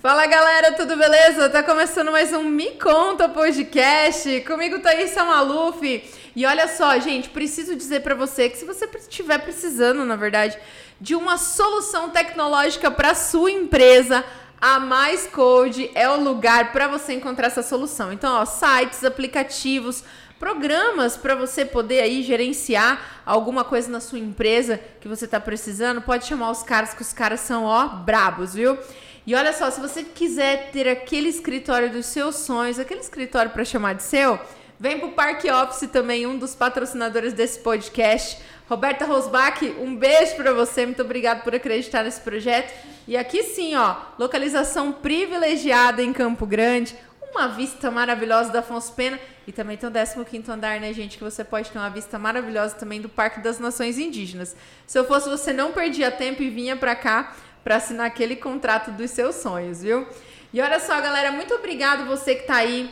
Fala 0.00 0.26
galera, 0.26 0.72
tudo 0.72 0.96
beleza? 0.96 1.48
Tá 1.48 1.64
começando 1.64 2.12
mais 2.12 2.32
um 2.32 2.44
Me 2.44 2.72
Conta 2.72 3.28
Podcast. 3.28 4.40
Comigo 4.42 4.78
Thaís 4.78 5.16
Maluf. 5.16 6.04
E 6.36 6.46
olha 6.46 6.68
só, 6.68 6.96
gente, 7.00 7.28
preciso 7.28 7.74
dizer 7.74 8.02
para 8.02 8.14
você 8.14 8.48
que 8.48 8.56
se 8.56 8.64
você 8.64 8.88
estiver 8.96 9.38
precisando, 9.38 10.04
na 10.04 10.14
verdade, 10.14 10.56
de 11.00 11.16
uma 11.16 11.38
solução 11.38 12.10
tecnológica 12.10 12.88
para 12.90 13.14
sua 13.14 13.50
empresa, 13.50 14.24
a 14.66 14.80
Mais 14.80 15.26
Code 15.26 15.90
é 15.94 16.08
o 16.08 16.18
lugar 16.18 16.72
para 16.72 16.88
você 16.88 17.12
encontrar 17.12 17.48
essa 17.48 17.62
solução. 17.62 18.10
Então, 18.10 18.34
ó, 18.34 18.46
sites, 18.46 19.04
aplicativos, 19.04 20.02
programas 20.38 21.18
para 21.18 21.34
você 21.34 21.66
poder 21.66 22.00
aí 22.00 22.22
gerenciar 22.22 23.22
alguma 23.26 23.62
coisa 23.62 23.90
na 23.90 24.00
sua 24.00 24.18
empresa 24.18 24.80
que 25.02 25.06
você 25.06 25.26
está 25.26 25.38
precisando, 25.38 26.00
pode 26.00 26.24
chamar 26.24 26.50
os 26.50 26.62
caras 26.62 26.94
que 26.94 27.02
os 27.02 27.12
caras 27.12 27.40
são 27.40 27.64
ó 27.64 27.88
brabos, 27.88 28.54
viu? 28.54 28.78
E 29.26 29.34
olha 29.34 29.52
só, 29.52 29.70
se 29.70 29.78
você 29.82 30.02
quiser 30.02 30.70
ter 30.70 30.88
aquele 30.88 31.28
escritório 31.28 31.90
dos 31.90 32.06
seus 32.06 32.36
sonhos, 32.36 32.78
aquele 32.78 33.00
escritório 33.00 33.50
para 33.50 33.66
chamar 33.66 33.96
de 33.96 34.02
seu, 34.02 34.40
vem 34.80 34.98
pro 34.98 35.10
Parque 35.10 35.50
Office 35.50 35.90
também, 35.90 36.26
um 36.26 36.38
dos 36.38 36.54
patrocinadores 36.54 37.34
desse 37.34 37.58
podcast. 37.58 38.40
Roberta 38.68 39.04
Rosbach, 39.04 39.62
um 39.78 39.94
beijo 39.94 40.36
para 40.36 40.52
você, 40.54 40.86
muito 40.86 41.02
obrigado 41.02 41.42
por 41.42 41.54
acreditar 41.54 42.02
nesse 42.02 42.20
projeto. 42.20 42.72
E 43.06 43.14
aqui 43.14 43.42
sim, 43.42 43.76
ó, 43.76 43.96
localização 44.18 44.90
privilegiada 44.90 46.02
em 46.02 46.14
Campo 46.14 46.46
Grande, 46.46 46.96
uma 47.30 47.48
vista 47.48 47.90
maravilhosa 47.90 48.50
da 48.50 48.60
Afonso 48.60 48.94
Pena 48.94 49.20
e 49.46 49.52
também 49.52 49.76
tem 49.76 49.86
o 49.86 49.92
15º 49.92 50.48
andar, 50.48 50.80
né, 50.80 50.94
gente, 50.94 51.18
que 51.18 51.24
você 51.24 51.44
pode 51.44 51.70
ter 51.70 51.76
uma 51.76 51.90
vista 51.90 52.18
maravilhosa 52.18 52.74
também 52.74 53.02
do 53.02 53.08
Parque 53.08 53.40
das 53.40 53.58
Nações 53.58 53.98
Indígenas. 53.98 54.56
Se 54.86 54.98
eu 54.98 55.04
fosse 55.04 55.28
você, 55.28 55.52
não 55.52 55.72
perdia 55.72 56.10
tempo 56.10 56.42
e 56.42 56.48
vinha 56.48 56.74
para 56.74 56.96
cá 56.96 57.36
para 57.62 57.76
assinar 57.76 58.06
aquele 58.06 58.36
contrato 58.36 58.90
dos 58.92 59.10
seus 59.10 59.34
sonhos, 59.34 59.82
viu? 59.82 60.06
E 60.54 60.60
olha 60.62 60.80
só, 60.80 60.98
galera, 61.02 61.32
muito 61.32 61.52
obrigado 61.52 62.06
você 62.06 62.34
que 62.34 62.42
está 62.42 62.56
aí 62.56 62.88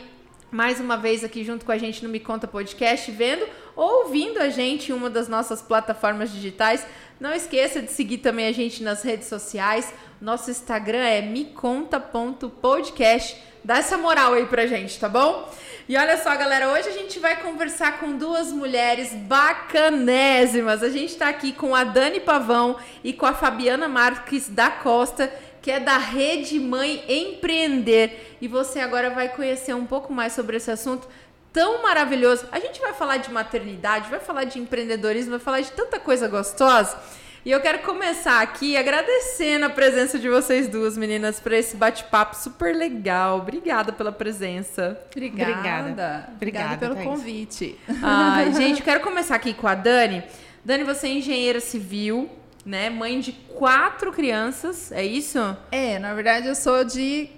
mais 0.51 0.79
uma 0.79 0.97
vez 0.97 1.23
aqui 1.23 1.43
junto 1.43 1.65
com 1.65 1.71
a 1.71 1.77
gente 1.79 2.03
no 2.03 2.09
Me 2.09 2.19
Conta 2.19 2.47
Podcast, 2.47 3.09
vendo 3.09 3.43
ou 3.75 4.05
ouvindo 4.05 4.39
a 4.39 4.49
gente 4.49 4.91
em 4.91 4.95
uma 4.95 5.09
das 5.09 5.27
nossas 5.27 5.61
plataformas 5.61 6.31
digitais. 6.31 6.85
Não 7.19 7.33
esqueça 7.33 7.81
de 7.81 7.91
seguir 7.91 8.19
também 8.19 8.47
a 8.47 8.51
gente 8.51 8.83
nas 8.83 9.01
redes 9.03 9.27
sociais. 9.27 9.93
Nosso 10.19 10.51
Instagram 10.51 11.03
é 11.03 11.21
meconta.podcast. 11.21 13.41
Dá 13.63 13.77
essa 13.77 13.97
moral 13.97 14.33
aí 14.33 14.45
pra 14.45 14.67
gente, 14.67 14.99
tá 14.99 15.07
bom? 15.07 15.49
E 15.87 15.95
olha 15.97 16.17
só, 16.17 16.35
galera, 16.35 16.69
hoje 16.69 16.89
a 16.89 16.93
gente 16.93 17.17
vai 17.19 17.41
conversar 17.41 17.99
com 17.99 18.17
duas 18.17 18.51
mulheres 18.51 19.13
bacanésimas. 19.13 20.83
A 20.83 20.89
gente 20.89 21.15
tá 21.15 21.29
aqui 21.29 21.53
com 21.53 21.75
a 21.75 21.83
Dani 21.83 22.19
Pavão 22.19 22.77
e 23.03 23.13
com 23.13 23.25
a 23.25 23.33
Fabiana 23.33 23.87
Marques 23.87 24.49
da 24.49 24.69
Costa, 24.69 25.31
que 25.61 25.71
é 25.71 25.79
da 25.79 25.97
Rede 25.97 26.59
Mãe 26.59 27.03
Empreender. 27.07 28.35
E 28.41 28.47
você 28.47 28.81
agora 28.81 29.09
vai 29.09 29.29
conhecer 29.29 29.73
um 29.73 29.85
pouco 29.85 30.11
mais 30.11 30.33
sobre 30.33 30.57
esse 30.57 30.71
assunto 30.71 31.07
tão 31.53 31.83
maravilhoso. 31.83 32.45
A 32.51 32.59
gente 32.59 32.81
vai 32.81 32.93
falar 32.93 33.17
de 33.17 33.31
maternidade, 33.31 34.09
vai 34.09 34.19
falar 34.19 34.43
de 34.43 34.59
empreendedorismo, 34.59 35.31
vai 35.31 35.39
falar 35.39 35.61
de 35.61 35.71
tanta 35.71 35.99
coisa 35.99 36.27
gostosa. 36.27 36.97
E 37.45 37.51
eu 37.51 37.59
quero 37.59 37.79
começar 37.79 38.41
aqui 38.41 38.77
agradecendo 38.77 39.65
a 39.65 39.69
presença 39.69 40.17
de 40.17 40.29
vocês 40.29 40.67
duas, 40.69 40.97
meninas, 40.97 41.41
para 41.41 41.57
esse 41.57 41.75
bate-papo 41.75 42.37
super 42.37 42.73
legal. 42.73 43.39
Obrigada 43.39 43.91
pela 43.91 44.13
presença. 44.13 44.97
Obrigada. 45.11 45.51
Obrigada, 45.51 46.29
Obrigada 46.35 46.77
pelo 46.77 46.95
Thaís. 46.95 47.07
convite. 47.07 47.77
Ai, 48.01 48.51
gente, 48.55 48.81
quero 48.81 49.01
começar 49.01 49.35
aqui 49.35 49.53
com 49.53 49.67
a 49.67 49.75
Dani. 49.75 50.23
Dani, 50.63 50.85
você 50.85 51.07
é 51.07 51.11
engenheira 51.11 51.59
civil, 51.59 52.29
né? 52.65 52.89
Mãe 52.89 53.19
de 53.19 53.33
quatro 53.33 54.13
crianças, 54.13 54.89
é 54.93 55.03
isso? 55.03 55.37
É, 55.69 55.99
na 55.99 56.13
verdade 56.13 56.47
eu 56.47 56.55
sou 56.55 56.85
de 56.85 57.29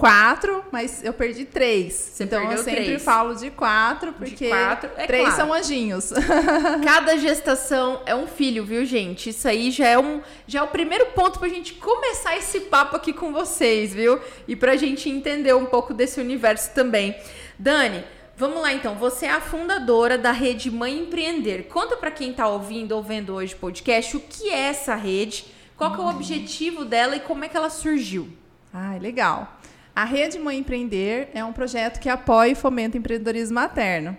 quatro, 0.00 0.64
mas 0.72 1.04
eu 1.04 1.12
perdi 1.12 1.44
três. 1.44 1.92
Você 1.92 2.24
então 2.24 2.50
eu 2.50 2.58
sempre 2.58 2.84
três. 2.84 3.02
falo 3.04 3.34
de 3.34 3.50
quatro, 3.50 4.14
porque 4.14 4.46
de 4.46 4.48
quatro, 4.48 4.90
é 4.96 5.06
três 5.06 5.28
claro. 5.28 5.36
são 5.36 5.52
anjinhos. 5.52 6.10
Cada 6.82 7.18
gestação 7.18 8.00
é 8.06 8.14
um 8.14 8.26
filho, 8.26 8.64
viu, 8.64 8.84
gente? 8.86 9.28
Isso 9.28 9.46
aí 9.46 9.70
já 9.70 9.86
é 9.86 9.98
um 9.98 10.22
já 10.46 10.60
é 10.60 10.62
o 10.62 10.68
primeiro 10.68 11.06
ponto 11.06 11.38
pra 11.38 11.48
gente 11.48 11.74
começar 11.74 12.36
esse 12.38 12.60
papo 12.60 12.96
aqui 12.96 13.12
com 13.12 13.30
vocês, 13.30 13.92
viu? 13.92 14.18
E 14.48 14.56
pra 14.56 14.74
gente 14.74 15.10
entender 15.10 15.54
um 15.54 15.66
pouco 15.66 15.92
desse 15.92 16.18
universo 16.18 16.72
também. 16.74 17.14
Dani, 17.58 18.02
Vamos 18.40 18.62
lá 18.62 18.72
então, 18.72 18.94
você 18.94 19.26
é 19.26 19.32
a 19.32 19.38
fundadora 19.38 20.16
da 20.16 20.32
rede 20.32 20.70
Mãe 20.70 20.98
Empreender. 20.98 21.64
Conta 21.64 21.94
para 21.94 22.10
quem 22.10 22.30
está 22.30 22.48
ouvindo 22.48 22.92
ou 22.92 23.02
vendo 23.02 23.34
hoje 23.34 23.52
o 23.52 23.58
podcast 23.58 24.16
o 24.16 24.20
que 24.20 24.48
é 24.48 24.60
essa 24.60 24.94
rede, 24.94 25.44
qual 25.76 25.92
que 25.92 26.00
é 26.00 26.02
o 26.02 26.08
objetivo 26.08 26.86
dela 26.86 27.16
e 27.16 27.20
como 27.20 27.44
é 27.44 27.48
que 27.48 27.56
ela 27.58 27.68
surgiu. 27.68 28.30
Ah, 28.72 28.96
legal. 28.98 29.60
A 30.00 30.04
Rede 30.04 30.38
Mãe 30.38 30.56
Empreender 30.56 31.28
é 31.34 31.44
um 31.44 31.52
projeto 31.52 32.00
que 32.00 32.08
apoia 32.08 32.52
e 32.52 32.54
fomenta 32.54 32.96
o 32.96 32.98
empreendedorismo 32.98 33.56
materno. 33.56 34.16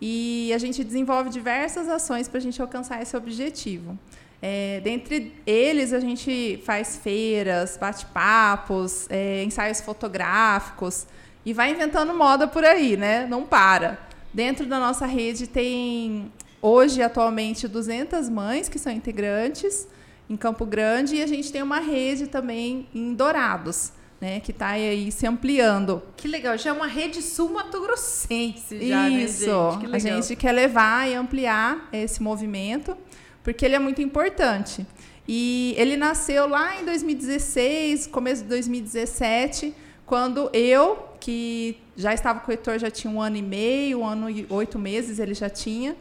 E 0.00 0.52
a 0.54 0.58
gente 0.58 0.84
desenvolve 0.84 1.28
diversas 1.28 1.88
ações 1.88 2.28
para 2.28 2.38
a 2.38 2.40
gente 2.40 2.62
alcançar 2.62 3.02
esse 3.02 3.16
objetivo. 3.16 3.98
É, 4.40 4.80
dentre 4.84 5.32
eles, 5.44 5.92
a 5.92 5.98
gente 5.98 6.62
faz 6.64 6.98
feiras, 6.98 7.76
bate-papos, 7.76 9.08
é, 9.10 9.42
ensaios 9.42 9.80
fotográficos 9.80 11.04
e 11.44 11.52
vai 11.52 11.72
inventando 11.72 12.14
moda 12.14 12.46
por 12.46 12.64
aí, 12.64 12.96
né? 12.96 13.26
Não 13.26 13.42
para. 13.42 13.98
Dentro 14.32 14.66
da 14.66 14.78
nossa 14.78 15.04
rede 15.04 15.48
tem, 15.48 16.30
hoje, 16.62 17.02
atualmente, 17.02 17.66
200 17.66 18.28
mães 18.28 18.68
que 18.68 18.78
são 18.78 18.92
integrantes 18.92 19.88
em 20.30 20.36
Campo 20.36 20.64
Grande 20.64 21.16
e 21.16 21.22
a 21.24 21.26
gente 21.26 21.50
tem 21.50 21.60
uma 21.60 21.80
rede 21.80 22.28
também 22.28 22.86
em 22.94 23.12
Dourados 23.14 23.90
né, 24.24 24.40
que 24.40 24.52
está 24.52 24.68
aí 24.68 25.12
se 25.12 25.26
ampliando. 25.26 26.02
Que 26.16 26.26
legal, 26.26 26.56
já 26.56 26.70
é 26.70 26.72
uma 26.72 26.86
rede 26.86 27.20
sul-mato-grossense 27.20 28.88
já, 28.88 29.06
Isso, 29.10 29.46
né, 29.82 29.90
a 29.92 29.98
gente 29.98 30.34
quer 30.34 30.52
levar 30.52 31.06
e 31.10 31.14
ampliar 31.14 31.90
esse 31.92 32.22
movimento, 32.22 32.96
porque 33.42 33.66
ele 33.66 33.74
é 33.74 33.78
muito 33.78 34.00
importante. 34.00 34.86
E 35.28 35.74
ele 35.76 35.98
nasceu 35.98 36.48
lá 36.48 36.80
em 36.80 36.86
2016, 36.86 38.06
começo 38.06 38.42
de 38.44 38.48
2017, 38.48 39.74
quando 40.06 40.48
eu, 40.54 41.06
que 41.20 41.76
já 41.94 42.14
estava 42.14 42.40
com 42.40 42.50
o 42.50 42.52
Heitor, 42.54 42.78
já 42.78 42.90
tinha 42.90 43.12
um 43.12 43.20
ano 43.20 43.36
e 43.36 43.42
meio, 43.42 44.00
um 44.00 44.06
ano 44.06 44.30
e 44.30 44.46
oito 44.48 44.78
meses 44.78 45.18
ele 45.18 45.34
já 45.34 45.50
tinha, 45.50 45.94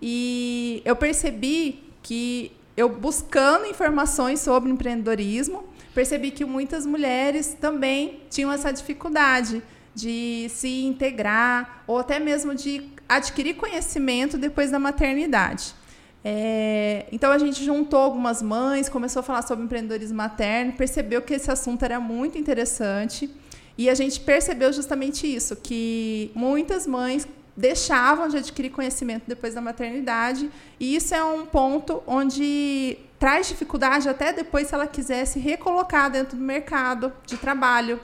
e 0.00 0.80
eu 0.84 0.94
percebi 0.94 1.82
que 2.04 2.52
eu 2.76 2.88
buscando 2.88 3.66
informações 3.66 4.38
sobre 4.38 4.70
empreendedorismo, 4.70 5.73
percebi 5.94 6.30
que 6.30 6.44
muitas 6.44 6.84
mulheres 6.84 7.56
também 7.60 8.20
tinham 8.28 8.52
essa 8.52 8.72
dificuldade 8.72 9.62
de 9.94 10.48
se 10.50 10.84
integrar 10.84 11.84
ou 11.86 11.98
até 11.98 12.18
mesmo 12.18 12.54
de 12.54 12.90
adquirir 13.08 13.54
conhecimento 13.54 14.36
depois 14.36 14.70
da 14.70 14.78
maternidade. 14.78 15.74
É, 16.24 17.06
então 17.12 17.30
a 17.30 17.38
gente 17.38 17.62
juntou 17.62 18.00
algumas 18.00 18.42
mães, 18.42 18.88
começou 18.88 19.20
a 19.20 19.22
falar 19.22 19.42
sobre 19.42 19.64
empreendedorismo 19.64 20.16
materno, 20.16 20.72
percebeu 20.72 21.22
que 21.22 21.34
esse 21.34 21.50
assunto 21.50 21.84
era 21.84 22.00
muito 22.00 22.38
interessante 22.38 23.30
e 23.76 23.90
a 23.90 23.94
gente 23.94 24.20
percebeu 24.20 24.72
justamente 24.72 25.32
isso, 25.32 25.54
que 25.56 26.32
muitas 26.34 26.86
mães 26.86 27.28
deixavam 27.56 28.28
de 28.28 28.36
adquirir 28.36 28.70
conhecimento 28.70 29.24
depois 29.26 29.54
da 29.54 29.60
maternidade 29.60 30.50
e 30.78 30.96
isso 30.96 31.14
é 31.14 31.24
um 31.24 31.46
ponto 31.46 32.02
onde 32.06 32.98
traz 33.18 33.48
dificuldade 33.48 34.08
até 34.08 34.32
depois 34.32 34.66
se 34.68 34.74
ela 34.74 34.86
quiser 34.86 35.24
se 35.24 35.38
recolocar 35.38 36.10
dentro 36.10 36.36
do 36.36 36.42
mercado 36.42 37.12
de 37.24 37.36
trabalho. 37.36 38.00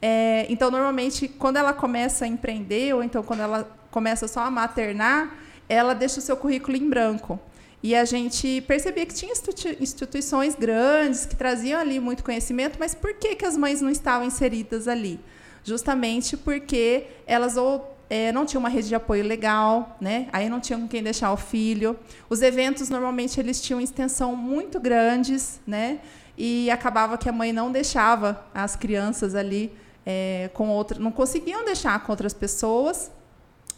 É, 0.00 0.46
então, 0.48 0.70
normalmente, 0.70 1.28
quando 1.28 1.56
ela 1.56 1.72
começa 1.72 2.24
a 2.24 2.28
empreender, 2.28 2.94
ou 2.94 3.02
então 3.02 3.22
quando 3.22 3.40
ela 3.40 3.70
começa 3.90 4.26
só 4.26 4.40
a 4.40 4.50
maternar, 4.50 5.34
ela 5.68 5.94
deixa 5.94 6.18
o 6.18 6.22
seu 6.22 6.36
currículo 6.36 6.76
em 6.76 6.88
branco. 6.88 7.38
E 7.82 7.94
a 7.94 8.04
gente 8.04 8.62
percebia 8.62 9.06
que 9.06 9.14
tinha 9.14 9.32
instituições 9.78 10.54
grandes 10.54 11.26
que 11.26 11.36
traziam 11.36 11.80
ali 11.80 12.00
muito 12.00 12.24
conhecimento, 12.24 12.76
mas 12.78 12.94
por 12.94 13.14
que, 13.14 13.34
que 13.34 13.44
as 13.44 13.56
mães 13.56 13.80
não 13.80 13.90
estavam 13.90 14.26
inseridas 14.26 14.88
ali? 14.88 15.20
Justamente 15.62 16.36
porque 16.36 17.06
elas 17.26 17.56
ou 17.56 17.93
é, 18.08 18.32
não 18.32 18.44
tinha 18.44 18.60
uma 18.60 18.68
rede 18.68 18.88
de 18.88 18.94
apoio 18.94 19.24
legal, 19.24 19.96
né? 20.00 20.28
Aí 20.32 20.48
não 20.48 20.60
tinha 20.60 20.78
com 20.78 20.86
quem 20.86 21.02
deixar 21.02 21.32
o 21.32 21.36
filho. 21.36 21.98
Os 22.28 22.42
eventos 22.42 22.88
normalmente 22.88 23.40
eles 23.40 23.60
tinham 23.60 23.80
extensão 23.80 24.36
muito 24.36 24.78
grandes, 24.78 25.60
né? 25.66 26.00
E 26.36 26.70
acabava 26.70 27.16
que 27.16 27.28
a 27.28 27.32
mãe 27.32 27.52
não 27.52 27.70
deixava 27.70 28.44
as 28.54 28.76
crianças 28.76 29.34
ali 29.34 29.72
é, 30.04 30.50
com 30.52 30.68
outras, 30.68 31.00
não 31.00 31.10
conseguiam 31.10 31.64
deixar 31.64 31.98
com 32.04 32.12
outras 32.12 32.34
pessoas. 32.34 33.10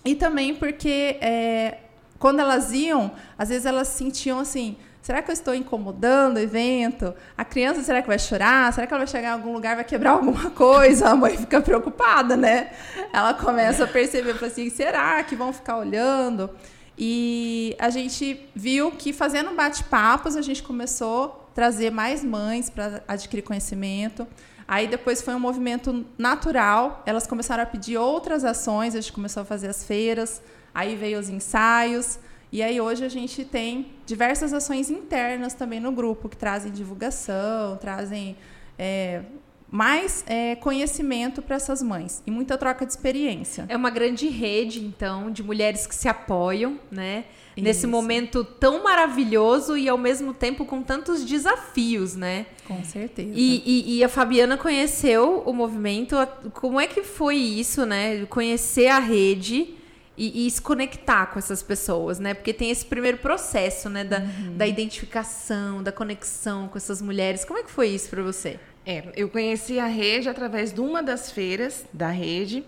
E 0.05 0.15
também 0.15 0.55
porque 0.55 1.19
é, 1.21 1.79
quando 2.19 2.41
elas 2.41 2.73
iam, 2.73 3.13
às 3.37 3.49
vezes 3.49 3.67
elas 3.67 3.89
sentiam 3.89 4.39
assim, 4.39 4.77
será 5.07 5.23
que 5.23 5.31
eu 5.31 5.33
estou 5.33 5.55
incomodando 5.55 6.37
o 6.37 6.41
evento? 6.41 7.15
A 7.39 7.45
criança, 7.45 7.81
será 7.81 8.03
que 8.03 8.09
vai 8.09 8.19
chorar? 8.19 8.73
Será 8.73 8.89
que 8.89 8.93
ela 8.93 9.05
vai 9.05 9.07
chegar 9.07 9.29
em 9.29 9.33
algum 9.35 9.53
lugar 9.53 9.77
vai 9.77 9.85
quebrar 9.85 10.11
alguma 10.19 10.51
coisa? 10.51 11.11
A 11.11 11.15
mãe 11.15 11.39
fica 11.39 11.61
preocupada, 11.61 12.37
né? 12.37 12.73
Ela 13.13 13.33
começa 13.33 13.85
a 13.85 13.87
perceber, 13.87 14.35
fala 14.35 14.49
assim, 14.49 14.69
será 14.69 15.23
que 15.23 15.37
vão 15.37 15.53
ficar 15.53 15.77
olhando? 15.77 16.51
E 16.99 17.77
a 17.79 17.89
gente 17.89 18.49
viu 18.53 18.91
que 18.91 19.13
fazendo 19.13 19.55
bate-papos, 19.55 20.35
a 20.35 20.43
gente 20.43 20.61
começou 20.61 21.49
a 21.53 21.55
trazer 21.55 21.93
mais 21.93 22.25
mães 22.25 22.69
para 22.69 23.01
adquirir 23.07 23.43
conhecimento. 23.43 24.27
Aí 24.67 24.89
depois 24.89 25.23
foi 25.23 25.37
um 25.37 25.39
movimento 25.39 26.05
natural, 26.19 27.05
elas 27.07 27.29
começaram 27.29 27.63
a 27.63 27.67
pedir 27.67 27.97
outras 27.97 28.45
ações, 28.45 28.97
a 28.97 29.01
gente 29.01 29.13
começou 29.13 29.45
a 29.45 29.47
fazer 29.47 29.69
as 29.69 29.85
feiras, 29.85 30.43
aí 30.75 30.97
veio 30.97 31.21
os 31.21 31.29
ensaios, 31.29 32.19
e 32.57 32.63
aí 32.63 32.81
hoje 32.81 33.05
a 33.05 33.09
gente 33.11 33.45
tem 33.45 33.89
diversas 34.07 34.51
ações 34.51 34.89
internas 34.89 35.53
também 35.53 35.79
no 35.79 35.93
grupo, 35.93 36.27
que 36.27 36.39
trazem 36.39 36.73
divulgação, 36.73 37.77
trazem 37.77 38.35
é, 38.79 39.25
mais 39.71 40.25
é, 40.27 40.57
conhecimento 40.57 41.43
para 41.43 41.57
essas 41.57 41.83
mães 41.83 42.23
e 42.27 42.31
muita 42.31 42.57
troca 42.57 42.87
de 42.87 42.93
experiência. 42.93 43.67
É 43.69 43.77
uma 43.77 43.91
grande 43.91 44.27
rede, 44.29 44.83
então, 44.83 45.31
de 45.31 45.43
mulheres 45.43 45.87
que 45.87 45.95
se 45.95 46.09
apoiam, 46.09 46.81
né? 46.91 47.27
Isso. 47.55 47.63
Nesse 47.63 47.87
momento 47.87 48.43
tão 48.43 48.83
maravilhoso 48.83 49.77
e 49.77 49.87
ao 49.87 49.99
mesmo 49.99 50.33
tempo 50.33 50.65
com 50.65 50.83
tantos 50.83 51.27
desafios, 51.27 52.17
né? 52.17 52.47
Com 52.67 52.83
certeza. 52.83 53.33
E, 53.35 53.63
e, 53.67 53.99
e, 53.99 54.05
a 54.05 54.09
Fabiana 54.09 54.57
conheceu 54.57 55.43
o 55.45 55.53
movimento. 55.53 56.17
Como 56.55 56.81
é 56.81 56.87
que 56.87 57.03
foi 57.03 57.37
isso, 57.37 57.85
né? 57.85 58.25
Conhecer 58.25 58.87
a 58.87 58.99
rede 58.99 59.77
e, 60.17 60.47
e 60.47 60.51
se 60.51 60.61
conectar 60.63 61.27
com 61.27 61.39
essas 61.39 61.63
pessoas, 61.63 62.19
né? 62.19 62.35
Porque 62.35 62.53
tem 62.53 62.71
esse 62.71 62.85
primeiro 62.87 63.19
processo, 63.19 63.89
né? 63.89 64.05
Da, 64.05 64.19
uhum. 64.21 64.57
da 64.57 64.67
identificação, 64.67 65.83
da 65.83 65.93
conexão 65.93 66.69
com 66.69 66.79
essas 66.79 67.03
mulheres. 67.03 67.45
Como 67.45 67.59
é 67.59 67.63
que 67.63 67.71
foi 67.71 67.89
isso 67.89 68.09
para 68.09 68.23
você? 68.23 68.59
É, 68.85 69.05
eu 69.17 69.29
conheci 69.29 69.79
a 69.79 69.87
rede 69.87 70.29
através 70.29 70.73
de 70.73 70.81
uma 70.81 71.03
das 71.03 71.31
feiras 71.31 71.85
da 71.93 72.09
rede 72.09 72.65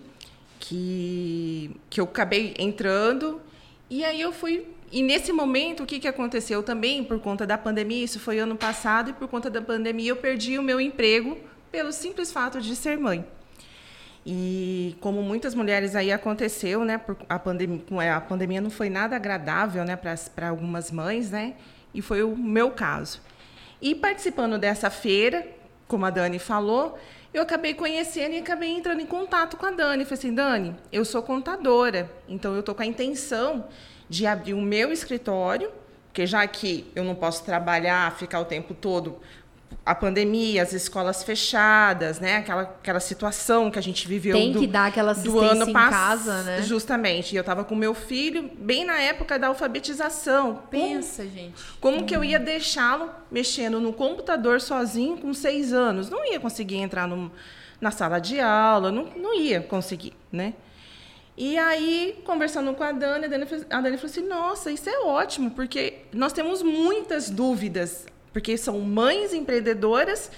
que, 0.59 1.71
que 1.89 1.99
eu 2.01 2.05
acabei 2.05 2.53
entrando 2.59 3.41
e 3.89 4.03
aí 4.03 4.19
eu 4.19 4.33
fui 4.33 4.67
e 4.91 5.03
nesse 5.03 5.31
momento, 5.31 5.83
o 5.83 5.85
que, 5.85 5.99
que 5.99 6.07
aconteceu 6.07 6.63
também, 6.63 7.03
por 7.03 7.19
conta 7.19 7.45
da 7.45 7.57
pandemia, 7.57 8.03
isso 8.03 8.19
foi 8.19 8.39
ano 8.39 8.55
passado, 8.55 9.11
e 9.11 9.13
por 9.13 9.27
conta 9.27 9.47
da 9.49 9.61
pandemia 9.61 10.09
eu 10.09 10.15
perdi 10.15 10.57
o 10.57 10.63
meu 10.63 10.81
emprego 10.81 11.37
pelo 11.71 11.91
simples 11.91 12.31
fato 12.31 12.59
de 12.59 12.75
ser 12.75 12.97
mãe. 12.97 13.23
E 14.31 14.95
como 15.01 15.23
muitas 15.23 15.55
mulheres 15.55 15.95
aí 15.95 16.11
aconteceu, 16.11 16.85
né, 16.85 17.01
a 17.27 17.39
pandemia, 17.39 18.15
a 18.15 18.21
pandemia 18.21 18.61
não 18.61 18.69
foi 18.69 18.87
nada 18.87 19.15
agradável, 19.15 19.83
né, 19.83 19.95
para 19.95 20.49
algumas 20.49 20.91
mães, 20.91 21.31
né, 21.31 21.55
e 21.95 21.99
foi 21.99 22.21
o 22.21 22.37
meu 22.37 22.69
caso. 22.69 23.21
E 23.81 23.95
participando 23.95 24.59
dessa 24.59 24.91
feira, 24.91 25.47
como 25.87 26.05
a 26.05 26.11
Dani 26.11 26.37
falou, 26.37 26.99
eu 27.33 27.41
acabei 27.41 27.73
conhecendo 27.73 28.35
e 28.35 28.37
acabei 28.37 28.69
entrando 28.69 29.01
em 29.01 29.05
contato 29.07 29.57
com 29.57 29.65
a 29.65 29.71
Dani. 29.71 30.05
Falei 30.05 30.19
assim, 30.19 30.35
Dani, 30.35 30.75
eu 30.91 31.03
sou 31.03 31.23
contadora, 31.23 32.07
então 32.27 32.53
eu 32.53 32.59
estou 32.59 32.75
com 32.75 32.83
a 32.83 32.85
intenção 32.85 33.65
de 34.07 34.27
abrir 34.27 34.53
o 34.53 34.61
meu 34.61 34.91
escritório, 34.91 35.71
porque 36.05 36.27
já 36.27 36.45
que 36.45 36.85
eu 36.95 37.03
não 37.03 37.15
posso 37.15 37.43
trabalhar, 37.43 38.15
ficar 38.15 38.39
o 38.39 38.45
tempo 38.45 38.75
todo 38.75 39.17
a 39.85 39.95
pandemia, 39.95 40.61
as 40.61 40.73
escolas 40.73 41.23
fechadas, 41.23 42.19
né? 42.19 42.37
Aquela, 42.37 42.61
aquela 42.61 42.99
situação 42.99 43.71
que 43.71 43.79
a 43.79 43.81
gente 43.81 44.07
viveu 44.07 44.35
Tem 44.35 44.51
do, 44.51 44.59
que 44.59 44.67
dar 44.67 44.87
aquela 44.87 45.13
do 45.13 45.39
ano 45.39 45.69
em 45.69 45.73
casa, 45.73 46.43
né? 46.43 46.61
Justamente. 46.61 47.33
E 47.33 47.37
eu 47.37 47.41
estava 47.41 47.63
com 47.63 47.75
meu 47.75 47.93
filho 47.93 48.51
bem 48.59 48.85
na 48.85 48.99
época 48.99 49.39
da 49.39 49.47
alfabetização. 49.47 50.63
Pensa, 50.69 51.23
como, 51.23 51.35
gente. 51.35 51.63
Como 51.79 51.97
hum. 51.97 52.05
que 52.05 52.15
eu 52.15 52.23
ia 52.23 52.39
deixá-lo 52.39 53.09
mexendo 53.31 53.79
no 53.79 53.91
computador 53.91 54.61
sozinho 54.61 55.17
com 55.17 55.33
seis 55.33 55.73
anos? 55.73 56.09
Não 56.09 56.25
ia 56.25 56.39
conseguir 56.39 56.77
entrar 56.77 57.07
no, 57.07 57.31
na 57.81 57.91
sala 57.91 58.19
de 58.19 58.39
aula, 58.39 58.91
não, 58.91 59.05
não 59.15 59.33
ia 59.33 59.61
conseguir, 59.61 60.13
né? 60.31 60.53
E 61.41 61.57
aí, 61.57 62.21
conversando 62.25 62.73
com 62.73 62.83
a 62.83 62.91
Dani, 62.91 63.23
a 63.23 63.27
Dani, 63.29 63.45
a 63.69 63.81
Dani 63.81 63.97
falou 63.97 64.11
assim: 64.11 64.27
nossa, 64.27 64.69
isso 64.71 64.89
é 64.89 64.99
ótimo, 64.99 65.51
porque 65.51 65.99
nós 66.13 66.33
temos 66.33 66.61
muitas 66.61 67.29
dúvidas, 67.29 68.05
porque 68.31 68.57
são 68.57 68.79
mães 68.79 69.33
empreendedoras, 69.33 70.31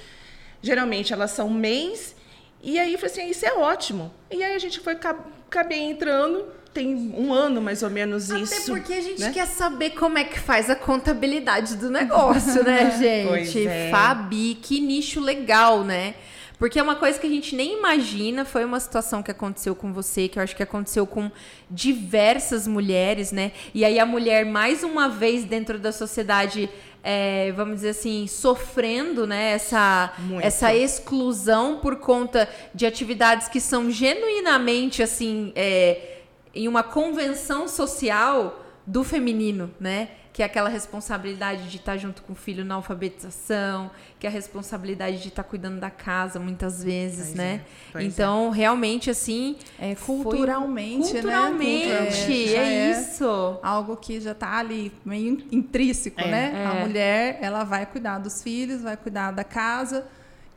geralmente 0.61 1.13
elas 1.13 1.31
são 1.31 1.49
mães, 1.49 2.15
e 2.63 2.79
aí 2.79 2.93
eu 2.93 2.99
falei 2.99 3.13
assim: 3.13 3.29
isso 3.29 3.45
é 3.45 3.53
ótimo. 3.53 4.13
E 4.29 4.43
aí 4.43 4.55
a 4.55 4.59
gente 4.59 4.79
foi, 4.79 4.93
acabei 4.93 5.79
entrando, 5.79 6.45
tem 6.73 7.13
um 7.17 7.33
ano 7.33 7.61
mais 7.61 7.83
ou 7.83 7.89
menos 7.89 8.29
isso. 8.29 8.53
Até 8.53 8.65
porque 8.65 8.93
a 8.93 9.01
gente 9.01 9.19
né? 9.19 9.31
quer 9.31 9.47
saber 9.47 9.91
como 9.91 10.17
é 10.17 10.23
que 10.23 10.39
faz 10.39 10.69
a 10.69 10.75
contabilidade 10.75 11.75
do 11.75 11.89
negócio, 11.89 12.63
né, 12.63 12.91
gente? 12.97 13.67
É. 13.67 13.89
Fabi, 13.91 14.55
que 14.61 14.79
nicho 14.79 15.19
legal, 15.19 15.83
né? 15.83 16.15
Porque 16.61 16.77
é 16.77 16.83
uma 16.83 16.95
coisa 16.95 17.17
que 17.17 17.25
a 17.25 17.29
gente 17.29 17.55
nem 17.55 17.75
imagina, 17.75 18.45
foi 18.45 18.63
uma 18.63 18.79
situação 18.79 19.23
que 19.23 19.31
aconteceu 19.31 19.73
com 19.73 19.91
você, 19.91 20.27
que 20.27 20.37
eu 20.37 20.43
acho 20.43 20.55
que 20.55 20.61
aconteceu 20.61 21.07
com 21.07 21.31
diversas 21.71 22.67
mulheres, 22.67 23.31
né? 23.31 23.51
E 23.73 23.83
aí 23.83 23.97
a 23.97 24.05
mulher, 24.05 24.45
mais 24.45 24.83
uma 24.83 25.09
vez, 25.09 25.43
dentro 25.43 25.79
da 25.79 25.91
sociedade, 25.91 26.69
é, 27.03 27.51
vamos 27.53 27.77
dizer 27.77 27.89
assim, 27.89 28.27
sofrendo 28.27 29.25
né, 29.25 29.53
essa, 29.53 30.13
essa 30.39 30.71
exclusão 30.71 31.79
por 31.79 31.95
conta 31.95 32.47
de 32.75 32.85
atividades 32.85 33.47
que 33.47 33.59
são 33.59 33.89
genuinamente 33.89 35.01
assim 35.01 35.51
é, 35.55 36.19
em 36.53 36.67
uma 36.67 36.83
convenção 36.83 37.67
social 37.67 38.63
do 38.85 39.03
feminino, 39.03 39.73
né? 39.79 40.09
Que 40.33 40.41
é 40.41 40.45
aquela 40.45 40.69
responsabilidade 40.69 41.69
de 41.69 41.77
estar 41.77 41.97
junto 41.97 42.21
com 42.21 42.31
o 42.33 42.35
filho 42.35 42.63
na 42.63 42.75
alfabetização, 42.75 43.91
que 44.17 44.25
é 44.25 44.29
a 44.29 44.33
responsabilidade 44.33 45.21
de 45.21 45.27
estar 45.27 45.43
cuidando 45.43 45.79
da 45.79 45.89
casa 45.89 46.39
muitas 46.39 46.81
vezes, 46.81 47.27
pois 47.27 47.35
né? 47.35 47.61
É, 47.93 48.03
então, 48.03 48.51
é. 48.53 48.57
realmente, 48.57 49.09
assim. 49.09 49.57
É, 49.77 49.93
culturalmente, 49.95 51.11
culturalmente, 51.11 51.13
né? 51.13 51.21
Culturalmente, 51.21 52.55
é, 52.55 52.57
é, 52.57 52.91
isso. 52.91 53.59
Algo 53.61 53.97
que 53.97 54.21
já 54.21 54.31
está 54.31 54.57
ali 54.57 54.91
meio 55.03 55.43
intrínseco, 55.51 56.21
é, 56.21 56.31
né? 56.31 56.65
A 56.65 56.75
é. 56.75 56.85
mulher, 56.85 57.37
ela 57.41 57.65
vai 57.65 57.85
cuidar 57.85 58.19
dos 58.19 58.41
filhos, 58.41 58.81
vai 58.81 58.95
cuidar 58.95 59.31
da 59.31 59.43
casa. 59.43 60.07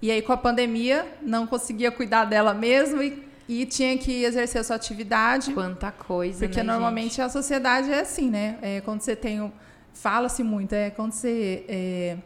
E 0.01 0.11
aí, 0.11 0.23
com 0.23 0.33
a 0.33 0.37
pandemia, 0.37 1.07
não 1.21 1.47
conseguia 1.47 1.91
cuidar 1.91 2.27
dela 2.27 2.55
mesma 2.55 3.05
e 3.05 3.34
e 3.49 3.67
tinha 3.67 3.97
que 3.99 4.25
exercer 4.25 4.61
a 4.61 4.65
sua 4.65 4.77
atividade. 4.77 5.53
Quanta 5.53 5.91
coisa, 5.93 6.47
Porque 6.47 6.63
né, 6.63 6.73
normalmente 6.73 7.17
gente? 7.17 7.23
a 7.23 7.29
sociedade 7.29 7.91
é 7.91 8.01
assim, 8.01 8.31
né? 8.31 8.59
É, 8.63 8.81
quando 8.81 9.01
você 9.01 9.15
tem. 9.15 9.53
Fala-se 9.93 10.43
muito, 10.43 10.73
é 10.73 10.91
quando 10.91 11.13
você. 11.13 11.65
É, 11.69 12.17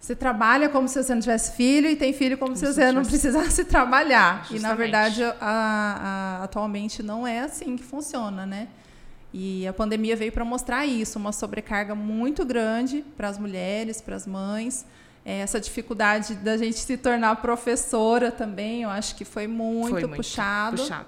você 0.00 0.14
trabalha 0.14 0.68
como 0.68 0.86
se 0.86 1.02
você 1.02 1.12
não 1.12 1.20
tivesse 1.20 1.56
filho 1.56 1.90
e 1.90 1.96
tem 1.96 2.12
filho 2.12 2.38
como, 2.38 2.52
como 2.52 2.56
se 2.56 2.66
você 2.66 2.74
tivesse... 2.74 2.94
não 2.94 3.04
precisasse 3.04 3.64
trabalhar. 3.66 4.46
Justamente. 4.46 4.60
E, 4.60 4.62
na 4.62 4.74
verdade, 4.74 5.22
a, 5.24 5.34
a, 5.40 6.44
atualmente 6.44 7.02
não 7.02 7.26
é 7.26 7.40
assim 7.40 7.76
que 7.76 7.82
funciona, 7.82 8.46
né? 8.46 8.68
E 9.34 9.66
a 9.66 9.72
pandemia 9.72 10.16
veio 10.16 10.32
para 10.32 10.44
mostrar 10.44 10.86
isso, 10.86 11.18
uma 11.18 11.32
sobrecarga 11.32 11.94
muito 11.94 12.44
grande 12.46 13.04
para 13.16 13.28
as 13.28 13.38
mulheres, 13.38 14.00
para 14.00 14.16
as 14.16 14.26
mães. 14.26 14.86
É, 15.28 15.40
essa 15.40 15.60
dificuldade 15.60 16.36
da 16.36 16.56
gente 16.56 16.78
se 16.78 16.96
tornar 16.96 17.36
professora 17.36 18.32
também, 18.32 18.84
eu 18.84 18.88
acho 18.88 19.14
que 19.14 19.26
foi 19.26 19.46
muito, 19.46 19.90
foi 19.90 20.00
muito 20.00 20.16
puxado. 20.16 20.78
puxado. 20.78 21.06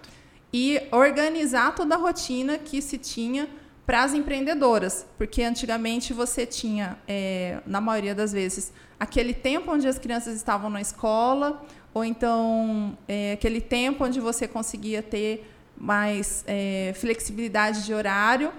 E 0.52 0.78
organizar 0.92 1.74
toda 1.74 1.94
a 1.94 1.98
rotina 1.98 2.58
que 2.58 2.82
se 2.82 2.98
tinha 2.98 3.48
para 3.86 4.02
as 4.02 4.12
empreendedoras, 4.12 5.06
porque 5.16 5.42
antigamente 5.42 6.12
você 6.12 6.44
tinha, 6.44 6.98
é, 7.08 7.62
na 7.64 7.80
maioria 7.80 8.14
das 8.14 8.30
vezes, 8.30 8.74
aquele 8.98 9.32
tempo 9.32 9.72
onde 9.72 9.88
as 9.88 9.98
crianças 9.98 10.36
estavam 10.36 10.68
na 10.68 10.82
escola, 10.82 11.64
ou 11.94 12.04
então 12.04 12.98
é, 13.08 13.32
aquele 13.32 13.58
tempo 13.62 14.04
onde 14.04 14.20
você 14.20 14.46
conseguia 14.46 15.02
ter 15.02 15.50
mais 15.78 16.44
é, 16.46 16.92
flexibilidade 16.94 17.86
de 17.86 17.94
horário 17.94 18.52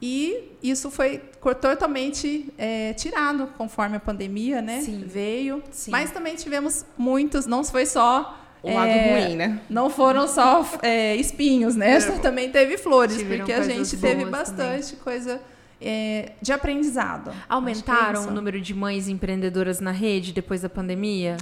e 0.00 0.56
isso 0.62 0.90
foi 0.90 1.22
totalmente 1.60 2.52
é, 2.58 2.92
tirado 2.92 3.46
conforme 3.56 3.96
a 3.96 4.00
pandemia 4.00 4.60
né, 4.60 4.80
Sim. 4.80 5.04
veio. 5.06 5.62
Sim. 5.70 5.90
Mas 5.90 6.10
também 6.10 6.34
tivemos 6.34 6.84
muitos, 6.98 7.46
não 7.46 7.64
foi 7.64 7.86
só. 7.86 8.42
O 8.62 8.72
lado 8.72 8.88
é, 8.90 9.26
ruim, 9.26 9.36
né? 9.36 9.60
Não 9.70 9.88
foram 9.88 10.26
só 10.26 10.68
é, 10.82 11.14
espinhos, 11.14 11.76
né? 11.76 11.96
É. 11.96 12.00
Também 12.18 12.50
teve 12.50 12.76
flores, 12.76 13.16
Tiveram 13.16 13.46
porque 13.46 13.52
a 13.52 13.62
gente 13.62 13.96
teve 13.96 14.24
bastante 14.24 14.90
também. 14.90 15.04
coisa 15.04 15.40
é, 15.80 16.32
de 16.42 16.52
aprendizado. 16.52 17.32
Aumentaram 17.48 18.26
o 18.26 18.30
número 18.30 18.60
de 18.60 18.74
mães 18.74 19.08
empreendedoras 19.08 19.78
na 19.80 19.92
rede 19.92 20.32
depois 20.32 20.62
da 20.62 20.68
pandemia? 20.68 21.36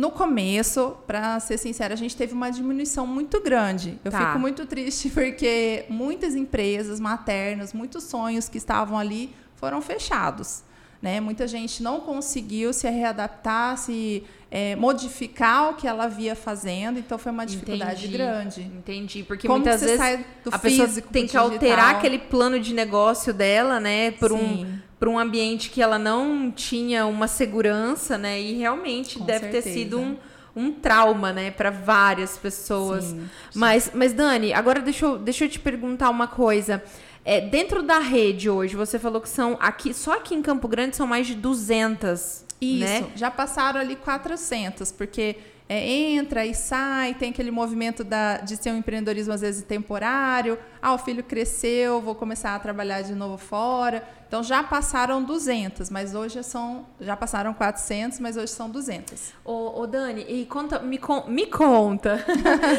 No 0.00 0.10
começo, 0.10 0.96
para 1.06 1.38
ser 1.40 1.58
sincera, 1.58 1.92
a 1.92 1.96
gente 1.96 2.16
teve 2.16 2.32
uma 2.32 2.50
diminuição 2.50 3.06
muito 3.06 3.38
grande. 3.38 3.98
Eu 4.02 4.10
tá. 4.10 4.28
fico 4.28 4.38
muito 4.38 4.64
triste 4.64 5.10
porque 5.12 5.84
muitas 5.90 6.34
empresas 6.34 6.98
maternas, 6.98 7.74
muitos 7.74 8.04
sonhos 8.04 8.48
que 8.48 8.56
estavam 8.56 8.98
ali 8.98 9.30
foram 9.56 9.82
fechados. 9.82 10.62
Né? 11.02 11.20
Muita 11.20 11.46
gente 11.46 11.82
não 11.82 12.00
conseguiu 12.00 12.72
se 12.72 12.88
readaptar, 12.88 13.76
se 13.76 14.24
é, 14.50 14.74
modificar 14.74 15.70
o 15.70 15.74
que 15.74 15.86
ela 15.86 16.08
via 16.08 16.34
fazendo, 16.34 16.98
então 16.98 17.18
foi 17.18 17.30
uma 17.30 17.44
dificuldade 17.44 18.06
entendi, 18.06 18.16
grande. 18.16 18.62
Entendi, 18.62 19.22
porque 19.22 19.46
Como 19.46 19.60
muitas 19.60 19.82
vezes 19.82 20.24
a 20.50 20.58
pessoa 20.58 20.88
tem 21.12 21.26
que 21.26 21.36
alterar 21.36 21.96
aquele 21.96 22.18
plano 22.18 22.58
de 22.58 22.72
negócio 22.72 23.34
dela, 23.34 23.78
né, 23.78 24.12
por 24.12 24.30
Sim. 24.30 24.64
um 24.64 24.89
para 25.00 25.08
um 25.08 25.18
ambiente 25.18 25.70
que 25.70 25.80
ela 25.80 25.98
não 25.98 26.50
tinha 26.50 27.06
uma 27.06 27.26
segurança, 27.26 28.18
né? 28.18 28.38
E 28.38 28.52
realmente 28.52 29.18
Com 29.18 29.24
deve 29.24 29.48
ter 29.48 29.62
certeza. 29.62 29.74
sido 29.74 29.98
um, 29.98 30.16
um 30.54 30.70
trauma, 30.70 31.32
né, 31.32 31.50
para 31.50 31.70
várias 31.70 32.36
pessoas. 32.36 33.04
Sim, 33.04 33.28
Mas, 33.54 33.90
mas 33.94 34.12
Dani, 34.12 34.52
agora 34.52 34.80
deixa 34.82 35.06
eu, 35.06 35.18
deixa 35.18 35.46
eu 35.46 35.48
te 35.48 35.58
perguntar 35.58 36.10
uma 36.10 36.28
coisa. 36.28 36.84
É, 37.24 37.40
dentro 37.40 37.82
da 37.82 37.98
rede 37.98 38.50
hoje, 38.50 38.76
você 38.76 38.98
falou 38.98 39.22
que 39.22 39.28
são 39.28 39.56
aqui, 39.58 39.94
só 39.94 40.16
aqui 40.16 40.34
em 40.34 40.42
Campo 40.42 40.68
Grande 40.68 40.96
são 40.96 41.06
mais 41.06 41.26
de 41.26 41.34
200, 41.34 42.44
Isso, 42.60 42.84
né? 42.84 43.06
já 43.14 43.30
passaram 43.30 43.80
ali 43.80 43.96
400, 43.96 44.92
porque 44.92 45.36
é, 45.68 45.88
entra 45.88 46.44
e 46.44 46.54
sai, 46.54 47.14
tem 47.14 47.30
aquele 47.30 47.50
movimento 47.50 48.02
da, 48.02 48.38
de 48.38 48.56
ser 48.56 48.72
um 48.72 48.78
empreendedorismo 48.78 49.32
às 49.32 49.40
vezes 49.40 49.62
temporário. 49.62 50.58
Ah, 50.82 50.92
o 50.92 50.98
filho 50.98 51.22
cresceu, 51.22 52.00
vou 52.00 52.14
começar 52.14 52.54
a 52.54 52.58
trabalhar 52.58 53.02
de 53.02 53.14
novo 53.14 53.38
fora. 53.38 54.02
Então 54.30 54.44
já 54.44 54.62
passaram 54.62 55.24
200, 55.24 55.90
mas 55.90 56.14
hoje 56.14 56.40
são 56.44 56.86
já 57.00 57.16
passaram 57.16 57.52
400, 57.52 58.20
mas 58.20 58.36
hoje 58.36 58.52
são 58.52 58.70
200. 58.70 59.32
Ô, 59.44 59.80
ô, 59.80 59.88
Dani, 59.88 60.24
e 60.28 60.46
conta, 60.46 60.78
me, 60.78 60.98
con- 60.98 61.24
me 61.26 61.46
conta. 61.46 62.24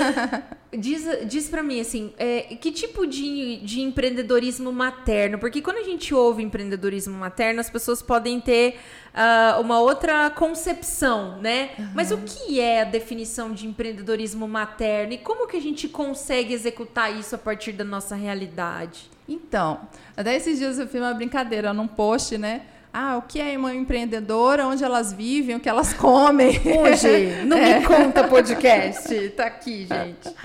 diz 0.72 1.05
diz 1.27 1.50
para 1.50 1.62
mim, 1.62 1.81
assim, 1.81 2.13
é, 2.17 2.43
que 2.55 2.72
tipo 2.72 3.05
de, 3.05 3.58
de 3.65 3.81
empreendedorismo 3.81 4.72
materno? 4.72 5.38
Porque 5.39 5.62
quando 5.62 5.79
a 5.79 5.84
gente 5.84 6.15
ouve 6.15 6.41
empreendedorismo 6.41 7.17
materno, 7.17 7.60
as 7.60 7.70
pessoas 7.70 8.01
podem 8.01 8.39
ter 8.39 8.79
ah, 9.13 9.58
uma 9.60 9.81
outra 9.81 10.29
concepção, 10.29 11.38
né? 11.41 11.72
Mas 11.93 12.12
o 12.12 12.20
que 12.20 12.62
é 12.62 12.84
a 12.84 12.86
definição 12.86 13.51
de 13.51 13.67
empreendedorismo 13.67 14.48
materno? 14.48 15.12
E 15.12 15.17
como 15.17 15.50
que 15.50 15.58
a 15.58 15.62
gente 15.62 15.89
consegue 15.89 16.53
executar 16.53 17.13
isso 17.13 17.36
a 17.36 17.38
partir 17.38 17.74
da 17.74 17.84
nossa 17.84 18.15
realidade? 18.15 19.12
Então, 19.32 19.80
até 20.16 20.36
esses 20.36 20.60
dias 20.60 20.78
eu 20.78 20.88
fiz 20.88 21.00
uma 21.00 21.14
brincadeira 21.14 21.74
num 21.74 21.88
post, 21.88 22.38
né? 22.38 22.64
Ah, 22.94 23.16
o 23.18 23.22
que 23.22 23.40
é 23.40 23.58
uma 23.58 23.74
empreendedora, 23.74 24.68
onde 24.68 24.84
elas 24.84 25.14
vivem, 25.14 25.56
o 25.56 25.60
que 25.62 25.70
elas 25.70 25.94
comem. 25.94 26.60
Hoje, 26.60 27.46
no 27.46 27.56
Me 27.56 27.82
Conta 27.88 28.28
Podcast, 28.28 29.30
tá 29.30 29.46
aqui, 29.46 29.88
gente. 29.88 30.36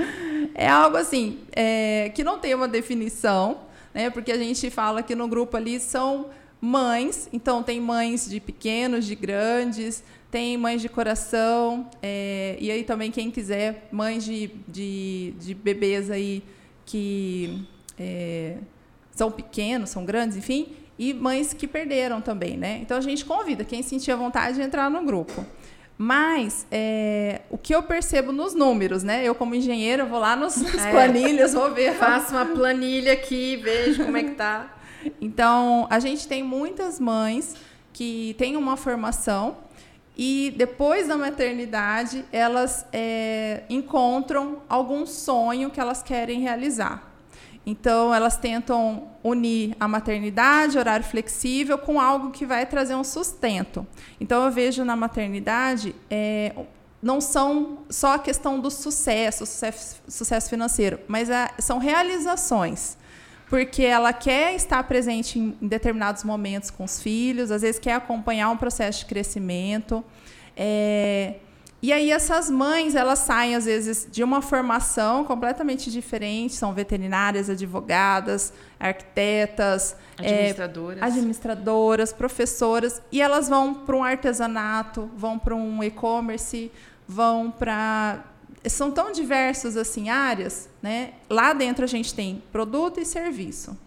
É 0.55 0.69
algo 0.69 0.97
assim, 0.97 1.40
é, 1.50 2.12
que 2.14 2.23
não 2.23 2.38
tem 2.38 2.55
uma 2.55 2.69
definição, 2.69 3.62
né? 3.93 4.11
Porque 4.11 4.31
a 4.31 4.38
gente 4.38 4.71
fala 4.71 5.02
que 5.02 5.16
no 5.16 5.26
grupo 5.26 5.57
ali 5.57 5.81
são 5.81 6.26
mães, 6.61 7.28
então 7.33 7.64
tem 7.64 7.81
mães 7.81 8.31
de 8.31 8.38
pequenos, 8.38 9.05
de 9.05 9.16
grandes, 9.16 10.05
tem 10.31 10.57
mães 10.57 10.81
de 10.81 10.88
coração, 10.88 11.90
é, 12.00 12.57
e 12.61 12.71
aí 12.71 12.85
também 12.85 13.11
quem 13.11 13.28
quiser, 13.28 13.88
mães 13.90 14.25
de, 14.25 14.52
de, 14.69 15.35
de 15.40 15.52
bebês 15.52 16.12
aí 16.12 16.45
que 16.85 17.66
é, 17.99 18.57
são 19.16 19.30
pequenos, 19.30 19.90
são 19.90 20.04
grandes, 20.04 20.37
enfim, 20.37 20.68
e 20.99 21.12
mães 21.12 21.52
que 21.52 21.66
perderam 21.66 22.20
também, 22.20 22.56
né? 22.56 22.78
Então 22.82 22.96
a 22.96 23.00
gente 23.00 23.25
convida 23.25 23.64
quem 23.64 23.82
sentir 23.82 24.12
a 24.12 24.16
vontade 24.16 24.56
de 24.56 24.62
entrar 24.62 24.88
no 24.88 25.02
grupo. 25.02 25.44
Mas 25.99 26.66
é, 26.70 27.40
o 27.50 27.56
que 27.56 27.75
eu 27.75 27.82
percebo 27.82 28.30
nos 28.30 28.54
números, 28.54 29.02
né? 29.02 29.25
Eu, 29.25 29.35
como 29.35 29.54
engenheira, 29.54 30.04
vou 30.04 30.18
lá 30.18 30.37
nos, 30.37 30.56
nas 30.61 30.85
É. 30.85 30.90
planilhas, 30.90 31.54
vou 31.54 31.73
ver. 31.73 31.94
Faço 31.94 32.35
uma 32.35 32.44
planilha 32.44 33.14
aqui, 33.14 33.56
vejo 33.56 34.04
como 34.04 34.16
é 34.16 34.23
que 34.23 34.32
tá. 34.32 34.75
Então, 35.20 35.87
a 35.88 35.99
gente 35.99 36.28
tem 36.28 36.42
muitas 36.42 37.00
mães 37.00 37.56
que 37.92 38.35
têm 38.37 38.56
uma 38.56 38.76
formação 38.76 39.56
e 40.18 40.52
depois 40.56 41.08
da 41.08 41.16
maternidade 41.16 42.25
elas 42.32 42.87
é, 42.92 43.62
encontram 43.70 44.62
algum 44.68 45.06
sonho 45.06 45.70
que 45.70 45.80
elas 45.80 46.02
querem 46.02 46.40
realizar. 46.40 47.15
Então, 47.68 48.14
elas 48.14 48.37
tentam 48.37 49.08
unir 49.25 49.75
a 49.80 49.88
maternidade, 49.88 50.78
horário 50.78 51.04
flexível, 51.04 51.76
com 51.76 52.00
algo 52.00 52.30
que 52.30 52.46
vai 52.46 52.64
trazer 52.64 52.94
um 52.94 53.02
sustento. 53.02 53.85
Então, 54.20 54.44
eu 54.44 54.52
vejo 54.52 54.85
na 54.85 54.94
maternidade, 54.94 55.92
é, 56.08 56.54
não 57.02 57.20
são 57.20 57.78
só 57.90 58.14
a 58.14 58.18
questão 58.20 58.61
do 58.61 58.70
sucesso, 58.70 59.44
sucesso, 59.44 59.96
sucesso 60.06 60.49
financeiro, 60.49 61.00
mas 61.08 61.28
a- 61.28 61.50
são 61.58 61.78
realizações. 61.78 62.96
Porque 63.49 63.82
ela 63.82 64.12
quer 64.12 64.54
estar 64.54 64.82
presente 64.85 65.38
em, 65.38 65.56
em 65.61 65.68
determinados 65.68 66.25
momentos 66.25 66.70
com 66.70 66.85
os 66.85 67.00
filhos, 67.00 67.50
às 67.50 67.62
vezes 67.62 67.80
quer 67.80 67.94
acompanhar 67.94 68.49
um 68.50 68.56
processo 68.56 69.00
de 69.00 69.06
crescimento. 69.06 70.04
É, 70.56 71.35
e 71.83 71.92
aí 71.92 72.11
essas 72.11 72.49
mães, 72.49 72.95
elas 72.95 73.18
saem 73.21 73.54
às 73.54 73.66
vezes 73.66 74.09
de 74.11 74.25
uma 74.25 74.40
formação 74.40 75.25
completamente 75.25 75.90
diferente, 75.90 76.54
são 76.54 76.73
veterinárias, 76.73 77.50
advogadas, 77.50 78.52
arquitetas, 78.80 79.95
é, 80.18 80.30
Administradoras. 80.30 81.02
administradoras, 81.02 82.12
professoras, 82.12 83.02
e 83.12 83.21
elas 83.21 83.49
vão 83.49 83.75
para 83.75 83.97
um 83.97 84.02
artesanato, 84.02 85.11
vão 85.14 85.38
para 85.38 85.54
um 85.54 85.83
e-commerce, 85.83 86.73
vão 87.06 87.50
para 87.50 88.25
são 88.68 88.90
tão 88.90 89.12
diversas 89.12 89.76
assim 89.76 90.09
áreas, 90.09 90.68
né? 90.83 91.12
Lá 91.30 91.52
dentro 91.52 91.85
a 91.85 91.88
gente 91.88 92.12
tem 92.12 92.42
produto 92.50 92.99
e 92.99 93.04
serviço. 93.04 93.78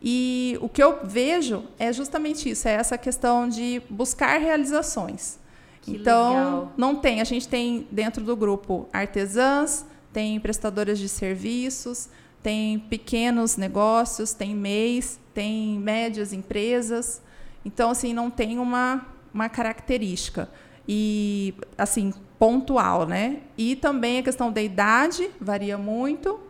E 0.00 0.58
o 0.60 0.68
que 0.68 0.82
eu 0.82 1.00
vejo 1.04 1.64
é 1.78 1.92
justamente 1.92 2.50
isso, 2.50 2.68
é 2.68 2.72
essa 2.72 2.98
questão 2.98 3.48
de 3.48 3.82
buscar 3.88 4.38
realizações. 4.38 5.38
Que 5.82 5.96
então, 5.96 6.28
legal. 6.30 6.72
não 6.76 6.96
tem, 6.96 7.20
a 7.20 7.24
gente 7.24 7.48
tem 7.48 7.86
dentro 7.90 8.24
do 8.24 8.36
grupo 8.36 8.88
artesãs, 8.92 9.84
tem 10.12 10.38
prestadoras 10.38 10.98
de 10.98 11.08
serviços, 11.08 12.08
tem 12.40 12.78
pequenos 12.78 13.56
negócios, 13.56 14.32
tem 14.32 14.54
MEIs, 14.54 15.18
tem 15.34 15.78
médias 15.78 16.32
empresas. 16.32 17.20
Então, 17.64 17.90
assim, 17.90 18.14
não 18.14 18.30
tem 18.30 18.58
uma, 18.58 19.06
uma 19.34 19.48
característica. 19.48 20.48
E, 20.88 21.54
assim, 21.76 22.12
pontual, 22.38 23.06
né? 23.06 23.40
E 23.58 23.74
também 23.76 24.18
a 24.18 24.22
questão 24.22 24.52
da 24.52 24.62
idade 24.62 25.30
varia 25.40 25.76
muito. 25.76 26.40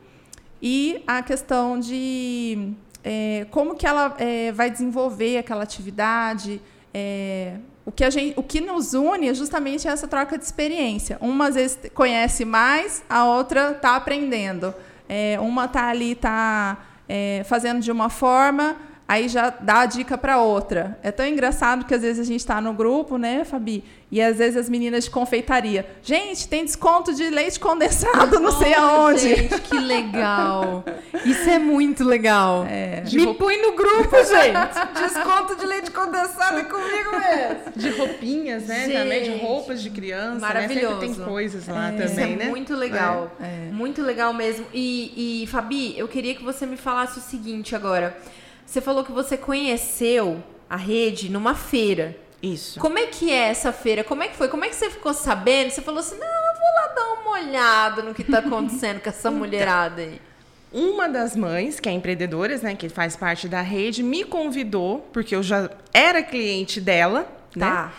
E 0.60 1.02
a 1.06 1.22
questão 1.22 1.78
de 1.80 2.74
é, 3.02 3.46
como 3.50 3.74
que 3.74 3.86
ela 3.86 4.14
é, 4.18 4.52
vai 4.52 4.70
desenvolver 4.70 5.38
aquela 5.38 5.62
atividade. 5.62 6.60
é, 6.94 7.56
o, 7.84 7.92
que 7.92 8.04
a 8.04 8.10
gente, 8.10 8.38
o 8.38 8.42
que 8.42 8.60
nos 8.60 8.94
une 8.94 9.28
é 9.28 9.34
justamente 9.34 9.88
essa 9.88 10.06
troca 10.06 10.38
de 10.38 10.44
experiência. 10.44 11.18
Uma, 11.20 11.48
às 11.48 11.54
vezes, 11.54 11.78
conhece 11.94 12.44
mais, 12.44 13.02
a 13.08 13.24
outra 13.24 13.72
está 13.72 13.96
aprendendo. 13.96 14.74
É, 15.08 15.38
uma 15.40 15.66
está 15.66 15.88
ali, 15.88 16.12
está 16.12 16.78
fazendo 17.44 17.80
de 17.80 17.92
uma 17.92 18.08
forma, 18.08 18.74
aí 19.12 19.28
já 19.28 19.50
dá 19.50 19.80
a 19.80 19.86
dica 19.86 20.16
para 20.16 20.38
outra. 20.40 20.98
É 21.02 21.10
tão 21.10 21.26
engraçado 21.26 21.84
que 21.84 21.94
às 21.94 22.02
vezes 22.02 22.20
a 22.20 22.24
gente 22.24 22.40
está 22.40 22.60
no 22.60 22.72
grupo, 22.72 23.18
né, 23.18 23.44
Fabi? 23.44 23.84
E 24.10 24.20
às 24.20 24.36
vezes 24.38 24.56
as 24.58 24.68
meninas 24.68 25.04
de 25.04 25.10
confeitaria. 25.10 25.86
Gente, 26.02 26.46
tem 26.46 26.64
desconto 26.64 27.14
de 27.14 27.30
leite 27.30 27.58
condensado, 27.58 28.38
não 28.40 28.52
sei 28.52 28.74
aonde. 28.74 29.20
Gente, 29.36 29.60
que 29.62 29.78
legal. 29.78 30.84
Isso 31.24 31.48
é 31.48 31.58
muito 31.58 32.04
legal. 32.04 32.66
De 33.04 33.16
Me 33.16 33.24
roupa- 33.24 33.44
põe 33.44 33.60
no 33.62 33.72
grupo, 33.74 34.16
gente. 34.16 35.02
Desconto 35.02 35.56
de 35.56 35.66
leite 35.66 35.90
condensado 35.90 36.58
é 36.58 36.64
comigo 36.64 37.10
mesmo. 37.18 37.72
De 37.74 37.88
roupinhas, 37.90 38.64
né? 38.66 38.84
Gente. 38.86 38.98
Também 38.98 39.22
de 39.22 39.38
roupas 39.38 39.82
de 39.82 39.88
criança. 39.90 40.40
Maravilhoso. 40.40 40.94
Né? 40.96 41.00
Sempre 41.00 41.14
tem 41.16 41.24
coisas 41.24 41.66
lá 41.68 41.90
Isso 41.92 42.08
também, 42.14 42.32
é 42.34 42.36
né? 42.36 42.44
muito 42.46 42.74
legal. 42.74 43.30
É. 43.40 43.70
Muito 43.72 44.02
legal 44.02 44.34
mesmo. 44.34 44.66
E, 44.74 45.42
e, 45.42 45.46
Fabi, 45.46 45.98
eu 45.98 46.06
queria 46.06 46.34
que 46.34 46.42
você 46.44 46.66
me 46.66 46.76
falasse 46.76 47.18
o 47.18 47.22
seguinte 47.22 47.74
agora. 47.74 48.14
Você 48.66 48.80
falou 48.80 49.04
que 49.04 49.12
você 49.12 49.36
conheceu 49.36 50.42
a 50.68 50.76
rede 50.76 51.30
numa 51.30 51.54
feira. 51.54 52.16
Isso. 52.42 52.80
Como 52.80 52.98
é 52.98 53.06
que 53.06 53.30
é 53.30 53.48
essa 53.48 53.72
feira? 53.72 54.02
Como 54.02 54.22
é 54.22 54.28
que 54.28 54.36
foi? 54.36 54.48
Como 54.48 54.64
é 54.64 54.68
que 54.68 54.74
você 54.74 54.90
ficou 54.90 55.14
sabendo? 55.14 55.70
Você 55.70 55.82
falou 55.82 56.00
assim: 56.00 56.18
não, 56.18 56.26
eu 56.26 56.58
vou 56.58 56.74
lá 56.74 56.94
dar 56.94 57.20
uma 57.20 57.30
olhada 57.32 58.02
no 58.02 58.14
que 58.14 58.24
tá 58.24 58.38
acontecendo 58.38 59.00
com 59.00 59.08
essa 59.08 59.30
mulherada 59.32 60.02
aí. 60.02 60.20
Uma 60.72 61.06
das 61.08 61.36
mães, 61.36 61.78
que 61.78 61.88
é 61.88 61.92
empreendedora, 61.92 62.56
né, 62.58 62.74
que 62.74 62.88
faz 62.88 63.14
parte 63.14 63.46
da 63.46 63.60
rede, 63.60 64.02
me 64.02 64.24
convidou, 64.24 65.06
porque 65.12 65.36
eu 65.36 65.42
já 65.42 65.70
era 65.92 66.22
cliente 66.22 66.80
dela, 66.80 67.26
né? 67.54 67.90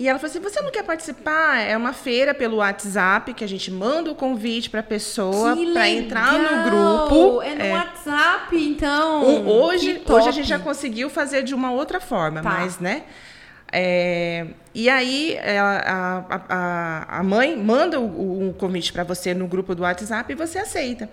E 0.00 0.06
ela 0.08 0.16
falou 0.16 0.30
assim: 0.30 0.40
você 0.40 0.62
não 0.62 0.70
quer 0.70 0.84
participar? 0.84 1.58
É 1.58 1.76
uma 1.76 1.92
feira 1.92 2.32
pelo 2.32 2.58
WhatsApp 2.58 3.34
que 3.34 3.42
a 3.42 3.48
gente 3.48 3.68
manda 3.68 4.12
o 4.12 4.14
convite 4.14 4.70
para 4.70 4.80
pessoa 4.80 5.56
para 5.72 5.88
entrar 5.90 6.34
no 6.38 6.70
grupo. 6.70 7.42
É 7.42 7.54
no 7.56 7.62
É. 7.64 7.72
WhatsApp, 7.72 8.56
então. 8.56 9.24
Um- 9.26 9.48
hoje, 9.48 10.00
hoje 10.08 10.28
a 10.28 10.30
gente 10.30 10.46
já 10.48 10.58
conseguiu 10.60 11.10
fazer 11.10 11.42
de 11.42 11.52
uma 11.52 11.72
outra 11.72 12.00
forma, 12.00 12.40
Tá. 12.40 12.48
mas, 12.48 12.78
né? 12.78 13.02
É, 13.72 14.46
e 14.74 14.88
aí 14.88 15.34
ela- 15.42 15.82
a, 15.84 16.18
a, 16.36 16.40
a- 16.48 17.18
a 17.18 17.22
mãe 17.22 17.56
manda 17.56 18.00
o, 18.00 18.50
o 18.50 18.54
convite 18.54 18.92
para 18.92 19.02
você 19.04 19.34
no 19.34 19.46
grupo 19.48 19.74
do 19.74 19.82
WhatsApp 19.82 20.32
e 20.32 20.36
você 20.36 20.58
aceita. 20.60 21.10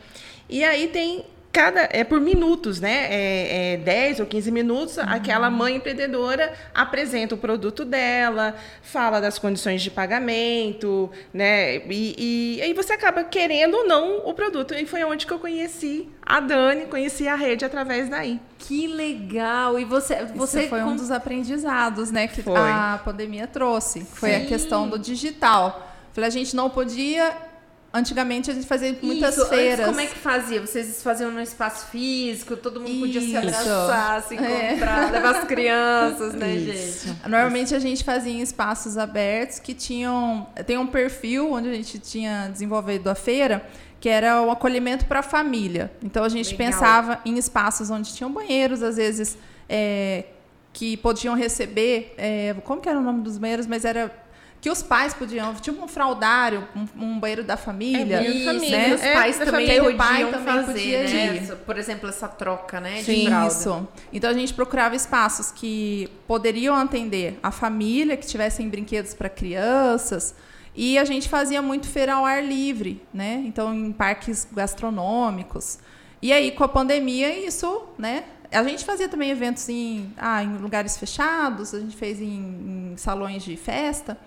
E 0.47 0.63
aí 0.63 0.87
tem 0.87 1.25
cada 1.55 1.87
é 1.89 2.03
por 2.03 2.19
minutos, 2.19 2.81
né? 2.81 3.07
É, 3.09 3.73
é 3.75 3.77
10 3.77 4.19
ou 4.19 4.25
15 4.25 4.51
minutos, 4.51 4.97
uhum. 4.97 5.03
aquela 5.07 5.49
mãe 5.49 5.77
empreendedora 5.77 6.53
apresenta 6.73 7.33
o 7.33 7.37
produto 7.37 7.85
dela, 7.85 8.55
fala 8.81 9.21
das 9.21 9.39
condições 9.39 9.81
de 9.81 9.89
pagamento, 9.89 11.09
né? 11.33 11.77
E, 11.77 12.57
e 12.57 12.61
aí 12.61 12.73
você 12.73 12.91
acaba 12.91 13.23
querendo 13.23 13.73
ou 13.75 13.87
não 13.87 14.27
o 14.27 14.33
produto. 14.33 14.73
E 14.73 14.85
foi 14.85 15.05
onde 15.05 15.25
que 15.25 15.31
eu 15.31 15.39
conheci 15.39 16.09
a 16.21 16.41
Dani, 16.41 16.87
conheci 16.87 17.25
a 17.25 17.35
rede 17.35 17.63
através 17.63 18.09
daí. 18.09 18.37
Que 18.59 18.87
legal! 18.87 19.79
E 19.79 19.85
você, 19.85 20.25
você 20.35 20.61
Isso 20.61 20.69
foi 20.69 20.83
um 20.83 20.97
dos 20.97 21.09
aprendizados, 21.09 22.11
né, 22.11 22.27
que 22.27 22.41
foi. 22.41 22.59
a 22.59 22.99
pandemia 23.05 23.47
trouxe. 23.47 24.03
Foi 24.03 24.31
Sim. 24.31 24.35
a 24.35 24.45
questão 24.45 24.89
do 24.89 24.99
digital. 24.99 25.93
Falei, 26.11 26.27
a 26.27 26.31
gente 26.31 26.53
não 26.53 26.69
podia 26.69 27.33
Antigamente 27.95 28.51
a 28.51 28.53
gente 28.53 28.67
fazia 28.67 28.93
muitas 29.01 29.37
Isso, 29.37 29.45
feiras. 29.47 29.79
Antes, 29.79 29.85
como 29.85 30.01
é 30.01 30.05
que 30.05 30.19
fazia? 30.19 30.59
Vocês 30.59 31.01
faziam 31.01 31.31
no 31.31 31.39
espaço 31.39 31.87
físico, 31.87 32.57
todo 32.57 32.81
mundo 32.81 32.99
podia 32.99 33.21
Isso. 33.21 33.29
se 33.29 33.37
abraçar, 33.37 34.21
se 34.23 34.35
é. 34.37 34.73
encontrar, 34.73 35.07
é. 35.07 35.11
levar 35.11 35.35
as 35.37 35.43
crianças, 35.45 36.33
né, 36.33 36.55
Isso. 36.55 37.07
gente? 37.07 37.29
Normalmente 37.29 37.73
a 37.73 37.79
gente 37.79 38.03
fazia 38.03 38.33
em 38.33 38.41
espaços 38.41 38.97
abertos 38.97 39.59
que 39.59 39.73
tinham. 39.73 40.45
Tem 40.67 40.77
um 40.77 40.85
perfil 40.85 41.53
onde 41.53 41.69
a 41.69 41.73
gente 41.73 41.97
tinha 41.97 42.49
desenvolvido 42.49 43.09
a 43.09 43.15
feira, 43.15 43.65
que 44.01 44.09
era 44.09 44.41
o 44.41 44.51
acolhimento 44.51 45.05
para 45.05 45.21
a 45.21 45.23
família. 45.23 45.89
Então 46.03 46.25
a 46.25 46.29
gente 46.29 46.51
Legal. 46.51 46.67
pensava 46.67 47.21
em 47.23 47.37
espaços 47.37 47.89
onde 47.89 48.13
tinham 48.13 48.29
banheiros, 48.29 48.83
às 48.83 48.97
vezes. 48.97 49.37
É, 49.69 50.25
que 50.73 50.97
podiam 50.97 51.35
receber, 51.35 52.13
é, 52.17 52.53
como 52.65 52.81
que 52.81 52.89
era 52.89 52.99
o 52.99 53.01
nome 53.01 53.21
dos 53.21 53.37
banheiros, 53.37 53.65
mas 53.65 53.85
era 53.85 54.13
que 54.65 54.69
os 54.71 54.81
pais 54.81 55.13
podiam, 55.13 55.53
tipo 55.53 55.85
um 55.85 55.87
fraudário, 55.87 56.67
um, 56.75 57.05
um 57.05 57.19
banheiro 57.19 57.43
da 57.43 57.55
família. 57.55 58.17
É, 58.17 58.27
isso, 58.27 58.45
família. 58.45 58.77
Né? 58.79 58.95
Os 58.95 59.01
pais 59.01 59.39
é, 59.39 59.45
também 59.45 59.67
podiam 59.67 59.93
o 59.93 59.95
pai 59.95 60.31
também 60.31 60.65
fazer, 60.65 60.71
podia 60.71 61.03
né? 61.03 61.35
ir. 61.35 61.55
Por 61.57 61.77
exemplo, 61.77 62.09
essa 62.09 62.27
troca, 62.27 62.81
né, 62.81 63.03
Sim, 63.03 63.13
de 63.13 63.27
fralda. 63.27 63.53
Isso. 63.53 63.87
Então 64.11 64.27
a 64.27 64.33
gente 64.33 64.55
procurava 64.55 64.95
espaços 64.95 65.51
que 65.51 66.09
poderiam 66.25 66.75
atender 66.75 67.37
a 67.43 67.51
família, 67.51 68.17
que 68.17 68.25
tivessem 68.25 68.67
brinquedos 68.67 69.13
para 69.13 69.29
crianças. 69.29 70.33
E 70.73 70.97
a 70.97 71.05
gente 71.05 71.29
fazia 71.29 71.61
muito 71.61 71.87
feira 71.87 72.15
ao 72.15 72.25
ar 72.25 72.43
livre, 72.43 73.03
né? 73.13 73.43
Então 73.45 73.71
em 73.71 73.91
parques 73.91 74.47
gastronômicos. 74.51 75.77
E 76.19 76.33
aí 76.33 76.49
com 76.49 76.63
a 76.63 76.67
pandemia 76.67 77.37
isso, 77.37 77.83
né, 77.99 78.23
a 78.51 78.63
gente 78.63 78.83
fazia 78.83 79.07
também 79.07 79.29
eventos 79.29 79.69
em, 79.69 80.11
ah, 80.17 80.43
em 80.43 80.57
lugares 80.57 80.97
fechados, 80.97 81.71
a 81.71 81.79
gente 81.79 81.95
fez 81.95 82.19
em, 82.19 82.93
em 82.93 82.97
salões 82.97 83.43
de 83.43 83.55
festa. 83.55 84.17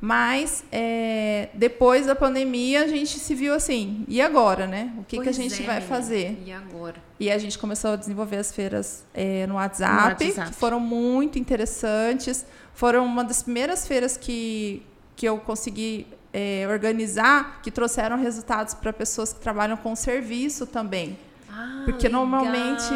Mas 0.00 0.64
é, 0.70 1.48
depois 1.54 2.06
da 2.06 2.14
pandemia 2.14 2.84
a 2.84 2.86
gente 2.86 3.18
se 3.18 3.34
viu 3.34 3.52
assim, 3.52 4.04
e 4.06 4.20
agora, 4.20 4.66
né? 4.66 4.92
O 4.96 5.02
que, 5.02 5.20
que 5.20 5.28
a 5.28 5.32
gente 5.32 5.60
é, 5.62 5.66
vai 5.66 5.80
fazer? 5.80 6.40
E 6.46 6.52
agora? 6.52 6.96
E 7.18 7.30
a 7.30 7.38
gente 7.38 7.58
começou 7.58 7.92
a 7.92 7.96
desenvolver 7.96 8.36
as 8.36 8.52
feiras 8.52 9.04
é, 9.12 9.44
no, 9.48 9.54
WhatsApp, 9.56 10.24
no 10.24 10.30
WhatsApp, 10.30 10.50
que 10.50 10.56
foram 10.56 10.78
muito 10.78 11.38
interessantes. 11.38 12.46
Foram 12.74 13.04
uma 13.04 13.24
das 13.24 13.42
primeiras 13.42 13.88
feiras 13.88 14.16
que, 14.16 14.82
que 15.16 15.26
eu 15.26 15.38
consegui 15.38 16.06
é, 16.32 16.64
organizar, 16.70 17.60
que 17.60 17.70
trouxeram 17.70 18.16
resultados 18.16 18.74
para 18.74 18.92
pessoas 18.92 19.32
que 19.32 19.40
trabalham 19.40 19.76
com 19.76 19.96
serviço 19.96 20.64
também. 20.64 21.18
Ah, 21.50 21.82
Porque 21.84 22.06
legal. 22.06 22.24
normalmente 22.24 22.94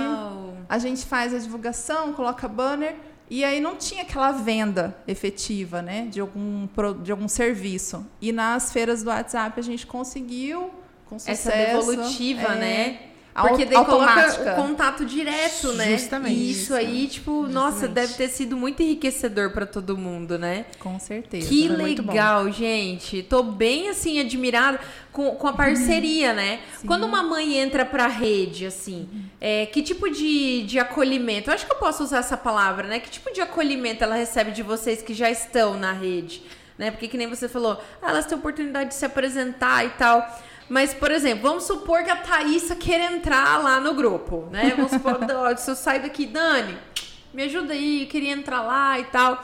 a 0.68 0.78
gente 0.78 1.04
faz 1.04 1.34
a 1.34 1.38
divulgação, 1.38 2.12
coloca 2.12 2.46
banner 2.46 2.94
e 3.34 3.46
aí 3.46 3.60
não 3.60 3.76
tinha 3.76 4.02
aquela 4.02 4.30
venda 4.30 4.94
efetiva, 5.08 5.80
né, 5.80 6.06
de 6.10 6.20
algum 6.20 6.68
de 7.02 7.10
algum 7.10 7.26
serviço. 7.26 8.06
E 8.20 8.30
nas 8.30 8.70
feiras 8.70 9.02
do 9.02 9.08
WhatsApp 9.08 9.58
a 9.58 9.62
gente 9.62 9.86
conseguiu 9.86 10.70
com 11.06 11.18
sucesso. 11.18 11.48
Essa 11.48 11.56
devolutiva, 11.56 12.52
é, 12.52 12.58
né? 12.58 13.00
Porque 13.34 13.64
daí 13.64 13.84
coloca 13.84 14.52
o 14.52 14.54
contato 14.56 15.06
direto, 15.06 15.72
né? 15.72 15.92
Justamente. 15.92 16.34
E 16.34 16.50
isso, 16.50 16.74
aí, 16.74 17.06
tipo, 17.06 17.46
Justamente. 17.46 17.54
nossa, 17.54 17.88
deve 17.88 18.12
ter 18.14 18.28
sido 18.28 18.56
muito 18.56 18.82
enriquecedor 18.82 19.50
para 19.50 19.64
todo 19.64 19.96
mundo, 19.96 20.38
né? 20.38 20.66
Com 20.78 20.98
certeza. 20.98 21.48
Que 21.48 21.66
legal, 21.66 22.50
gente. 22.52 23.22
Tô 23.22 23.42
bem, 23.42 23.88
assim, 23.88 24.20
admirada 24.20 24.78
com, 25.10 25.30
com 25.36 25.48
a 25.48 25.52
parceria, 25.54 26.30
uhum. 26.30 26.36
né? 26.36 26.60
Sim. 26.76 26.86
Quando 26.86 27.04
uma 27.04 27.22
mãe 27.22 27.56
entra 27.56 27.86
pra 27.86 28.06
rede, 28.06 28.66
assim, 28.66 29.08
uhum. 29.10 29.22
é, 29.40 29.64
que 29.66 29.82
tipo 29.82 30.10
de, 30.10 30.62
de 30.64 30.78
acolhimento? 30.78 31.48
Eu 31.48 31.54
acho 31.54 31.64
que 31.64 31.72
eu 31.72 31.78
posso 31.78 32.04
usar 32.04 32.18
essa 32.18 32.36
palavra, 32.36 32.86
né? 32.86 33.00
Que 33.00 33.08
tipo 33.08 33.32
de 33.32 33.40
acolhimento 33.40 34.04
ela 34.04 34.14
recebe 34.14 34.50
de 34.50 34.62
vocês 34.62 35.00
que 35.00 35.14
já 35.14 35.30
estão 35.30 35.78
na 35.78 35.92
rede? 35.92 36.42
Né? 36.76 36.90
Porque 36.90 37.08
que 37.08 37.16
nem 37.16 37.28
você 37.28 37.48
falou, 37.48 37.80
ah, 38.02 38.10
elas 38.10 38.26
têm 38.26 38.36
oportunidade 38.36 38.90
de 38.90 38.94
se 38.94 39.04
apresentar 39.04 39.86
e 39.86 39.90
tal. 39.90 40.26
Mas, 40.68 40.94
por 40.94 41.10
exemplo, 41.10 41.42
vamos 41.42 41.64
supor 41.64 42.02
que 42.02 42.10
a 42.10 42.16
Thaísa 42.16 42.74
queira 42.74 43.12
entrar 43.12 43.62
lá 43.62 43.80
no 43.80 43.94
grupo, 43.94 44.48
né? 44.50 44.72
Vamos 44.76 44.92
supor, 44.92 45.18
se 45.58 45.70
eu 45.70 45.74
sair 45.74 46.00
daqui, 46.00 46.26
Dani, 46.26 46.76
me 47.32 47.42
ajuda 47.42 47.72
aí, 47.72 48.02
eu 48.02 48.08
queria 48.08 48.32
entrar 48.32 48.62
lá 48.62 48.98
e 48.98 49.04
tal. 49.04 49.42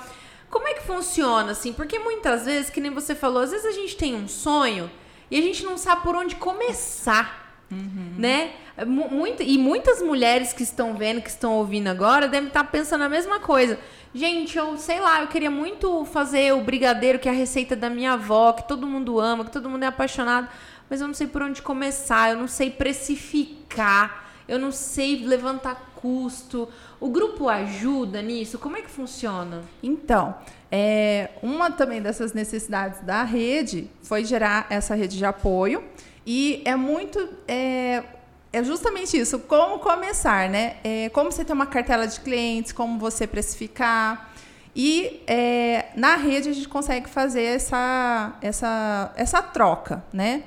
Como 0.51 0.67
é 0.67 0.75
que 0.75 0.83
funciona, 0.83 1.53
assim? 1.53 1.73
Porque 1.73 1.99
muitas 1.99 2.47
vezes, 2.47 2.71
que 2.71 2.81
nem 2.81 2.91
você 2.91 3.15
falou, 3.15 3.43
às 3.43 3.51
vezes 3.51 3.67
a 3.67 3.73
gente 3.73 3.97
tem 3.97 4.15
um 4.15 4.27
sonho 4.27 4.91
e 5.31 5.39
a 5.39 5.43
gente 5.43 5.63
não 5.65 5.77
sabe 5.77 6.03
por 6.03 6.17
onde 6.17 6.37
começar, 6.37 7.63
uhum. 7.71 8.15
né? 8.17 8.53
Muito, 8.87 9.43
e 9.43 9.59
muitas 9.59 10.01
mulheres 10.01 10.53
que 10.53 10.63
estão 10.63 10.95
vendo, 10.95 11.21
que 11.21 11.29
estão 11.29 11.55
ouvindo 11.55 11.89
agora, 11.89 12.29
devem 12.29 12.49
estar 12.49 12.65
pensando 12.65 13.03
a 13.03 13.09
mesma 13.09 13.41
coisa. 13.41 13.79
Gente, 14.15 14.57
eu 14.57 14.79
sei 14.79 15.01
lá, 15.01 15.21
eu 15.21 15.27
queria 15.27 15.51
muito 15.51 16.05
fazer 16.07 16.55
o 16.55 16.61
brigadeiro, 16.63 17.19
que 17.19 17.29
é 17.29 17.33
a 17.33 17.35
receita 17.35 17.77
da 17.77 17.91
minha 17.91 18.13
avó, 18.13 18.53
que 18.53 18.67
todo 18.67 18.87
mundo 18.87 19.21
ama, 19.21 19.45
que 19.45 19.51
todo 19.51 19.69
mundo 19.69 19.83
é 19.83 19.87
apaixonado 19.87 20.49
mas 20.89 21.01
eu 21.01 21.07
não 21.07 21.15
sei 21.15 21.27
por 21.27 21.43
onde 21.43 21.63
começar, 21.63 22.31
eu 22.31 22.37
não 22.37 22.49
sei 22.49 22.71
precificar, 22.71 24.27
eu 24.49 24.59
não 24.59 24.73
sei 24.73 25.25
levantar 25.25 25.93
custo. 25.95 26.69
O 27.01 27.09
grupo 27.09 27.49
ajuda 27.49 28.23
nisso? 28.23 28.59
Como 28.59 28.77
é 28.77 28.83
que 28.83 28.91
funciona? 28.91 29.63
Então, 29.83 30.35
é, 30.71 31.31
uma 31.43 31.71
também 31.71 32.01
dessas 32.01 32.33
necessidades 32.33 33.01
da 33.01 33.23
rede 33.25 33.91
foi 34.03 34.25
gerar 34.25 34.67
essa 34.71 34.95
rede 34.95 35.17
de 35.19 35.25
apoio 35.25 35.83
e 36.27 36.63
é 36.65 36.77
muito 36.77 37.29
é, 37.47 38.05
é 38.53 38.65
justamente 38.65 39.19
isso, 39.19 39.39
como 39.41 39.79
começar, 39.79 40.49
né? 40.49 40.77
É, 40.83 41.09
como 41.11 41.31
você 41.31 41.45
ter 41.45 41.53
uma 41.53 41.67
cartela 41.67 42.07
de 42.07 42.21
clientes, 42.21 42.73
como 42.73 42.99
você 42.99 43.27
precificar. 43.27 44.33
E 44.75 45.23
é, 45.27 45.87
na 45.97 46.17
rede 46.17 46.49
a 46.49 46.53
gente 46.53 46.69
consegue 46.69 47.09
fazer 47.09 47.43
essa, 47.43 48.37
essa, 48.41 49.13
essa 49.17 49.43
troca, 49.43 50.05
né? 50.13 50.45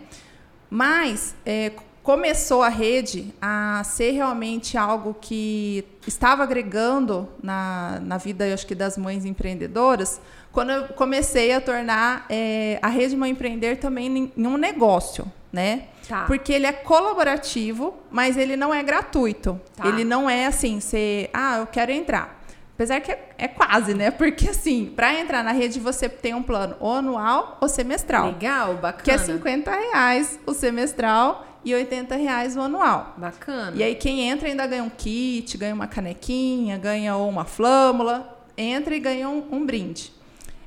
Mas 0.73 1.35
é, 1.45 1.73
começou 2.01 2.63
a 2.63 2.69
rede 2.69 3.33
a 3.41 3.83
ser 3.83 4.11
realmente 4.11 4.77
algo 4.77 5.13
que 5.19 5.83
estava 6.07 6.43
agregando 6.43 7.27
na, 7.43 7.99
na 8.01 8.17
vida, 8.17 8.47
eu 8.47 8.53
acho 8.53 8.65
que 8.65 8.73
das 8.73 8.97
mães 8.97 9.25
empreendedoras, 9.25 10.21
quando 10.51 10.71
eu 10.71 10.87
comecei 10.89 11.51
a 11.51 11.59
tornar 11.59 12.25
é, 12.29 12.79
a 12.81 12.87
rede 12.87 13.17
Mãe 13.17 13.31
Empreender 13.31 13.77
também 13.77 14.31
em 14.35 14.47
um 14.47 14.57
negócio, 14.57 15.29
né? 15.51 15.87
Tá. 16.07 16.23
Porque 16.25 16.51
ele 16.53 16.65
é 16.65 16.71
colaborativo, 16.71 17.93
mas 18.09 18.37
ele 18.37 18.55
não 18.55 18.73
é 18.73 18.81
gratuito. 18.81 19.59
Tá. 19.75 19.87
Ele 19.87 20.03
não 20.03 20.29
é 20.29 20.45
assim, 20.45 20.79
você, 20.79 21.29
ah, 21.33 21.59
eu 21.59 21.67
quero 21.67 21.91
entrar. 21.91 22.40
Apesar 22.81 22.99
que 22.99 23.11
é, 23.11 23.29
é 23.37 23.47
quase, 23.47 23.93
né? 23.93 24.09
Porque 24.09 24.49
assim, 24.49 24.91
para 24.95 25.13
entrar 25.13 25.43
na 25.43 25.51
rede 25.51 25.79
você 25.79 26.09
tem 26.09 26.33
um 26.33 26.41
plano 26.41 26.75
ou 26.79 26.93
anual 26.93 27.59
ou 27.61 27.69
semestral. 27.69 28.31
Legal, 28.31 28.73
bacana. 28.77 29.03
Que 29.03 29.11
é 29.11 29.17
50 29.19 29.69
reais 29.69 30.39
o 30.47 30.53
semestral 30.55 31.45
e 31.63 31.75
80 31.75 32.15
reais 32.15 32.57
o 32.57 32.61
anual. 32.61 33.13
Bacana. 33.17 33.77
E 33.77 33.83
aí 33.83 33.93
quem 33.93 34.27
entra 34.27 34.47
ainda 34.47 34.65
ganha 34.65 34.83
um 34.83 34.89
kit, 34.89 35.59
ganha 35.59 35.75
uma 35.75 35.85
canequinha, 35.85 36.75
ganha 36.79 37.15
uma 37.17 37.45
flâmula, 37.45 38.35
entra 38.57 38.95
e 38.95 38.99
ganha 38.99 39.29
um, 39.29 39.47
um 39.51 39.63
brinde. 39.63 40.11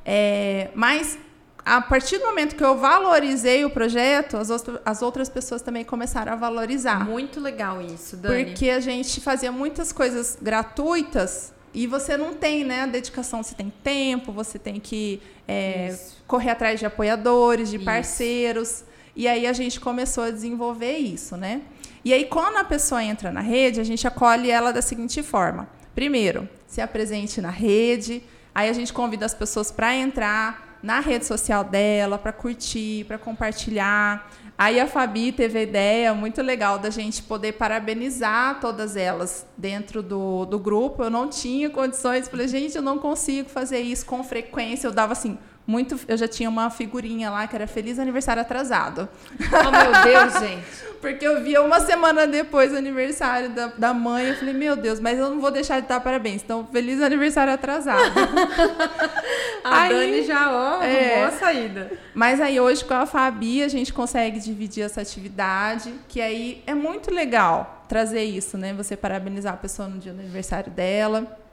É, 0.05 0.69
mas 0.73 1.19
a 1.65 1.81
partir 1.81 2.19
do 2.19 2.27
momento 2.27 2.55
que 2.55 2.63
eu 2.63 2.77
valorizei 2.77 3.65
o 3.65 3.71
projeto, 3.71 4.37
as, 4.37 4.51
as 4.85 5.03
outras 5.03 5.29
pessoas 5.29 5.63
também 5.63 5.83
começaram 5.83 6.33
a 6.33 6.37
valorizar. 6.37 7.05
Muito 7.05 7.41
legal 7.41 7.83
isso, 7.83 8.17
Dani. 8.17 8.45
Porque 8.45 8.71
a 8.71 8.79
gente 8.79 9.21
fazia 9.21 9.51
muitas 9.51 9.91
coisas 9.91 10.39
gratuitas 10.41 11.54
e 11.75 11.87
você 11.89 12.17
não 12.17 12.33
tem 12.35 12.63
né, 12.63 12.83
a 12.83 12.87
dedicação, 12.87 13.43
você 13.43 13.55
tem 13.55 13.73
tempo, 13.83 14.31
você 14.31 14.59
tem 14.59 14.79
que 14.79 15.21
é, 15.47 15.99
correr 16.27 16.51
atrás 16.51 16.79
de 16.79 16.87
apoiadores, 16.87 17.69
de 17.69 17.77
isso. 17.77 17.85
parceiros. 17.85 18.85
E 19.17 19.27
aí 19.27 19.47
a 19.47 19.53
gente 19.53 19.81
começou 19.81 20.25
a 20.25 20.31
desenvolver 20.31 20.97
isso, 20.97 21.37
né? 21.37 21.63
E 22.05 22.13
aí, 22.13 22.27
quando 22.27 22.59
a 22.59 22.65
pessoa 22.65 23.03
entra 23.03 23.33
na 23.33 23.41
rede, 23.41 23.81
a 23.81 23.85
gente 23.85 24.07
acolhe 24.07 24.51
ela 24.51 24.73
da 24.73 24.83
seguinte 24.83 25.23
forma. 25.23 25.69
Primeiro, 25.95 26.49
se 26.67 26.81
apresente 26.81 27.41
na 27.41 27.51
rede. 27.51 28.23
Aí 28.55 28.69
a 28.69 28.73
gente 28.73 28.93
convida 28.93 29.25
as 29.25 29.35
pessoas 29.35 29.73
para 29.73 29.95
entrar 29.97 30.79
na 30.83 31.01
rede 31.01 31.25
social 31.25 31.65
dela, 31.65 32.19
para 32.19 32.31
curtir, 32.33 33.05
para 33.05 33.17
compartilhar. 33.17 34.31
Aí 34.57 34.79
a 34.79 34.87
Fabi 34.87 35.33
teve 35.33 35.59
a 35.59 35.63
ideia 35.63 36.15
muito 36.15 36.41
legal 36.41 36.79
da 36.79 36.89
gente 36.89 37.23
poder 37.23 37.53
parabenizar 37.53 38.61
todas 38.61 38.97
elas 38.97 39.45
dentro 39.59 40.01
do, 40.01 40.45
do 40.47 40.61
grupo. 40.61 41.03
Eu 41.03 41.11
não 41.11 41.29
tinha 41.29 41.69
condições, 41.69 42.29
falei, 42.29 42.47
gente, 42.47 42.77
eu 42.77 42.83
não 42.83 42.99
consigo 42.99 43.49
fazer 43.49 43.81
isso 43.81 44.07
com 44.07 44.23
frequência. 44.23 44.87
Eu 44.87 44.93
dava 44.93 45.13
assim, 45.13 45.37
muito. 45.67 45.99
Eu 46.07 46.17
já 46.17 46.29
tinha 46.29 46.49
uma 46.49 46.71
figurinha 46.71 47.31
lá 47.31 47.47
que 47.47 47.57
era 47.57 47.67
Feliz 47.67 47.99
Aniversário 47.99 48.43
Atrasado. 48.43 49.09
Oh, 49.41 49.71
meu 49.71 50.03
Deus, 50.05 50.41
gente. 50.41 50.85
Porque 51.01 51.27
eu 51.27 51.43
via 51.43 51.61
uma 51.63 51.81
semana 51.81 52.27
depois 52.27 52.73
o 52.73 52.77
aniversário 52.77 53.51
da, 53.51 53.67
da 53.67 53.93
mãe. 53.93 54.29
Eu 54.29 54.37
falei, 54.37 54.55
meu 54.55 54.75
Deus, 54.75 54.99
mas 55.01 55.19
eu 55.19 55.29
não 55.29 55.39
vou 55.39 55.51
deixar 55.51 55.81
de 55.81 55.87
dar 55.87 56.01
parabéns. 56.01 56.43
Então, 56.43 56.67
feliz 56.73 57.03
aniversário 57.03 57.53
atrasado. 57.53 58.01
a 59.63 59.83
aí, 59.83 59.91
Dani 59.91 60.23
já, 60.23 60.51
ó, 60.51 60.83
é, 60.83 61.25
a 61.25 61.31
saída. 61.31 61.93
Mas 62.15 62.41
aí 62.41 62.59
hoje 62.59 62.83
com 62.83 62.95
a 62.95 63.05
Fabi 63.05 63.63
a 63.63 63.69
gente 63.69 63.93
consegue 63.93 64.41
dividir 64.41 64.83
essa 64.83 65.03
atividade, 65.03 65.93
que 66.09 66.23
aí 66.23 66.63
é 66.67 66.73
muito 66.73 67.13
legal 67.13 67.85
trazer 67.87 68.25
isso, 68.25 68.57
né? 68.57 68.73
Você 68.73 68.97
parabenizar 68.97 69.53
a 69.53 69.59
pessoa 69.59 69.87
no 69.89 69.99
dia 69.99 70.13
do 70.13 70.21
aniversário 70.21 70.73
dela. 70.73 71.44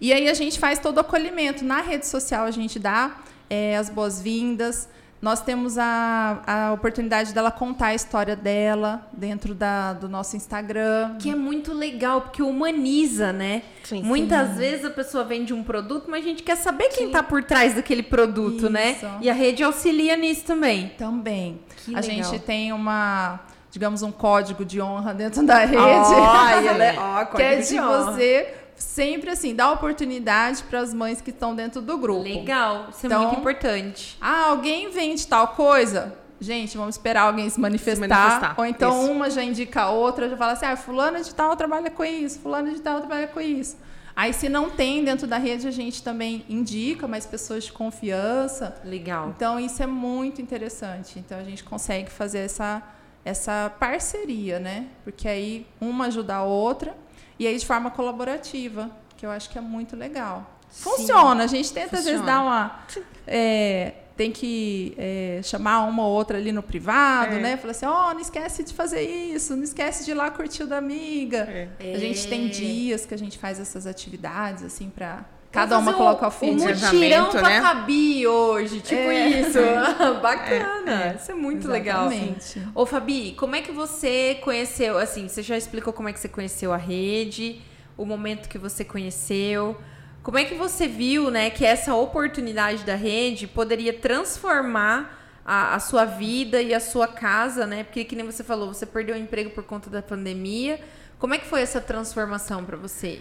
E 0.00 0.12
aí 0.12 0.28
a 0.28 0.34
gente 0.34 0.58
faz 0.58 0.78
todo 0.78 0.98
o 0.98 1.00
acolhimento. 1.00 1.64
Na 1.64 1.80
rede 1.80 2.06
social 2.06 2.44
a 2.44 2.50
gente 2.50 2.78
dá 2.78 3.16
é, 3.50 3.76
as 3.76 3.90
boas-vindas 3.90 4.88
nós 5.20 5.40
temos 5.40 5.76
a, 5.76 6.42
a 6.46 6.72
oportunidade 6.72 7.34
dela 7.34 7.50
contar 7.50 7.88
a 7.88 7.94
história 7.94 8.36
dela 8.36 9.08
dentro 9.12 9.52
da, 9.52 9.92
do 9.92 10.08
nosso 10.08 10.36
Instagram. 10.36 11.16
Que 11.18 11.30
é 11.30 11.34
muito 11.34 11.72
legal, 11.72 12.22
porque 12.22 12.40
humaniza, 12.40 13.32
né? 13.32 13.62
Sim, 13.82 14.02
Muitas 14.02 14.50
sim. 14.50 14.58
vezes 14.58 14.84
a 14.84 14.90
pessoa 14.90 15.24
vende 15.24 15.52
um 15.52 15.64
produto, 15.64 16.08
mas 16.08 16.24
a 16.24 16.28
gente 16.28 16.44
quer 16.44 16.56
saber 16.56 16.88
quem 16.90 17.08
está 17.08 17.20
por 17.20 17.42
trás 17.42 17.74
daquele 17.74 18.02
produto, 18.02 18.70
né? 18.70 18.92
Isso. 18.92 19.06
né? 19.06 19.18
E 19.22 19.30
a 19.30 19.34
rede 19.34 19.64
auxilia 19.64 20.16
nisso 20.16 20.44
também. 20.44 20.92
Também. 20.96 21.58
Que 21.84 21.96
a 21.96 22.00
legal. 22.00 22.30
gente 22.30 22.38
tem 22.44 22.72
uma 22.72 23.40
digamos, 23.70 24.02
um 24.02 24.10
código 24.10 24.64
de 24.64 24.80
honra 24.80 25.12
dentro 25.12 25.44
da 25.44 25.58
rede. 25.58 25.76
Oh, 25.76 26.68
ela 26.68 26.84
é, 26.84 26.96
oh, 26.98 27.36
que 27.36 27.42
é 27.42 27.56
de, 27.56 27.68
de 27.68 27.78
você 27.78 28.54
sempre 28.78 29.30
assim, 29.30 29.54
dá 29.54 29.70
oportunidade 29.70 30.62
para 30.64 30.80
as 30.80 30.94
mães 30.94 31.20
que 31.20 31.30
estão 31.30 31.54
dentro 31.54 31.80
do 31.80 31.98
grupo. 31.98 32.22
Legal, 32.22 32.88
isso 32.90 33.04
é 33.04 33.06
então, 33.06 33.22
muito 33.22 33.40
importante. 33.40 34.16
Ah, 34.20 34.46
alguém 34.46 34.90
vende 34.90 35.26
tal 35.26 35.48
coisa? 35.48 36.16
Gente, 36.40 36.76
vamos 36.76 36.94
esperar 36.94 37.22
alguém 37.22 37.50
se 37.50 37.58
manifestar. 37.58 38.06
Se 38.06 38.08
manifestar. 38.08 38.54
Ou 38.56 38.64
então 38.64 39.02
isso. 39.02 39.12
uma 39.12 39.30
já 39.30 39.42
indica 39.42 39.82
a 39.82 39.90
outra, 39.90 40.28
já 40.28 40.36
fala 40.36 40.52
assim: 40.52 40.66
ah, 40.66 40.76
fulano 40.76 41.22
de 41.22 41.34
tal 41.34 41.54
trabalha 41.56 41.90
com 41.90 42.04
isso, 42.04 42.38
fulano 42.38 42.72
de 42.72 42.80
tal 42.80 42.98
trabalha 43.00 43.26
com 43.26 43.40
isso. 43.40 43.76
Aí, 44.14 44.32
se 44.32 44.48
não 44.48 44.68
tem 44.68 45.04
dentro 45.04 45.28
da 45.28 45.38
rede, 45.38 45.68
a 45.68 45.70
gente 45.70 46.02
também 46.02 46.44
indica 46.48 47.06
mais 47.06 47.24
pessoas 47.24 47.62
de 47.62 47.72
confiança. 47.72 48.76
Legal. 48.84 49.28
Então, 49.28 49.60
isso 49.60 49.80
é 49.80 49.86
muito 49.86 50.42
interessante. 50.42 51.20
Então, 51.20 51.38
a 51.38 51.44
gente 51.44 51.62
consegue 51.62 52.10
fazer 52.10 52.40
essa, 52.40 52.82
essa 53.24 53.72
parceria, 53.78 54.58
né? 54.58 54.88
Porque 55.04 55.28
aí 55.28 55.64
uma 55.80 56.06
ajuda 56.06 56.34
a 56.34 56.42
outra 56.42 56.96
e 57.38 57.46
aí 57.46 57.56
de 57.56 57.66
forma 57.66 57.90
colaborativa, 57.90 58.90
que 59.16 59.24
eu 59.24 59.30
acho 59.30 59.48
que 59.50 59.58
é 59.58 59.60
muito 59.60 59.96
legal. 59.96 60.58
Funciona, 60.70 61.40
Sim. 61.40 61.44
a 61.44 61.58
gente 61.58 61.72
tenta 61.72 61.96
Funciona. 61.96 62.00
às 62.00 62.04
vezes 62.04 62.26
dar 62.26 62.42
uma. 62.42 62.86
É, 63.26 63.94
tem 64.16 64.32
que 64.32 64.94
é, 64.98 65.40
chamar 65.44 65.84
uma 65.84 66.04
ou 66.04 66.12
outra 66.12 66.38
ali 66.38 66.50
no 66.50 66.62
privado, 66.62 67.36
é. 67.36 67.40
né? 67.40 67.56
Falar 67.56 67.70
assim, 67.70 67.86
ó, 67.86 68.10
oh, 68.10 68.14
não 68.14 68.20
esquece 68.20 68.64
de 68.64 68.74
fazer 68.74 69.02
isso, 69.02 69.54
não 69.54 69.62
esquece 69.62 70.04
de 70.04 70.10
ir 70.10 70.14
lá 70.14 70.30
curtir 70.30 70.64
o 70.64 70.66
da 70.66 70.76
amiga. 70.76 71.68
É. 71.78 71.94
A 71.94 71.98
gente 71.98 72.26
tem 72.28 72.48
dias 72.48 73.06
que 73.06 73.14
a 73.14 73.18
gente 73.18 73.38
faz 73.38 73.60
essas 73.60 73.86
atividades, 73.86 74.64
assim, 74.64 74.90
para 74.90 75.24
Cada 75.50 75.78
uma 75.78 75.94
coloca 75.94 76.26
o 76.26 76.30
filho. 76.30 76.62
Um 76.62 76.66
mutirão 76.66 77.30
com 77.30 77.40
né? 77.40 77.60
Fabi 77.62 78.26
hoje, 78.26 78.80
tipo 78.80 79.00
é. 79.00 79.28
isso. 79.28 79.58
Bacana. 80.20 81.04
É. 81.04 81.16
Isso 81.16 81.32
é 81.32 81.34
muito 81.34 81.70
Exatamente. 81.70 82.58
legal. 82.58 82.72
Ô, 82.74 82.84
Fabi, 82.84 83.32
como 83.32 83.56
é 83.56 83.62
que 83.62 83.72
você 83.72 84.38
conheceu, 84.42 84.98
assim, 84.98 85.26
você 85.26 85.42
já 85.42 85.56
explicou 85.56 85.92
como 85.92 86.08
é 86.08 86.12
que 86.12 86.20
você 86.20 86.28
conheceu 86.28 86.72
a 86.72 86.76
rede, 86.76 87.62
o 87.96 88.04
momento 88.04 88.48
que 88.48 88.58
você 88.58 88.84
conheceu. 88.84 89.76
Como 90.22 90.36
é 90.36 90.44
que 90.44 90.54
você 90.54 90.86
viu, 90.86 91.30
né, 91.30 91.48
que 91.48 91.64
essa 91.64 91.94
oportunidade 91.94 92.84
da 92.84 92.94
rede 92.94 93.46
poderia 93.46 93.94
transformar 93.94 95.18
a, 95.44 95.76
a 95.76 95.80
sua 95.80 96.04
vida 96.04 96.60
e 96.60 96.74
a 96.74 96.80
sua 96.80 97.08
casa, 97.08 97.66
né? 97.66 97.84
Porque, 97.84 98.04
que 98.04 98.14
nem 98.14 98.26
você 98.26 98.44
falou, 98.44 98.74
você 98.74 98.84
perdeu 98.84 99.16
o 99.16 99.18
emprego 99.18 99.48
por 99.50 99.64
conta 99.64 99.88
da 99.88 100.02
pandemia. 100.02 100.78
Como 101.18 101.32
é 101.32 101.38
que 101.38 101.46
foi 101.46 101.62
essa 101.62 101.80
transformação 101.80 102.62
para 102.66 102.76
você? 102.76 103.20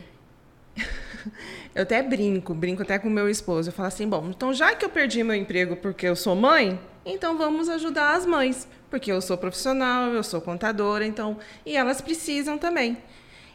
Eu 1.75 1.83
até 1.83 2.01
brinco, 2.01 2.55
brinco 2.55 2.81
até 2.81 2.97
com 2.97 3.09
meu 3.09 3.29
esposo. 3.29 3.69
Eu 3.69 3.73
falo 3.73 3.87
assim: 3.87 4.07
bom, 4.07 4.27
então 4.29 4.53
já 4.53 4.73
que 4.75 4.83
eu 4.83 4.89
perdi 4.89 5.23
meu 5.23 5.35
emprego 5.35 5.75
porque 5.75 6.07
eu 6.07 6.15
sou 6.15 6.35
mãe, 6.35 6.79
então 7.05 7.37
vamos 7.37 7.69
ajudar 7.69 8.15
as 8.15 8.25
mães, 8.25 8.67
porque 8.89 9.11
eu 9.11 9.21
sou 9.21 9.37
profissional, 9.37 10.11
eu 10.11 10.23
sou 10.23 10.41
contadora, 10.41 11.05
então 11.05 11.37
e 11.65 11.77
elas 11.77 12.01
precisam 12.01 12.57
também. 12.57 12.97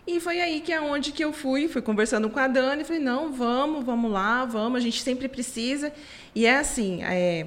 E 0.07 0.19
foi 0.19 0.41
aí 0.41 0.61
que 0.61 0.73
é 0.73 0.81
onde 0.81 1.13
que 1.13 1.25
eu 1.25 1.33
fui, 1.33 1.69
fui 1.69 1.81
conversando 1.81 2.29
com 2.29 2.39
a 2.39 2.49
Dani, 2.49 2.85
falei 2.85 3.01
não, 3.01 3.33
vamos, 3.33 3.85
vamos 3.85 4.11
lá, 4.11 4.45
vamos, 4.45 4.79
a 4.79 4.81
gente 4.81 5.01
sempre 5.03 5.29
precisa. 5.29 5.93
E 6.35 6.45
é 6.45 6.59
assim, 6.59 7.03
é, 7.05 7.47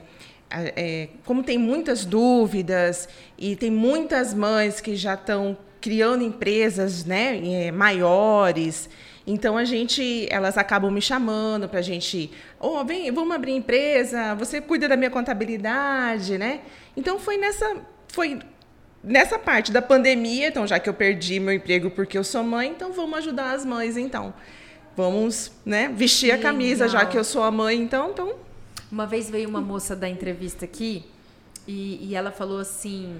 é, 0.50 1.10
como 1.26 1.44
tem 1.44 1.58
muitas 1.58 2.06
dúvidas 2.06 3.10
e 3.38 3.56
tem 3.56 3.70
muitas 3.70 4.34
mães 4.34 4.80
que 4.80 4.96
já 4.96 5.16
estão 5.16 5.58
criando 5.82 6.24
empresas, 6.24 7.04
né, 7.04 7.40
é, 7.46 7.72
maiores 7.72 8.90
então 9.28 9.58
a 9.58 9.64
gente, 9.64 10.28
elas 10.30 10.58
acabam 10.58 10.92
me 10.92 11.02
chamando 11.02 11.68
para 11.68 11.80
a 11.80 11.82
gente, 11.82 12.30
oh, 12.60 12.84
vem, 12.86 13.12
vamos 13.12 13.36
abrir 13.36 13.54
empresa, 13.54 14.36
você 14.36 14.62
cuida 14.62 14.88
da 14.88 14.96
minha 14.96 15.10
contabilidade, 15.10 16.38
né? 16.38 16.62
Então 16.96 17.18
foi 17.18 17.38
nessa, 17.38 17.78
foi 18.08 18.40
nessa 19.04 19.40
parte 19.40 19.72
da 19.72 19.82
pandemia, 19.82 20.50
então 20.50 20.68
já 20.68 20.80
que 20.80 20.88
eu 20.88 20.94
perdi 20.94 21.40
meu 21.40 21.54
emprego 21.54 21.90
porque 21.90 22.18
eu 22.18 22.24
sou 22.24 22.44
mãe, 22.44 22.70
então 22.70 22.94
vamos 22.94 23.18
ajudar 23.20 23.54
as 23.54 23.66
mães, 23.66 23.98
então 23.98 24.34
vamos, 24.96 25.52
né, 25.66 25.90
vestir 25.94 26.32
a 26.32 26.38
camisa 26.38 26.88
já 26.88 27.06
que 27.06 27.18
eu 27.18 27.24
sou 27.24 27.44
a 27.44 27.52
mãe, 27.52 27.78
então, 27.78 28.12
então. 28.12 28.36
Uma 28.92 29.08
vez 29.08 29.30
veio 29.30 29.50
uma 29.50 29.60
moça 29.60 29.96
da 29.96 30.08
entrevista 30.08 30.66
aqui 30.66 31.04
e, 31.68 32.10
e 32.10 32.16
ela 32.16 32.32
falou 32.32 32.60
assim: 32.60 33.18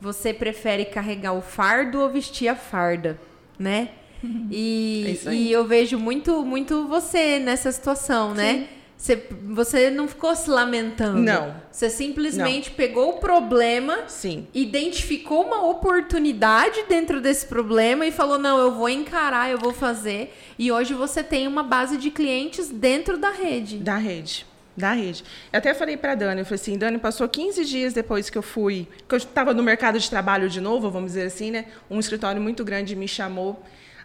você 0.00 0.32
prefere 0.32 0.84
carregar 0.84 1.32
o 1.32 1.42
fardo 1.42 2.00
ou 2.00 2.08
vestir 2.08 2.48
a 2.48 2.54
farda, 2.54 3.18
né? 3.58 3.90
E, 4.50 5.18
é 5.26 5.34
e 5.34 5.52
eu 5.52 5.64
vejo 5.66 5.98
muito, 5.98 6.44
muito 6.44 6.86
você 6.86 7.38
nessa 7.38 7.72
situação, 7.72 8.34
né? 8.34 8.68
Você, 9.02 9.20
você 9.46 9.90
não 9.90 10.06
ficou 10.06 10.32
se 10.36 10.48
lamentando. 10.48 11.18
Não. 11.18 11.56
Você 11.72 11.90
simplesmente 11.90 12.70
não. 12.70 12.76
pegou 12.76 13.10
o 13.10 13.12
problema, 13.14 14.04
Sim. 14.06 14.46
identificou 14.54 15.44
uma 15.44 15.66
oportunidade 15.66 16.84
dentro 16.88 17.20
desse 17.20 17.46
problema 17.46 18.06
e 18.06 18.12
falou: 18.12 18.38
não, 18.38 18.58
eu 18.58 18.70
vou 18.70 18.88
encarar, 18.88 19.50
eu 19.50 19.58
vou 19.58 19.72
fazer. 19.72 20.32
E 20.56 20.70
hoje 20.70 20.94
você 20.94 21.20
tem 21.20 21.48
uma 21.48 21.64
base 21.64 21.96
de 21.96 22.12
clientes 22.12 22.68
dentro 22.68 23.18
da 23.18 23.30
rede. 23.30 23.78
Da 23.78 23.96
rede. 23.96 24.46
Da 24.76 24.92
rede. 24.92 25.24
Eu 25.52 25.58
até 25.58 25.74
falei 25.74 25.96
para 25.96 26.14
Dani, 26.14 26.42
eu 26.42 26.44
falei 26.46 26.60
assim, 26.60 26.78
Dani, 26.78 26.96
passou 26.96 27.28
15 27.28 27.64
dias 27.64 27.92
depois 27.92 28.30
que 28.30 28.38
eu 28.38 28.42
fui, 28.42 28.86
que 29.08 29.14
eu 29.14 29.18
estava 29.18 29.52
no 29.52 29.64
mercado 29.64 29.98
de 29.98 30.08
trabalho 30.08 30.48
de 30.48 30.60
novo, 30.60 30.88
vamos 30.90 31.10
dizer 31.10 31.26
assim, 31.26 31.50
né? 31.50 31.66
Um 31.90 31.98
escritório 31.98 32.40
muito 32.40 32.64
grande 32.64 32.94
me 32.94 33.08
chamou 33.08 33.60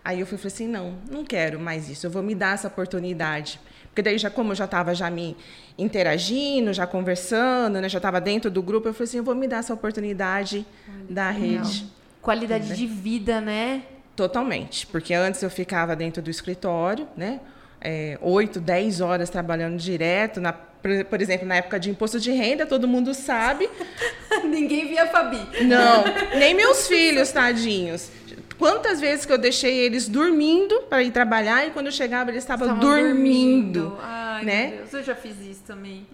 Aí 0.07 0.21
eu 0.21 0.25
fui, 0.25 0.37
falei 0.37 0.53
assim, 0.53 0.67
não, 0.69 0.93
não 1.11 1.25
quero 1.25 1.59
mais 1.59 1.89
isso, 1.89 2.07
eu 2.07 2.09
vou 2.09 2.23
me 2.23 2.33
dar 2.33 2.53
essa 2.53 2.69
oportunidade. 2.69 3.59
Porque 3.89 4.01
daí, 4.01 4.17
já 4.17 4.29
como 4.29 4.53
eu 4.53 4.55
já 4.55 4.63
estava 4.63 4.95
já 4.95 5.09
me 5.09 5.35
interagindo, 5.77 6.71
já 6.71 6.87
conversando, 6.87 7.81
né, 7.81 7.89
já 7.89 7.97
estava 7.97 8.21
dentro 8.21 8.49
do 8.49 8.63
grupo, 8.63 8.87
eu 8.87 8.93
falei 8.93 9.03
assim, 9.03 9.17
eu 9.17 9.23
vou 9.25 9.35
me 9.35 9.49
dar 9.49 9.57
essa 9.57 9.73
oportunidade 9.73 10.65
Olha, 10.87 11.05
da 11.09 11.29
rede. 11.29 11.91
Qualidade 12.21 12.73
de 12.73 12.87
vida, 12.87 13.41
né? 13.41 13.83
Totalmente, 14.15 14.87
porque 14.87 15.13
antes 15.13 15.43
eu 15.43 15.49
ficava 15.49 15.93
dentro 15.93 16.21
do 16.21 16.29
escritório, 16.29 17.05
né? 17.17 17.41
É, 17.81 18.17
8, 18.21 18.61
10 18.61 19.01
horas 19.01 19.29
trabalhando 19.29 19.75
direto, 19.75 20.39
na, 20.39 20.53
por 20.53 21.21
exemplo, 21.21 21.45
na 21.45 21.57
época 21.57 21.77
de 21.77 21.89
imposto 21.89 22.17
de 22.17 22.31
renda, 22.31 22.65
todo 22.65 22.87
mundo 22.87 23.13
sabe. 23.13 23.69
Ninguém 24.47 24.87
via 24.87 25.03
a 25.03 25.07
Fabi. 25.07 25.65
Não, 25.65 26.05
nem 26.39 26.53
meus 26.53 26.87
filhos, 26.87 27.29
tadinhos. 27.29 28.09
Quantas 28.57 28.99
vezes 28.99 29.25
que 29.25 29.31
eu 29.31 29.37
deixei 29.37 29.77
eles 29.77 30.07
dormindo 30.07 30.81
para 30.89 31.03
ir 31.03 31.11
trabalhar 31.11 31.67
e 31.67 31.71
quando 31.71 31.87
eu 31.87 31.91
chegava 31.91 32.31
eles 32.31 32.43
estavam 32.43 32.79
dormindo, 32.79 33.81
dormindo. 33.81 33.97
Ai, 34.01 34.43
né? 34.43 34.67
Meu 34.67 34.77
Deus, 34.77 34.93
eu 34.93 35.03
já 35.03 35.15
fiz 35.15 35.39
isso 35.39 35.61
também. 35.65 36.07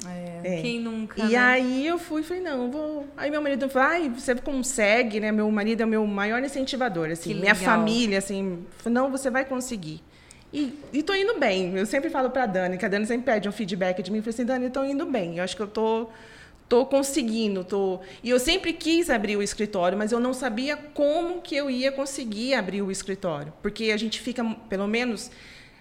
É. 0.44 0.62
Quem 0.62 0.80
nunca? 0.80 1.22
E 1.22 1.32
né? 1.32 1.38
aí 1.38 1.88
eu 1.88 1.98
fui, 1.98 2.22
falei 2.22 2.44
não, 2.44 2.70
vou. 2.70 3.08
Aí 3.16 3.32
meu 3.32 3.42
marido 3.42 3.70
falou, 3.70 3.88
ai, 3.88 4.10
você 4.10 4.36
consegue, 4.36 5.20
né? 5.20 5.32
Meu 5.32 5.50
marido 5.50 5.82
é 5.82 5.86
o 5.86 5.90
meu 5.90 6.06
maior 6.06 6.44
incentivador, 6.44 7.10
assim, 7.10 7.34
minha 7.34 7.56
família, 7.56 8.18
assim, 8.18 8.66
não, 8.86 9.10
você 9.10 9.30
vai 9.30 9.46
conseguir. 9.46 10.02
E, 10.52 10.78
e 10.92 11.02
tô 11.02 11.16
indo 11.16 11.40
bem. 11.40 11.76
Eu 11.76 11.86
sempre 11.86 12.10
falo 12.10 12.30
para 12.30 12.46
Dani, 12.46 12.78
que 12.78 12.86
a 12.86 12.88
Dani 12.88 13.08
sempre 13.08 13.26
pede 13.26 13.50
um 13.50 13.52
feedback 13.52 14.04
de 14.04 14.12
mim, 14.12 14.18
eu 14.18 14.24
falei 14.24 14.34
assim, 14.34 14.46
Dani, 14.46 14.66
estou 14.68 14.86
indo 14.86 15.06
bem. 15.06 15.38
Eu 15.38 15.44
acho 15.44 15.56
que 15.56 15.62
eu 15.62 15.68
tô 15.68 16.10
tô 16.67 16.86
conseguindo, 16.86 17.63
tô. 17.63 17.99
E 18.23 18.30
eu 18.30 18.39
sempre 18.39 18.73
quis 18.73 19.10
abrir 19.10 19.38
o 19.38 19.43
escritório, 19.43 19.97
mas 19.97 20.12
eu 20.12 20.19
não 20.19 20.34
sabia 20.34 20.76
como 20.76 21.41
que 21.41 21.56
eu 21.56 21.69
ia 21.69 21.91
conseguir 21.91 22.56
abrir 22.56 22.82
o 22.82 22.91
escritório, 22.91 23.54
porque 23.62 23.91
a 23.91 23.97
gente 23.97 24.19
fica, 24.19 24.43
pelo 24.67 24.88
menos, 24.88 25.30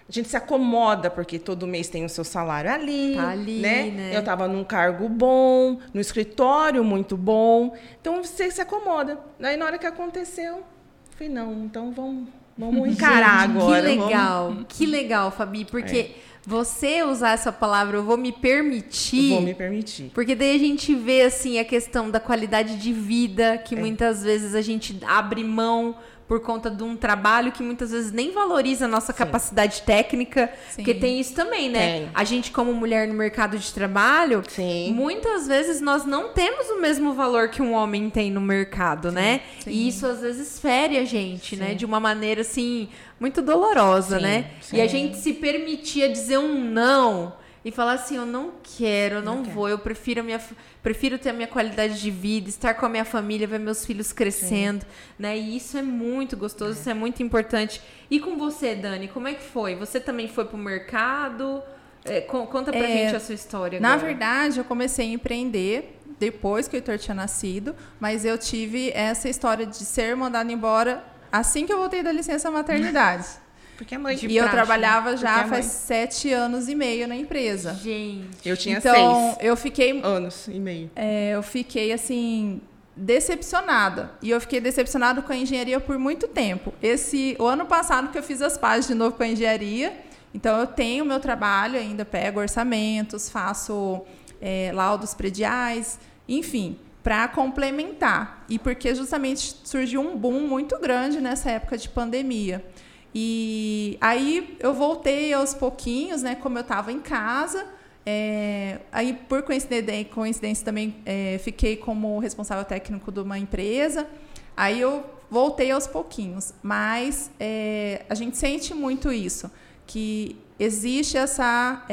a 0.07 0.11
gente 0.11 0.27
se 0.27 0.37
acomoda 0.37 1.09
porque 1.09 1.39
todo 1.39 1.65
mês 1.65 1.87
tem 1.87 2.05
o 2.05 2.09
seu 2.09 2.23
salário 2.23 2.71
ali, 2.71 3.15
tá 3.15 3.29
ali 3.29 3.59
né? 3.59 3.83
né? 3.89 4.15
Eu 4.15 4.19
estava 4.19 4.47
num 4.47 4.63
cargo 4.63 5.07
bom, 5.07 5.79
no 5.93 6.01
escritório 6.01 6.83
muito 6.83 7.15
bom, 7.17 7.75
então 7.99 8.23
você 8.23 8.51
se 8.51 8.61
acomoda. 8.61 9.19
Aí 9.41 9.57
na 9.57 9.65
hora 9.65 9.77
que 9.77 9.87
aconteceu, 9.87 10.63
falei 11.11 11.29
não, 11.29 11.65
então 11.65 11.91
vamos 11.91 12.27
Vamos 12.57 12.87
encarar 12.93 13.47
Gente, 13.47 13.57
agora. 13.57 13.81
Que 13.81 13.87
legal, 13.87 14.49
vamos... 14.49 14.65
que 14.69 14.85
legal, 14.85 15.31
Fabi, 15.31 15.65
porque 15.65 15.97
é. 15.97 16.11
Você 16.45 17.03
usar 17.03 17.31
essa 17.31 17.51
palavra, 17.51 17.97
eu 17.97 18.03
vou 18.03 18.17
me 18.17 18.31
permitir. 18.31 19.29
Vou 19.29 19.41
me 19.41 19.53
permitir. 19.53 20.11
Porque 20.13 20.35
daí 20.35 20.55
a 20.55 20.59
gente 20.59 20.93
vê 20.93 21.21
assim 21.21 21.57
a 21.57 21.63
questão 21.65 22.09
da 22.09 22.19
qualidade 22.19 22.75
de 22.77 22.91
vida, 22.91 23.57
que 23.57 23.75
É. 23.75 23.79
muitas 23.79 24.23
vezes 24.23 24.53
a 24.53 24.61
gente 24.61 24.97
abre 25.05 25.43
mão 25.43 25.95
por 26.27 26.39
conta 26.39 26.71
de 26.71 26.81
um 26.81 26.95
trabalho 26.95 27.51
que 27.51 27.61
muitas 27.61 27.91
vezes 27.91 28.11
nem 28.11 28.31
valoriza 28.31 28.85
a 28.85 28.87
nossa 28.87 29.11
capacidade 29.13 29.81
técnica, 29.83 30.49
Sim. 30.69 30.77
porque 30.77 30.93
tem 30.93 31.19
isso 31.19 31.33
também, 31.35 31.69
né? 31.69 31.99
Tem. 31.99 32.09
A 32.13 32.23
gente 32.23 32.49
como 32.51 32.73
mulher 32.73 33.07
no 33.07 33.13
mercado 33.13 33.57
de 33.59 33.71
trabalho, 33.73 34.41
Sim. 34.47 34.93
muitas 34.93 35.47
vezes 35.47 35.79
nós 35.81 36.05
não 36.05 36.29
temos 36.29 36.67
o 36.69 36.79
mesmo 36.81 37.13
valor 37.13 37.49
que 37.49 37.61
um 37.61 37.73
homem 37.73 38.09
tem 38.09 38.31
no 38.31 38.41
mercado, 38.41 39.11
né? 39.11 39.41
sim. 39.59 39.69
E 39.71 39.87
isso 39.89 40.05
às 40.07 40.21
vezes 40.21 40.59
fere 40.59 40.97
a 40.97 41.05
gente, 41.05 41.55
né? 41.57 41.73
De 41.75 41.85
uma 41.85 41.99
maneira 41.99 42.41
assim 42.41 42.87
muito 43.23 43.41
dolorosa, 43.41 44.17
Sim, 44.17 44.21
né? 44.23 44.51
sim. 44.61 44.75
E 44.77 44.81
a 44.81 44.87
gente 44.87 45.15
se 45.17 45.31
permitia 45.33 46.09
dizer 46.09 46.37
um 46.39 46.59
não 46.61 47.33
e 47.63 47.71
falar 47.71 47.93
assim, 47.93 48.17
eu 48.17 48.25
não 48.25 48.51
quero, 48.77 49.15
eu 49.15 49.21
não, 49.21 49.37
Não 49.37 49.43
quero. 49.43 49.55
vou, 49.55 49.69
eu 49.69 49.79
prefiro 49.79 50.21
minha 50.21 50.41
prefiro 50.81 51.17
ter 51.17 51.29
a 51.29 51.33
minha 51.33 51.47
qualidade 51.47 52.01
de 52.01 52.11
vida, 52.11 52.49
estar 52.49 52.73
com 52.73 52.85
a 52.85 52.89
minha 52.89 53.05
família, 53.05 53.47
ver 53.47 53.57
meus 53.59 53.85
filhos 53.85 54.11
crescendo, 54.11 54.85
né? 55.17 55.37
E 55.37 55.55
isso 55.55 55.77
é 55.77 55.81
muito 55.81 56.35
gostoso, 56.35 56.77
isso 56.77 56.89
é 56.89 56.93
muito 56.93 57.23
importante. 57.23 57.81
E 58.11 58.19
com 58.19 58.37
você, 58.37 58.75
Dani, 58.75 59.07
como 59.07 59.29
é 59.29 59.33
que 59.33 59.41
foi? 59.43 59.75
Você 59.75 60.01
também 60.01 60.27
foi 60.27 60.43
pro 60.43 60.57
mercado? 60.57 61.63
É, 62.03 62.19
con- 62.19 62.45
conta 62.47 62.71
pra 62.73 62.85
É, 62.85 63.05
gente 63.05 63.15
a 63.15 63.19
sua 63.21 63.33
história 63.35 63.79
Na 63.79 63.93
agora. 63.93 64.07
verdade, 64.07 64.57
eu 64.59 64.65
comecei 64.65 65.07
a 65.07 65.13
empreender 65.13 65.97
depois 66.19 66.67
que 66.67 66.75
o 66.75 66.77
Heitor 66.77 66.97
tinha 66.97 67.15
nascido, 67.15 67.73
mas 67.97 68.25
eu 68.25 68.37
tive 68.37 68.91
essa 68.93 69.29
história 69.29 69.65
de 69.65 69.77
ser 69.85 70.13
mandada 70.17 70.51
embora 70.51 71.01
assim 71.33 71.65
que 71.65 71.73
eu 71.73 71.79
voltei 71.79 72.03
da 72.03 72.11
licença 72.11 72.49
maternidade. 72.51 73.27
Porque 73.75 73.95
é 73.95 73.97
mãe. 73.97 74.15
De 74.15 74.27
e 74.27 74.37
eu 74.37 74.43
praxe, 74.43 74.55
trabalhava 74.55 75.17
já 75.17 75.41
é 75.41 75.47
faz 75.47 75.65
sete 75.65 76.31
anos 76.31 76.69
e 76.69 76.75
meio 76.75 77.07
na 77.07 77.15
empresa. 77.15 77.73
Gente, 77.73 78.47
Eu 78.47 78.55
tinha 78.55 78.77
então, 78.77 79.33
seis 79.33 79.37
eu 79.41 79.57
fiquei 79.57 79.99
anos 80.01 80.47
e 80.47 80.59
meio. 80.59 80.91
É, 80.95 81.31
eu 81.31 81.41
fiquei 81.41 81.91
assim 81.91 82.61
decepcionada 82.95 84.11
e 84.21 84.29
eu 84.29 84.39
fiquei 84.39 84.61
decepcionada 84.61 85.23
com 85.23 85.33
a 85.33 85.35
engenharia 85.35 85.79
por 85.79 85.97
muito 85.97 86.27
tempo. 86.27 86.71
Esse 86.81 87.35
o 87.39 87.45
ano 87.45 87.65
passado 87.65 88.11
que 88.11 88.17
eu 88.17 88.23
fiz 88.23 88.41
as 88.41 88.57
pazes 88.57 88.87
de 88.87 88.93
novo 88.93 89.15
com 89.17 89.23
a 89.23 89.27
engenharia, 89.27 89.97
então 90.33 90.59
eu 90.59 90.67
tenho 90.67 91.03
meu 91.03 91.19
trabalho 91.19 91.79
ainda 91.79 92.05
pego 92.05 92.39
orçamentos, 92.39 93.27
faço 93.27 94.01
é, 94.39 94.71
laudos 94.71 95.15
prediais, 95.15 95.99
enfim, 96.29 96.77
para 97.03 97.27
complementar 97.27 98.45
e 98.47 98.57
porque 98.57 98.95
justamente 98.95 99.57
surgiu 99.63 100.01
um 100.01 100.17
boom 100.17 100.47
muito 100.47 100.79
grande 100.79 101.19
nessa 101.19 101.51
época 101.51 101.77
de 101.77 101.89
pandemia. 101.89 102.65
E 103.13 103.97
aí 104.01 104.57
eu 104.59 104.73
voltei 104.73 105.33
aos 105.33 105.53
pouquinhos, 105.53 106.23
né? 106.23 106.33
Como 106.33 106.57
eu 106.57 106.61
estava 106.61 106.91
em 106.91 106.99
casa, 106.99 107.67
é, 108.05 108.79
aí, 108.91 109.13
por 109.13 109.43
coincidência, 109.43 110.05
coincidência 110.05 110.65
também, 110.65 110.95
é, 111.05 111.39
fiquei 111.41 111.77
como 111.77 112.19
responsável 112.19 112.65
técnico 112.65 113.11
de 113.11 113.19
uma 113.19 113.39
empresa. 113.39 114.07
Aí 114.55 114.79
eu 114.79 115.03
voltei 115.29 115.71
aos 115.71 115.87
pouquinhos. 115.87 116.53
Mas 116.61 117.31
é, 117.39 118.05
a 118.09 118.15
gente 118.15 118.37
sente 118.37 118.73
muito 118.73 119.11
isso, 119.11 119.49
que 119.87 120.37
existe 120.59 121.17
essa. 121.17 121.85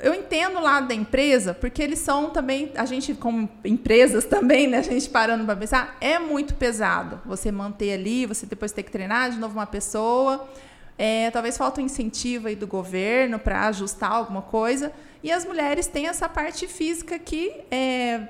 Eu 0.00 0.14
entendo 0.14 0.60
lado 0.60 0.88
da 0.88 0.94
empresa, 0.94 1.54
porque 1.54 1.82
eles 1.82 1.98
são 1.98 2.30
também, 2.30 2.72
a 2.74 2.84
gente 2.84 3.14
como 3.14 3.48
empresas 3.64 4.24
também, 4.24 4.66
né, 4.66 4.78
a 4.78 4.82
gente 4.82 5.08
parando 5.08 5.44
para 5.44 5.56
pensar, 5.56 5.96
é 6.00 6.18
muito 6.18 6.54
pesado 6.54 7.20
você 7.24 7.52
manter 7.52 7.92
ali, 7.92 8.26
você 8.26 8.46
depois 8.46 8.72
ter 8.72 8.82
que 8.82 8.90
treinar 8.90 9.30
de 9.30 9.38
novo 9.38 9.54
uma 9.54 9.66
pessoa. 9.66 10.48
É, 10.96 11.30
talvez 11.30 11.56
falta 11.56 11.80
um 11.80 11.84
incentivo 11.84 12.46
aí 12.46 12.54
do 12.54 12.66
governo 12.66 13.38
para 13.38 13.66
ajustar 13.66 14.12
alguma 14.12 14.42
coisa. 14.42 14.92
E 15.22 15.32
as 15.32 15.44
mulheres 15.44 15.86
têm 15.86 16.06
essa 16.06 16.28
parte 16.28 16.68
física 16.68 17.18
que 17.18 17.52
é, 17.70 18.28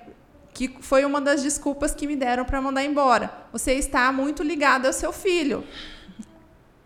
que 0.55 0.77
foi 0.81 1.05
uma 1.05 1.21
das 1.21 1.43
desculpas 1.43 1.93
que 1.93 2.07
me 2.07 2.15
deram 2.15 2.45
para 2.45 2.61
mandar 2.63 2.85
embora. 2.85 3.31
Você 3.53 3.75
está 3.75 4.11
muito 4.13 4.43
ligado 4.43 4.87
ao 4.87 4.93
seu 4.93 5.13
filho. 5.13 5.65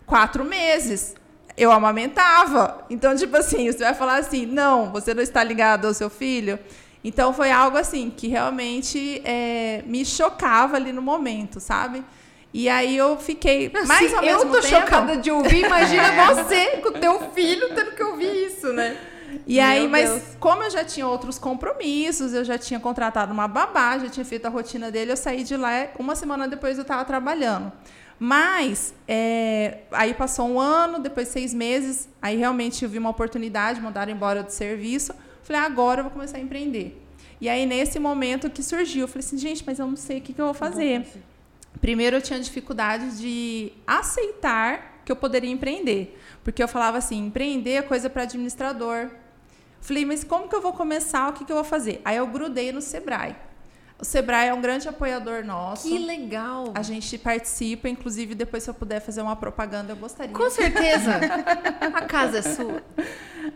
Quatro 0.06 0.42
meses. 0.42 1.14
Eu 1.58 1.72
amamentava. 1.72 2.84
Então, 2.88 3.14
tipo 3.16 3.36
assim, 3.36 3.70
você 3.70 3.78
vai 3.84 3.94
falar 3.94 4.16
assim: 4.18 4.46
não, 4.46 4.90
você 4.92 5.12
não 5.12 5.22
está 5.22 5.42
ligado 5.42 5.86
ao 5.86 5.94
seu 5.94 6.08
filho. 6.08 6.58
Então, 7.04 7.32
foi 7.32 7.50
algo 7.50 7.76
assim 7.76 8.10
que 8.10 8.28
realmente 8.28 9.20
é, 9.24 9.82
me 9.86 10.04
chocava 10.04 10.76
ali 10.76 10.92
no 10.92 11.00
momento, 11.02 11.60
sabe? 11.60 12.04
E 12.52 12.68
aí 12.68 12.96
eu 12.96 13.16
fiquei 13.18 13.70
mais 13.86 14.12
Assim, 14.12 14.14
eu 14.16 14.22
mesmo 14.22 14.50
tô 14.52 14.60
tempo. 14.60 14.66
chocada 14.66 15.16
de 15.16 15.30
ouvir, 15.30 15.64
imagina 15.66 16.12
você 16.34 16.78
com 16.78 16.88
o 16.88 16.92
teu 16.92 17.20
filho 17.32 17.68
tendo 17.74 17.92
que 17.92 18.02
ouvir 18.02 18.46
isso, 18.46 18.72
né? 18.72 18.96
E 19.46 19.56
Meu 19.56 19.64
aí, 19.64 19.86
mas 19.88 20.08
Deus. 20.10 20.22
como 20.40 20.62
eu 20.62 20.70
já 20.70 20.82
tinha 20.82 21.06
outros 21.06 21.38
compromissos, 21.38 22.32
eu 22.32 22.44
já 22.44 22.56
tinha 22.56 22.80
contratado 22.80 23.32
uma 23.32 23.46
babá, 23.46 23.98
já 23.98 24.08
tinha 24.08 24.24
feito 24.24 24.46
a 24.46 24.48
rotina 24.48 24.90
dele, 24.90 25.12
eu 25.12 25.16
saí 25.16 25.44
de 25.44 25.56
lá, 25.56 25.88
uma 25.98 26.16
semana 26.16 26.48
depois 26.48 26.78
eu 26.78 26.82
estava 26.82 27.04
trabalhando. 27.04 27.70
Mas, 28.18 28.94
é, 29.06 29.78
aí 29.92 30.12
passou 30.12 30.48
um 30.48 30.58
ano, 30.60 30.98
depois 30.98 31.28
seis 31.28 31.54
meses, 31.54 32.08
aí 32.20 32.36
realmente 32.36 32.84
eu 32.84 32.90
vi 32.90 32.98
uma 32.98 33.10
oportunidade, 33.10 33.80
mandaram 33.80 34.12
embora 34.12 34.42
do 34.42 34.50
serviço. 34.50 35.14
Falei, 35.42 35.62
"Ah, 35.62 35.66
agora 35.66 36.00
eu 36.00 36.04
vou 36.04 36.12
começar 36.12 36.38
a 36.38 36.40
empreender. 36.40 37.00
E 37.40 37.48
aí, 37.48 37.64
nesse 37.64 37.98
momento 38.00 38.50
que 38.50 38.62
surgiu, 38.62 39.02
eu 39.02 39.08
falei 39.08 39.24
assim, 39.24 39.38
gente, 39.38 39.62
mas 39.64 39.78
eu 39.78 39.86
não 39.86 39.96
sei 39.96 40.18
o 40.18 40.20
que, 40.20 40.32
que 40.32 40.40
eu 40.40 40.46
vou 40.46 40.54
fazer. 40.54 41.06
Primeiro, 41.80 42.16
eu 42.16 42.22
tinha 42.22 42.40
dificuldade 42.40 43.16
de 43.18 43.72
aceitar 43.86 45.00
que 45.04 45.12
eu 45.12 45.16
poderia 45.16 45.48
empreender. 45.50 46.18
Porque 46.42 46.60
eu 46.60 46.66
falava 46.66 46.98
assim, 46.98 47.26
empreender 47.26 47.74
é 47.74 47.82
coisa 47.82 48.10
para 48.10 48.24
administrador. 48.24 49.10
Falei, 49.80 50.04
mas 50.04 50.24
como 50.24 50.48
que 50.48 50.56
eu 50.56 50.60
vou 50.60 50.72
começar? 50.72 51.28
O 51.28 51.32
que, 51.32 51.44
que 51.44 51.52
eu 51.52 51.56
vou 51.56 51.64
fazer? 51.64 52.00
Aí 52.04 52.16
eu 52.16 52.26
grudei 52.26 52.72
no 52.72 52.82
Sebrae. 52.82 53.36
O 54.00 54.04
Sebrae 54.04 54.48
é 54.48 54.54
um 54.54 54.60
grande 54.60 54.88
apoiador 54.88 55.44
nosso. 55.44 55.88
Que 55.88 55.98
legal. 55.98 56.72
A 56.72 56.82
gente 56.82 57.18
participa, 57.18 57.88
inclusive 57.88 58.32
depois 58.32 58.62
se 58.62 58.70
eu 58.70 58.74
puder 58.74 59.00
fazer 59.00 59.20
uma 59.22 59.34
propaganda, 59.34 59.92
eu 59.92 59.96
gostaria. 59.96 60.32
Com 60.32 60.48
certeza. 60.48 61.18
A 61.92 62.02
casa 62.02 62.38
é 62.38 62.42
sua. 62.42 62.80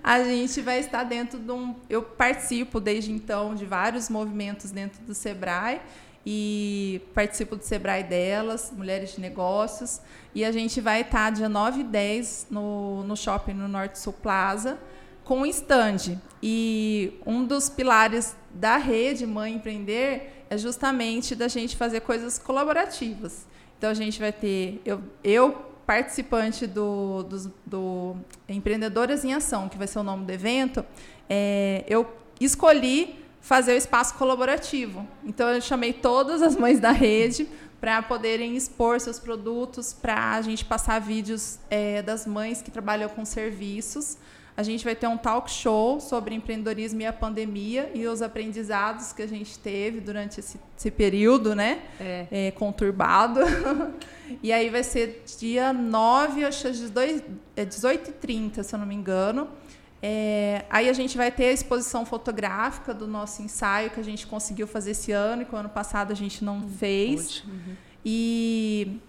A 0.03 0.25
gente 0.25 0.61
vai 0.61 0.81
estar 0.81 1.05
dentro 1.05 1.39
de 1.39 1.53
um. 1.53 1.77
Eu 1.89 2.03
participo 2.03 2.81
desde 2.81 3.13
então 3.13 3.55
de 3.55 3.65
vários 3.65 4.09
movimentos 4.09 4.73
dentro 4.73 5.01
do 5.05 5.15
Sebrae 5.15 5.81
e 6.27 7.01
participo 7.15 7.55
do 7.55 7.63
Sebrae 7.63 8.03
delas, 8.03 8.73
Mulheres 8.77 9.15
de 9.15 9.21
Negócios. 9.21 10.01
E 10.35 10.45
a 10.45 10.51
gente 10.51 10.81
vai 10.81 11.03
estar 11.03 11.31
dia 11.31 11.49
9 11.49 11.83
e 11.83 11.85
10 11.85 12.49
no, 12.51 13.05
no 13.05 13.17
shopping 13.17 13.55
no 13.55 13.69
Norte 13.69 13.97
Sul 13.97 14.13
Plaza 14.13 14.77
com 15.25 15.41
um 15.41 15.47
stand. 15.47 16.21
E 16.43 17.15
um 17.25 17.45
dos 17.45 17.69
pilares 17.69 18.37
da 18.53 18.77
rede 18.77 19.27
Mãe 19.27 19.55
Empreender 19.55 20.45
é 20.51 20.59
justamente 20.59 21.35
da 21.35 21.49
gente 21.49 21.77
fazer 21.77 22.01
coisas 22.01 22.39
colaborativas. 22.39 23.47
Então 23.79 23.91
a 23.91 23.95
gente 23.95 24.19
vai 24.21 24.33
ter 24.33 24.81
eu, 24.85 25.01
eu 25.25 25.53
participante 25.87 26.67
do, 26.67 27.23
dos- 27.25 27.49
do 27.67 28.17
Empreendedoras 28.49 29.25
em 29.25 29.35
Ação, 29.35 29.69
que 29.69 29.77
vai 29.77 29.87
ser 29.87 29.99
o 29.99 30.03
nome 30.03 30.25
do 30.25 30.31
evento, 30.31 30.85
é, 31.29 31.85
eu 31.89 32.07
escolhi 32.41 33.17
fazer 33.41 33.73
o 33.73 33.77
espaço 33.77 34.15
colaborativo. 34.15 35.07
Então 35.25 35.49
eu 35.49 35.61
chamei 35.61 35.93
todas 35.93 36.43
as 36.43 36.55
mães 36.57 36.79
da 36.79 36.93
rede 36.93 37.49
para 37.81 38.01
poderem 38.01 38.57
expor 38.57 39.01
seus 39.01 39.19
produtos, 39.19 39.93
para 39.93 40.35
a 40.35 40.43
gente 40.43 40.65
passar 40.65 41.01
vídeos 41.01 41.59
é, 41.69 42.01
das 42.03 42.27
mães 42.27 42.63
que 42.63 42.71
trabalham 42.71 43.09
com 43.09 43.25
serviços. 43.25 44.17
A 44.55 44.63
gente 44.63 44.85
vai 44.85 44.95
ter 44.95 45.07
um 45.07 45.17
talk 45.17 45.51
show 45.51 45.99
sobre 45.99 46.35
empreendedorismo 46.35 47.01
e 47.01 47.07
a 47.07 47.13
pandemia 47.13 47.91
e 47.95 48.07
os 48.07 48.21
aprendizados 48.21 49.13
que 49.13 49.23
a 49.23 49.27
gente 49.27 49.59
teve 49.59 49.99
durante 49.99 50.41
esse, 50.41 50.61
esse 50.77 50.91
período, 50.91 51.55
né? 51.55 51.83
É. 51.99 52.27
é, 52.31 52.51
conturbado. 52.51 53.41
e 54.43 54.53
aí 54.53 54.69
vai 54.69 54.83
ser 54.83 55.25
dia 55.39 55.73
9, 55.73 56.45
acho 56.45 56.63
que 56.63 56.69
às 56.69 56.79
18 56.79 57.25
é 57.57 57.65
18h30, 57.65 58.63
se 58.63 58.75
eu 58.75 58.79
não 58.79 58.87
me 58.87 58.95
engano. 58.95 59.49
É, 60.03 60.65
aí 60.69 60.89
a 60.89 60.93
gente 60.93 61.17
vai 61.17 61.31
ter 61.31 61.47
a 61.47 61.53
exposição 61.53 62.05
fotográfica 62.05 62.93
do 62.93 63.07
nosso 63.07 63.41
ensaio 63.41 63.91
que 63.91 64.01
a 64.01 64.05
gente 64.05 64.27
conseguiu 64.27 64.67
fazer 64.67 64.91
esse 64.91 65.13
ano 65.13 65.43
e 65.43 65.45
que 65.45 65.55
o 65.55 65.57
ano 65.57 65.69
passado 65.69 66.11
a 66.11 66.17
gente 66.17 66.45
não 66.45 66.69
fez. 66.69 67.43
E 68.05 69.01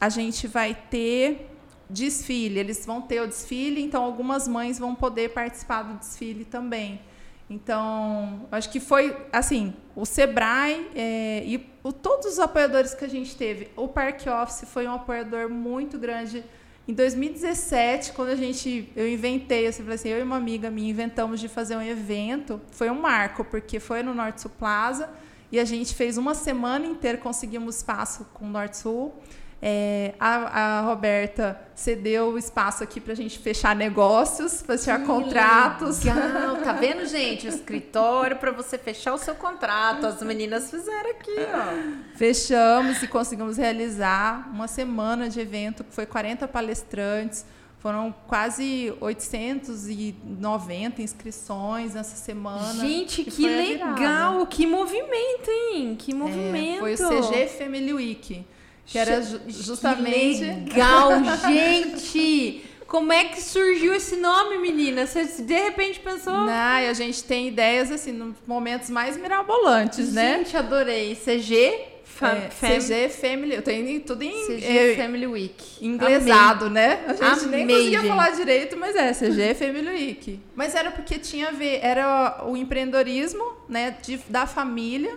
a 0.00 0.08
gente 0.08 0.46
vai 0.46 0.74
ter 0.88 1.49
desfile. 1.90 2.58
Eles 2.58 2.84
vão 2.86 3.00
ter 3.02 3.20
o 3.20 3.26
desfile, 3.26 3.82
então 3.82 4.02
algumas 4.02 4.46
mães 4.48 4.78
vão 4.78 4.94
poder 4.94 5.30
participar 5.30 5.82
do 5.82 5.94
desfile 5.98 6.44
também. 6.44 7.00
Então, 7.48 8.46
acho 8.52 8.70
que 8.70 8.78
foi 8.78 9.16
assim, 9.32 9.74
o 9.96 10.06
Sebrae 10.06 10.88
é, 10.94 11.42
e 11.44 11.68
o- 11.82 11.92
todos 11.92 12.26
os 12.26 12.38
apoiadores 12.38 12.94
que 12.94 13.04
a 13.04 13.08
gente 13.08 13.36
teve. 13.36 13.68
O 13.76 13.88
Park 13.88 14.20
Office 14.42 14.64
foi 14.68 14.86
um 14.86 14.94
apoiador 14.94 15.48
muito 15.50 15.98
grande. 15.98 16.44
Em 16.86 16.94
2017, 16.94 18.12
quando 18.12 18.28
a 18.28 18.36
gente, 18.36 18.90
eu 18.94 19.08
inventei, 19.08 19.66
eu 19.66 19.72
falei 19.72 19.94
assim, 19.94 20.08
eu 20.10 20.18
e 20.20 20.22
uma 20.22 20.36
amiga 20.36 20.70
minha 20.70 20.88
inventamos 20.90 21.40
de 21.40 21.48
fazer 21.48 21.76
um 21.76 21.82
evento. 21.82 22.60
Foi 22.70 22.88
um 22.88 23.00
marco, 23.00 23.44
porque 23.44 23.80
foi 23.80 24.02
no 24.02 24.14
Norte 24.14 24.42
Sul 24.42 24.50
Plaza 24.56 25.08
e 25.50 25.58
a 25.58 25.64
gente 25.64 25.94
fez 25.94 26.16
uma 26.16 26.34
semana 26.34 26.86
inteira, 26.86 27.18
conseguimos 27.18 27.78
espaço 27.78 28.26
com 28.32 28.44
o 28.46 28.48
Norte 28.48 28.76
Sul. 28.78 29.12
É, 29.62 30.14
a, 30.18 30.78
a, 30.78 30.80
Roberta 30.80 31.60
cedeu 31.74 32.28
o 32.28 32.38
espaço 32.38 32.82
aqui 32.82 32.98
para 32.98 33.12
a 33.12 33.16
gente 33.16 33.38
fechar 33.38 33.76
negócios, 33.76 34.62
fechar 34.62 35.00
que 35.00 35.06
contratos. 35.06 36.02
Legal. 36.02 36.56
Tá 36.64 36.72
vendo, 36.80 37.04
gente? 37.04 37.46
O 37.46 37.50
escritório 37.50 38.38
para 38.38 38.52
você 38.52 38.78
fechar 38.78 39.12
o 39.12 39.18
seu 39.18 39.34
contrato. 39.34 40.06
As 40.06 40.22
meninas 40.22 40.70
fizeram 40.70 41.10
aqui, 41.10 41.36
ó. 41.52 42.16
Fechamos 42.16 43.02
e 43.02 43.08
conseguimos 43.08 43.58
realizar 43.58 44.48
uma 44.50 44.66
semana 44.66 45.28
de 45.28 45.40
evento, 45.40 45.84
que 45.84 45.94
foi 45.94 46.06
40 46.06 46.48
palestrantes. 46.48 47.44
Foram 47.80 48.14
quase 48.26 48.94
890 49.00 51.02
inscrições 51.02 51.92
nessa 51.94 52.16
semana. 52.16 52.80
Gente, 52.80 53.24
que, 53.24 53.30
que 53.30 53.46
legal! 53.46 54.46
Que 54.46 54.66
movimento, 54.66 55.50
hein? 55.50 55.96
Que 55.98 56.14
movimento! 56.14 56.86
É, 56.86 56.96
foi 56.96 57.04
o 57.06 57.22
CG 57.22 57.46
Family 57.48 57.92
Week. 57.92 58.46
Que 58.86 58.98
era 58.98 59.22
ju 59.22 59.40
justamente. 59.48 60.38
Que 60.38 60.74
legal, 60.74 61.12
gente! 61.48 62.64
Como 62.86 63.12
é 63.12 63.24
que 63.26 63.40
surgiu 63.40 63.94
esse 63.94 64.16
nome, 64.16 64.58
menina? 64.58 65.06
Você 65.06 65.24
de 65.24 65.54
repente 65.54 66.00
pensou. 66.00 66.32
Não, 66.32 66.50
a 66.50 66.92
gente 66.92 67.22
tem 67.22 67.46
ideias 67.46 67.90
assim, 67.90 68.10
nos 68.10 68.34
momentos 68.44 68.90
mais 68.90 69.16
mirabolantes, 69.16 70.06
gente, 70.06 70.14
né? 70.14 70.38
Gente, 70.38 70.56
adorei. 70.56 71.14
CG 71.14 71.90
Fam 72.20 72.36
é, 72.36 72.48
CG 72.50 73.08
Family, 73.08 73.54
eu 73.54 73.62
tenho 73.62 74.00
tudo 74.00 74.22
em 74.22 74.46
CG 74.46 74.66
é, 74.66 74.96
Family 74.96 75.26
Week. 75.26 75.64
Inglesado, 75.80 76.66
Amei. 76.66 76.82
né? 76.82 77.04
A 77.06 77.12
gente 77.14 77.44
Amei, 77.44 77.64
nem 77.64 77.76
conseguia 77.76 78.00
gente. 78.00 78.08
falar 78.08 78.30
direito, 78.30 78.76
mas 78.76 78.96
é 78.96 79.12
CG 79.14 79.54
Family 79.56 79.88
Week. 79.88 80.40
Mas 80.54 80.74
era 80.74 80.90
porque 80.90 81.18
tinha 81.18 81.48
a 81.48 81.52
ver, 81.52 81.78
era 81.82 82.44
o 82.44 82.56
empreendedorismo, 82.56 83.42
né, 83.68 83.96
de, 84.02 84.18
da 84.28 84.46
família. 84.46 85.16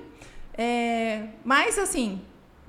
É, 0.58 1.24
mas 1.44 1.78
assim, 1.78 2.22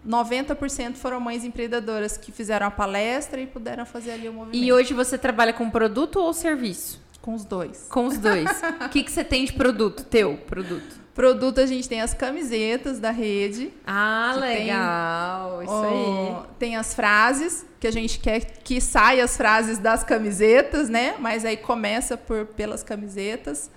90% 0.07 0.97
foram 0.97 1.21
mães 1.21 1.45
empreendedoras 1.45 2.17
que 2.17 2.31
fizeram 2.31 2.67
a 2.67 2.71
palestra 2.71 3.41
e 3.41 3.47
puderam 3.47 3.87
fazer 3.87 4.13
ali 4.13 4.29
o 4.29 4.33
movimento. 4.33 4.63
E 4.63 4.73
hoje 4.73 4.93
você 4.93 5.17
trabalha 5.17 5.53
com 5.53 5.71
produto 5.71 6.21
ou 6.21 6.33
serviço? 6.33 7.03
Com 7.21 7.35
os 7.35 7.45
dois. 7.45 7.87
Com 7.89 8.07
os 8.07 8.19
dois. 8.19 8.49
O 8.85 8.89
que, 8.91 9.03
que 9.03 9.11
você 9.11 9.25
tem 9.25 9.45
de 9.45 9.53
produto? 9.53 10.05
Teu 10.05 10.37
produto? 10.37 11.05
Produto, 11.15 11.61
a 11.61 11.67
gente 11.67 11.89
tem 11.89 12.01
as 12.01 12.13
camisetas 12.13 12.99
da 12.99 13.11
rede. 13.11 13.73
Ah, 13.87 14.35
legal. 14.37 15.59
Tem, 15.59 15.65
Isso 15.65 15.85
aí. 15.85 16.47
Tem 16.59 16.77
as 16.77 16.93
frases, 16.93 17.65
que 17.79 17.87
a 17.87 17.91
gente 17.91 18.19
quer 18.19 18.41
que 18.41 18.81
saia 18.81 19.23
as 19.25 19.37
frases 19.37 19.79
das 19.79 20.03
camisetas, 20.03 20.89
né? 20.89 21.15
Mas 21.19 21.45
aí 21.45 21.57
começa 21.57 22.17
por 22.17 22.47
pelas 22.47 22.83
camisetas. 22.83 23.71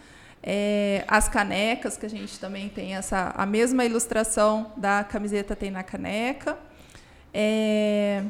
É, 0.50 1.04
as 1.10 1.28
canecas, 1.28 1.98
que 1.98 2.06
a 2.06 2.10
gente 2.10 2.40
também 2.40 2.70
tem 2.70 2.96
essa 2.96 3.34
a 3.36 3.46
mesma 3.46 3.84
ilustração 3.84 4.72
da 4.78 5.04
camiseta 5.04 5.58
tem 5.58 5.70
na 5.70 5.84
caneca. 5.84 6.58
É, 7.34 8.24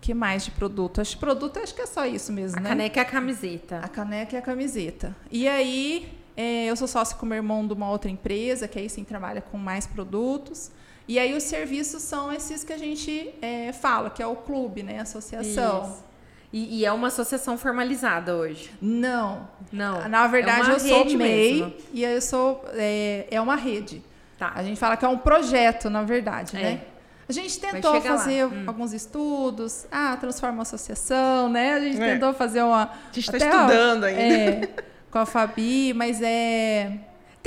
que 0.00 0.12
mais 0.12 0.44
de 0.44 0.50
produto? 0.50 1.00
Acho 1.00 1.14
que 1.14 1.20
produto 1.20 1.60
acho 1.60 1.72
que 1.72 1.82
é 1.82 1.86
só 1.86 2.04
isso 2.04 2.32
mesmo, 2.32 2.58
a 2.58 2.62
né? 2.62 2.70
A 2.70 2.72
caneca 2.72 2.98
é 2.98 3.02
a 3.02 3.04
camiseta. 3.04 3.78
A 3.78 3.86
caneca 3.86 4.34
é 4.34 4.40
a 4.40 4.42
camiseta. 4.42 5.16
E 5.30 5.46
aí, 5.46 6.12
é, 6.36 6.64
eu 6.64 6.74
sou 6.74 6.88
sócia 6.88 7.16
com 7.16 7.24
meu 7.24 7.36
irmão 7.36 7.64
de 7.64 7.74
uma 7.74 7.88
outra 7.88 8.10
empresa, 8.10 8.66
que 8.66 8.76
aí 8.76 8.90
sim 8.90 9.04
trabalha 9.04 9.40
com 9.40 9.56
mais 9.56 9.86
produtos. 9.86 10.72
E 11.06 11.16
aí 11.16 11.32
os 11.32 11.44
serviços 11.44 12.02
são 12.02 12.32
esses 12.32 12.64
que 12.64 12.72
a 12.72 12.76
gente 12.76 13.32
é, 13.40 13.72
fala, 13.72 14.10
que 14.10 14.20
é 14.20 14.26
o 14.26 14.34
clube, 14.34 14.82
né? 14.82 14.98
A 14.98 15.02
associação. 15.02 15.84
Isso. 15.84 16.07
E, 16.52 16.78
e, 16.80 16.84
é 16.84 16.92
uma 16.92 17.08
associação 17.08 17.58
formalizada 17.58 18.34
hoje? 18.34 18.70
Não. 18.80 19.46
Não. 19.70 20.08
Na 20.08 20.26
verdade, 20.26 20.70
é 20.70 20.74
eu 20.74 20.80
sou 20.80 21.04
MEI 21.04 21.16
mesmo. 21.16 21.74
e 21.92 22.04
eu 22.04 22.22
sou. 22.22 22.64
É, 22.72 23.26
é 23.30 23.40
uma 23.40 23.54
rede. 23.54 24.02
Tá. 24.38 24.52
A 24.54 24.62
gente 24.62 24.78
fala 24.78 24.96
que 24.96 25.04
é 25.04 25.08
um 25.08 25.18
projeto, 25.18 25.90
na 25.90 26.02
verdade, 26.02 26.56
é. 26.56 26.60
né? 26.60 26.80
A 27.28 27.32
gente 27.32 27.60
tentou 27.60 28.00
fazer 28.00 28.46
hum. 28.46 28.64
alguns 28.66 28.94
estudos. 28.94 29.86
Ah, 29.92 30.16
transforma 30.18 30.54
uma 30.54 30.62
associação, 30.62 31.50
né? 31.50 31.74
A 31.74 31.80
gente 31.80 32.00
é. 32.00 32.14
tentou 32.14 32.32
fazer 32.32 32.62
uma. 32.62 32.84
A 32.84 33.12
gente 33.12 33.30
está 33.30 33.36
estudando 33.36 34.04
ainda. 34.04 34.20
É, 34.20 34.68
com 35.10 35.18
a 35.18 35.26
Fabi, 35.26 35.92
mas 35.92 36.22
é. 36.22 36.98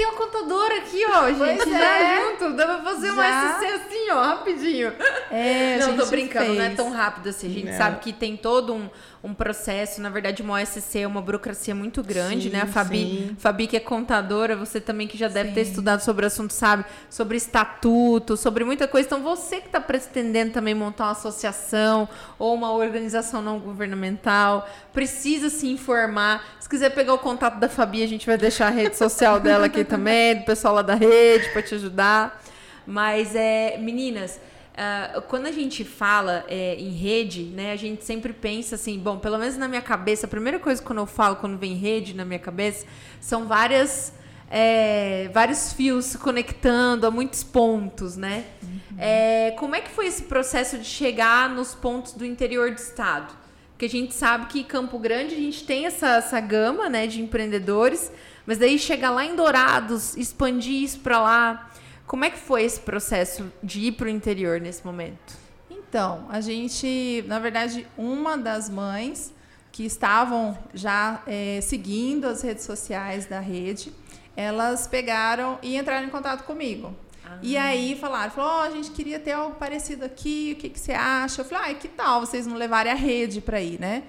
Tem 0.02 0.10
uma 0.10 0.18
contadora 0.18 0.78
aqui, 0.78 1.06
ó, 1.06 1.28
gente. 1.28 1.38
Pois 1.38 1.70
já 1.70 2.00
é. 2.00 2.32
junto. 2.32 2.56
Dá 2.56 2.66
pra 2.66 2.78
fazer 2.80 3.14
já. 3.14 3.14
um 3.14 3.60
SC 3.60 3.66
assim, 3.68 4.10
ó, 4.10 4.24
rapidinho. 4.24 4.94
É, 5.30 5.78
Não, 5.78 5.96
tô 5.96 6.08
brincando, 6.08 6.46
fez. 6.48 6.58
não 6.58 6.66
é 6.66 6.70
tão 6.72 6.92
rápido 6.92 7.30
assim. 7.30 7.46
A 7.46 7.50
gente 7.52 7.66
não. 7.70 7.78
sabe 7.78 8.00
que 8.00 8.12
tem 8.12 8.36
todo 8.36 8.74
um, 8.74 8.90
um 9.24 9.34
processo. 9.34 10.02
Na 10.02 10.10
verdade, 10.10 10.42
uma 10.42 10.62
OSC 10.62 11.00
é 11.00 11.08
uma 11.08 11.22
burocracia 11.22 11.76
muito 11.76 12.04
grande, 12.04 12.44
sim, 12.44 12.50
né? 12.50 12.62
A 12.62 12.66
Fabi, 12.66 13.36
Fabi, 13.38 13.68
que 13.68 13.78
é 13.78 13.80
contadora, 13.80 14.56
você 14.56 14.82
também 14.82 15.08
que 15.08 15.18
já 15.18 15.28
deve 15.28 15.50
sim. 15.50 15.56
ter 15.56 15.62
estudado 15.62 16.02
sobre 16.02 16.26
o 16.26 16.28
assunto, 16.28 16.52
sabe? 16.52 16.86
Sobre 17.10 17.38
estatuto, 17.38 18.36
sobre 18.36 18.64
muita 18.64 18.88
coisa. 18.88 19.06
Então, 19.06 19.22
você 19.22 19.60
que 19.60 19.68
está 19.68 19.80
pretendendo 19.80 20.52
também 20.52 20.74
montar 20.74 21.06
uma 21.06 21.12
associação 21.12 22.10
ou 22.40 22.54
uma 22.54 22.72
organização 22.72 23.42
não 23.42 23.60
governamental, 23.60 24.68
precisa 24.92 25.50
se 25.50 25.68
informar. 25.68 26.44
Se 26.60 26.68
quiser 26.68 26.90
pegar 26.90 27.14
o 27.14 27.20
contato 27.20 27.60
da 27.60 27.70
Fabi, 27.70 28.04
a 28.04 28.08
gente 28.08 28.26
vai 28.26 28.38
deixar 28.38 28.68
a 28.68 28.72
rede 28.72 28.98
social 28.98 29.40
dela 29.40 29.68
aqui 29.68 29.84
também, 29.84 30.36
do 30.36 30.46
pessoal 30.46 30.76
lá 30.76 30.82
da 30.82 30.96
rede, 30.96 31.50
para 31.50 31.62
te 31.62 31.76
ajudar. 31.76 32.42
Mas, 32.88 33.36
é, 33.36 33.78
meninas, 33.78 34.40
Uh, 34.72 35.22
quando 35.24 35.48
a 35.48 35.52
gente 35.52 35.84
fala 35.84 36.46
é, 36.48 36.76
em 36.76 36.92
rede, 36.92 37.44
né, 37.44 37.74
a 37.74 37.76
gente 37.76 38.06
sempre 38.06 38.32
pensa 38.32 38.76
assim, 38.76 38.98
bom, 38.98 39.20
pelo 39.20 39.38
menos 39.38 39.58
na 39.58 39.68
minha 39.68 39.82
cabeça, 39.82 40.26
a 40.26 40.30
primeira 40.30 40.60
coisa 40.60 40.82
quando 40.82 41.00
eu 41.00 41.06
falo, 41.06 41.36
quando 41.36 41.58
vem 41.58 41.76
rede 41.76 42.14
na 42.14 42.24
minha 42.24 42.40
cabeça, 42.40 42.86
são 43.20 43.48
várias, 43.48 44.14
é, 44.50 45.30
vários 45.34 45.74
fios 45.74 46.06
se 46.06 46.18
conectando 46.18 47.06
a 47.06 47.12
muitos 47.12 47.44
pontos, 47.44 48.16
né? 48.16 48.46
Uhum. 48.64 48.98
É, 48.98 49.52
como 49.60 49.76
é 49.76 49.82
que 49.82 49.90
foi 49.92 50.08
esse 50.08 50.24
processo 50.24 50.78
de 50.78 50.86
chegar 50.86 51.50
nos 51.50 51.76
pontos 51.76 52.14
do 52.14 52.26
interior 52.26 52.72
do 52.72 52.78
estado? 52.78 53.42
Porque 53.82 53.86
a 53.86 54.00
gente 54.00 54.14
sabe 54.14 54.46
que 54.46 54.64
Campo 54.64 55.00
Grande 55.00 55.34
a 55.34 55.40
gente 55.40 55.66
tem 55.66 55.88
essa, 55.88 56.18
essa 56.18 56.40
gama 56.40 56.88
né, 56.88 57.08
de 57.08 57.20
empreendedores, 57.20 58.12
mas 58.46 58.60
daí 58.60 58.78
chegar 58.78 59.10
lá 59.10 59.26
em 59.26 59.36
Dourados, 59.36 60.16
expandir 60.16 60.84
isso 60.84 61.00
para 61.00 61.20
lá, 61.20 61.71
como 62.12 62.26
é 62.26 62.30
que 62.30 62.38
foi 62.38 62.64
esse 62.64 62.82
processo 62.82 63.50
de 63.64 63.84
ir 63.84 63.94
para 63.94 64.08
o 64.08 64.10
interior 64.10 64.60
nesse 64.60 64.86
momento? 64.86 65.34
Então, 65.70 66.26
a 66.28 66.42
gente, 66.42 67.24
na 67.26 67.40
verdade, 67.40 67.88
uma 67.98 68.38
das 68.38 68.70
mães 68.70 69.34
que 69.72 69.86
estavam 69.86 70.58
já 70.74 71.24
é, 71.26 71.62
seguindo 71.62 72.26
as 72.26 72.42
redes 72.42 72.66
sociais 72.66 73.28
da 73.28 73.40
rede, 73.40 73.94
elas 74.36 74.88
pegaram 74.88 75.58
e 75.64 75.78
entraram 75.78 76.06
em 76.06 76.10
contato 76.10 76.44
comigo. 76.44 76.94
Ah. 77.26 77.38
E 77.42 77.56
aí 77.56 77.98
falaram, 77.98 78.30
falou, 78.30 78.58
oh, 78.58 78.64
a 78.64 78.72
gente 78.72 78.92
queria 78.92 79.18
ter 79.18 79.32
algo 79.32 79.56
parecido 79.56 80.04
aqui, 80.04 80.54
o 80.58 80.62
que, 80.62 80.68
que 80.68 80.80
você 80.82 80.92
acha? 80.92 81.40
Eu 81.40 81.46
falei, 81.46 81.72
ah, 81.72 81.76
que 81.76 81.88
tal 81.88 82.20
vocês 82.20 82.46
não 82.46 82.58
levarem 82.58 82.92
a 82.92 82.96
rede 82.96 83.40
para 83.40 83.62
ir, 83.62 83.80
né? 83.80 84.04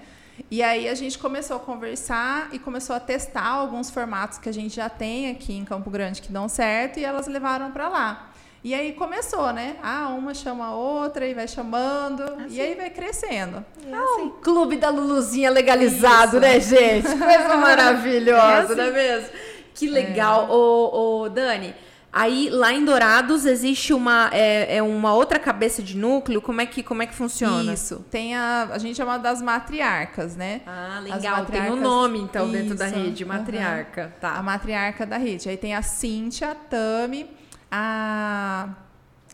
E 0.49 0.61
aí 0.61 0.87
a 0.87 0.95
gente 0.95 1.17
começou 1.17 1.57
a 1.57 1.59
conversar 1.59 2.49
e 2.51 2.59
começou 2.59 2.95
a 2.95 2.99
testar 2.99 3.45
alguns 3.47 3.89
formatos 3.89 4.37
que 4.37 4.49
a 4.49 4.53
gente 4.53 4.75
já 4.75 4.89
tem 4.89 5.29
aqui 5.31 5.53
em 5.53 5.65
Campo 5.65 5.89
Grande 5.89 6.21
que 6.21 6.31
dão 6.31 6.47
certo 6.47 6.99
e 6.99 7.05
elas 7.05 7.27
levaram 7.27 7.71
para 7.71 7.87
lá. 7.89 8.29
E 8.63 8.73
aí 8.73 8.93
começou, 8.93 9.51
né? 9.51 9.75
Ah, 9.83 10.07
uma 10.17 10.33
chama 10.33 10.67
a 10.67 10.73
outra 10.73 11.27
e 11.27 11.33
vai 11.33 11.47
chamando. 11.49 12.23
Assim. 12.23 12.55
E 12.55 12.61
aí 12.61 12.75
vai 12.75 12.89
crescendo. 12.89 13.57
É 13.85 13.93
assim. 13.93 14.31
Ah, 14.33 14.41
clube 14.41 14.77
da 14.77 14.89
Luluzinha 14.89 15.49
legalizado, 15.49 16.37
Isso. 16.37 16.39
né, 16.39 16.59
gente? 16.61 17.03
Coisa 17.03 17.57
maravilhosa, 17.57 18.41
é 18.41 18.59
assim. 18.61 18.75
não 18.75 18.83
é 18.85 18.91
mesmo? 18.91 19.29
Que 19.73 19.89
legal. 19.89 20.47
É. 20.47 20.51
Ô, 20.51 21.23
ô, 21.23 21.29
Dani, 21.29 21.75
Aí 22.15 22.47
lá 22.51 22.71
em 22.71 22.85
Dourados 22.85 23.43
existe 23.43 23.91
uma, 23.91 24.29
é, 24.31 24.75
é, 24.75 24.83
uma 24.83 25.15
outra 25.15 25.39
cabeça 25.39 25.81
de 25.81 25.97
núcleo. 25.97 26.39
Como 26.43 26.61
é 26.61 26.65
que, 26.67 26.83
como 26.83 27.01
é 27.01 27.07
que 27.07 27.15
funciona? 27.15 27.73
Isso. 27.73 28.05
Tem 28.11 28.35
a, 28.35 28.69
a 28.71 28.77
gente 28.77 28.95
chama 28.95 29.17
das 29.17 29.41
matriarcas, 29.41 30.35
né? 30.35 30.61
Ah, 30.67 30.99
legal. 31.01 31.43
Tem 31.47 31.71
um 31.71 31.75
nome, 31.75 32.19
então, 32.19 32.43
Isso. 32.45 32.53
dentro 32.53 32.75
da 32.75 32.85
rede, 32.85 33.25
matriarca. 33.25 34.03
Uhum. 34.03 34.19
Tá. 34.21 34.35
A 34.35 34.43
matriarca 34.43 35.07
da 35.07 35.17
rede. 35.17 35.49
Aí 35.49 35.57
tem 35.57 35.73
a 35.73 35.81
Cíntia, 35.81 36.51
a 36.51 36.55
Tami, 36.55 37.31
a 37.71 38.69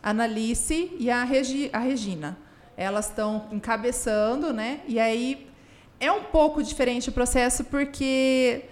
Analice 0.02 0.90
e 0.98 1.10
a, 1.10 1.22
Regi, 1.22 1.68
a 1.74 1.78
Regina. 1.78 2.38
Elas 2.78 3.10
estão 3.10 3.46
encabeçando, 3.52 4.54
né? 4.54 4.80
E 4.88 4.98
aí 4.98 5.50
é 6.00 6.10
um 6.10 6.22
pouco 6.22 6.62
diferente 6.62 7.10
o 7.10 7.12
processo 7.12 7.62
porque 7.64 8.64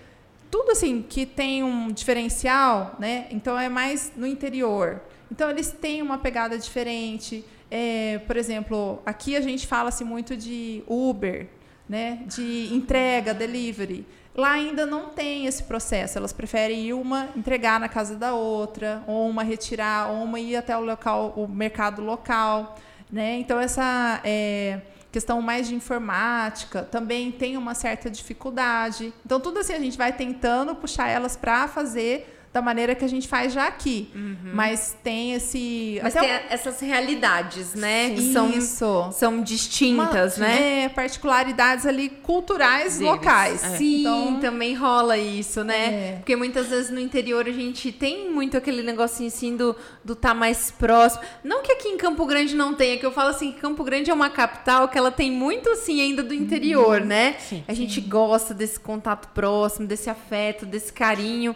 tudo 0.51 0.73
assim 0.73 1.03
que 1.03 1.27
tem 1.27 1.63
um 1.63 1.89
diferencial, 1.91 2.97
né? 2.99 3.27
Então 3.31 3.59
é 3.59 3.69
mais 3.69 4.13
no 4.17 4.27
interior. 4.27 5.01
Então 5.31 5.51
eles 5.51 5.71
têm 5.71 6.03
uma 6.03 6.19
pegada 6.19 6.59
diferente. 6.59 7.45
É, 7.71 8.19
por 8.27 8.37
exemplo, 8.37 9.03
aqui 9.05 9.37
a 9.37 9.41
gente 9.41 9.67
fala-se 9.67 10.05
muito 10.05 10.37
de 10.37 10.83
Uber, 10.87 11.49
né? 11.89 12.23
De 12.27 12.73
entrega, 12.73 13.35
delivery. 13.35 14.07
Lá 14.35 14.53
ainda 14.53 14.87
não 14.87 15.09
tem 15.09 15.47
esse 15.47 15.65
processo. 15.65 16.17
Elas 16.17 16.33
preferem 16.33 16.87
ir 16.87 16.93
uma 16.93 17.29
entregar 17.37 17.81
na 17.81 17.89
casa 17.89 18.15
da 18.15 18.35
outra, 18.35 19.03
ou 19.07 19.29
uma 19.29 19.43
retirar, 19.43 20.11
ou 20.11 20.23
uma 20.23 20.39
ir 20.39 20.57
até 20.57 20.77
o 20.77 20.81
local, 20.81 21.35
o 21.37 21.47
mercado 21.49 22.03
local, 22.03 22.77
né? 23.11 23.39
Então 23.39 23.59
essa 23.59 24.21
é, 24.25 24.81
questão 25.11 25.41
mais 25.41 25.69
de 25.69 25.75
informática, 25.75 26.83
também 26.83 27.33
tem 27.33 27.57
uma 27.57 27.75
certa 27.75 28.11
dificuldade. 28.11 29.13
Então, 29.25 29.41
tudo 29.41 29.61
assim, 29.61 29.73
a 29.73 29.79
gente 29.79 29.97
vai 29.97 30.13
tentando 30.13 30.75
puxar 30.75 31.09
elas 31.09 31.37
para 31.37 31.67
fazer 31.67 32.38
da 32.53 32.63
maneira 32.63 32.95
que 32.95 33.05
a 33.05 33.09
gente 33.09 33.29
faz 33.29 33.53
já 33.53 33.67
aqui. 33.67 34.09
Mas 34.55 34.97
tem 35.05 35.35
esse. 35.35 36.01
Mas 36.03 36.15
tem 36.15 36.23
o- 36.23 36.41
essas 36.51 36.81
realidades, 36.81 37.75
né? 37.75 38.11
Que 38.11 38.21
Isso. 38.23 38.77
são, 38.77 39.13
são 39.13 39.43
distintas, 39.43 40.37
uma- 40.39 40.47
né? 40.47 40.85
É, 40.85 40.89
particularidades 40.89 41.85
ali 41.87 42.09
culturais 42.09 42.95
Deles, 42.99 43.01
locais. 43.13 43.63
é. 43.65 43.77
Sim, 43.77 44.01
Então, 44.01 44.41
também 44.41 44.75
rola 44.75 45.17
isso, 45.19 45.63
né? 45.63 45.85
É. 45.87 46.13
Porque 46.17 46.35
muitas 46.37 46.69
vezes 46.69 46.91
no 46.91 46.99
interior 46.99 47.47
a 47.47 47.53
gente 47.53 47.93
tem 47.93 48.31
muito 48.31 48.57
aquele 48.57 48.83
negocinho 48.83 49.29
assim 49.29 49.57
do 49.57 49.77
do 50.05 50.17
tá 50.17 50.33
mais 50.33 50.71
próximo. 50.71 51.23
Não 51.45 51.63
que 51.63 51.71
aqui 51.73 51.89
em 51.89 51.99
Campo 51.99 52.25
Grande 52.25 52.55
não 52.57 52.73
tenha, 52.75 52.97
que 52.97 53.05
eu 53.05 53.13
falo 53.13 53.29
assim 53.31 53.53
que 53.53 53.61
Campo 53.61 53.85
Grande 53.85 54.11
é 54.11 54.15
uma 54.15 54.31
capital 54.31 54.89
que 54.89 54.97
ela 54.97 55.11
tem 55.11 55.31
muito 55.31 55.69
assim 55.69 56.01
ainda 56.01 56.23
do 56.23 56.33
interior, 56.33 57.03
né? 57.03 57.37
Sim. 57.39 57.63
A 57.69 57.75
gente 57.75 58.01
gosta 58.01 58.55
desse 58.55 58.81
contato 58.81 59.29
próximo, 59.35 59.87
desse 59.87 60.09
afeto, 60.09 60.65
desse 60.65 60.91
carinho. 60.93 61.55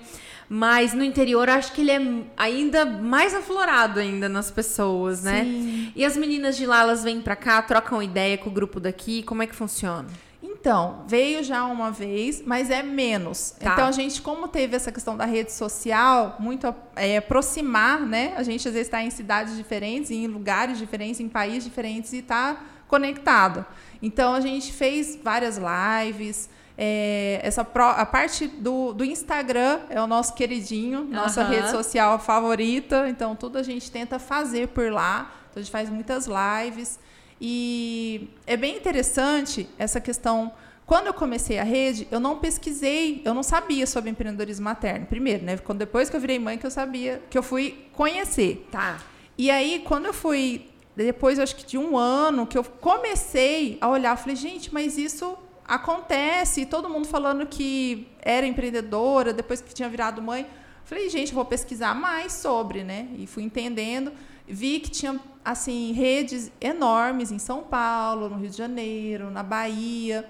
Mas 0.55 0.93
no 0.93 1.03
interior 1.03 1.49
eu 1.49 1.55
acho 1.55 1.73
que 1.73 1.81
ele 1.81 1.91
é 1.91 2.25
ainda 2.37 2.85
mais 2.85 3.35
aflorado 3.35 3.99
ainda 3.99 4.29
nas 4.29 4.51
pessoas, 4.51 5.23
né? 5.23 5.45
Sim. 5.45 5.91
E 5.97 6.05
as 6.05 6.15
meninas 6.15 6.59
de 6.59 6.67
lá, 6.67 6.83
elas 6.83 7.03
vêm 7.03 7.23
pra 7.23 7.35
cá, 7.35 7.63
trocam 7.63 8.03
ideia 8.03 8.37
com 8.37 8.51
o 8.51 8.53
grupo 8.53 8.79
daqui, 8.79 9.23
como 9.23 9.43
é 9.43 9.47
que 9.47 9.55
funciona? 9.55 10.09
Então, 10.43 11.07
veio 11.09 11.43
já 11.43 11.65
uma 11.65 11.91
vez, 11.91 12.43
mas 12.45 12.69
é 12.69 12.83
menos. 12.83 13.53
Tá. 13.59 13.73
Então, 13.73 13.87
a 13.87 13.93
gente, 13.93 14.21
como 14.21 14.47
teve 14.47 14.77
essa 14.77 14.93
questão 14.93 15.17
da 15.17 15.25
rede 15.25 15.51
social, 15.53 16.37
muito 16.39 16.67
é, 16.97 17.17
aproximar, 17.17 18.01
né? 18.01 18.35
A 18.37 18.43
gente 18.43 18.69
às 18.69 18.75
vezes 18.75 18.89
está 18.89 19.03
em 19.03 19.09
cidades 19.09 19.57
diferentes, 19.57 20.11
em 20.11 20.27
lugares 20.27 20.77
diferentes, 20.77 21.19
em 21.19 21.31
países 21.31 21.65
diferentes 21.65 22.13
e 22.13 22.19
está 22.19 22.61
conectado. 22.89 23.65
Então, 24.03 24.35
a 24.35 24.41
gente 24.43 24.71
fez 24.71 25.19
várias 25.25 25.57
lives. 25.57 26.51
É, 26.77 27.41
essa 27.43 27.65
pro- 27.65 27.85
a 27.85 28.05
parte 28.07 28.47
do, 28.47 28.93
do 28.93 29.05
Instagram 29.05 29.81
é 29.91 30.01
o 30.01 30.07
nosso 30.07 30.35
queridinho, 30.35 31.05
nossa 31.05 31.43
Aham. 31.43 31.51
rede 31.51 31.71
social 31.71 32.19
favorita. 32.19 33.09
Então, 33.09 33.37
tudo 33.37 33.59
a 33.59 33.63
gente 33.63 33.91
tenta 33.91 34.19
fazer 34.19 34.69
por 34.69 34.91
lá. 34.91 35.33
Então, 35.51 35.61
a 35.61 35.63
gente 35.63 35.71
faz 35.73 35.91
muitas 35.91 36.27
lives. 36.27 36.99
E 37.41 38.31
é 38.47 38.57
bem 38.57 38.77
interessante 38.77 39.69
essa 39.79 40.01
questão. 40.01 40.53
Quando 40.87 41.07
eu 41.09 41.15
comecei 41.15 41.59
a 41.59 41.63
rede, 41.65 42.07
eu 42.11 42.19
não 42.21 42.39
pesquisei, 42.39 43.21
eu 43.25 43.35
não 43.35 43.43
sabia 43.43 43.87
sobre 43.87 44.11
empreendedorismo 44.11 44.65
materno. 44.65 45.07
Primeiro, 45.07 45.45
né? 45.45 45.57
Quando 45.59 45.79
depois 45.79 46.09
que 46.09 46.17
eu 46.17 46.21
virei 46.21 46.39
mãe 46.39 46.57
que 46.59 46.67
eu 46.67 46.71
sabia, 46.71 47.23
que 47.31 47.37
eu 47.39 47.43
fui 47.43 47.87
conhecer. 47.93 48.67
Tá. 48.71 48.99
E 49.37 49.51
aí, 49.51 49.83
quando 49.87 50.07
eu 50.07 50.13
fui, 50.15 50.69
depois 50.97 51.39
acho 51.39 51.57
que 51.57 51.67
de 51.67 51.79
um 51.79 51.97
ano, 51.97 52.47
que 52.47 52.57
eu 52.59 52.65
comecei 52.65 53.79
a 53.81 53.89
olhar, 53.89 54.13
eu 54.13 54.17
falei, 54.17 54.37
gente, 54.37 54.73
mas 54.73 54.99
isso 54.99 55.37
acontece, 55.67 56.63
e 56.63 56.67
todo 56.67 56.89
mundo 56.89 57.07
falando 57.07 57.47
que 57.47 58.09
era 58.21 58.47
empreendedora, 58.47 59.33
depois 59.33 59.61
que 59.61 59.73
tinha 59.73 59.89
virado 59.89 60.21
mãe. 60.21 60.47
Falei, 60.85 61.09
gente, 61.09 61.33
vou 61.33 61.45
pesquisar 61.45 61.95
mais 61.95 62.33
sobre, 62.33 62.85
né? 62.85 63.09
E 63.17 63.27
fui 63.27 63.43
entendendo. 63.43 64.13
Vi 64.47 64.81
que 64.81 64.91
tinha, 64.91 65.19
assim, 65.45 65.93
redes 65.93 66.51
enormes 66.61 67.31
em 67.31 67.39
São 67.39 67.63
Paulo, 67.63 68.29
no 68.29 68.37
Rio 68.37 68.51
de 68.51 68.57
Janeiro, 68.57 69.31
na 69.31 69.43
Bahia, 69.43 70.29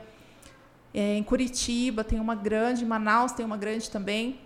é, 0.94 1.16
em 1.16 1.22
Curitiba 1.22 2.04
tem 2.04 2.20
uma 2.20 2.34
grande, 2.34 2.84
em 2.84 2.86
Manaus 2.86 3.32
tem 3.32 3.44
uma 3.44 3.56
grande 3.56 3.90
também. 3.90 4.38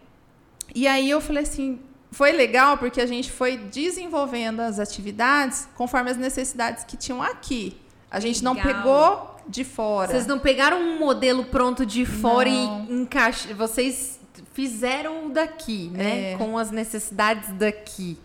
E 0.74 0.86
aí 0.86 1.10
eu 1.10 1.20
falei 1.20 1.42
assim, 1.42 1.80
foi 2.10 2.32
legal 2.32 2.78
porque 2.78 3.00
a 3.00 3.06
gente 3.06 3.30
foi 3.30 3.56
desenvolvendo 3.56 4.60
as 4.60 4.78
atividades 4.78 5.68
conforme 5.74 6.10
as 6.10 6.16
necessidades 6.16 6.84
que 6.84 6.96
tinham 6.96 7.22
aqui. 7.22 7.76
A 8.10 8.20
gente 8.20 8.42
não 8.42 8.54
Legal. 8.54 8.74
pegou 8.74 9.35
de 9.48 9.64
fora. 9.64 10.10
Vocês 10.10 10.26
não 10.26 10.38
pegaram 10.38 10.78
um 10.80 10.98
modelo 10.98 11.44
pronto 11.44 11.84
de 11.86 12.04
fora 12.04 12.50
Não. 12.50 12.86
e 12.88 12.92
encaixaram. 13.02 13.56
Vocês 13.56 14.18
fizeram 14.52 15.26
o 15.26 15.30
daqui, 15.30 15.90
né? 15.92 16.32
É. 16.32 16.36
Com 16.36 16.58
as 16.58 16.70
necessidades 16.70 17.50
daqui. 17.52 18.18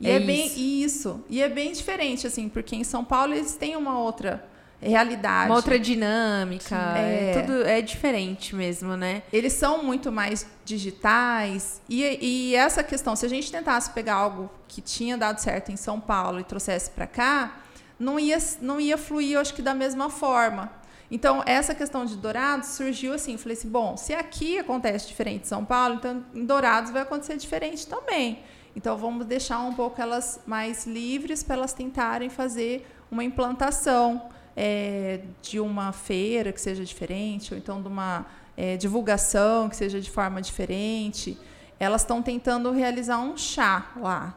E 0.00 0.08
é, 0.08 0.16
É 0.16 0.20
bem 0.20 0.46
isso. 0.46 0.58
isso. 0.58 1.24
E 1.28 1.42
é 1.42 1.48
bem 1.48 1.72
diferente, 1.72 2.26
assim, 2.26 2.48
porque 2.48 2.74
em 2.76 2.84
São 2.84 3.04
Paulo 3.04 3.34
eles 3.34 3.54
têm 3.54 3.76
uma 3.76 3.98
outra 3.98 4.44
realidade. 4.80 5.48
Uma 5.48 5.56
outra 5.56 5.78
dinâmica. 5.78 6.76
É. 6.96 7.30
É. 7.30 7.40
tudo 7.40 7.62
é 7.64 7.80
diferente 7.80 8.54
mesmo, 8.54 8.96
né? 8.96 9.22
Eles 9.32 9.52
são 9.52 9.82
muito 9.82 10.12
mais 10.12 10.46
digitais. 10.64 11.80
E, 11.88 12.02
e 12.20 12.54
essa 12.54 12.82
questão, 12.82 13.14
se 13.16 13.24
a 13.24 13.28
gente 13.28 13.50
tentasse 13.50 13.90
pegar 13.90 14.14
algo 14.14 14.50
que 14.68 14.80
tinha 14.80 15.16
dado 15.16 15.38
certo 15.38 15.70
em 15.72 15.76
São 15.76 16.00
Paulo 16.00 16.40
e 16.40 16.44
trouxesse 16.44 16.90
para 16.90 17.06
cá, 17.06 17.60
não 17.98 18.18
ia, 18.18 18.38
não 18.60 18.80
ia 18.80 18.98
fluir, 18.98 19.38
acho 19.38 19.54
que 19.54 19.62
da 19.62 19.74
mesma 19.74 20.10
forma. 20.10 20.70
Então, 21.10 21.42
essa 21.46 21.74
questão 21.74 22.04
de 22.04 22.16
Dourados 22.16 22.68
surgiu 22.70 23.12
assim. 23.12 23.36
Falei 23.36 23.56
assim: 23.56 23.68
bom, 23.68 23.96
se 23.96 24.12
aqui 24.12 24.58
acontece 24.58 25.06
diferente 25.06 25.42
em 25.42 25.48
São 25.48 25.64
Paulo, 25.64 25.96
então 25.96 26.24
em 26.34 26.44
Dourados 26.44 26.90
vai 26.90 27.02
acontecer 27.02 27.36
diferente 27.36 27.86
também. 27.86 28.40
Então, 28.74 28.96
vamos 28.96 29.26
deixar 29.26 29.60
um 29.60 29.72
pouco 29.72 30.00
elas 30.00 30.40
mais 30.46 30.86
livres 30.86 31.42
para 31.42 31.56
elas 31.56 31.72
tentarem 31.72 32.28
fazer 32.28 32.86
uma 33.10 33.22
implantação 33.22 34.28
é, 34.56 35.20
de 35.40 35.60
uma 35.60 35.92
feira 35.92 36.52
que 36.52 36.60
seja 36.60 36.84
diferente, 36.84 37.54
ou 37.54 37.58
então 37.58 37.80
de 37.80 37.86
uma 37.86 38.26
é, 38.56 38.76
divulgação 38.76 39.68
que 39.68 39.76
seja 39.76 40.00
de 40.00 40.10
forma 40.10 40.42
diferente. 40.42 41.38
Elas 41.78 42.02
estão 42.02 42.22
tentando 42.22 42.70
realizar 42.72 43.18
um 43.18 43.36
chá 43.36 43.92
lá. 43.96 44.36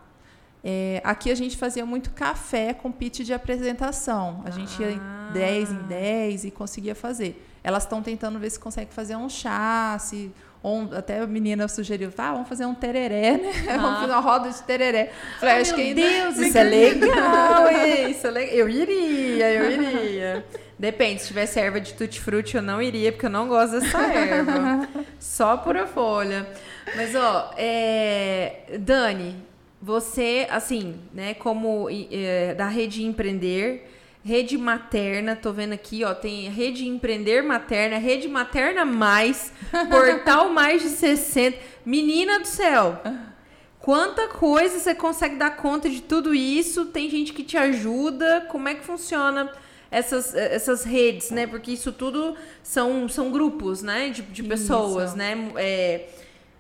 É, 0.64 1.02
aqui 1.04 1.32
a 1.32 1.36
gente 1.36 1.56
fazia 1.56 1.86
muito 1.86 2.10
café 2.12 2.74
com 2.74 2.92
pitch 2.92 3.20
de 3.22 3.34
apresentação. 3.34 4.42
A 4.46 4.50
gente 4.52 4.82
ia 4.82 4.88
Ah. 5.00 5.30
em 5.30 5.34
10 5.34 5.72
em 5.72 5.84
10 5.84 6.46
e 6.46 6.52
conseguia 6.52 6.96
fazer. 6.96 7.44
Elas 7.64 7.84
estão 7.84 8.02
tentando 8.02 8.40
ver 8.40 8.50
se 8.50 8.60
consegue 8.60 8.94
fazer 8.94 9.16
um 9.16 9.30
chá, 9.30 9.98
se 10.00 10.32
um- 10.64 10.90
até 10.96 11.20
a 11.20 11.28
menina 11.28 11.68
sugeriu, 11.68 12.12
tá, 12.12 12.32
vamos 12.34 12.50
fazer 12.50 12.66
um 12.66 12.74
tereré, 12.74 13.34
né? 13.38 13.78
Vamos 13.78 14.00
fazer 14.02 14.12
uma 14.14 14.20
roda 14.22 14.50
de 14.50 14.62
tereré. 14.64 15.12
Falei, 15.40 15.56
Ah, 15.56 15.62
acho 15.62 15.76
que 15.76 15.94
meu 15.94 16.06
ainda- 16.06 16.34
Deus, 16.34 16.38
isso 16.48 16.58
é 16.58 16.64
legal, 16.64 17.66
isso 18.10 18.28
é 18.28 18.32
legal. 18.32 18.56
Eu 18.56 18.70
iria, 18.70 19.54
eu 19.54 19.72
iria. 19.72 20.46
Depende, 20.80 21.22
se 21.22 21.28
tivesse 21.28 21.60
erva 21.60 21.80
de 21.82 21.94
tutti-frutti 21.94 22.56
eu 22.56 22.62
não 22.62 22.82
iria, 22.82 23.12
porque 23.12 23.26
eu 23.26 23.30
não 23.32 23.48
gosto 23.48 23.80
dessa 23.80 24.00
erva. 24.14 24.88
Só 25.20 25.58
pura 25.58 25.88
folha. 25.88 26.48
Mas, 26.96 27.16
ó, 27.16 27.52
é... 27.58 28.78
Dani, 28.80 29.36
você, 29.88 30.46
assim, 30.50 31.00
né, 31.14 31.34
como 31.34 31.88
é, 31.90 32.54
da 32.54 32.68
Rede 32.68 33.06
Empreender, 33.06 33.90
Rede 34.22 34.58
Materna, 34.58 35.34
tô 35.34 35.54
vendo 35.54 35.72
aqui, 35.72 36.04
ó, 36.04 36.14
tem 36.14 36.50
Rede 36.50 36.86
Empreender 36.86 37.42
Materna, 37.42 37.98
Rede 37.98 38.28
Materna 38.28 38.84
Mais, 38.84 39.54
Portal 39.90 40.50
Mais 40.50 40.82
de 40.82 40.90
60. 40.90 41.58
Menina 41.86 42.38
do 42.38 42.46
céu! 42.46 43.00
Quanta 43.80 44.28
coisa 44.28 44.78
você 44.78 44.94
consegue 44.94 45.38
dar 45.38 45.52
conta 45.52 45.90
de 45.90 46.02
tudo 46.02 46.36
isso? 46.36 46.88
Tem 46.88 47.10
gente 47.10 47.32
que 47.32 47.42
te 47.42 47.56
ajuda? 47.56 48.46
Como 48.50 48.68
é 48.68 48.76
que 48.76 48.84
funciona 48.84 49.50
essas, 49.90 50.36
essas 50.36 50.84
redes, 50.84 51.32
né? 51.32 51.48
Porque 51.48 51.72
isso 51.72 51.94
tudo 51.94 52.36
são, 52.62 53.08
são 53.08 53.32
grupos, 53.32 53.82
né? 53.82 54.10
De, 54.10 54.22
de 54.22 54.44
pessoas, 54.44 55.12
Isso. 55.12 55.18
né? 55.18 55.52
É, 55.56 56.10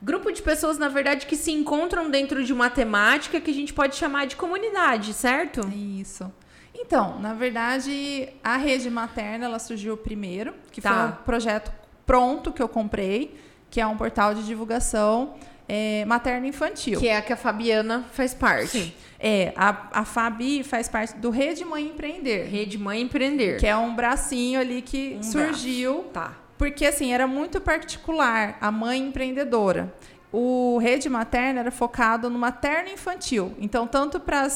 grupo 0.02 0.32
de 0.32 0.42
pessoas, 0.42 0.78
na 0.78 0.88
verdade, 0.90 1.26
que 1.26 1.36
se 1.36 1.52
encontram 1.52 2.10
dentro 2.10 2.44
de 2.44 2.54
uma 2.54 2.70
temática 2.70 3.40
que 3.42 3.52
a 3.52 3.54
gente 3.54 3.74
pode 3.74 3.96
chamar 3.96 4.28
de 4.28 4.36
comunidade, 4.36 5.14
certo? 5.14 5.62
Isso. 5.74 6.32
Então, 6.74 7.20
na 7.20 7.34
verdade, 7.34 8.30
a 8.44 8.56
rede 8.58 8.90
materna 8.90 9.46
ela 9.46 9.60
surgiu 9.60 9.98
primeiro, 9.98 10.54
que 10.72 10.80
Tá. 10.80 10.92
foi 10.92 11.08
um 11.08 11.24
projeto 11.24 11.72
pronto 12.06 12.52
que 12.54 12.62
eu 12.62 12.70
comprei, 12.70 13.36
que 13.70 13.82
é 13.82 13.88
um 13.88 13.98
portal 13.98 14.34
de 14.36 14.46
divulgação 14.46 15.34
é, 15.68 16.06
materno-infantil. 16.06 16.98
Que 17.00 17.10
é 17.10 17.18
a 17.18 17.22
que 17.22 17.34
a 17.34 17.36
Fabiana 17.36 18.06
faz 18.14 18.34
parte. 18.34 18.96
É, 19.20 19.52
a, 19.58 19.88
a 20.02 20.06
Fabi 20.06 20.64
faz 20.64 20.88
parte 20.88 21.18
do 21.18 21.30
Rede 21.30 21.66
Mãe 21.66 21.84
Empreender, 21.88 22.46
Rede 22.48 22.78
Mãe 22.78 23.02
Empreender. 23.02 23.60
que 23.60 23.68
é 23.68 23.76
um 23.76 23.94
bracinho 23.94 24.60
ali 24.62 24.82
que 24.82 25.18
Um 25.20 25.24
surgiu 25.24 26.06
Tá. 26.14 26.38
Porque 26.58 26.86
assim 26.86 27.14
era 27.14 27.28
muito 27.28 27.62
particular 27.62 28.58
a 28.60 28.72
mãe 28.72 29.00
empreendedora. 29.00 29.94
O 30.32 30.78
rede 30.80 31.10
materna 31.10 31.62
era 31.62 31.72
focado 31.72 32.30
no 32.30 32.38
materno 32.38 32.90
infantil. 32.90 33.56
Então, 33.60 33.88
tanto 33.88 34.20
para 34.20 34.48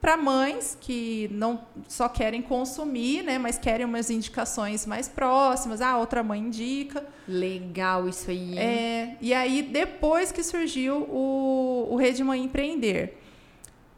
para 0.00 0.16
mães 0.16 0.78
que 0.80 1.28
não 1.30 1.60
só 1.86 2.08
querem 2.08 2.40
consumir, 2.40 3.22
né, 3.22 3.38
mas 3.38 3.58
querem 3.58 3.84
umas 3.84 4.08
indicações 4.08 4.86
mais 4.86 5.08
próximas. 5.08 5.82
Ah, 5.82 5.98
outra 5.98 6.22
mãe 6.22 6.40
indica. 6.40 7.04
Legal 7.28 8.08
isso 8.08 8.30
aí. 8.30 8.58
É, 8.58 9.16
e 9.20 9.34
aí, 9.34 9.60
depois 9.62 10.32
que 10.32 10.42
surgiu 10.42 11.02
o, 11.02 11.88
o 11.90 11.96
Rede 11.96 12.24
Mãe 12.24 12.42
Empreender. 12.42 13.18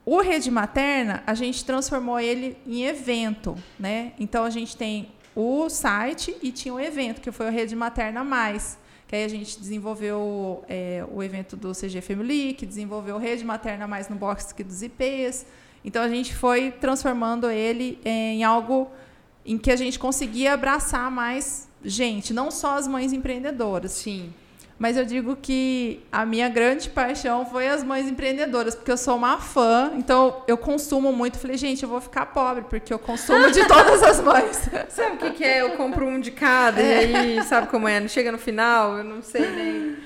O 0.04 0.20
Rede 0.20 0.50
Materna, 0.50 1.22
a 1.24 1.34
gente 1.34 1.64
transformou 1.64 2.18
ele 2.18 2.56
em 2.66 2.82
evento, 2.82 3.56
né? 3.78 4.12
Então, 4.18 4.42
a 4.42 4.50
gente 4.50 4.76
tem 4.76 5.12
o 5.34 5.68
site 5.68 6.36
e 6.42 6.52
tinha 6.52 6.74
o 6.74 6.80
evento, 6.80 7.20
que 7.20 7.32
foi 7.32 7.46
o 7.46 7.50
Rede 7.50 7.74
Materna 7.74 8.22
Mais. 8.22 8.78
Que 9.06 9.16
aí 9.16 9.24
a 9.24 9.28
gente 9.28 9.58
desenvolveu 9.58 10.64
é, 10.68 11.04
o 11.12 11.22
evento 11.22 11.56
do 11.56 11.72
CG 11.72 12.00
Family, 12.00 12.54
que 12.54 12.64
desenvolveu 12.64 13.18
Rede 13.18 13.44
Materna 13.44 13.86
Mais 13.86 14.08
no 14.08 14.16
box 14.16 14.54
dos 14.64 14.82
IPs. 14.82 15.44
Então, 15.84 16.02
a 16.02 16.08
gente 16.08 16.34
foi 16.34 16.70
transformando 16.70 17.50
ele 17.50 17.98
em 18.04 18.44
algo 18.44 18.90
em 19.44 19.58
que 19.58 19.70
a 19.70 19.76
gente 19.76 19.98
conseguia 19.98 20.52
abraçar 20.54 21.10
mais 21.10 21.68
gente, 21.84 22.32
não 22.32 22.50
só 22.50 22.76
as 22.76 22.86
mães 22.86 23.12
empreendedoras. 23.12 23.92
Sim. 23.92 24.32
Mas 24.82 24.96
eu 24.96 25.04
digo 25.04 25.36
que 25.36 26.00
a 26.10 26.26
minha 26.26 26.48
grande 26.48 26.90
paixão 26.90 27.46
foi 27.46 27.68
as 27.68 27.84
mães 27.84 28.08
empreendedoras, 28.08 28.74
porque 28.74 28.90
eu 28.90 28.96
sou 28.96 29.14
uma 29.14 29.38
fã, 29.38 29.92
então 29.94 30.42
eu 30.48 30.58
consumo 30.58 31.12
muito. 31.12 31.38
Falei, 31.38 31.56
gente, 31.56 31.84
eu 31.84 31.88
vou 31.88 32.00
ficar 32.00 32.26
pobre, 32.26 32.64
porque 32.68 32.92
eu 32.92 32.98
consumo 32.98 33.48
de 33.52 33.64
todas 33.68 34.02
as 34.02 34.20
mães. 34.20 34.68
Sabe 34.90 35.14
o 35.14 35.18
que, 35.18 35.30
que 35.34 35.44
é? 35.44 35.60
Eu 35.60 35.76
compro 35.76 36.04
um 36.04 36.18
de 36.18 36.32
cada, 36.32 36.82
é. 36.82 37.08
e 37.08 37.14
aí, 37.14 37.42
sabe 37.44 37.68
como 37.68 37.86
é? 37.86 38.08
Chega 38.08 38.32
no 38.32 38.38
final, 38.38 38.98
eu 38.98 39.04
não 39.04 39.22
sei 39.22 39.48
nem. 39.52 39.96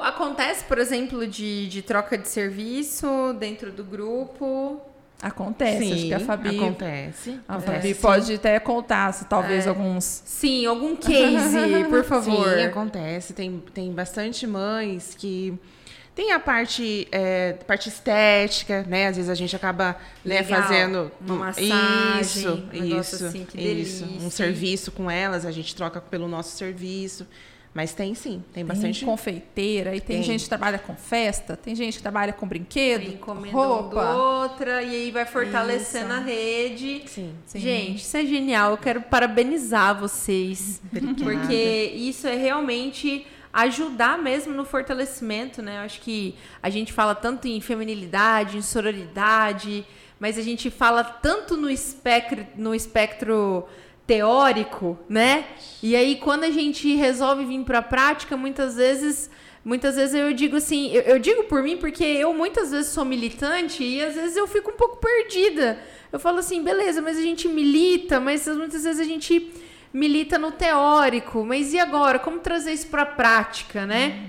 Acontece, 0.00 0.64
por 0.64 0.78
exemplo, 0.78 1.26
de, 1.26 1.68
de 1.68 1.82
troca 1.82 2.16
de 2.16 2.26
serviço 2.26 3.36
dentro 3.38 3.70
do 3.70 3.84
grupo. 3.84 4.80
Acontece, 5.22 5.78
Sim, 5.78 5.92
acho 5.94 6.06
que 6.06 6.14
a 6.14 6.20
Fabi. 6.20 6.56
Acontece. 6.56 7.40
A. 7.48 7.58
Fabi 7.58 7.94
pode 7.94 8.34
até 8.34 8.58
contar, 8.60 9.12
se 9.14 9.24
talvez 9.24 9.66
É. 9.66 9.68
alguns. 9.70 10.22
Sim, 10.24 10.66
algum 10.66 10.94
case, 10.94 11.84
por 11.88 12.04
favor. 12.04 12.54
Sim, 12.54 12.64
acontece. 12.64 13.32
Tem, 13.32 13.62
tem 13.72 13.90
bastante 13.92 14.46
mães 14.46 15.14
que 15.18 15.58
tem 16.14 16.32
a 16.32 16.40
parte, 16.40 17.08
é, 17.10 17.54
parte 17.66 17.88
estética, 17.88 18.84
né? 18.88 19.08
Às 19.08 19.16
vezes 19.16 19.30
a 19.30 19.34
gente 19.34 19.56
acaba 19.56 19.96
né, 20.24 20.40
Legal. 20.40 20.62
fazendo 20.62 21.12
Uma 21.20 21.34
massagem, 21.36 22.20
isso, 22.20 22.68
um 22.72 22.84
isso, 23.00 23.26
assim, 23.26 23.46
isso, 23.54 24.04
um 24.20 24.30
serviço 24.30 24.92
com 24.92 25.10
elas, 25.10 25.44
a 25.46 25.50
gente 25.50 25.74
troca 25.74 26.00
pelo 26.00 26.28
nosso 26.28 26.56
serviço. 26.56 27.26
Mas 27.76 27.92
tem 27.92 28.14
sim, 28.14 28.42
tem 28.54 28.64
Tem 28.64 28.64
bastante. 28.64 29.04
confeiteira, 29.04 29.94
e 29.94 30.00
tem, 30.00 30.16
Tem. 30.16 30.22
gente 30.22 30.44
que 30.44 30.48
trabalha 30.48 30.78
com 30.78 30.96
festa, 30.96 31.54
tem 31.58 31.74
gente 31.74 31.98
que 31.98 32.02
trabalha 32.02 32.32
com 32.32 32.48
brinquedo, 32.48 33.18
roupa. 33.52 34.14
outra, 34.14 34.82
e 34.82 34.88
aí 34.96 35.10
vai 35.10 35.26
fortalecendo 35.26 36.06
Isso. 36.06 36.14
a 36.14 36.20
rede. 36.20 37.02
Sim. 37.06 37.34
Sim. 37.44 37.60
Gente, 37.60 37.96
isso 38.00 38.16
é 38.16 38.24
genial. 38.24 38.70
Eu 38.70 38.78
quero 38.78 39.02
parabenizar 39.02 39.94
vocês. 40.00 40.80
Obrigada. 40.90 41.22
Porque 41.22 41.92
isso 41.94 42.26
é 42.26 42.34
realmente 42.34 43.26
ajudar 43.52 44.16
mesmo 44.18 44.54
no 44.54 44.64
fortalecimento, 44.64 45.60
né? 45.60 45.76
Eu 45.76 45.80
acho 45.82 46.00
que 46.00 46.34
a 46.62 46.70
gente 46.70 46.94
fala 46.94 47.14
tanto 47.14 47.46
em 47.46 47.60
feminilidade, 47.60 48.56
em 48.56 48.62
sororidade, 48.62 49.84
mas 50.18 50.38
a 50.38 50.42
gente 50.42 50.70
fala 50.70 51.04
tanto 51.04 51.58
no 51.58 51.68
espectro, 51.68 52.46
no 52.56 52.74
espectro 52.74 53.66
teórico, 54.06 54.98
né? 55.08 55.46
E 55.82 55.96
aí 55.96 56.16
quando 56.16 56.44
a 56.44 56.50
gente 56.50 56.94
resolve 56.94 57.44
vir 57.44 57.64
para 57.64 57.78
a 57.78 57.82
prática, 57.82 58.36
muitas 58.36 58.76
vezes 58.76 59.30
Muitas 59.66 59.96
vezes 59.96 60.14
eu 60.14 60.32
digo 60.32 60.58
assim, 60.58 60.92
eu, 60.92 61.02
eu 61.02 61.18
digo 61.18 61.42
por 61.42 61.60
mim 61.60 61.76
porque 61.76 62.04
eu 62.04 62.32
muitas 62.32 62.70
vezes 62.70 62.92
sou 62.92 63.04
militante 63.04 63.82
e 63.82 64.00
às 64.00 64.14
vezes 64.14 64.36
eu 64.36 64.46
fico 64.46 64.70
um 64.70 64.76
pouco 64.76 64.98
perdida. 64.98 65.80
Eu 66.12 66.20
falo 66.20 66.38
assim, 66.38 66.62
beleza, 66.62 67.02
mas 67.02 67.18
a 67.18 67.20
gente 67.20 67.48
milita, 67.48 68.20
mas 68.20 68.46
muitas 68.46 68.84
vezes 68.84 69.00
a 69.00 69.04
gente 69.04 69.52
milita 69.92 70.38
no 70.38 70.52
teórico, 70.52 71.44
mas 71.44 71.72
e 71.72 71.80
agora? 71.80 72.16
Como 72.20 72.38
trazer 72.38 72.74
isso 72.74 72.86
para 72.86 73.02
a 73.02 73.06
prática, 73.06 73.84
né? 73.84 74.28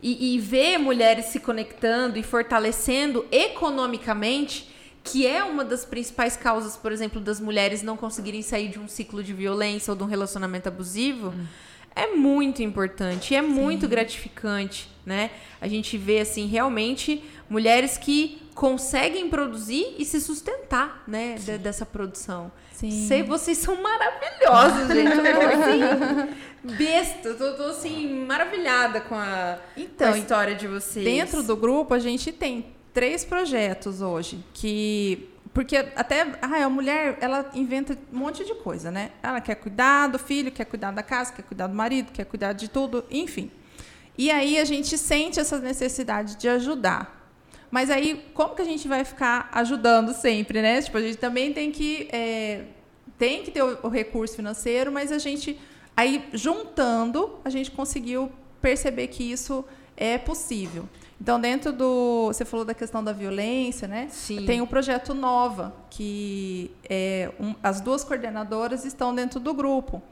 E, 0.00 0.36
e 0.36 0.38
ver 0.38 0.78
mulheres 0.78 1.24
se 1.24 1.40
conectando 1.40 2.16
e 2.16 2.22
fortalecendo 2.22 3.26
economicamente, 3.32 4.72
que 5.04 5.26
é 5.26 5.44
uma 5.44 5.64
das 5.64 5.84
principais 5.84 6.34
causas, 6.36 6.76
por 6.76 6.90
exemplo, 6.90 7.20
das 7.20 7.38
mulheres 7.38 7.82
não 7.82 7.96
conseguirem 7.96 8.40
sair 8.42 8.68
de 8.68 8.78
um 8.80 8.88
ciclo 8.88 9.22
de 9.22 9.32
violência 9.34 9.90
ou 9.92 9.96
de 9.96 10.02
um 10.02 10.06
relacionamento 10.06 10.66
abusivo, 10.66 11.32
é 11.94 12.08
muito 12.08 12.62
importante, 12.62 13.34
é 13.36 13.42
muito 13.42 13.86
gratificante, 13.86 14.88
né? 15.06 15.30
A 15.60 15.68
gente 15.68 15.96
vê 15.98 16.20
assim 16.20 16.46
realmente 16.46 17.22
mulheres 17.48 17.96
que 17.98 18.42
conseguem 18.54 19.28
produzir 19.28 19.94
e 19.98 20.04
se 20.04 20.20
sustentar, 20.20 21.04
né, 21.06 21.34
de- 21.34 21.58
dessa 21.58 21.84
produção. 21.84 22.50
Sim. 22.72 22.90
Sei, 23.06 23.22
vocês 23.22 23.58
são 23.58 23.80
maravilhosos, 23.82 24.88
gente. 24.88 25.16
Eu 25.16 25.34
tô 25.34 25.40
assim, 25.46 26.74
besta, 26.76 27.34
tô, 27.34 27.52
tô, 27.54 27.62
assim, 27.64 28.24
maravilhada 28.26 29.00
com 29.02 29.14
a, 29.14 29.58
Então, 29.76 30.08
com 30.08 30.14
a 30.14 30.18
história 30.18 30.54
de 30.54 30.66
vocês. 30.66 31.04
Dentro 31.04 31.42
do 31.42 31.56
grupo, 31.56 31.94
a 31.94 31.98
gente 31.98 32.32
tem 32.32 32.73
três 32.94 33.24
projetos 33.24 34.00
hoje 34.00 34.42
que. 34.54 35.28
Porque 35.52 35.76
até 35.76 36.22
ah, 36.42 36.64
a 36.64 36.68
mulher, 36.68 37.16
ela 37.20 37.48
inventa 37.54 37.96
um 38.12 38.18
monte 38.18 38.44
de 38.44 38.54
coisa, 38.54 38.90
né? 38.90 39.10
Ela 39.22 39.40
quer 39.40 39.54
cuidar 39.56 40.08
do 40.08 40.18
filho, 40.18 40.50
quer 40.50 40.64
cuidar 40.64 40.90
da 40.90 41.02
casa, 41.02 41.32
quer 41.32 41.42
cuidar 41.42 41.68
do 41.68 41.74
marido, 41.74 42.10
quer 42.10 42.24
cuidar 42.24 42.54
de 42.54 42.68
tudo, 42.68 43.04
enfim. 43.08 43.50
E 44.18 44.30
aí 44.30 44.58
a 44.58 44.64
gente 44.64 44.98
sente 44.98 45.38
essa 45.38 45.58
necessidade 45.60 46.36
de 46.36 46.48
ajudar. 46.48 47.22
Mas 47.70 47.90
aí, 47.90 48.24
como 48.34 48.54
que 48.54 48.62
a 48.62 48.64
gente 48.64 48.88
vai 48.88 49.04
ficar 49.04 49.48
ajudando 49.52 50.12
sempre, 50.12 50.60
né? 50.62 50.80
Tipo, 50.80 50.98
a 50.98 51.02
gente 51.02 51.18
também 51.18 51.52
tem 51.52 51.70
que, 51.70 52.08
é, 52.12 52.64
tem 53.18 53.42
que 53.42 53.50
ter 53.50 53.62
o, 53.62 53.78
o 53.84 53.88
recurso 53.88 54.34
financeiro, 54.34 54.90
mas 54.90 55.12
a 55.12 55.18
gente, 55.18 55.58
aí 55.96 56.24
juntando, 56.32 57.38
a 57.44 57.50
gente 57.50 57.70
conseguiu 57.70 58.30
perceber 58.60 59.08
que 59.08 59.22
isso 59.22 59.64
é 59.96 60.18
possível. 60.18 60.88
Então, 61.20 61.40
dentro 61.40 61.72
do. 61.72 62.26
Você 62.26 62.44
falou 62.44 62.64
da 62.64 62.74
questão 62.74 63.02
da 63.02 63.12
violência, 63.12 63.86
né? 63.88 64.08
Sim. 64.10 64.44
Tem 64.44 64.60
o 64.60 64.66
projeto 64.66 65.14
Nova, 65.14 65.74
que 65.88 66.70
é 66.88 67.30
um- 67.40 67.54
as 67.62 67.80
duas 67.80 68.02
coordenadoras 68.04 68.84
estão 68.84 69.14
dentro 69.14 69.38
do 69.38 69.54
grupo. 69.54 70.02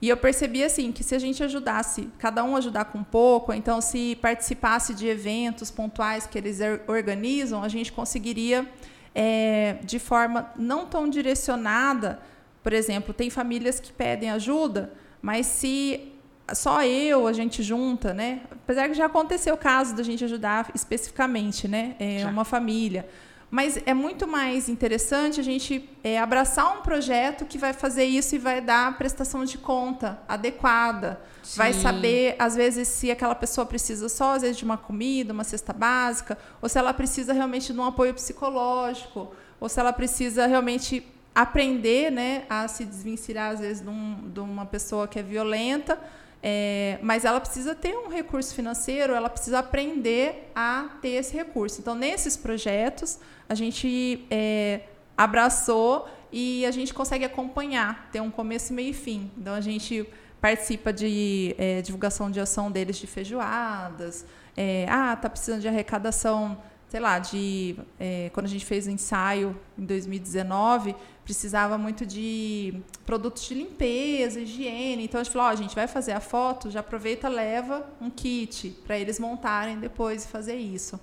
E 0.00 0.08
eu 0.08 0.16
percebi 0.16 0.64
assim 0.64 0.90
que 0.90 1.04
se 1.04 1.14
a 1.14 1.18
gente 1.18 1.42
ajudasse, 1.44 2.08
cada 2.18 2.42
um 2.42 2.56
ajudar 2.56 2.86
com 2.86 2.98
um 2.98 3.04
pouco, 3.04 3.52
então 3.52 3.80
se 3.80 4.16
participasse 4.20 4.94
de 4.94 5.06
eventos 5.06 5.70
pontuais 5.70 6.26
que 6.26 6.36
eles 6.38 6.60
or- 6.60 6.80
organizam, 6.88 7.62
a 7.62 7.68
gente 7.68 7.92
conseguiria 7.92 8.68
é, 9.14 9.76
de 9.84 9.98
forma 9.98 10.50
não 10.56 10.86
tão 10.86 11.06
direcionada. 11.08 12.18
Por 12.62 12.72
exemplo, 12.72 13.12
tem 13.12 13.28
famílias 13.28 13.78
que 13.78 13.92
pedem 13.92 14.30
ajuda, 14.30 14.92
mas 15.20 15.46
se 15.46 16.11
só 16.54 16.82
eu 16.84 17.26
a 17.26 17.32
gente 17.32 17.62
junta, 17.62 18.12
né? 18.14 18.40
Apesar 18.50 18.88
que 18.88 18.94
já 18.94 19.06
aconteceu 19.06 19.54
o 19.54 19.58
caso 19.58 19.94
da 19.94 20.02
gente 20.02 20.24
ajudar 20.24 20.70
especificamente, 20.74 21.66
né? 21.68 21.94
É, 21.98 22.24
uma 22.26 22.44
família. 22.44 23.08
Mas 23.50 23.78
é 23.84 23.92
muito 23.92 24.26
mais 24.26 24.66
interessante 24.68 25.38
a 25.38 25.42
gente 25.42 25.86
é, 26.02 26.18
abraçar 26.18 26.78
um 26.78 26.80
projeto 26.80 27.44
que 27.44 27.58
vai 27.58 27.74
fazer 27.74 28.04
isso 28.04 28.34
e 28.34 28.38
vai 28.38 28.62
dar 28.62 28.88
a 28.88 28.92
prestação 28.92 29.44
de 29.44 29.58
conta 29.58 30.18
adequada. 30.26 31.20
Vai 31.54 31.74
Sim. 31.74 31.80
saber, 31.82 32.34
às 32.38 32.56
vezes, 32.56 32.88
se 32.88 33.10
aquela 33.10 33.34
pessoa 33.34 33.66
precisa 33.66 34.08
só, 34.08 34.36
às 34.36 34.42
vezes, 34.42 34.56
de 34.56 34.64
uma 34.64 34.78
comida, 34.78 35.34
uma 35.34 35.44
cesta 35.44 35.70
básica, 35.72 36.38
ou 36.62 36.68
se 36.68 36.78
ela 36.78 36.94
precisa 36.94 37.34
realmente 37.34 37.74
de 37.74 37.78
um 37.78 37.84
apoio 37.84 38.14
psicológico, 38.14 39.34
ou 39.60 39.68
se 39.68 39.78
ela 39.78 39.92
precisa 39.92 40.46
realmente 40.46 41.06
aprender 41.34 42.10
né, 42.10 42.44
a 42.48 42.66
se 42.68 42.84
desvencilhar, 42.86 43.52
às 43.52 43.60
vezes, 43.60 43.82
de, 43.82 43.88
um- 43.90 44.30
de 44.32 44.40
uma 44.40 44.64
pessoa 44.64 45.06
que 45.06 45.18
é 45.18 45.22
violenta, 45.22 45.98
é, 46.42 46.98
mas 47.00 47.24
ela 47.24 47.40
precisa 47.40 47.74
ter 47.74 47.94
um 47.94 48.08
recurso 48.08 48.52
financeiro, 48.54 49.14
ela 49.14 49.30
precisa 49.30 49.60
aprender 49.60 50.50
a 50.54 50.90
ter 51.00 51.10
esse 51.10 51.32
recurso. 51.34 51.80
Então, 51.80 51.94
nesses 51.94 52.36
projetos, 52.36 53.20
a 53.48 53.54
gente 53.54 54.26
é, 54.28 54.80
abraçou 55.16 56.08
e 56.32 56.66
a 56.66 56.70
gente 56.72 56.92
consegue 56.92 57.24
acompanhar, 57.24 58.08
ter 58.10 58.20
um 58.20 58.30
começo, 58.30 58.74
meio 58.74 58.90
e 58.90 58.94
fim. 58.94 59.30
Então, 59.38 59.54
a 59.54 59.60
gente 59.60 60.08
participa 60.40 60.92
de 60.92 61.54
é, 61.56 61.80
divulgação 61.80 62.28
de 62.28 62.40
ação 62.40 62.72
deles 62.72 62.96
de 62.96 63.06
feijoadas. 63.06 64.26
É, 64.56 64.86
ah, 64.88 65.14
tá 65.14 65.30
precisando 65.30 65.60
de 65.60 65.68
arrecadação, 65.68 66.58
sei 66.88 66.98
lá, 66.98 67.20
de 67.20 67.76
é, 68.00 68.30
quando 68.34 68.46
a 68.46 68.48
gente 68.48 68.66
fez 68.66 68.88
o 68.88 68.90
ensaio 68.90 69.56
em 69.78 69.84
2019, 69.84 70.96
precisava 71.24 71.78
muito 71.78 72.04
de 72.04 72.74
produtos 73.06 73.44
de 73.44 73.54
limpeza, 73.54 74.40
higiene. 74.40 75.04
Então 75.04 75.20
a 75.20 75.24
gente 75.24 75.32
falou, 75.32 75.48
ó, 75.48 75.50
a 75.50 75.54
gente 75.56 75.74
vai 75.74 75.86
fazer 75.86 76.12
a 76.12 76.20
foto, 76.20 76.70
já 76.70 76.80
aproveita, 76.80 77.28
leva 77.28 77.86
um 78.00 78.10
kit 78.10 78.70
para 78.86 78.98
eles 78.98 79.18
montarem 79.20 79.78
depois 79.78 80.24
e 80.24 80.28
fazer 80.28 80.56
isso. 80.56 80.98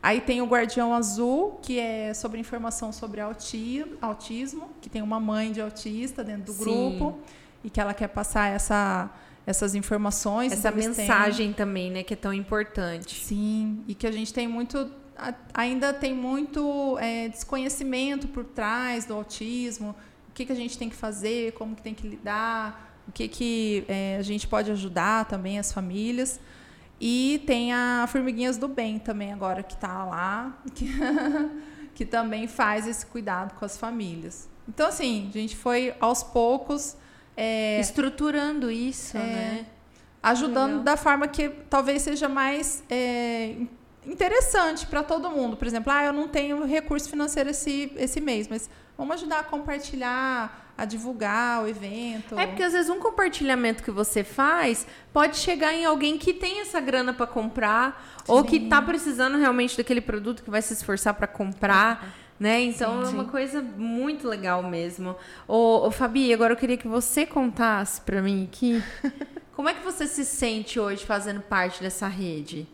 Aí 0.00 0.20
tem 0.20 0.40
o 0.40 0.46
Guardião 0.46 0.94
Azul, 0.94 1.58
que 1.60 1.78
é 1.78 2.14
sobre 2.14 2.38
informação 2.38 2.92
sobre 2.92 3.20
auti 3.20 3.84
autismo, 4.00 4.70
que 4.80 4.88
tem 4.88 5.02
uma 5.02 5.18
mãe 5.18 5.50
de 5.50 5.60
autista 5.60 6.22
dentro 6.22 6.44
do 6.44 6.52
Sim. 6.52 6.60
grupo 6.64 7.18
e 7.64 7.68
que 7.68 7.80
ela 7.80 7.92
quer 7.92 8.06
passar 8.06 8.46
essa, 8.48 9.10
essas 9.44 9.74
informações. 9.74 10.52
Essa 10.52 10.68
então 10.68 10.80
eles 10.80 10.96
têm- 10.96 11.04
mensagem 11.04 11.52
também, 11.52 11.90
né, 11.90 12.04
que 12.04 12.14
é 12.14 12.16
tão 12.16 12.32
importante. 12.32 13.24
Sim, 13.24 13.82
e 13.88 13.94
que 13.94 14.06
a 14.06 14.12
gente 14.12 14.32
tem 14.32 14.46
muito, 14.46 14.88
a- 15.18 15.34
ainda 15.54 15.92
tem 15.92 16.14
muito 16.14 16.96
é, 17.00 17.28
desconhecimento 17.28 18.28
por 18.28 18.44
trás 18.44 19.04
do 19.04 19.14
autismo, 19.14 19.94
o 20.28 20.32
que, 20.32 20.46
que 20.46 20.52
a 20.52 20.56
gente 20.56 20.78
tem 20.78 20.88
que 20.88 20.96
fazer, 20.96 21.52
como 21.52 21.74
que 21.76 21.82
tem 21.82 21.94
que 21.94 22.06
lidar, 22.06 22.94
o 23.08 23.12
que, 23.12 23.26
que 23.28 23.84
é, 23.88 24.16
a 24.18 24.22
gente 24.22 24.46
pode 24.46 24.70
ajudar 24.70 25.24
também 25.26 25.58
as 25.58 25.72
famílias. 25.72 26.38
E 27.00 27.42
tem 27.46 27.72
a 27.72 28.06
Formiguinhas 28.08 28.56
do 28.58 28.66
Bem 28.68 28.98
também 28.98 29.32
agora 29.32 29.62
que 29.62 29.74
está 29.74 30.04
lá, 30.04 30.58
que, 30.74 30.86
que 31.94 32.04
também 32.04 32.46
faz 32.48 32.86
esse 32.86 33.06
cuidado 33.06 33.54
com 33.54 33.64
as 33.64 33.76
famílias. 33.78 34.48
Então, 34.68 34.86
assim, 34.88 35.28
a 35.30 35.38
gente 35.38 35.56
foi 35.56 35.94
aos 36.00 36.22
poucos 36.22 36.96
é, 37.36 37.78
Estruturando 37.80 38.70
isso, 38.70 39.16
É. 39.16 39.20
né? 39.20 39.66
ajudando 40.20 40.70
Legal. 40.70 40.82
da 40.84 40.96
forma 40.96 41.28
que 41.28 41.48
talvez 41.70 42.02
seja 42.02 42.28
mais 42.28 42.82
é, 42.90 43.54
interessante 44.08 44.86
para 44.86 45.02
todo 45.02 45.30
mundo. 45.30 45.56
Por 45.56 45.66
exemplo, 45.66 45.92
ah, 45.92 46.04
eu 46.04 46.12
não 46.12 46.26
tenho 46.26 46.64
recurso 46.64 47.08
financeiro 47.08 47.50
esse, 47.50 47.92
esse 47.96 48.20
mês, 48.20 48.48
mas 48.48 48.68
vamos 48.96 49.14
ajudar 49.16 49.40
a 49.40 49.42
compartilhar, 49.44 50.72
a 50.76 50.84
divulgar 50.84 51.62
o 51.62 51.68
evento. 51.68 52.38
É 52.38 52.46
porque 52.46 52.62
às 52.62 52.72
vezes 52.72 52.90
um 52.90 52.98
compartilhamento 52.98 53.82
que 53.82 53.90
você 53.90 54.24
faz 54.24 54.86
pode 55.12 55.36
chegar 55.36 55.74
em 55.74 55.84
alguém 55.84 56.16
que 56.16 56.32
tem 56.32 56.60
essa 56.60 56.80
grana 56.80 57.12
para 57.12 57.26
comprar 57.26 58.16
sim. 58.24 58.32
ou 58.32 58.42
que 58.42 58.56
está 58.56 58.80
precisando 58.80 59.36
realmente 59.36 59.76
daquele 59.76 60.00
produto 60.00 60.42
que 60.42 60.50
vai 60.50 60.62
se 60.62 60.72
esforçar 60.72 61.14
para 61.14 61.26
comprar. 61.26 62.14
Né? 62.40 62.60
Então 62.60 63.04
sim, 63.04 63.10
é 63.10 63.14
uma 63.14 63.24
coisa 63.24 63.60
muito 63.60 64.28
legal 64.28 64.62
mesmo. 64.62 65.16
Ô, 65.48 65.88
ô, 65.88 65.90
Fabi, 65.90 66.32
agora 66.32 66.52
eu 66.52 66.56
queria 66.56 66.76
que 66.76 66.86
você 66.86 67.26
contasse 67.26 68.00
para 68.00 68.22
mim 68.22 68.44
aqui 68.44 68.80
como 69.56 69.68
é 69.68 69.74
que 69.74 69.82
você 69.82 70.06
se 70.06 70.24
sente 70.24 70.78
hoje 70.78 71.04
fazendo 71.04 71.40
parte 71.40 71.82
dessa 71.82 72.06
rede? 72.06 72.64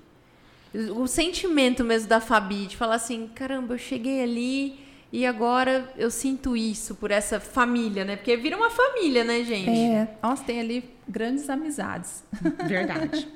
O 0.96 1.06
sentimento 1.06 1.84
mesmo 1.84 2.08
da 2.08 2.20
Fabi, 2.20 2.66
de 2.66 2.76
falar 2.76 2.96
assim, 2.96 3.30
caramba, 3.34 3.74
eu 3.74 3.78
cheguei 3.78 4.22
ali 4.22 4.78
e 5.12 5.24
agora 5.24 5.88
eu 5.96 6.10
sinto 6.10 6.56
isso 6.56 6.96
por 6.96 7.12
essa 7.12 7.38
família, 7.38 8.04
né? 8.04 8.16
Porque 8.16 8.36
vira 8.36 8.56
uma 8.56 8.70
família, 8.70 9.22
né, 9.22 9.44
gente? 9.44 9.70
É, 9.70 10.08
nossa, 10.20 10.42
tem 10.42 10.58
ali 10.58 10.90
grandes 11.08 11.48
amizades. 11.48 12.24
Verdade. 12.66 13.28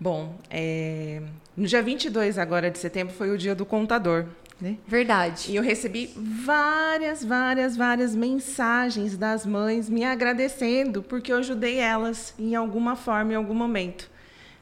Bom, 0.00 0.36
é, 0.48 1.20
no 1.54 1.66
dia 1.66 1.82
22 1.82 2.38
agora 2.38 2.70
de 2.70 2.78
setembro 2.78 3.14
foi 3.14 3.30
o 3.30 3.36
dia 3.36 3.54
do 3.54 3.66
contador. 3.66 4.26
Né? 4.60 4.76
Verdade. 4.86 5.52
E 5.52 5.56
eu 5.56 5.62
recebi 5.62 6.10
várias, 6.16 7.24
várias, 7.24 7.76
várias 7.76 8.16
mensagens 8.16 9.16
das 9.16 9.44
mães 9.44 9.88
me 9.88 10.04
agradecendo 10.04 11.02
porque 11.02 11.32
eu 11.32 11.36
ajudei 11.36 11.76
elas 11.76 12.34
em 12.38 12.54
alguma 12.54 12.96
forma, 12.96 13.34
em 13.34 13.36
algum 13.36 13.54
momento, 13.54 14.10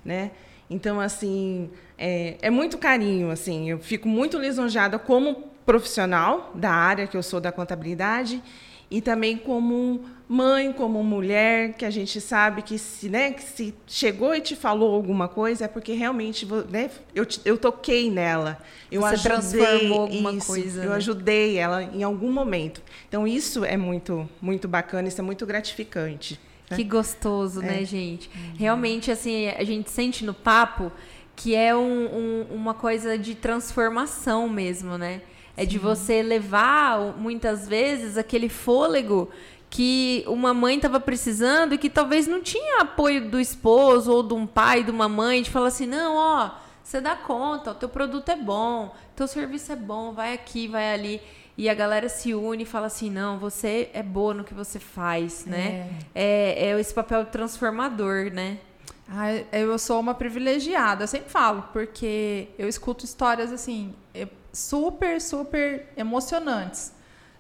né? 0.05 0.33
Então, 0.69 1.01
assim, 1.01 1.71
é, 1.97 2.37
é 2.43 2.51
muito 2.51 2.77
carinho, 2.79 3.31
assim. 3.31 3.71
Eu 3.71 3.79
fico 3.79 4.09
muito 4.09 4.39
lisonjada 4.39 4.99
como 4.99 5.45
profissional 5.65 6.53
da 6.55 6.71
área 6.71 7.07
que 7.07 7.17
eu 7.17 7.23
sou 7.23 7.41
da 7.41 7.51
contabilidade 7.51 8.43
e 8.89 9.01
também 9.01 9.37
como 9.37 10.05
mãe, 10.29 10.73
como 10.73 11.03
mulher, 11.03 11.75
que 11.75 11.85
a 11.85 11.91
gente 11.91 12.21
sabe 12.21 12.63
que 12.63 12.79
se, 12.79 13.09
né, 13.09 13.33
que 13.33 13.43
se 13.43 13.75
chegou 13.87 14.35
e 14.35 14.41
te 14.41 14.55
falou 14.55 14.95
alguma 14.95 15.29
coisa 15.29 15.65
é 15.65 15.69
porque 15.69 15.93
realmente 15.93 16.47
né, 16.69 16.91
eu, 17.15 17.27
eu 17.45 17.59
toquei 17.59 18.11
nela. 18.11 18.59
Eu 18.91 19.03
Você 19.03 19.15
ajudei 19.15 19.33
transformou 19.33 20.01
alguma 20.03 20.33
isso, 20.33 20.47
coisa. 20.47 20.85
Eu 20.85 20.91
né? 20.91 20.97
ajudei 20.97 21.59
ela 21.59 21.83
em 21.83 22.03
algum 22.03 22.31
momento. 22.33 22.81
Então 23.09 23.27
isso 23.27 23.65
é 23.65 23.77
muito, 23.77 24.29
muito 24.41 24.69
bacana, 24.69 25.09
isso 25.09 25.21
é 25.21 25.25
muito 25.25 25.45
gratificante. 25.47 26.41
Né? 26.71 26.77
Que 26.77 26.85
gostoso, 26.85 27.61
né, 27.61 27.83
é. 27.83 27.85
gente? 27.85 28.29
Uhum. 28.35 28.55
Realmente, 28.57 29.11
assim, 29.11 29.49
a 29.49 29.65
gente 29.65 29.91
sente 29.91 30.25
no 30.25 30.35
papo 30.35 30.91
que 31.35 31.55
é 31.55 31.77
um, 31.77 31.81
um, 31.81 32.47
uma 32.51 32.75
coisa 32.75 33.19
de 33.19 33.35
transformação 33.35 34.49
mesmo, 34.49 34.97
né? 34.97 35.21
É 35.57 35.63
Sim. 35.63 35.69
de 35.69 35.79
você 35.79 36.23
levar, 36.23 36.99
muitas 37.19 37.69
vezes, 37.69 38.17
aquele 38.17 38.49
fôlego 38.49 39.31
que 39.69 40.25
uma 40.27 40.55
mãe 40.55 40.77
estava 40.77 40.99
precisando 40.99 41.75
e 41.75 41.79
que 41.79 41.91
talvez 41.91 42.27
não 42.27 42.41
tinha 42.41 42.81
apoio 42.81 43.29
do 43.31 43.39
esposo 43.39 44.13
ou 44.13 44.23
de 44.23 44.33
um 44.35 44.47
pai, 44.47 44.83
de 44.83 44.91
uma 44.91 45.09
mãe, 45.09 45.43
de 45.43 45.51
falar 45.51 45.69
assim, 45.69 45.87
não, 45.87 46.17
ó, 46.17 46.51
você 46.83 47.01
dá 47.01 47.17
conta, 47.17 47.73
o 47.73 47.75
teu 47.75 47.89
produto 47.89 48.29
é 48.31 48.37
bom, 48.37 48.95
teu 49.15 49.27
serviço 49.27 49.73
é 49.73 49.77
bom, 49.77 50.13
vai 50.13 50.33
aqui, 50.33 50.69
vai 50.69 50.95
ali. 50.95 51.21
E 51.59 51.69
a 51.69 51.75
galera 51.75 52.09
se 52.09 52.35
une 52.35 52.65
e 52.65 52.67
fala 52.67 52.87
assim, 52.87 53.11
não, 53.11 53.39
você 53.39 53.91
é 53.95 54.03
boa 54.03 54.35
no 54.35 54.45
que 54.45 54.53
você 54.53 54.79
faz, 54.79 55.47
né? 55.47 55.91
É, 56.15 56.67
é, 56.69 56.71
é 56.71 56.81
esse 56.81 56.93
papel 56.93 57.25
transformador, 57.27 58.31
né? 58.31 58.59
Ah, 59.09 59.33
eu 59.53 59.79
sou 59.79 60.01
uma 60.01 60.15
privilegiada, 60.15 61.05
eu 61.05 61.09
sempre 61.09 61.31
falo, 61.31 61.65
porque 61.73 62.49
eu 62.59 62.69
escuto 62.69 63.05
histórias 63.05 63.53
assim, 63.53 63.95
super, 64.53 65.21
super 65.21 65.87
emocionantes 65.97 66.93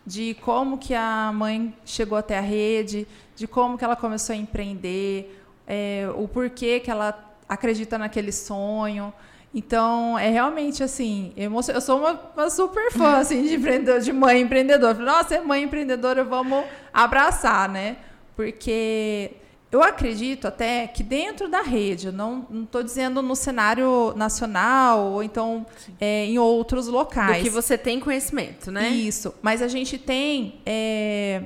de 0.06 0.34
como 0.34 0.78
que 0.78 0.94
a 0.94 1.32
mãe 1.34 1.74
chegou 1.84 2.16
até 2.16 2.38
a 2.38 2.40
rede, 2.40 3.08
de 3.34 3.48
como 3.48 3.76
que 3.76 3.84
ela 3.84 3.96
começou 3.96 4.34
a 4.34 4.36
empreender, 4.36 5.42
é, 5.66 6.08
o 6.14 6.28
porquê 6.28 6.78
que 6.78 6.90
ela 6.90 7.34
acredita 7.48 7.98
naquele 7.98 8.30
sonho. 8.30 9.12
Então, 9.55 10.18
é 10.18 10.28
realmente 10.28 10.82
assim, 10.82 11.32
emocio... 11.36 11.72
eu 11.72 11.80
sou 11.80 11.99
uma, 11.99 12.20
uma, 12.36 12.51
super 12.51 12.92
fã 12.92 13.16
assim, 13.18 13.42
de, 13.44 13.55
empreendedor, 13.55 14.01
de 14.01 14.12
mãe 14.12 14.40
empreendedora. 14.40 14.99
Nossa, 14.99 15.34
é 15.34 15.40
mãe 15.40 15.62
empreendedora, 15.62 16.22
vamos 16.22 16.64
abraçar, 16.92 17.68
né? 17.68 17.97
Porque 18.34 19.32
eu 19.72 19.82
acredito 19.82 20.47
até 20.47 20.86
que 20.86 21.03
dentro 21.03 21.49
da 21.49 21.62
rede, 21.62 22.12
não 22.12 22.47
estou 22.64 22.82
dizendo 22.82 23.20
no 23.20 23.34
cenário 23.34 24.14
nacional 24.16 25.12
ou 25.12 25.22
então 25.22 25.66
é, 26.01 26.26
em 26.26 26.38
outros 26.38 26.86
locais. 26.86 27.38
Do 27.38 27.44
que 27.44 27.51
você 27.51 27.76
tem 27.76 27.99
conhecimento, 27.99 28.70
né? 28.70 28.88
Isso. 28.88 29.34
Mas 29.42 29.62
a 29.62 29.68
gente 29.68 29.99
tem 29.99 30.61
é, 30.64 31.44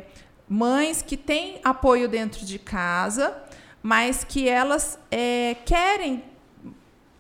mães 0.48 1.00
que 1.00 1.16
têm 1.16 1.60
apoio 1.64 2.08
dentro 2.08 2.44
de 2.44 2.58
casa, 2.58 3.36
mas 3.82 4.22
que 4.22 4.48
elas 4.48 4.98
é, 5.10 5.56
querem 5.64 6.22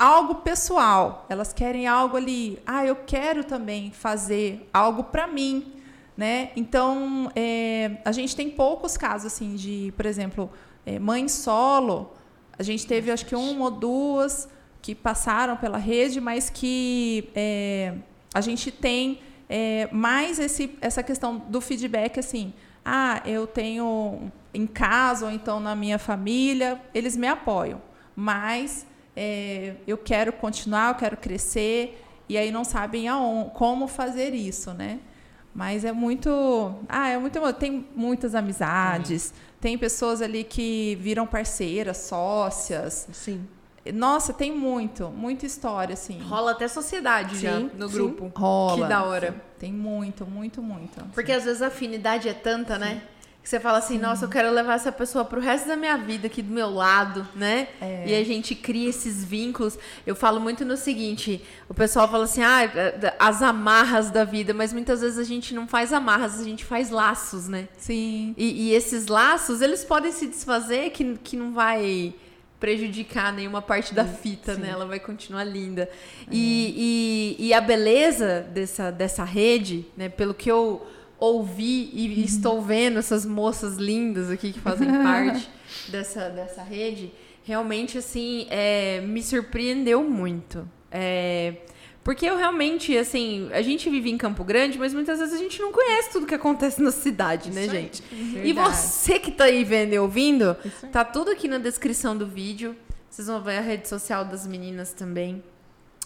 algo 0.00 0.36
pessoal. 0.36 1.26
Elas 1.28 1.52
querem 1.52 1.86
algo 1.86 2.16
ali. 2.16 2.58
Ah, 2.66 2.86
eu 2.86 2.96
quero 2.96 3.44
também 3.44 3.90
fazer 3.90 4.66
algo 4.72 5.04
para 5.04 5.26
mim. 5.26 5.74
Né? 6.16 6.50
Então, 6.56 7.30
é, 7.36 7.98
a 8.04 8.10
gente 8.10 8.34
tem 8.34 8.50
poucos 8.50 8.96
casos 8.96 9.32
assim 9.32 9.54
de, 9.54 9.92
por 9.96 10.06
exemplo, 10.06 10.50
é, 10.84 10.98
mãe 10.98 11.28
solo, 11.28 12.12
a 12.58 12.62
gente 12.62 12.86
teve 12.86 13.10
acho 13.10 13.24
que 13.24 13.34
uma 13.34 13.64
ou 13.64 13.70
duas 13.70 14.46
que 14.82 14.94
passaram 14.94 15.56
pela 15.56 15.78
rede, 15.78 16.20
mas 16.20 16.50
que 16.50 17.30
é, 17.34 17.94
a 18.34 18.40
gente 18.42 18.70
tem 18.70 19.20
é, 19.48 19.88
mais 19.90 20.38
esse, 20.38 20.76
essa 20.82 21.02
questão 21.02 21.38
do 21.38 21.58
feedback 21.58 22.20
assim, 22.20 22.52
ah, 22.84 23.22
eu 23.24 23.46
tenho 23.46 24.30
em 24.52 24.66
casa 24.66 25.24
ou 25.24 25.32
então 25.32 25.58
na 25.58 25.74
minha 25.74 25.98
família, 25.98 26.78
eles 26.92 27.16
me 27.16 27.28
apoiam, 27.28 27.80
mas 28.14 28.86
é, 29.22 29.74
eu 29.86 29.98
quero 29.98 30.32
continuar, 30.32 30.92
eu 30.92 30.94
quero 30.94 31.16
crescer 31.18 32.02
e 32.26 32.38
aí 32.38 32.50
não 32.50 32.64
sabem 32.64 33.06
aonde, 33.06 33.50
como 33.50 33.86
fazer 33.86 34.32
isso, 34.32 34.72
né? 34.72 34.98
Mas 35.54 35.84
é 35.84 35.92
muito, 35.92 36.30
ah, 36.88 37.08
é 37.10 37.18
muito, 37.18 37.52
tem 37.54 37.86
muitas 37.94 38.34
amizades. 38.34 39.34
Tem 39.60 39.76
pessoas 39.76 40.22
ali 40.22 40.42
que 40.42 40.96
viram 41.02 41.26
parceiras, 41.26 41.98
sócias. 41.98 43.08
Sim. 43.12 43.46
Nossa, 43.92 44.32
tem 44.32 44.56
muito, 44.56 45.10
muita 45.10 45.44
história, 45.44 45.92
assim. 45.92 46.18
Rola 46.22 46.52
até 46.52 46.66
sociedade 46.66 47.36
sim, 47.36 47.42
já 47.42 47.58
no 47.58 47.88
sim. 47.88 47.94
grupo. 47.94 48.32
Rola. 48.34 48.84
Que 48.84 48.88
da 48.88 49.04
hora. 49.04 49.34
Tem 49.58 49.70
muito, 49.70 50.24
muito, 50.24 50.62
muito. 50.62 51.04
Porque 51.12 51.32
às 51.32 51.44
vezes 51.44 51.60
a 51.60 51.66
afinidade 51.66 52.26
é 52.26 52.32
tanta, 52.32 52.78
né? 52.78 53.02
Sim. 53.42 53.42
né? 53.42 53.42
Que 53.42 53.48
você 53.48 53.60
fala 53.60 53.78
assim, 53.78 53.98
nossa, 53.98 54.24
eu 54.24 54.28
quero 54.28 54.50
levar 54.50 54.74
essa 54.74 54.92
pessoa 54.92 55.24
pro 55.24 55.40
resto 55.40 55.68
da 55.68 55.76
minha 55.76 55.96
vida 55.96 56.26
aqui 56.26 56.42
do 56.42 56.52
meu 56.52 56.70
lado, 56.70 57.26
né? 57.34 57.68
É. 57.80 58.04
E 58.08 58.14
a 58.14 58.24
gente 58.24 58.54
cria 58.54 58.88
esses 58.88 59.24
vínculos. 59.24 59.78
Eu 60.06 60.14
falo 60.14 60.40
muito 60.40 60.64
no 60.64 60.76
seguinte: 60.76 61.42
o 61.68 61.74
pessoal 61.74 62.08
fala 62.08 62.24
assim, 62.24 62.42
ah, 62.42 62.60
as 63.18 63.42
amarras 63.42 64.10
da 64.10 64.24
vida, 64.24 64.52
mas 64.52 64.72
muitas 64.72 65.00
vezes 65.00 65.18
a 65.18 65.24
gente 65.24 65.54
não 65.54 65.66
faz 65.66 65.92
amarras, 65.92 66.40
a 66.40 66.44
gente 66.44 66.64
faz 66.64 66.90
laços, 66.90 67.48
né? 67.48 67.68
Sim. 67.76 68.34
E, 68.36 68.68
e 68.68 68.74
esses 68.74 69.06
laços, 69.06 69.60
eles 69.60 69.84
podem 69.84 70.12
se 70.12 70.26
desfazer, 70.26 70.90
que, 70.90 71.18
que 71.18 71.36
não 71.36 71.52
vai 71.52 72.14
prejudicar 72.60 73.32
nenhuma 73.32 73.62
parte 73.62 73.94
da 73.94 74.04
fita, 74.04 74.54
Sim. 74.54 74.60
né? 74.60 74.68
Ela 74.68 74.84
vai 74.84 75.00
continuar 75.00 75.44
linda. 75.44 75.82
É. 75.82 76.28
E, 76.30 77.36
e, 77.38 77.46
e 77.48 77.54
a 77.54 77.60
beleza 77.60 78.42
dessa, 78.52 78.92
dessa 78.92 79.24
rede, 79.24 79.86
né? 79.96 80.10
Pelo 80.10 80.34
que 80.34 80.50
eu 80.50 80.86
ouvi 81.20 81.90
e 81.92 82.08
uhum. 82.08 82.24
estou 82.24 82.62
vendo 82.62 82.98
essas 82.98 83.26
moças 83.26 83.76
lindas 83.76 84.30
aqui 84.30 84.52
que 84.52 84.58
fazem 84.58 84.88
parte 85.04 85.48
dessa, 85.88 86.30
dessa 86.30 86.62
rede, 86.62 87.12
realmente, 87.44 87.98
assim, 87.98 88.46
é, 88.50 89.02
me 89.02 89.22
surpreendeu 89.22 90.02
muito. 90.02 90.66
É, 90.90 91.56
porque 92.02 92.24
eu 92.24 92.36
realmente, 92.36 92.96
assim, 92.96 93.50
a 93.52 93.60
gente 93.60 93.90
vive 93.90 94.10
em 94.10 94.16
Campo 94.16 94.42
Grande, 94.42 94.78
mas 94.78 94.94
muitas 94.94 95.18
vezes 95.18 95.34
a 95.34 95.38
gente 95.38 95.60
não 95.60 95.70
conhece 95.70 96.10
tudo 96.10 96.26
que 96.26 96.34
acontece 96.34 96.82
na 96.82 96.90
cidade, 96.90 97.50
né, 97.50 97.68
gente? 97.68 98.02
E 98.42 98.52
você 98.54 99.18
que 99.18 99.30
tá 99.30 99.44
aí 99.44 99.62
vendo 99.62 99.92
e 99.92 99.98
ouvindo, 99.98 100.56
tá 100.90 101.04
tudo 101.04 101.30
aqui 101.30 101.46
na 101.46 101.58
descrição 101.58 102.16
do 102.16 102.26
vídeo. 102.26 102.74
Vocês 103.10 103.28
vão 103.28 103.42
ver 103.42 103.58
a 103.58 103.60
rede 103.60 103.86
social 103.86 104.24
das 104.24 104.46
meninas 104.46 104.92
também 104.92 105.42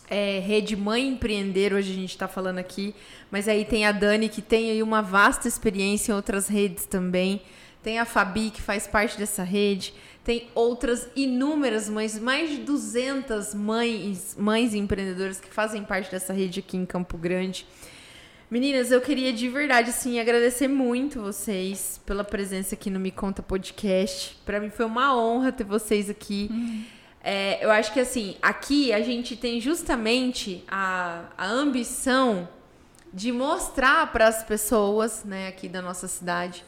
é, 0.09 0.39
Rede 0.39 0.77
Mãe 0.77 1.09
Empreender, 1.09 1.73
hoje 1.73 1.93
a 1.93 1.95
gente 1.95 2.11
está 2.11 2.29
falando 2.29 2.59
aqui, 2.59 2.95
mas 3.31 3.49
aí 3.49 3.65
tem 3.65 3.87
a 3.87 3.93
Dani, 3.93 4.29
que 4.29 4.43
tem 4.43 4.71
aí 4.71 4.83
uma 4.83 5.03
vasta 5.03 5.49
experiência 5.49 6.13
em 6.13 6.15
outras 6.15 6.49
redes 6.49 6.85
também, 6.85 7.43
tem 7.83 7.99
a 7.99 8.05
Fabi, 8.05 8.51
que 8.51 8.63
faz 8.63 8.87
parte 8.87 9.19
dessa 9.19 9.43
rede, 9.43 9.95
tem 10.25 10.49
outras 10.55 11.09
inúmeras 11.15 11.89
mães, 11.89 12.19
mais 12.19 12.51
de 12.51 12.57
200 12.59 13.55
mães, 13.55 14.35
mães 14.39 14.75
empreendedoras 14.75 15.39
que 15.39 15.53
fazem 15.53 15.85
parte 15.85 16.11
dessa 16.11 16.33
rede 16.33 16.61
aqui 16.61 16.77
em 16.77 16.87
Campo 16.87 17.19
Grande. 17.19 17.67
Meninas, 18.51 18.91
eu 18.91 19.01
queria 19.01 19.33
de 19.33 19.49
verdade, 19.49 19.91
assim, 19.91 20.21
agradecer 20.21 20.69
muito 20.69 21.21
vocês 21.21 22.01
pela 22.07 22.23
presença 22.23 22.75
aqui 22.75 22.89
no 22.89 23.01
Me 23.01 23.11
Conta 23.11 23.43
Podcast. 23.43 24.37
Para 24.47 24.61
mim 24.61 24.71
foi 24.71 24.87
uma 24.87 25.17
honra 25.17 25.51
ter 25.51 25.65
vocês 25.65 26.09
aqui. 26.09 26.49
Uhum. 26.51 26.85
É, 27.27 27.65
eu 27.65 27.71
acho 27.71 27.91
que 27.91 28.01
assim, 28.01 28.37
aqui 28.43 28.93
a 28.93 29.01
gente 29.01 29.35
tem 29.35 29.59
justamente 29.59 30.63
a, 30.69 31.25
a 31.39 31.47
ambição 31.47 32.47
de 33.15 33.33
mostrar 33.33 34.13
para 34.13 34.29
as 34.29 34.43
pessoas, 34.43 35.25
né, 35.25 35.49
aqui 35.49 35.67
da 35.67 35.81
nossa 35.81 36.07
cidade, 36.07 36.63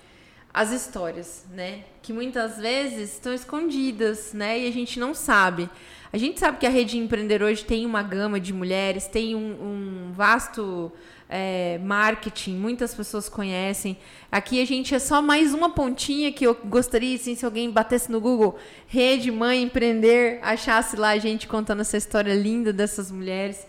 as 0.55 0.71
histórias, 0.71 1.45
né, 1.51 1.85
que 2.01 2.11
muitas 2.11 2.57
vezes 2.57 3.13
estão 3.13 3.35
escondidas, 3.35 4.33
né, 4.33 4.61
e 4.61 4.67
a 4.67 4.73
gente 4.73 4.99
não 4.99 5.13
sabe. 5.13 5.69
A 6.11 6.17
gente 6.17 6.41
sabe 6.41 6.57
que 6.57 6.67
a 6.67 6.71
rede 6.71 6.97
Empreender 6.97 7.43
hoje 7.43 7.63
tem 7.63 7.85
uma 7.85 8.03
gama 8.03 8.41
de 8.41 8.55
mulheres, 8.55 9.07
tem 9.07 9.35
um, 9.35 10.09
um 10.09 10.13
vasto 10.15 10.91
é, 11.29 11.79
marketing, 11.83 12.57
muitas 12.57 12.95
pessoas 12.95 13.29
conhecem. 13.29 13.97
Aqui 14.31 14.61
a 14.61 14.65
gente 14.65 14.95
é 14.95 14.99
só 14.99 15.21
mais 15.21 15.53
uma 15.53 15.71
pontinha 15.71 16.33
que 16.33 16.47
eu 16.47 16.55
gostaria, 16.65 17.17
assim, 17.17 17.35
se 17.35 17.45
alguém 17.45 17.71
batesse 17.71 18.11
no 18.11 18.21
Google, 18.21 18.59
Rede 18.87 19.31
Mãe 19.31 19.63
Empreender, 19.63 20.39
achasse 20.43 20.97
lá 20.97 21.11
a 21.11 21.19
gente 21.19 21.49
contando 21.49 21.81
essa 21.81 21.97
história 21.97 22.35
linda 22.35 22.73
dessas 22.73 23.11
mulheres. 23.11 23.67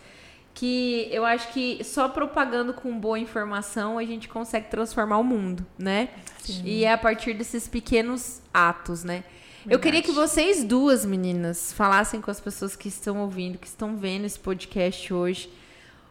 Que 0.53 1.07
eu 1.11 1.23
acho 1.23 1.53
que 1.53 1.83
só 1.83 2.09
propagando 2.09 2.73
com 2.73 2.97
boa 2.97 3.19
informação 3.19 3.99
a 3.99 4.03
gente 4.03 4.27
consegue 4.27 4.69
transformar 4.71 5.19
o 5.19 5.23
mundo, 5.23 5.63
né? 5.77 6.09
Sim. 6.39 6.63
E 6.65 6.83
é 6.83 6.91
a 6.91 6.97
partir 6.97 7.35
desses 7.35 7.67
pequenos 7.67 8.41
atos, 8.51 9.03
né? 9.03 9.23
Verdade. 9.57 9.75
Eu 9.75 9.79
queria 9.79 10.01
que 10.01 10.11
vocês 10.11 10.63
duas 10.63 11.05
meninas 11.05 11.71
falassem 11.73 12.19
com 12.19 12.31
as 12.31 12.39
pessoas 12.39 12.75
que 12.75 12.87
estão 12.87 13.19
ouvindo, 13.19 13.59
que 13.59 13.67
estão 13.67 13.97
vendo 13.97 14.25
esse 14.25 14.39
podcast 14.39 15.13
hoje 15.13 15.47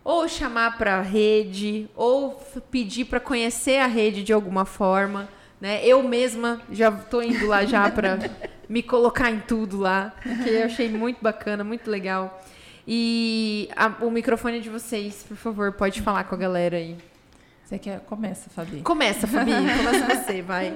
ou 0.06 0.28
chamar 0.28 0.78
para 0.78 0.98
a 0.98 1.02
rede, 1.02 1.90
ou 1.96 2.40
pedir 2.70 3.06
para 3.06 3.18
conhecer 3.18 3.80
a 3.80 3.88
rede 3.88 4.22
de 4.22 4.32
alguma 4.32 4.64
forma. 4.64 5.28
Né? 5.60 5.84
Eu 5.84 6.00
mesma 6.00 6.60
já 6.70 6.90
estou 6.90 7.20
indo 7.24 7.44
lá 7.48 7.64
já 7.64 7.90
para 7.90 8.16
me 8.70 8.84
colocar 8.84 9.32
em 9.32 9.40
tudo 9.40 9.78
lá, 9.78 10.14
porque 10.22 10.48
eu 10.48 10.64
achei 10.66 10.88
muito 10.88 11.18
bacana, 11.20 11.64
muito 11.64 11.90
legal. 11.90 12.40
E 12.86 13.68
a, 13.74 13.88
o 14.00 14.08
microfone 14.08 14.60
de 14.60 14.70
vocês, 14.70 15.24
por 15.26 15.36
favor, 15.36 15.72
pode 15.72 16.00
falar 16.00 16.22
com 16.22 16.36
a 16.36 16.38
galera 16.38 16.76
aí. 16.76 16.96
Você 17.64 17.76
quer? 17.76 17.98
Começa, 18.02 18.48
Fabi. 18.48 18.82
Começa, 18.82 19.26
Fabi. 19.26 19.50
Começa 19.50 20.06
você, 20.22 20.40
vai. 20.40 20.72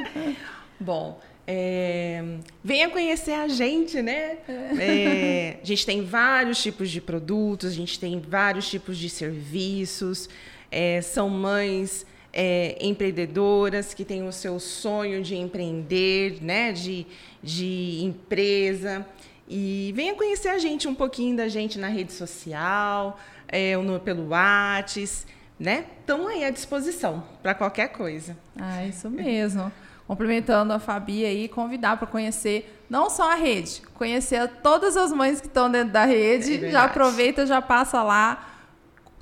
Bom, 0.81 1.21
é, 1.47 2.23
venha 2.63 2.89
conhecer 2.91 3.33
a 3.33 3.49
gente, 3.49 4.01
né? 4.01 4.39
É, 4.79 5.59
a 5.63 5.67
gente 5.67 5.85
tem 5.85 6.05
vários 6.05 6.63
tipos 6.63 6.91
de 6.91 7.01
produtos, 7.01 7.73
a 7.73 7.75
gente 7.75 7.99
tem 7.99 8.21
vários 8.21 8.69
tipos 8.69 8.97
de 8.97 9.09
serviços. 9.09 10.29
É, 10.71 11.01
são 11.01 11.29
mães 11.29 12.07
é, 12.33 12.79
empreendedoras 12.81 13.93
que 13.93 14.05
têm 14.05 14.27
o 14.27 14.33
seu 14.33 14.61
sonho 14.61 15.23
de 15.23 15.35
empreender, 15.35 16.39
né? 16.41 16.73
De, 16.73 17.07
de 17.43 18.01
empresa. 18.03 19.05
E 19.49 19.93
venha 19.97 20.15
conhecer 20.15 20.49
a 20.49 20.59
gente 20.59 20.87
um 20.87 20.95
pouquinho 20.95 21.37
da 21.37 21.49
gente 21.49 21.79
na 21.79 21.89
rede 21.89 22.13
social, 22.13 23.19
é, 23.49 23.77
no, 23.77 23.99
pelo 23.99 24.29
WhatsApp, 24.29 25.27
né? 25.59 25.87
Estão 25.99 26.29
aí 26.29 26.45
à 26.45 26.51
disposição 26.51 27.25
para 27.43 27.55
qualquer 27.55 27.89
coisa. 27.89 28.37
Ah, 28.57 28.87
isso 28.87 29.11
mesmo 29.11 29.73
complementando 30.11 30.73
a 30.73 30.81
Fabi 30.81 31.25
aí, 31.25 31.47
convidar 31.47 31.97
para 31.97 32.05
conhecer 32.05 32.83
não 32.91 33.09
só 33.09 33.31
a 33.31 33.37
rede, 33.37 33.81
conhecer 33.95 34.49
todas 34.61 34.97
as 34.97 35.13
mães 35.13 35.41
que 35.41 35.47
estão 35.47 35.71
dentro 35.71 35.93
da 35.93 36.05
rede. 36.05 36.65
É 36.65 36.71
já 36.73 36.83
aproveita, 36.83 37.47
já 37.47 37.63
passa 37.63 38.03
lá, 38.03 38.45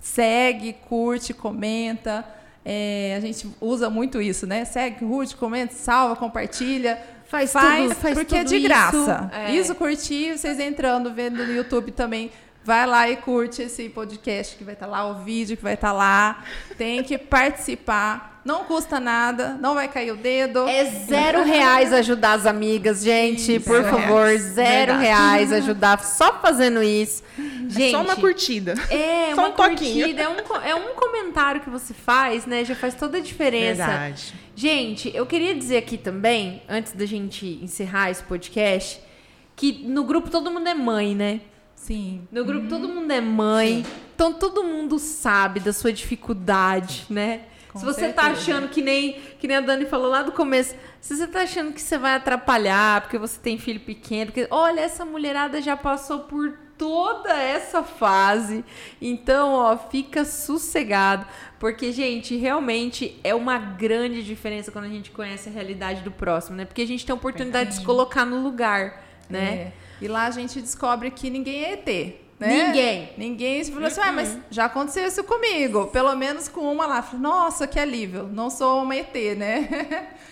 segue, 0.00 0.72
curte, 0.88 1.34
comenta. 1.34 2.24
É, 2.64 3.14
a 3.18 3.20
gente 3.20 3.54
usa 3.60 3.90
muito 3.90 4.18
isso, 4.22 4.46
né? 4.46 4.64
Segue, 4.64 5.00
curte, 5.00 5.36
comenta, 5.36 5.74
salva, 5.74 6.16
compartilha. 6.16 6.98
Faz, 7.26 7.52
faz, 7.52 7.90
tudo, 7.90 7.94
faz 7.94 8.14
porque 8.14 8.36
é 8.36 8.44
de 8.44 8.58
graça. 8.58 8.96
Isso, 8.96 9.38
é. 9.38 9.54
isso 9.54 9.74
curtir, 9.74 10.38
vocês 10.38 10.58
entrando, 10.58 11.12
vendo 11.12 11.44
no 11.44 11.52
YouTube 11.52 11.92
também 11.92 12.30
Vai 12.68 12.86
lá 12.86 13.08
e 13.08 13.16
curte 13.16 13.62
esse 13.62 13.88
podcast 13.88 14.54
que 14.54 14.62
vai 14.62 14.74
estar 14.74 14.84
tá 14.84 14.92
lá, 14.92 15.06
o 15.06 15.24
vídeo 15.24 15.56
que 15.56 15.62
vai 15.62 15.72
estar 15.72 15.88
tá 15.88 15.92
lá. 15.94 16.44
Tem 16.76 17.02
que 17.02 17.16
participar. 17.16 18.37
Não 18.48 18.64
custa 18.64 18.98
nada, 18.98 19.58
não 19.60 19.74
vai 19.74 19.88
cair 19.88 20.10
o 20.10 20.16
dedo. 20.16 20.66
É 20.66 20.86
zero 20.86 21.44
reais 21.44 21.92
ajudar 21.92 22.32
as 22.32 22.46
amigas, 22.46 23.02
gente. 23.02 23.56
Isso, 23.56 23.66
por 23.66 23.82
favor, 23.84 24.24
reais. 24.24 24.40
zero 24.40 24.92
Verdade. 24.92 25.02
reais 25.02 25.52
ajudar 25.64 26.02
só 26.02 26.40
fazendo 26.40 26.82
isso. 26.82 27.22
Gente, 27.68 27.88
é 27.88 27.90
só 27.90 28.00
uma 28.00 28.16
curtida. 28.16 28.72
É, 28.88 29.34
só 29.36 29.42
uma 29.42 29.48
um 29.50 29.52
curtida. 29.52 30.22
É 30.22 30.28
um, 30.30 30.62
é 30.64 30.74
um 30.74 30.94
comentário 30.94 31.60
que 31.60 31.68
você 31.68 31.92
faz, 31.92 32.46
né? 32.46 32.64
Já 32.64 32.74
faz 32.74 32.94
toda 32.94 33.18
a 33.18 33.20
diferença. 33.20 33.86
Verdade. 33.86 34.32
Gente, 34.56 35.14
eu 35.14 35.26
queria 35.26 35.54
dizer 35.54 35.76
aqui 35.76 35.98
também, 35.98 36.62
antes 36.66 36.92
da 36.92 37.04
gente 37.04 37.60
encerrar 37.62 38.10
esse 38.10 38.22
podcast, 38.22 38.98
que 39.54 39.84
no 39.86 40.04
grupo 40.04 40.30
todo 40.30 40.50
mundo 40.50 40.66
é 40.66 40.74
mãe, 40.74 41.14
né? 41.14 41.42
Sim. 41.76 42.26
No 42.32 42.46
grupo 42.46 42.62
uhum. 42.62 42.70
todo 42.70 42.88
mundo 42.88 43.10
é 43.10 43.20
mãe. 43.20 43.84
Sim. 43.84 43.90
Então 44.14 44.32
todo 44.32 44.64
mundo 44.64 44.98
sabe 44.98 45.60
da 45.60 45.74
sua 45.74 45.92
dificuldade, 45.92 47.04
né? 47.10 47.42
Com 47.72 47.78
se 47.78 47.84
você 47.84 48.12
tá 48.12 48.22
certeza. 48.22 48.22
tá 48.22 48.26
achando 48.26 48.68
que 48.68 48.82
nem, 48.82 49.20
que 49.38 49.46
nem 49.46 49.56
a 49.56 49.60
Dani 49.60 49.86
falou 49.86 50.08
lá 50.08 50.22
do 50.22 50.32
começo, 50.32 50.74
se 51.00 51.16
você 51.16 51.26
tá 51.26 51.42
achando 51.42 51.72
que 51.72 51.80
você 51.80 51.98
vai 51.98 52.14
atrapalhar 52.14 53.02
porque 53.02 53.18
você 53.18 53.38
tem 53.38 53.58
filho 53.58 53.80
pequeno, 53.80 54.32
porque 54.32 54.48
olha, 54.50 54.80
essa 54.80 55.04
mulherada 55.04 55.60
já 55.60 55.76
passou 55.76 56.20
por 56.20 56.56
toda 56.78 57.34
essa 57.34 57.82
fase. 57.82 58.64
Então, 59.02 59.52
ó, 59.52 59.76
fica 59.76 60.24
sossegado, 60.24 61.26
porque 61.58 61.92
gente, 61.92 62.36
realmente 62.36 63.18
é 63.24 63.34
uma 63.34 63.58
grande 63.58 64.22
diferença 64.22 64.70
quando 64.70 64.84
a 64.84 64.88
gente 64.88 65.10
conhece 65.10 65.48
a 65.48 65.52
realidade 65.52 66.02
do 66.02 66.10
próximo, 66.10 66.56
né? 66.56 66.64
Porque 66.64 66.82
a 66.82 66.86
gente 66.86 67.04
tem 67.04 67.12
a 67.12 67.16
oportunidade 67.16 67.70
de 67.70 67.76
se 67.76 67.84
colocar 67.84 68.24
no 68.24 68.40
lugar, 68.42 69.04
né? 69.28 69.52
É. 69.52 69.72
E 70.00 70.06
lá 70.06 70.26
a 70.26 70.30
gente 70.30 70.60
descobre 70.60 71.10
que 71.10 71.28
ninguém 71.28 71.64
é 71.64 71.72
ET. 71.72 72.27
Né? 72.38 72.66
Ninguém. 72.66 73.12
Ninguém 73.16 73.64
falou 73.64 73.86
assim, 73.86 74.00
ah, 74.00 74.12
mas 74.12 74.38
já 74.50 74.66
aconteceu 74.66 75.06
isso 75.06 75.24
comigo. 75.24 75.88
Pelo 75.88 76.14
menos 76.14 76.48
com 76.48 76.60
uma 76.72 76.86
lá. 76.86 77.02
Falei, 77.02 77.20
Nossa, 77.20 77.66
que 77.66 77.78
alívio. 77.78 78.24
Não 78.24 78.48
sou 78.48 78.82
uma 78.82 78.94
ET, 78.94 79.14
né? 79.36 79.60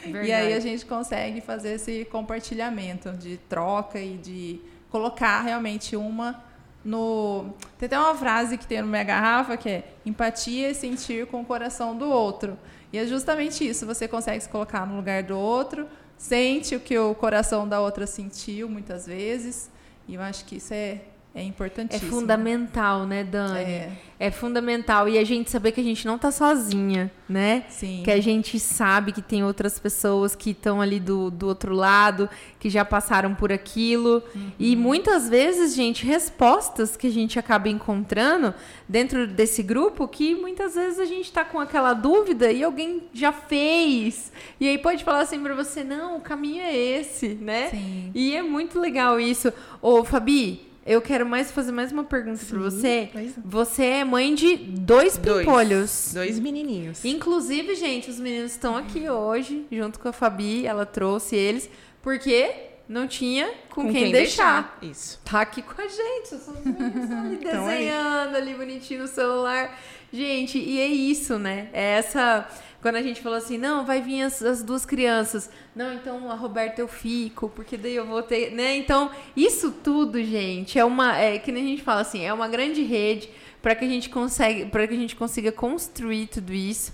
Verdade. 0.02 0.26
E 0.26 0.32
aí 0.32 0.52
a 0.52 0.60
gente 0.60 0.86
consegue 0.86 1.40
fazer 1.40 1.74
esse 1.74 2.04
compartilhamento 2.04 3.10
de 3.12 3.36
troca 3.36 3.98
e 3.98 4.16
de 4.16 4.60
colocar 4.88 5.40
realmente 5.40 5.96
uma 5.96 6.44
no. 6.84 7.52
Tem 7.76 7.86
até 7.86 7.98
uma 7.98 8.14
frase 8.14 8.56
que 8.56 8.66
tem 8.66 8.80
no 8.80 8.86
minha 8.86 9.02
garrafa 9.02 9.56
que 9.56 9.68
é 9.68 9.84
empatia 10.04 10.70
e 10.70 10.74
sentir 10.74 11.26
com 11.26 11.40
o 11.40 11.44
coração 11.44 11.96
do 11.96 12.08
outro. 12.08 12.56
E 12.92 12.98
é 12.98 13.04
justamente 13.04 13.68
isso. 13.68 13.84
Você 13.84 14.06
consegue 14.06 14.40
se 14.40 14.48
colocar 14.48 14.86
no 14.86 14.94
lugar 14.94 15.24
do 15.24 15.36
outro 15.36 15.88
sente 16.16 16.74
o 16.74 16.80
que 16.80 16.96
o 16.98 17.14
coração 17.14 17.68
da 17.68 17.80
outra 17.80 18.06
sentiu 18.06 18.68
muitas 18.68 19.06
vezes. 19.06 19.70
E 20.08 20.14
eu 20.14 20.22
acho 20.22 20.44
que 20.44 20.56
isso 20.56 20.72
é 20.72 21.00
é 21.36 21.42
importantíssimo. 21.42 22.08
É 22.08 22.10
fundamental, 22.10 23.04
né, 23.04 23.22
Dani? 23.22 23.58
É. 23.58 23.92
é. 24.18 24.30
fundamental. 24.30 25.06
E 25.06 25.18
a 25.18 25.24
gente 25.24 25.50
saber 25.50 25.72
que 25.72 25.80
a 25.82 25.84
gente 25.84 26.06
não 26.06 26.16
tá 26.16 26.30
sozinha, 26.30 27.12
né? 27.28 27.64
Sim. 27.68 28.00
Que 28.02 28.10
a 28.10 28.18
gente 28.22 28.58
sabe 28.58 29.12
que 29.12 29.20
tem 29.20 29.44
outras 29.44 29.78
pessoas 29.78 30.34
que 30.34 30.52
estão 30.52 30.80
ali 30.80 30.98
do, 30.98 31.30
do 31.30 31.46
outro 31.46 31.74
lado, 31.74 32.26
que 32.58 32.70
já 32.70 32.86
passaram 32.86 33.34
por 33.34 33.52
aquilo. 33.52 34.22
Uhum. 34.34 34.50
E 34.58 34.74
muitas 34.74 35.28
vezes, 35.28 35.74
gente, 35.74 36.06
respostas 36.06 36.96
que 36.96 37.06
a 37.06 37.12
gente 37.12 37.38
acaba 37.38 37.68
encontrando 37.68 38.54
dentro 38.88 39.26
desse 39.26 39.62
grupo 39.62 40.08
que 40.08 40.34
muitas 40.34 40.74
vezes 40.74 40.98
a 40.98 41.04
gente 41.04 41.30
tá 41.30 41.44
com 41.44 41.60
aquela 41.60 41.92
dúvida 41.92 42.50
e 42.50 42.64
alguém 42.64 43.02
já 43.12 43.30
fez. 43.30 44.32
E 44.58 44.66
aí 44.66 44.78
pode 44.78 45.04
falar 45.04 45.20
assim 45.20 45.42
para 45.42 45.54
você: 45.54 45.84
não, 45.84 46.16
o 46.16 46.20
caminho 46.22 46.62
é 46.62 46.74
esse, 46.74 47.34
né? 47.34 47.68
Sim. 47.68 48.10
E 48.14 48.34
é 48.34 48.42
muito 48.42 48.80
legal 48.80 49.20
isso. 49.20 49.52
Ô, 49.82 50.02
Fabi, 50.02 50.66
eu 50.86 51.02
quero 51.02 51.26
mais 51.26 51.50
fazer 51.50 51.72
mais 51.72 51.90
uma 51.90 52.04
pergunta 52.04 52.44
para 52.48 52.58
você. 52.60 53.10
É. 53.12 53.28
Você 53.44 53.84
é 53.84 54.04
mãe 54.04 54.34
de 54.34 54.56
dois 54.56 55.18
pimpolhos. 55.18 56.12
Dois, 56.12 56.28
dois 56.28 56.38
menininhos. 56.38 57.04
Inclusive, 57.04 57.74
gente, 57.74 58.08
os 58.08 58.20
meninos 58.20 58.52
estão 58.52 58.76
aqui 58.76 59.10
hoje, 59.10 59.66
junto 59.70 59.98
com 59.98 60.08
a 60.08 60.12
Fabi. 60.12 60.64
Ela 60.64 60.86
trouxe 60.86 61.34
eles, 61.34 61.68
porque 62.00 62.54
não 62.88 63.08
tinha 63.08 63.48
com, 63.68 63.86
com 63.86 63.92
quem, 63.92 64.04
quem 64.04 64.12
deixar. 64.12 64.78
deixar. 64.80 64.92
Isso. 64.92 65.20
Tá 65.24 65.40
aqui 65.40 65.60
com 65.60 65.82
a 65.82 65.88
gente. 65.88 66.34
Os 66.36 66.64
meninos 66.64 67.02
estão 67.02 67.18
ali 67.18 67.36
desenhando, 67.42 68.36
ali 68.36 68.54
bonitinho 68.54 69.02
no 69.02 69.08
celular. 69.08 69.76
Gente, 70.12 70.56
e 70.56 70.80
é 70.80 70.86
isso, 70.86 71.36
né? 71.36 71.68
É 71.72 71.98
essa 71.98 72.48
quando 72.80 72.96
a 72.96 73.02
gente 73.02 73.20
falou 73.20 73.38
assim, 73.38 73.58
não, 73.58 73.84
vai 73.84 74.00
vir 74.00 74.22
as, 74.22 74.42
as, 74.42 74.62
duas 74.62 74.84
crianças. 74.84 75.50
Não, 75.74 75.92
então 75.94 76.30
a 76.30 76.34
Roberta 76.34 76.80
eu 76.80 76.88
fico, 76.88 77.48
porque 77.48 77.76
daí 77.76 77.96
eu 77.96 78.06
vou 78.06 78.22
ter, 78.22 78.52
né? 78.52 78.76
Então, 78.76 79.10
isso 79.36 79.70
tudo, 79.70 80.22
gente, 80.22 80.78
é 80.78 80.84
uma, 80.84 81.16
é 81.18 81.38
que 81.38 81.50
nem 81.50 81.64
a 81.64 81.68
gente 81.68 81.82
fala 81.82 82.00
assim, 82.02 82.24
é 82.24 82.32
uma 82.32 82.48
grande 82.48 82.82
rede 82.82 83.28
para 83.62 83.74
que 83.74 83.84
a 83.84 83.88
gente 83.88 84.08
consegue, 84.08 84.66
para 84.66 84.86
que 84.86 84.94
a 84.94 84.96
gente 84.96 85.16
consiga 85.16 85.50
construir 85.50 86.28
tudo 86.28 86.52
isso. 86.52 86.92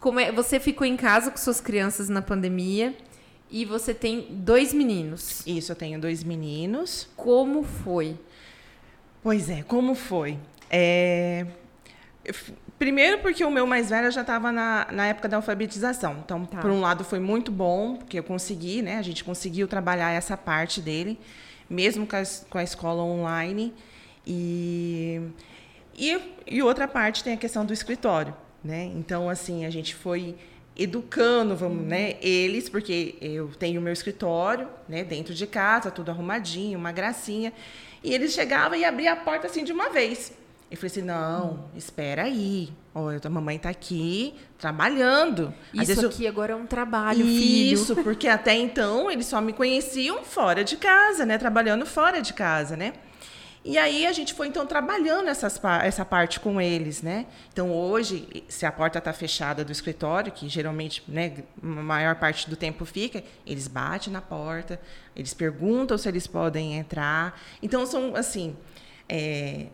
Como 0.00 0.20
é, 0.20 0.30
você 0.30 0.60
ficou 0.60 0.86
em 0.86 0.96
casa 0.96 1.30
com 1.30 1.36
suas 1.36 1.60
crianças 1.60 2.08
na 2.08 2.22
pandemia 2.22 2.94
e 3.50 3.64
você 3.64 3.92
tem 3.92 4.28
dois 4.30 4.72
meninos. 4.72 5.46
Isso, 5.46 5.72
eu 5.72 5.76
tenho 5.76 6.00
dois 6.00 6.22
meninos. 6.24 7.08
Como 7.16 7.62
foi? 7.62 8.16
Pois 9.22 9.50
é, 9.50 9.62
como 9.62 9.94
foi? 9.94 10.38
É, 10.70 11.46
Primeiro 12.78 13.18
porque 13.18 13.42
o 13.44 13.50
meu 13.50 13.66
mais 13.66 13.88
velho 13.88 14.10
já 14.10 14.20
estava 14.20 14.52
na, 14.52 14.86
na 14.92 15.06
época 15.06 15.28
da 15.28 15.36
alfabetização. 15.36 16.18
Então, 16.24 16.44
tá. 16.44 16.58
por 16.58 16.70
um 16.70 16.80
lado, 16.80 17.04
foi 17.04 17.18
muito 17.18 17.50
bom, 17.50 17.96
porque 17.96 18.18
eu 18.18 18.22
consegui, 18.22 18.82
né? 18.82 18.98
A 18.98 19.02
gente 19.02 19.24
conseguiu 19.24 19.66
trabalhar 19.66 20.10
essa 20.10 20.36
parte 20.36 20.80
dele. 20.80 21.18
mesmo 21.70 22.06
com 22.06 22.16
a, 22.16 22.22
com 22.50 22.58
a 22.58 22.62
escola 22.62 23.02
online. 23.02 23.72
E, 24.26 25.20
e, 25.96 26.18
e 26.46 26.62
outra 26.62 26.86
parte 26.86 27.22
tem 27.24 27.32
a 27.34 27.36
questão 27.36 27.64
do 27.64 27.72
escritório, 27.72 28.34
né? 28.62 28.84
Então, 28.94 29.30
assim, 29.30 29.64
a 29.64 29.70
gente 29.70 29.94
foi 29.94 30.36
educando, 30.76 31.56
vamos, 31.56 31.86
né, 31.86 32.16
eles, 32.20 32.68
porque 32.68 33.16
eu 33.18 33.48
tenho 33.58 33.80
meu 33.80 33.94
escritório, 33.94 34.68
né, 34.86 35.02
dentro 35.02 35.32
de 35.32 35.46
casa, 35.46 35.90
tudo 35.90 36.10
arrumadinho, 36.10 36.78
uma 36.78 36.92
gracinha, 36.92 37.50
e 38.04 38.12
eles 38.12 38.32
chegavam 38.32 38.76
e 38.78 38.84
abriam 38.84 39.14
a 39.14 39.16
porta 39.16 39.46
assim 39.46 39.64
de 39.64 39.72
uma 39.72 39.88
vez. 39.88 40.32
Eu 40.68 40.76
falei 40.76 40.90
assim, 40.90 41.02
não, 41.02 41.70
espera 41.76 42.24
aí, 42.24 42.70
olha, 42.92 43.20
a 43.22 43.30
mamãe 43.30 43.56
está 43.56 43.68
aqui 43.68 44.34
trabalhando. 44.58 45.54
Isso 45.72 46.04
aqui 46.04 46.24
eu... 46.24 46.28
agora 46.28 46.54
é 46.54 46.56
um 46.56 46.66
trabalho, 46.66 47.24
filho. 47.24 47.74
Isso, 47.74 47.94
porque 47.96 48.26
até 48.26 48.54
então 48.54 49.08
eles 49.08 49.26
só 49.26 49.40
me 49.40 49.52
conheciam 49.52 50.24
fora 50.24 50.64
de 50.64 50.76
casa, 50.76 51.24
né, 51.24 51.38
trabalhando 51.38 51.86
fora 51.86 52.20
de 52.20 52.32
casa, 52.32 52.76
né. 52.76 52.94
E 53.64 53.78
aí 53.78 54.06
a 54.06 54.12
gente 54.12 54.32
foi 54.32 54.46
então 54.46 54.64
trabalhando 54.64 55.28
essas, 55.28 55.60
essa 55.82 56.04
parte 56.04 56.38
com 56.38 56.60
eles, 56.60 57.02
né? 57.02 57.26
Então 57.52 57.72
hoje, 57.72 58.44
se 58.48 58.64
a 58.64 58.70
porta 58.70 58.98
está 58.98 59.12
fechada 59.12 59.64
do 59.64 59.72
escritório, 59.72 60.30
que 60.30 60.48
geralmente, 60.48 61.02
né, 61.08 61.42
a 61.60 61.66
maior 61.66 62.14
parte 62.14 62.48
do 62.48 62.54
tempo 62.54 62.84
fica, 62.84 63.24
eles 63.44 63.66
batem 63.66 64.12
na 64.12 64.22
porta, 64.22 64.80
eles 65.16 65.34
perguntam 65.34 65.98
se 65.98 66.08
eles 66.08 66.28
podem 66.28 66.76
entrar. 66.76 67.40
Então 67.60 67.84
são 67.86 68.14
assim, 68.14 68.56
é, 69.08 69.66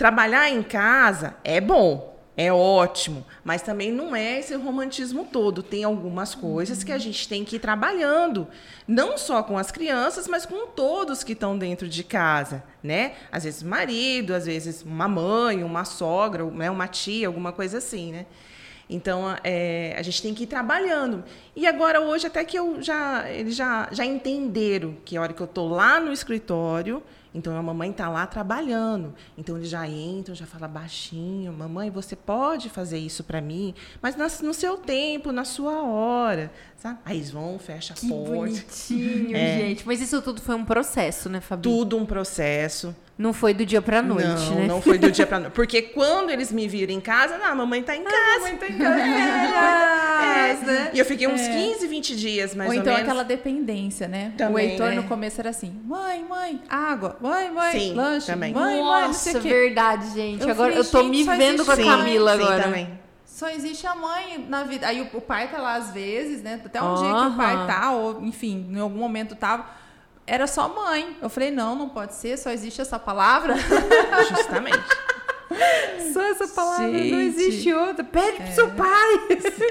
trabalhar 0.00 0.48
em 0.48 0.62
casa 0.62 1.34
é 1.44 1.60
bom, 1.60 2.18
é 2.34 2.50
ótimo, 2.50 3.22
mas 3.44 3.60
também 3.60 3.92
não 3.92 4.16
é 4.16 4.38
esse 4.38 4.54
romantismo 4.54 5.26
todo. 5.30 5.62
Tem 5.62 5.84
algumas 5.84 6.34
coisas 6.34 6.82
que 6.82 6.90
a 6.90 6.96
gente 6.96 7.28
tem 7.28 7.44
que 7.44 7.56
ir 7.56 7.58
trabalhando, 7.58 8.48
não 8.88 9.18
só 9.18 9.42
com 9.42 9.58
as 9.58 9.70
crianças, 9.70 10.26
mas 10.26 10.46
com 10.46 10.68
todos 10.68 11.22
que 11.22 11.34
estão 11.34 11.58
dentro 11.58 11.86
de 11.86 12.02
casa, 12.02 12.64
né? 12.82 13.12
Às 13.30 13.44
vezes 13.44 13.62
marido, 13.62 14.32
às 14.32 14.46
vezes 14.46 14.80
uma 14.82 15.06
mãe, 15.06 15.62
uma 15.62 15.84
sogra, 15.84 16.46
né? 16.46 16.70
uma 16.70 16.88
tia, 16.88 17.26
alguma 17.26 17.52
coisa 17.52 17.76
assim, 17.76 18.10
né? 18.10 18.24
Então 18.88 19.36
é, 19.44 19.94
a 19.98 20.02
gente 20.02 20.22
tem 20.22 20.32
que 20.32 20.44
ir 20.44 20.46
trabalhando. 20.46 21.22
E 21.60 21.66
agora 21.66 22.00
hoje 22.00 22.26
até 22.26 22.42
que 22.42 22.58
eu 22.58 22.80
já 22.80 23.30
eles 23.30 23.54
já 23.54 23.86
já 23.92 24.02
entenderam 24.02 24.96
que 25.04 25.14
a 25.14 25.20
hora 25.20 25.34
que 25.34 25.42
eu 25.42 25.44
estou 25.44 25.68
lá 25.68 26.00
no 26.00 26.10
escritório 26.10 27.02
então 27.34 27.56
a 27.56 27.62
mamãe 27.62 27.90
está 27.90 28.08
lá 28.08 28.26
trabalhando. 28.26 29.14
Então 29.38 29.56
eles 29.56 29.68
já 29.68 29.86
entram, 29.86 30.34
já 30.34 30.46
fala 30.46 30.66
baixinho: 30.66 31.52
Mamãe, 31.52 31.90
você 31.90 32.16
pode 32.16 32.68
fazer 32.68 32.98
isso 32.98 33.22
para 33.22 33.40
mim, 33.40 33.74
mas 34.02 34.16
no 34.40 34.52
seu 34.52 34.76
tempo, 34.76 35.32
na 35.32 35.44
sua 35.44 35.82
hora. 35.82 36.50
Sabe? 36.76 36.98
Aí 37.04 37.18
eles 37.18 37.30
vão, 37.30 37.58
fecha 37.58 37.92
a 37.92 37.96
que 37.96 38.08
porta. 38.08 38.34
Bonitinho, 38.34 39.36
é. 39.36 39.58
gente. 39.58 39.86
Mas 39.86 40.00
isso 40.00 40.20
tudo 40.22 40.40
foi 40.40 40.54
um 40.54 40.64
processo, 40.64 41.28
né, 41.28 41.40
Fabi? 41.40 41.62
Tudo 41.62 41.96
um 41.96 42.06
processo. 42.06 42.96
Não 43.18 43.34
foi 43.34 43.52
do 43.52 43.66
dia 43.66 43.82
pra 43.82 44.00
noite, 44.00 44.26
não, 44.26 44.54
né? 44.54 44.66
Não, 44.66 44.80
foi 44.80 44.96
do 44.96 45.12
dia 45.12 45.26
pra 45.28 45.38
noite. 45.38 45.52
Porque 45.52 45.82
quando 45.82 46.30
eles 46.30 46.50
me 46.50 46.66
viram 46.66 46.94
em 46.94 47.00
casa, 47.00 47.36
não, 47.36 47.44
a 47.44 47.54
mamãe 47.54 47.82
tá 47.82 47.94
em 47.94 48.02
casa. 48.02 48.16
Ah, 48.16 48.34
a 48.34 48.38
mamãe 48.38 48.56
tá 48.56 48.66
em 48.66 48.78
casa. 48.78 48.96
é, 50.24 50.50
é, 50.50 50.54
né? 50.64 50.90
E 50.94 50.98
eu 50.98 51.04
fiquei 51.04 51.28
uns 51.28 51.42
é. 51.42 51.49
15, 51.52 51.86
20 51.86 52.16
dias, 52.16 52.54
mais 52.54 52.70
ou, 52.70 52.76
ou 52.76 52.80
então 52.80 52.92
menos. 52.92 53.08
aquela 53.08 53.22
dependência, 53.22 54.08
né? 54.08 54.32
Também, 54.36 54.54
o 54.54 54.58
Heitor 54.70 54.88
né? 54.88 54.94
no 54.96 55.04
começo 55.04 55.40
era 55.40 55.50
assim: 55.50 55.72
mãe, 55.84 56.24
mãe, 56.24 56.60
água, 56.68 57.16
mãe, 57.20 57.50
mãe, 57.50 57.78
Sim, 57.78 57.94
lanche, 57.94 58.26
também. 58.26 58.52
mãe, 58.52 58.78
Nossa, 58.78 58.92
mãe, 58.92 59.06
não 59.06 59.12
sei 59.12 59.36
o 59.36 59.40
quê. 59.40 59.48
verdade, 59.48 60.10
gente. 60.14 60.42
Eu 60.42 60.50
agora 60.50 60.72
falei, 60.72 60.78
eu 60.78 60.90
tô 60.90 61.02
gente, 61.02 61.10
me 61.10 61.24
vendo 61.24 61.64
com 61.64 61.72
a 61.72 61.76
Camila 61.76 62.36
sim, 62.36 62.42
agora. 62.42 62.62
também. 62.62 63.00
Só 63.24 63.48
existe 63.48 63.86
a 63.86 63.94
mãe 63.94 64.44
na 64.48 64.64
vida. 64.64 64.86
Aí 64.86 65.00
o, 65.00 65.16
o 65.16 65.20
pai 65.20 65.48
tá 65.50 65.58
lá 65.58 65.74
às 65.74 65.92
vezes, 65.92 66.42
né? 66.42 66.60
Até 66.64 66.82
um 66.82 66.94
dia 66.94 67.12
que 67.12 67.26
o 67.28 67.36
pai 67.36 67.66
tá, 67.66 67.92
ou 67.92 68.22
enfim, 68.22 68.66
em 68.70 68.78
algum 68.78 68.98
momento 68.98 69.34
tava 69.34 69.80
era 70.30 70.46
só 70.46 70.68
mãe. 70.68 71.16
Eu 71.20 71.28
falei, 71.28 71.50
não, 71.50 71.74
não 71.74 71.88
pode 71.88 72.14
ser, 72.14 72.38
só 72.38 72.50
existe 72.50 72.80
essa 72.80 73.00
palavra. 73.00 73.54
Justamente. 74.30 74.78
Só 76.12 76.22
essa 76.22 76.48
palavra, 76.48 76.92
Gente. 76.92 77.10
não 77.12 77.20
existe 77.20 77.72
outra. 77.72 78.04
Pede 78.04 78.42
pro 78.42 78.52
seu 78.52 78.70
pai. 78.70 79.10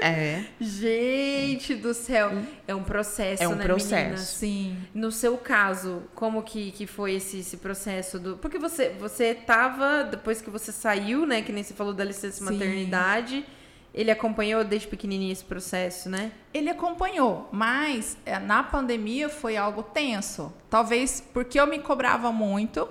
É. 0.02 0.44
Gente 0.60 1.74
do 1.74 1.92
céu. 1.92 2.32
É 2.66 2.74
um 2.74 2.82
processo, 2.82 3.42
É 3.42 3.48
um 3.48 3.54
né, 3.54 3.64
processo. 3.64 3.94
meninas? 3.94 4.20
Sim. 4.20 4.76
No 4.94 5.10
seu 5.12 5.36
caso, 5.36 6.02
como 6.14 6.42
que, 6.42 6.70
que 6.72 6.86
foi 6.86 7.14
esse, 7.14 7.40
esse 7.40 7.56
processo 7.58 8.18
do. 8.18 8.36
Porque 8.36 8.58
você, 8.58 8.90
você 8.98 9.34
tava, 9.34 10.04
depois 10.04 10.40
que 10.40 10.48
você 10.50 10.72
saiu, 10.72 11.26
né? 11.26 11.42
Que 11.42 11.52
nem 11.52 11.62
você 11.62 11.74
falou 11.74 11.92
da 11.92 12.04
licença 12.04 12.38
Sim. 12.38 12.52
maternidade. 12.52 13.44
Ele 13.92 14.10
acompanhou 14.10 14.62
desde 14.62 14.86
pequenininho 14.86 15.32
esse 15.32 15.44
processo, 15.44 16.08
né? 16.08 16.30
Ele 16.54 16.70
acompanhou, 16.70 17.48
mas 17.50 18.16
é, 18.24 18.38
na 18.38 18.62
pandemia 18.62 19.28
foi 19.28 19.56
algo 19.56 19.82
tenso. 19.82 20.52
Talvez 20.70 21.20
porque 21.32 21.58
eu 21.58 21.66
me 21.66 21.80
cobrava 21.80 22.30
muito 22.30 22.88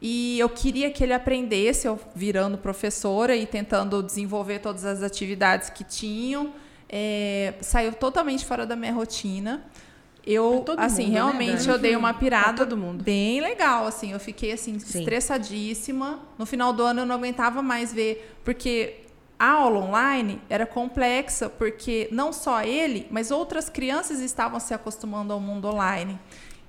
e 0.00 0.38
eu 0.38 0.48
queria 0.48 0.90
que 0.90 1.02
ele 1.02 1.12
aprendesse, 1.12 1.86
eu 1.86 1.98
virando 2.14 2.56
professora 2.56 3.34
e 3.34 3.46
tentando 3.46 4.02
desenvolver 4.02 4.60
todas 4.60 4.84
as 4.84 5.02
atividades 5.02 5.70
que 5.70 5.82
tinham. 5.82 6.52
É, 6.88 7.54
saiu 7.60 7.92
totalmente 7.92 8.44
fora 8.44 8.64
da 8.64 8.76
minha 8.76 8.92
rotina. 8.92 9.64
Eu, 10.24 10.64
assim, 10.76 11.04
mundo, 11.04 11.12
né, 11.12 11.14
realmente 11.14 11.58
Dani? 11.58 11.68
eu 11.68 11.78
dei 11.78 11.96
uma 11.96 12.12
pirada 12.12 12.66
bem 13.02 13.40
legal, 13.40 13.86
assim. 13.86 14.12
Eu 14.12 14.20
fiquei, 14.20 14.52
assim, 14.52 14.78
Sim. 14.78 14.98
estressadíssima. 15.00 16.20
No 16.36 16.44
final 16.44 16.72
do 16.72 16.82
ano 16.82 17.00
eu 17.00 17.06
não 17.06 17.14
aguentava 17.14 17.62
mais 17.62 17.92
ver, 17.92 18.36
porque 18.44 19.04
a 19.38 19.52
aula 19.52 19.78
online 19.78 20.40
era 20.50 20.66
complexa, 20.66 21.48
porque 21.48 22.08
não 22.12 22.32
só 22.32 22.62
ele, 22.62 23.06
mas 23.10 23.30
outras 23.30 23.68
crianças 23.68 24.20
estavam 24.20 24.60
se 24.60 24.74
acostumando 24.74 25.32
ao 25.32 25.40
mundo 25.40 25.68
online. 25.68 26.18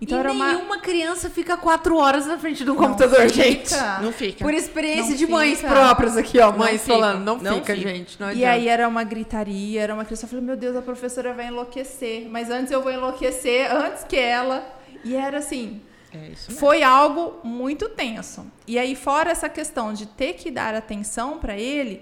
Então 0.02 0.18
e 0.18 0.20
era 0.22 0.32
uma... 0.32 0.54
nenhuma 0.54 0.80
criança 0.80 1.30
fica 1.30 1.58
quatro 1.58 1.98
horas 1.98 2.26
na 2.26 2.38
frente 2.38 2.64
do 2.64 2.74
computador, 2.74 3.20
Não 3.20 3.28
gente. 3.30 3.70
fica. 3.70 4.00
Não 4.00 4.12
fica. 4.14 4.46
Por 4.46 4.54
experiência 4.54 5.10
Não 5.10 5.18
de 5.18 5.28
mães 5.28 5.58
fica. 5.60 5.70
próprias 5.70 6.16
aqui, 6.16 6.40
ó. 6.40 6.52
Não 6.52 6.58
Mães 6.60 6.82
fica. 6.82 6.94
falando. 6.94 7.20
Não, 7.26 7.38
Não 7.38 7.56
fica, 7.56 7.76
fica. 7.76 7.90
gente. 7.90 8.20
Não 8.20 8.32
E 8.32 8.46
aí 8.46 8.68
era 8.70 8.88
uma 8.88 9.04
gritaria, 9.04 9.82
era 9.82 9.94
uma 9.94 10.06
criança. 10.06 10.26
Eu 10.26 10.30
falei, 10.30 10.46
meu 10.46 10.56
Deus, 10.56 10.76
a 10.78 10.82
professora 10.82 11.34
vai 11.34 11.48
enlouquecer. 11.48 12.28
Mas 12.30 12.50
antes 12.50 12.72
eu 12.72 12.82
vou 12.82 12.92
enlouquecer, 12.92 13.70
antes 13.76 14.04
que 14.06 14.16
ela. 14.16 14.66
E 15.04 15.16
era 15.16 15.38
assim, 15.40 15.82
É 16.14 16.32
foi 16.54 16.82
algo 16.82 17.40
muito 17.44 17.90
tenso. 17.90 18.46
E 18.66 18.80
aí, 18.80 18.96
fora 18.96 19.32
essa 19.32 19.50
questão 19.50 19.92
de 19.94 20.06
ter 20.06 20.34
que 20.34 20.50
dar 20.50 20.74
atenção 20.76 21.40
para 21.40 21.58
ele, 21.58 22.02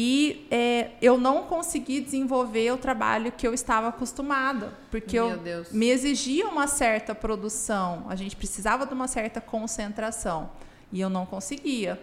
e 0.00 0.46
é, 0.48 0.90
eu 1.02 1.18
não 1.18 1.42
consegui 1.42 2.00
desenvolver 2.00 2.70
o 2.70 2.76
trabalho 2.78 3.32
que 3.32 3.44
eu 3.44 3.52
estava 3.52 3.88
acostumada, 3.88 4.72
porque 4.92 5.16
Meu 5.16 5.30
eu 5.30 5.38
Deus. 5.38 5.72
me 5.72 5.88
exigia 5.88 6.46
uma 6.46 6.68
certa 6.68 7.16
produção, 7.16 8.06
a 8.08 8.14
gente 8.14 8.36
precisava 8.36 8.86
de 8.86 8.94
uma 8.94 9.08
certa 9.08 9.40
concentração, 9.40 10.50
e 10.92 11.00
eu 11.00 11.10
não 11.10 11.26
conseguia. 11.26 12.00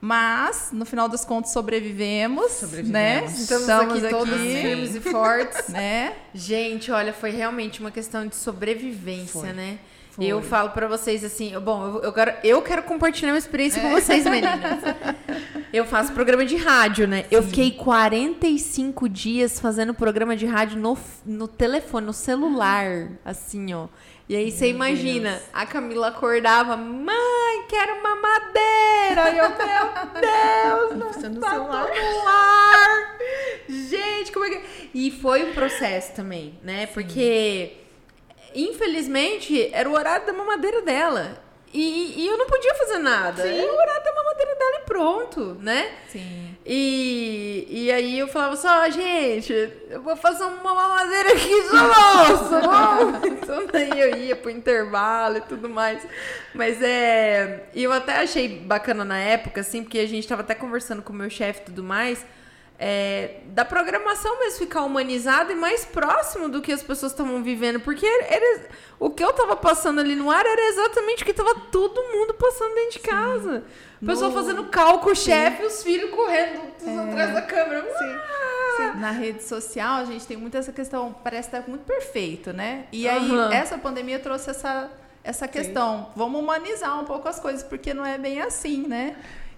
Mas, 0.00 0.70
no 0.72 0.86
final 0.86 1.06
das 1.06 1.22
contas, 1.22 1.52
sobrevivemos, 1.52 2.50
Sobrevivemos. 2.50 2.90
né? 2.90 3.24
Estamos, 3.26 3.68
aqui, 4.02 4.08
todos 4.08 4.40
firmes 4.40 4.94
e 4.94 5.00
fortes. 5.00 5.68
né? 5.68 6.16
Gente, 6.32 6.90
olha, 6.90 7.12
foi 7.12 7.28
realmente 7.28 7.78
uma 7.80 7.90
questão 7.90 8.26
de 8.26 8.36
sobrevivência, 8.36 9.40
Foi. 9.40 9.52
né? 9.52 9.78
Foi. 10.14 10.24
Eu 10.24 10.40
falo 10.40 10.70
pra 10.70 10.86
vocês 10.86 11.24
assim, 11.24 11.58
bom, 11.58 11.86
eu, 11.86 12.02
eu 12.04 12.12
quero, 12.12 12.34
eu 12.44 12.62
quero 12.62 12.84
compartilhar 12.84 13.32
uma 13.32 13.38
experiência 13.38 13.82
com 13.82 13.90
vocês, 13.90 14.24
meninas. 14.24 14.80
Eu 15.72 15.84
faço 15.84 16.12
programa 16.12 16.44
de 16.44 16.54
rádio, 16.54 17.08
né? 17.08 17.24
Eu 17.32 17.42
fiquei 17.42 17.72
45 17.72 19.08
dias 19.08 19.58
fazendo 19.58 19.92
programa 19.92 20.36
de 20.36 20.46
rádio 20.46 20.78
no, 20.78 20.96
no 21.26 21.48
telefone, 21.48 22.06
no 22.06 22.12
celular, 22.12 23.08
assim, 23.24 23.74
ó. 23.74 23.88
E 24.28 24.36
aí 24.36 24.52
você 24.52 24.68
imagina, 24.68 25.42
a 25.52 25.66
Camila 25.66 26.08
acordava, 26.08 26.76
mãe, 26.76 27.64
quero 27.68 27.96
uma 27.96 28.14
madeira. 28.14 29.30
E 29.32 29.38
eu, 29.38 29.48
meu 29.48 30.20
Deus, 30.20 30.96
não 30.96 31.12
Você 31.12 31.28
no 31.28 31.40
tá 31.40 31.50
celular. 31.50 31.88
no 31.88 32.28
ar. 32.28 33.18
Gente, 33.68 34.30
como 34.30 34.44
é 34.44 34.50
que... 34.50 34.90
E 34.94 35.10
foi 35.10 35.42
um 35.42 35.52
processo 35.54 36.12
também, 36.14 36.56
né? 36.62 36.86
Porque, 36.86 37.72
infelizmente, 38.54 39.70
era 39.72 39.88
o 39.88 39.92
horário 39.92 40.26
da 40.26 40.32
mamadeira 40.32 40.82
dela. 40.82 41.42
E, 41.74 42.22
e 42.22 42.26
eu 42.28 42.38
não 42.38 42.46
podia 42.46 42.72
fazer 42.76 42.98
nada. 42.98 43.42
Era 43.42 43.72
o 43.72 43.76
horário 43.76 44.04
da 44.04 44.14
mamadeira 44.14 44.54
dela 44.54 44.76
e 44.76 44.86
pronto, 44.86 45.56
né? 45.60 45.90
Sim. 46.06 46.56
E, 46.64 47.66
e 47.68 47.92
aí 47.92 48.16
eu 48.16 48.28
falava 48.28 48.54
assim, 48.54 48.68
ó, 48.68 48.88
gente, 48.88 49.52
eu 49.90 50.00
vou 50.00 50.16
fazer 50.16 50.44
uma 50.44 50.72
mamadeira 50.72 51.32
aqui 51.32 51.62
só 51.64 51.76
nossa? 51.82 53.26
Então 53.26 53.66
daí 53.66 54.00
eu 54.00 54.16
ia 54.16 54.36
pro 54.36 54.50
intervalo 54.50 55.38
e 55.38 55.40
tudo 55.40 55.68
mais. 55.68 56.06
Mas 56.54 56.80
é. 56.80 57.64
E 57.74 57.82
eu 57.82 57.92
até 57.92 58.18
achei 58.18 58.48
bacana 58.48 59.04
na 59.04 59.18
época, 59.18 59.60
assim, 59.60 59.82
porque 59.82 59.98
a 59.98 60.06
gente 60.06 60.28
tava 60.28 60.42
até 60.42 60.54
conversando 60.54 61.02
com 61.02 61.12
o 61.12 61.16
meu 61.16 61.28
chefe 61.28 61.62
e 61.62 61.64
tudo 61.64 61.82
mais. 61.82 62.24
É, 62.78 63.36
da 63.46 63.64
programação 63.64 64.38
mesmo 64.40 64.58
ficar 64.58 64.82
humanizado 64.82 65.52
e 65.52 65.54
mais 65.54 65.84
próximo 65.84 66.48
do 66.48 66.60
que 66.60 66.72
as 66.72 66.82
pessoas 66.82 67.12
estavam 67.12 67.42
vivendo. 67.42 67.80
Porque 67.80 68.04
era, 68.06 68.68
o 68.98 69.10
que 69.10 69.22
eu 69.24 69.32
tava 69.32 69.54
passando 69.56 70.00
ali 70.00 70.14
no 70.16 70.30
ar 70.30 70.44
era 70.44 70.68
exatamente 70.68 71.22
o 71.22 71.26
que 71.26 71.32
tava 71.32 71.54
todo 71.70 72.02
mundo 72.12 72.34
passando 72.34 72.74
dentro 72.74 72.92
de 72.92 72.98
casa. 73.00 73.64
O 74.02 74.06
pessoal 74.06 74.30
No- 74.30 74.36
fazendo 74.36 74.64
cálculo, 74.64 75.14
chefe, 75.14 75.64
os 75.64 75.82
filhos 75.82 76.10
correndo 76.10 76.60
todos 76.78 76.98
atrás 76.98 77.32
da 77.34 77.42
câmera. 77.42 77.84
Sim. 77.96 78.98
Na 78.98 79.12
rede 79.12 79.42
social, 79.44 80.00
a 80.00 80.04
gente 80.04 80.26
tem 80.26 80.36
muito 80.36 80.56
essa 80.56 80.72
questão, 80.72 81.14
parece 81.22 81.48
estar 81.48 81.62
muito 81.68 81.84
perfeito, 81.84 82.52
né? 82.52 82.86
E 82.90 83.08
aí, 83.08 83.30
essa 83.52 83.78
pandemia 83.78 84.18
trouxe 84.18 84.50
essa 84.50 84.90
essa 85.22 85.48
questão. 85.48 86.10
Vamos 86.14 86.38
humanizar 86.38 87.00
um 87.00 87.04
pouco 87.06 87.26
as 87.26 87.40
coisas, 87.40 87.62
porque 87.62 87.94
não 87.94 88.04
é 88.04 88.18
bem 88.18 88.42
assim, 88.42 88.86
né? 88.86 89.16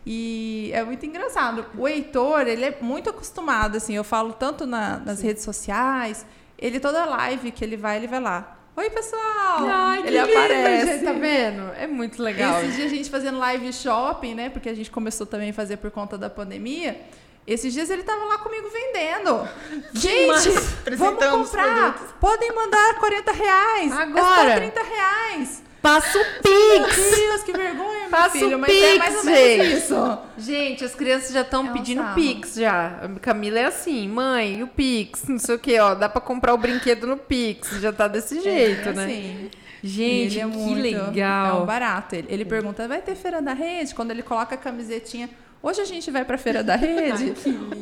E 0.09 0.71
é 0.73 0.85
muito 0.85 1.05
engraçado. 1.05 1.67
O 1.77 1.89
Heitor, 1.89 2.43
ele 2.47 2.65
é 2.65 2.79
muito 2.81 3.11
acostumado, 3.11 3.77
assim, 3.77 3.95
eu 3.97 4.05
falo 4.05 4.33
tanto 4.33 4.65
na- 4.65 4.99
nas 4.99 5.21
redes 5.21 5.43
sociais, 5.43 6.25
ele 6.57 6.79
toda 6.79 7.05
live 7.05 7.51
que 7.51 7.65
ele 7.65 7.77
vai, 7.77 7.97
ele 7.97 8.07
vai 8.07 8.21
lá. 8.21 8.53
Oi, 8.77 8.89
pessoal! 8.91 9.67
Ai, 9.69 10.01
ele 10.07 10.21
lindo, 10.23 10.31
aparece. 10.39 10.87
gente, 10.93 11.05
tá 11.05 11.13
vendo? 11.13 11.73
É 11.79 11.87
muito 11.87 12.23
legal. 12.23 12.61
Esses 12.61 12.77
dias 12.77 12.93
a 12.93 12.95
gente 12.95 13.11
fazendo 13.11 13.39
live 13.39 13.73
shopping, 13.73 14.35
né? 14.35 14.51
Porque 14.51 14.69
a 14.69 14.75
gente 14.75 14.91
começou 14.91 15.27
também 15.27 15.51
a 15.51 15.55
fazer 15.55 15.79
por 15.79 15.91
conta 15.91 16.17
da 16.19 16.29
pandemia. 16.31 17.01
Esses 17.47 17.73
dias 17.73 17.89
ele 17.91 18.03
tava 18.03 18.25
lá 18.27 18.39
comigo 18.39 18.69
vendendo. 18.69 19.49
Gente, 19.95 20.51
vamos 20.97 21.25
comprar. 21.25 21.95
Podem 22.21 22.53
mandar 22.55 22.99
40 23.01 23.33
reais. 23.33 23.93
Agora. 23.93 24.51
É 24.51 24.55
só 24.55 24.57
30 24.61 24.83
reais. 24.83 25.63
Passa 25.87 26.19
o 26.19 26.21
Meu 26.21 26.85
Pix! 26.85 26.97
Deus, 27.17 27.43
que 27.45 27.53
vergonha, 27.53 28.01
meu 28.01 28.11
Passa 28.11 28.31
filho. 28.39 28.57
o 28.57 28.61
Mas 28.61 28.71
é 28.71 28.93
Pix, 28.93 28.99
mais 28.99 29.17
ou 29.17 29.25
menos 29.25 29.67
gente. 29.67 29.77
isso. 29.79 30.19
Gente, 30.39 30.85
as 30.85 30.95
crianças 30.97 31.33
já 31.33 31.43
estão 31.43 31.65
É 31.67 31.71
um 31.71 31.73
pedindo 31.73 32.03
sarro. 32.03 32.15
Pix 32.15 32.55
já. 32.57 32.87
A 33.03 33.21
Camila 33.21 33.59
é 33.61 33.65
assim, 33.67 34.09
mãe, 34.09 34.63
o 34.65 34.67
Pix, 34.67 35.29
não 35.29 35.39
sei 35.39 35.55
o 35.55 35.59
que, 35.61 35.79
ó. 35.79 35.95
Dá 35.95 36.09
pra 36.09 36.21
comprar 36.21 36.55
o 36.55 36.59
brinquedo 36.59 37.07
no 37.07 37.17
Pix. 37.17 37.81
Já 37.81 37.93
tá 37.93 38.09
desse 38.09 38.41
jeito, 38.41 38.89
É, 38.89 38.93
né? 38.95 39.05
assim. 39.05 39.51
Gente, 39.83 40.39
Ele 40.39 40.41
é 40.41 40.51
que 40.51 40.57
muito- 40.57 40.81
legal. 40.83 41.47
É 41.59 41.63
um 41.63 41.67
barato. 41.67 42.17
Ele, 42.17 42.27
ele 42.31 42.45
pergunta, 42.45 42.89
vai 42.89 43.01
ter 43.01 43.15
feira 43.15 43.41
da 43.41 43.53
rede? 43.53 43.95
Quando 43.95 44.11
ele 44.11 44.23
coloca 44.23 44.57
a 44.57 44.59
camisetinha, 44.59 45.31
hoje 45.63 45.81
a 45.81 45.85
gente 45.85 46.11
vai 46.11 46.25
pra 46.25 46.37
feira 46.37 46.65
da 46.65 46.75
rede? 46.77 47.33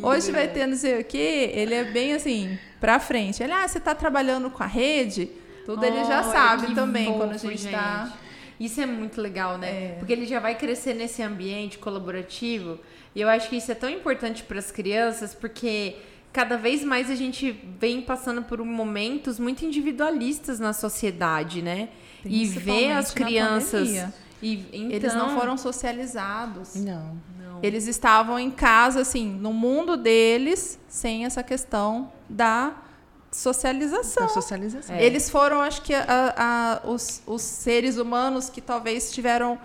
hoje 0.02 0.30
vai 0.30 0.46
ter 0.48 0.66
não 0.66 0.76
sei 0.76 1.00
o 1.00 1.04
quê. 1.04 1.52
Ele 1.54 1.74
é 1.74 1.84
bem 1.84 2.12
assim, 2.12 2.58
pra 2.78 2.98
frente. 3.00 3.42
Ele, 3.42 3.52
ah, 3.52 3.66
você 3.66 3.80
tá 3.80 3.94
trabalhando 3.94 4.50
com 4.50 4.62
a 4.62 4.66
rede? 4.66 5.30
Tudo 5.64 5.84
ele 5.84 6.04
já 6.04 6.22
sabe 6.22 6.74
também, 6.74 7.06
fofo, 7.06 7.18
quando 7.18 7.32
a 7.32 7.36
gente, 7.36 7.68
tá... 7.68 8.12
Isso 8.58 8.80
é 8.80 8.86
muito 8.86 9.20
legal, 9.20 9.58
né? 9.58 9.68
É. 9.68 9.96
Porque 9.98 10.12
ele 10.12 10.26
já 10.26 10.38
vai 10.38 10.54
crescer 10.54 10.94
nesse 10.94 11.22
ambiente 11.22 11.78
colaborativo. 11.78 12.78
E 13.14 13.20
eu 13.20 13.28
acho 13.28 13.48
que 13.48 13.56
isso 13.56 13.70
é 13.72 13.74
tão 13.74 13.88
importante 13.90 14.42
para 14.44 14.58
as 14.58 14.70
crianças, 14.70 15.34
porque 15.34 15.96
cada 16.32 16.56
vez 16.56 16.84
mais 16.84 17.10
a 17.10 17.14
gente 17.14 17.50
vem 17.80 18.00
passando 18.02 18.42
por 18.42 18.58
momentos 18.64 19.38
muito 19.38 19.64
individualistas 19.64 20.60
na 20.60 20.72
sociedade, 20.72 21.62
né? 21.62 21.88
E 22.24 22.44
ver 22.46 22.92
as 22.92 23.12
crianças. 23.12 23.88
E, 24.42 24.64
Eles 24.72 25.14
não 25.14 25.26
então- 25.26 25.38
foram 25.38 25.56
socializados. 25.56 26.74
Não. 26.74 27.16
Não. 27.38 27.58
Eles 27.62 27.86
estavam 27.86 28.38
em 28.38 28.50
casa, 28.50 29.00
assim, 29.00 29.26
no 29.26 29.52
mundo 29.52 29.96
deles, 29.96 30.78
sem 30.86 31.24
essa 31.24 31.42
questão 31.42 32.12
da 32.28 32.74
socialização. 33.34 34.24
A 34.24 34.28
socialização. 34.28 34.96
É. 34.96 35.04
Eles 35.04 35.28
foram, 35.28 35.60
acho 35.60 35.82
que, 35.82 35.94
a- 35.94 36.04
a- 36.36 36.88
os, 36.88 37.22
os 37.26 37.42
seres 37.42 37.96
humanos 37.98 38.48
que 38.48 38.60
talvez 38.60 39.12
tiveram. 39.12 39.58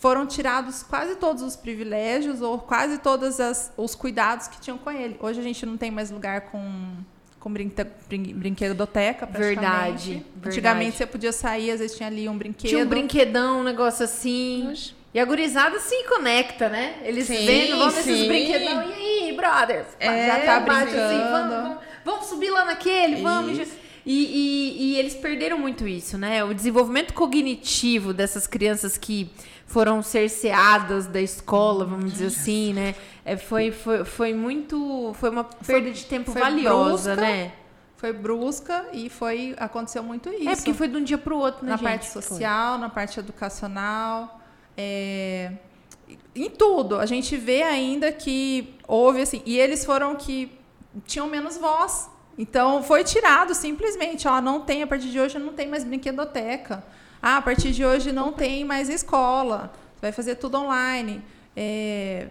Foram 0.00 0.26
tirados 0.26 0.82
quase 0.82 1.14
todos 1.16 1.42
os 1.42 1.56
privilégios 1.56 2.42
ou 2.42 2.58
quase 2.58 2.98
todos 2.98 3.38
os 3.74 3.94
cuidados 3.94 4.48
que 4.48 4.60
tinham 4.60 4.76
com 4.76 4.90
ele. 4.90 5.16
Hoje 5.18 5.40
a 5.40 5.42
gente 5.42 5.64
não 5.64 5.78
tem 5.78 5.90
mais 5.90 6.10
lugar 6.10 6.42
com, 6.42 6.92
com 7.40 7.50
brinque, 7.50 7.86
brin, 8.06 8.34
brinquedoteca, 8.34 9.26
praticamente. 9.26 9.62
Verdade, 9.62 10.10
verdade. 10.12 10.46
Antigamente 10.48 10.96
você 10.98 11.06
podia 11.06 11.32
sair, 11.32 11.70
às 11.70 11.80
vezes 11.80 11.96
tinha 11.96 12.06
ali 12.10 12.28
um 12.28 12.36
brinquedo. 12.36 12.68
Tinha 12.68 12.84
um 12.84 12.88
brinquedão, 12.88 13.60
um 13.60 13.64
negócio 13.64 14.04
assim. 14.04 14.74
E 15.14 15.18
a 15.18 15.24
gurizada 15.24 15.78
se 15.80 15.94
conecta, 16.04 16.68
né? 16.68 16.96
Eles 17.02 17.26
Sim, 17.26 17.46
vendo, 17.46 17.78
vão 17.78 17.86
nesses 17.86 18.26
brinquedão. 18.26 18.82
E 18.90 18.92
aí, 18.92 19.32
brothers? 19.34 19.86
É, 19.98 20.26
já 20.26 20.40
tá 20.44 20.60
bate 20.60 20.90
brincando. 20.90 21.30
vamos, 21.30 21.54
vamos, 21.54 21.78
vamos 22.04 22.26
subir 22.26 22.50
lá 22.50 22.64
naquele, 22.64 23.22
vamos. 23.22 23.58
E, 23.58 23.66
e- 24.06 24.82
e 24.92 24.96
eles 24.98 25.14
perderam 25.14 25.58
muito 25.58 25.88
isso, 25.88 26.18
né? 26.18 26.44
O 26.44 26.52
desenvolvimento 26.52 27.14
cognitivo 27.14 28.12
dessas 28.12 28.46
crianças 28.46 28.98
que 28.98 29.30
foram 29.66 30.02
cerceadas 30.02 31.06
da 31.06 31.22
escola, 31.22 31.86
vamos 31.86 32.12
dizer 32.12 32.26
assim, 32.26 32.74
né? 32.74 32.94
É, 33.24 33.36
foi, 33.38 33.70
foi, 33.72 34.04
foi 34.04 34.34
muito. 34.34 35.12
Foi 35.18 35.30
uma 35.30 35.44
perda 35.44 35.90
de 35.90 36.04
tempo 36.04 36.32
foi 36.32 36.40
valiosa, 36.42 37.14
brusca, 37.14 37.16
né? 37.16 37.52
Foi 37.96 38.12
brusca 38.12 38.86
e 38.92 39.08
foi 39.08 39.54
aconteceu 39.56 40.02
muito 40.02 40.28
isso. 40.28 40.50
É 40.50 40.54
porque 40.56 40.74
foi 40.74 40.88
de 40.88 40.96
um 40.98 41.02
dia 41.02 41.16
pro 41.16 41.38
outro, 41.38 41.64
né, 41.64 41.70
na 41.70 41.76
gente? 41.78 41.84
parte 41.86 42.10
social, 42.10 42.76
na 42.76 42.90
parte 42.90 43.18
educacional, 43.18 44.38
é, 44.76 45.52
em 46.34 46.50
tudo. 46.50 46.98
A 46.98 47.06
gente 47.06 47.34
vê 47.38 47.62
ainda 47.62 48.12
que 48.12 48.74
houve 48.86 49.22
assim, 49.22 49.40
e 49.46 49.58
eles 49.58 49.82
foram 49.86 50.14
que 50.16 50.50
tinham 51.06 51.26
menos 51.26 51.56
voz. 51.56 52.10
Então 52.36 52.82
foi 52.82 53.04
tirado 53.04 53.54
simplesmente, 53.54 54.26
ó, 54.26 54.40
não 54.40 54.60
tem 54.60 54.82
a 54.82 54.86
partir 54.86 55.10
de 55.10 55.20
hoje 55.20 55.38
não 55.38 55.52
tem 55.52 55.68
mais 55.68 55.84
brinquedoteca. 55.84 56.84
Ah, 57.22 57.38
a 57.38 57.42
partir 57.42 57.70
de 57.70 57.84
hoje 57.84 58.12
não 58.12 58.32
tem 58.32 58.64
mais 58.64 58.88
escola. 58.88 59.72
Você 59.94 60.00
vai 60.02 60.12
fazer 60.12 60.34
tudo 60.36 60.58
online. 60.58 61.22
É, 61.56 62.28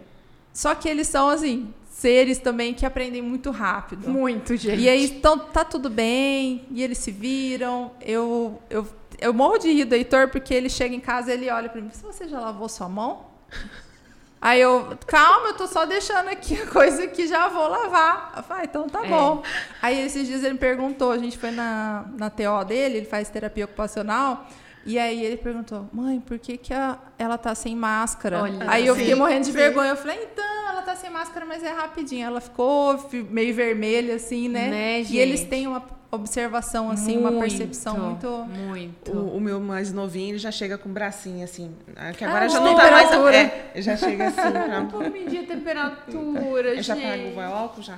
Só 0.54 0.76
que 0.76 0.88
eles 0.88 1.08
são 1.08 1.30
assim 1.30 1.74
seres 1.90 2.38
também 2.38 2.74
que 2.74 2.86
aprendem 2.86 3.22
muito 3.22 3.50
rápido. 3.50 4.10
Muito, 4.10 4.56
gente. 4.58 4.82
E 4.82 4.90
aí, 4.90 5.06
então, 5.06 5.40
tá 5.40 5.64
tudo 5.64 5.90
bem, 5.90 6.66
e 6.70 6.84
eles 6.84 6.98
se 6.98 7.12
viram. 7.12 7.92
Eu, 8.02 8.62
eu, 8.70 8.86
eu 9.20 9.34
morro 9.34 9.58
de 9.58 9.72
rir 9.72 9.86
do 9.86 9.96
Heitor, 9.96 10.28
porque 10.28 10.54
ele 10.54 10.70
chega 10.70 10.94
em 10.94 11.00
casa 11.00 11.32
e 11.32 11.34
ele 11.36 11.50
olha 11.50 11.70
pra 11.70 11.82
mim, 11.82 11.90
se 11.92 12.04
você 12.04 12.28
já 12.28 12.40
lavou 12.40 12.68
sua 12.68 12.90
mão? 12.90 13.26
Aí 14.46 14.60
eu, 14.60 14.90
calma, 15.08 15.48
eu 15.48 15.54
tô 15.54 15.66
só 15.68 15.86
deixando 15.86 16.28
aqui 16.28 16.62
a 16.62 16.68
coisa 16.68 17.08
que 17.08 17.26
já 17.26 17.48
vou 17.48 17.66
lavar. 17.66 18.34
Eu 18.36 18.44
falei, 18.44 18.64
ah, 18.64 18.66
então 18.66 18.90
tá 18.90 19.06
É. 19.06 19.08
bom. 19.08 19.42
Aí 19.82 20.06
esses 20.06 20.28
dias 20.28 20.44
ele 20.44 20.54
me 20.54 20.60
perguntou, 20.60 21.12
a 21.12 21.18
gente 21.18 21.38
foi 21.38 21.50
na, 21.52 22.04
na 22.18 22.30
TO 22.30 22.66
dele, 22.68 22.98
ele 22.98 23.06
faz 23.06 23.30
terapia 23.30 23.64
ocupacional, 23.64 24.46
e 24.86 25.00
aí 25.00 25.24
ele 25.24 25.38
perguntou, 25.38 25.88
mãe, 25.94 26.20
por 26.20 26.38
que, 26.38 26.58
que 26.58 26.74
a- 26.74 26.98
ela 27.18 27.38
tá 27.38 27.56
sem 27.56 27.74
máscara? 27.74 28.42
Olha, 28.44 28.70
aí 28.70 28.86
eu 28.86 28.94
sim, 28.96 29.00
fiquei 29.00 29.16
morrendo 29.16 29.46
de 29.46 29.52
sim. 29.54 29.58
vergonha. 29.58 29.92
Eu 29.92 29.96
falei, 29.96 30.22
então, 30.30 30.70
ela 30.70 30.82
tá 30.82 30.94
sem 30.94 31.10
máscara, 31.10 31.46
mas 31.46 31.64
é 31.64 31.72
rapidinho. 31.72 32.28
Ela 32.28 32.42
ficou 32.42 32.98
fi- 32.98 33.24
meio 33.24 33.56
vermelha, 33.56 34.16
assim, 34.16 34.50
né? 34.50 34.68
Né, 34.68 35.02
e 35.04 35.20
eles 35.20 35.46
têm 35.46 35.68
uma 35.68 35.80
observação, 36.16 36.90
assim, 36.90 37.18
uma 37.18 37.32
percepção 37.32 37.98
muito. 37.98 38.28
Muito. 38.46 39.12
O, 39.12 39.38
o 39.38 39.42
meu 39.42 39.60
mais 39.60 39.92
novinho, 39.92 40.30
ele 40.32 40.38
já 40.38 40.52
chega 40.52 40.78
com 40.78 40.90
o 40.90 40.92
bracinho 40.92 41.44
assim. 41.44 41.72
ah, 41.96 42.12
Que 42.14 42.24
Ah, 42.24 42.30
agora 42.30 42.50
já 42.50 42.60
com 42.60 42.66
não 42.66 42.76
tá 42.76 42.92
mais. 42.92 43.36
É, 43.36 43.82
já 43.82 43.96
chega 43.98 44.28
assim 44.28 44.36
pra. 44.52 44.80
Vamos 44.82 45.12
medir 45.12 45.40
a 45.40 45.48
temperatura, 45.48 46.70
Eu 46.76 46.84
já 46.84 46.96
gente. 46.96 47.34
pago 47.34 47.40
o 47.40 47.42
álcool 47.54 47.82
já. 47.82 47.98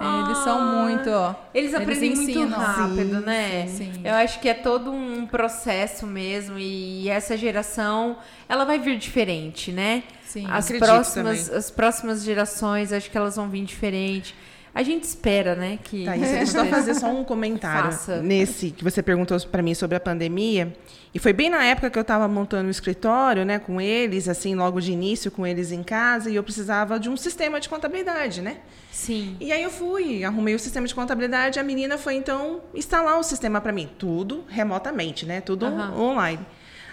É, 0.00 0.24
eles 0.26 0.38
são 0.38 0.82
muito. 0.84 1.08
ó, 1.08 1.34
Eles 1.54 1.72
aprendem 1.72 2.16
muito 2.16 2.30
ensinam. 2.30 2.58
rápido, 2.58 3.18
Sim, 3.20 3.24
né? 3.24 3.66
sim, 3.68 3.92
sim. 3.94 4.00
Eu 4.02 4.14
acho 4.14 4.40
que 4.40 4.48
é 4.48 4.54
todo 4.54 4.90
um 4.90 5.24
processo 5.24 6.04
mesmo 6.04 6.58
e 6.58 7.08
essa 7.08 7.36
geração, 7.36 8.16
ela 8.48 8.64
vai 8.64 8.76
vir 8.80 8.98
diferente, 8.98 9.70
né? 9.70 10.02
Sim. 10.26 10.46
As 10.50 10.68
próximas, 10.68 11.44
também. 11.44 11.58
as 11.58 11.70
próximas 11.70 12.24
gerações, 12.24 12.92
acho 12.92 13.08
que 13.08 13.16
elas 13.16 13.36
vão 13.36 13.48
vir 13.48 13.64
diferente. 13.64 14.34
A 14.74 14.82
gente 14.82 15.04
espera, 15.04 15.54
né, 15.54 15.78
que 15.84 16.04
Tá, 16.04 16.16
isso, 16.16 16.32
deixa 16.32 16.58
eu 16.58 16.64
só 16.64 16.70
fazer 16.70 16.94
só 16.94 17.06
um 17.06 17.22
comentário 17.22 17.92
Faça. 17.92 18.20
nesse 18.20 18.70
que 18.72 18.82
você 18.82 19.02
perguntou 19.02 19.38
para 19.42 19.62
mim 19.62 19.72
sobre 19.72 19.96
a 19.96 20.00
pandemia. 20.00 20.74
E 21.14 21.18
foi 21.20 21.32
bem 21.32 21.48
na 21.48 21.64
época 21.64 21.88
que 21.90 21.96
eu 21.96 22.02
estava 22.02 22.26
montando 22.26 22.66
o 22.66 22.70
escritório, 22.72 23.44
né, 23.44 23.60
com 23.60 23.80
eles, 23.80 24.28
assim, 24.28 24.56
logo 24.56 24.80
de 24.80 24.90
início, 24.90 25.30
com 25.30 25.46
eles 25.46 25.70
em 25.70 25.84
casa, 25.84 26.28
e 26.28 26.34
eu 26.34 26.42
precisava 26.42 26.98
de 26.98 27.08
um 27.08 27.16
sistema 27.16 27.60
de 27.60 27.68
contabilidade, 27.68 28.42
né? 28.42 28.56
Sim. 28.90 29.36
E 29.38 29.52
aí 29.52 29.62
eu 29.62 29.70
fui, 29.70 30.24
arrumei 30.24 30.56
o 30.56 30.58
sistema 30.58 30.88
de 30.88 30.94
contabilidade, 30.94 31.60
a 31.60 31.62
menina 31.62 31.96
foi 31.96 32.14
então 32.16 32.62
instalar 32.74 33.16
o 33.18 33.22
sistema 33.22 33.60
para 33.60 33.70
mim, 33.70 33.88
tudo 33.96 34.44
remotamente, 34.48 35.24
né? 35.24 35.40
Tudo 35.40 35.66
Aham. 35.66 35.96
online. 36.00 36.44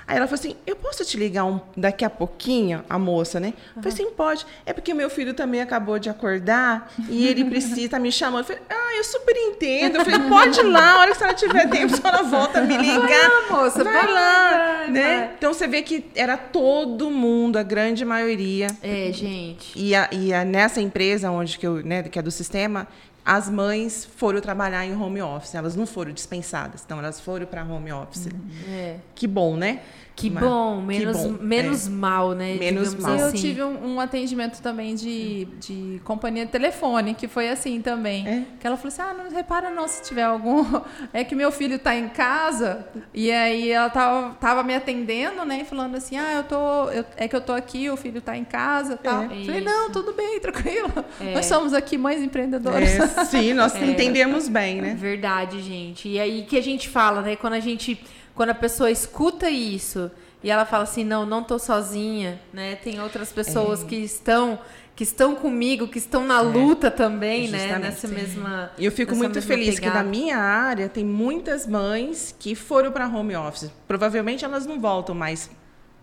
Aí 0.07 0.17
ela 0.17 0.27
falou 0.27 0.39
assim: 0.39 0.55
Eu 0.65 0.75
posso 0.75 1.05
te 1.05 1.17
ligar 1.17 1.45
um, 1.45 1.59
daqui 1.77 2.03
a 2.03 2.09
pouquinho, 2.09 2.83
a 2.89 2.97
moça, 2.99 3.39
né? 3.39 3.53
Eu 3.75 3.81
falei 3.83 3.93
assim: 3.93 4.11
pode. 4.11 4.45
É 4.65 4.73
porque 4.73 4.93
meu 4.93 5.09
filho 5.09 5.33
também 5.33 5.61
acabou 5.61 5.97
de 5.99 6.09
acordar 6.09 6.91
e 7.09 7.27
ele 7.27 7.45
precisa, 7.45 7.89
tá 7.89 7.99
me 7.99 8.11
chamando. 8.11 8.41
Eu 8.41 8.45
falei: 8.45 8.61
Ah, 8.69 8.95
eu 8.97 9.03
super 9.03 9.35
entendo. 9.35 9.97
Eu 9.97 10.05
falei: 10.05 10.19
Pode 10.29 10.59
ir 10.59 10.63
lá, 10.63 10.93
a 10.93 10.99
hora 10.99 11.07
que 11.11 11.15
a 11.17 11.19
senhora 11.19 11.35
tiver 11.35 11.69
tempo, 11.69 11.93
a 11.93 11.97
senhora 11.97 12.23
volta 12.23 12.59
a 12.59 12.61
me 12.63 12.77
ligar. 12.77 12.99
Vai 13.07 13.29
lá, 13.29 13.41
moça, 13.49 13.83
vai, 13.83 13.93
vai, 13.93 14.11
lá, 14.13 14.49
vai, 14.51 14.87
né? 14.91 15.17
vai. 15.19 15.31
Então 15.37 15.53
você 15.53 15.67
vê 15.67 15.81
que 15.81 16.05
era 16.15 16.35
todo 16.37 17.09
mundo, 17.09 17.57
a 17.57 17.63
grande 17.63 18.03
maioria, 18.03 18.67
É, 18.81 19.11
gente. 19.13 19.71
e, 19.79 19.95
a, 19.95 20.09
e 20.11 20.33
a- 20.33 20.43
nessa 20.43 20.81
empresa 20.81 21.29
onde 21.31 21.57
que 21.57 21.65
eu, 21.65 21.75
né, 21.83 22.03
que 22.03 22.17
é 22.19 22.21
do 22.21 22.31
sistema, 22.31 22.87
as 23.31 23.49
mães 23.49 24.03
foram 24.03 24.41
trabalhar 24.41 24.85
em 24.85 24.93
home 24.93 25.21
office. 25.21 25.55
Elas 25.55 25.73
não 25.73 25.85
foram 25.85 26.11
dispensadas, 26.11 26.83
então 26.85 26.99
elas 26.99 27.21
foram 27.21 27.45
para 27.45 27.63
home 27.63 27.89
office. 27.89 28.27
É. 28.67 28.97
Que 29.15 29.25
bom, 29.25 29.55
né? 29.55 29.79
Que 30.21 30.29
Mas- 30.29 30.43
bom, 30.43 30.77
que 30.81 30.85
menos, 30.85 31.17
bom, 31.17 31.35
menos 31.41 31.87
mal, 31.87 32.31
né? 32.33 32.55
Menos 32.59 32.93
mal. 32.93 33.15
Eu 33.15 33.25
assim. 33.25 33.37
tive 33.37 33.63
um, 33.63 33.95
um 33.95 33.99
atendimento 33.99 34.61
também 34.61 34.93
de, 34.93 35.45
de 35.59 35.99
companhia 36.03 36.45
de 36.45 36.51
telefone, 36.51 37.15
que 37.15 37.27
foi 37.27 37.49
assim 37.49 37.81
também. 37.81 38.27
É? 38.27 38.43
Que 38.59 38.67
ela 38.67 38.77
falou 38.77 38.89
assim: 38.89 39.01
ah, 39.01 39.15
não 39.15 39.35
repara 39.35 39.71
não 39.71 39.87
se 39.87 40.03
tiver 40.03 40.23
algum. 40.23 40.61
É 41.11 41.23
que 41.23 41.33
meu 41.35 41.51
filho 41.51 41.79
tá 41.79 41.95
em 41.95 42.07
casa, 42.07 42.85
e 43.13 43.31
aí 43.31 43.69
ela 43.71 43.89
tava, 43.89 44.35
tava 44.35 44.63
me 44.63 44.75
atendendo, 44.75 45.43
né? 45.43 45.61
E 45.61 45.65
falando 45.65 45.95
assim: 45.95 46.17
ah, 46.17 46.33
eu 46.35 46.43
tô. 46.43 46.89
eu- 46.91 47.05
é 47.17 47.27
que 47.27 47.35
eu 47.35 47.41
tô 47.41 47.53
aqui, 47.53 47.89
o 47.89 47.97
filho 47.97 48.21
tá 48.21 48.37
em 48.37 48.43
casa 48.45 48.97
tal. 48.97 49.23
É. 49.23 49.27
Falei, 49.45 49.61
não, 49.61 49.89
tudo 49.89 50.13
bem, 50.13 50.39
tranquilo. 50.39 50.91
É. 51.19 51.33
Nós 51.33 51.47
somos 51.47 51.73
aqui 51.73 51.97
mães 51.97 52.21
empreendedoras. 52.21 52.89
É, 53.17 53.25
Sim, 53.25 53.53
nós 53.53 53.73
é, 53.81 53.83
entendemos 53.83 54.47
bem, 54.47 54.81
né? 54.81 54.93
Verdade, 54.97 55.61
gente. 55.61 56.07
E 56.07 56.19
aí 56.19 56.43
que 56.43 56.57
a 56.57 56.61
gente 56.61 56.87
fala, 56.87 57.21
né? 57.23 57.35
Quando 57.35 57.53
a 57.53 57.59
gente, 57.59 57.99
quando 58.41 58.49
a 58.49 58.55
pessoa 58.55 58.89
escuta 58.89 59.51
isso 59.51 60.09
e 60.43 60.49
ela 60.49 60.65
fala 60.65 60.85
assim, 60.85 61.03
não, 61.03 61.27
não 61.27 61.43
tô 61.43 61.59
sozinha, 61.59 62.41
né? 62.51 62.75
Tem 62.75 62.99
outras 62.99 63.31
pessoas 63.31 63.83
é. 63.83 63.85
que 63.85 63.95
estão 63.97 64.57
que 64.95 65.03
estão 65.03 65.35
comigo, 65.35 65.87
que 65.87 65.99
estão 65.99 66.25
na 66.25 66.39
é, 66.39 66.41
luta 66.41 66.87
é, 66.87 66.89
também, 66.89 67.49
né? 67.49 67.77
Nessa 67.77 68.07
mesma. 68.07 68.71
E 68.79 68.85
eu 68.85 68.91
fico 68.91 69.15
muito 69.15 69.39
feliz 69.43 69.75
pegada. 69.75 69.99
que 69.99 70.03
na 70.03 70.03
minha 70.03 70.39
área 70.39 70.89
tem 70.89 71.05
muitas 71.05 71.67
mães 71.67 72.35
que 72.39 72.55
foram 72.55 72.91
para 72.91 73.07
home 73.07 73.35
office. 73.35 73.71
Provavelmente 73.87 74.43
elas 74.43 74.65
não 74.65 74.79
voltam 74.79 75.13
mais 75.13 75.47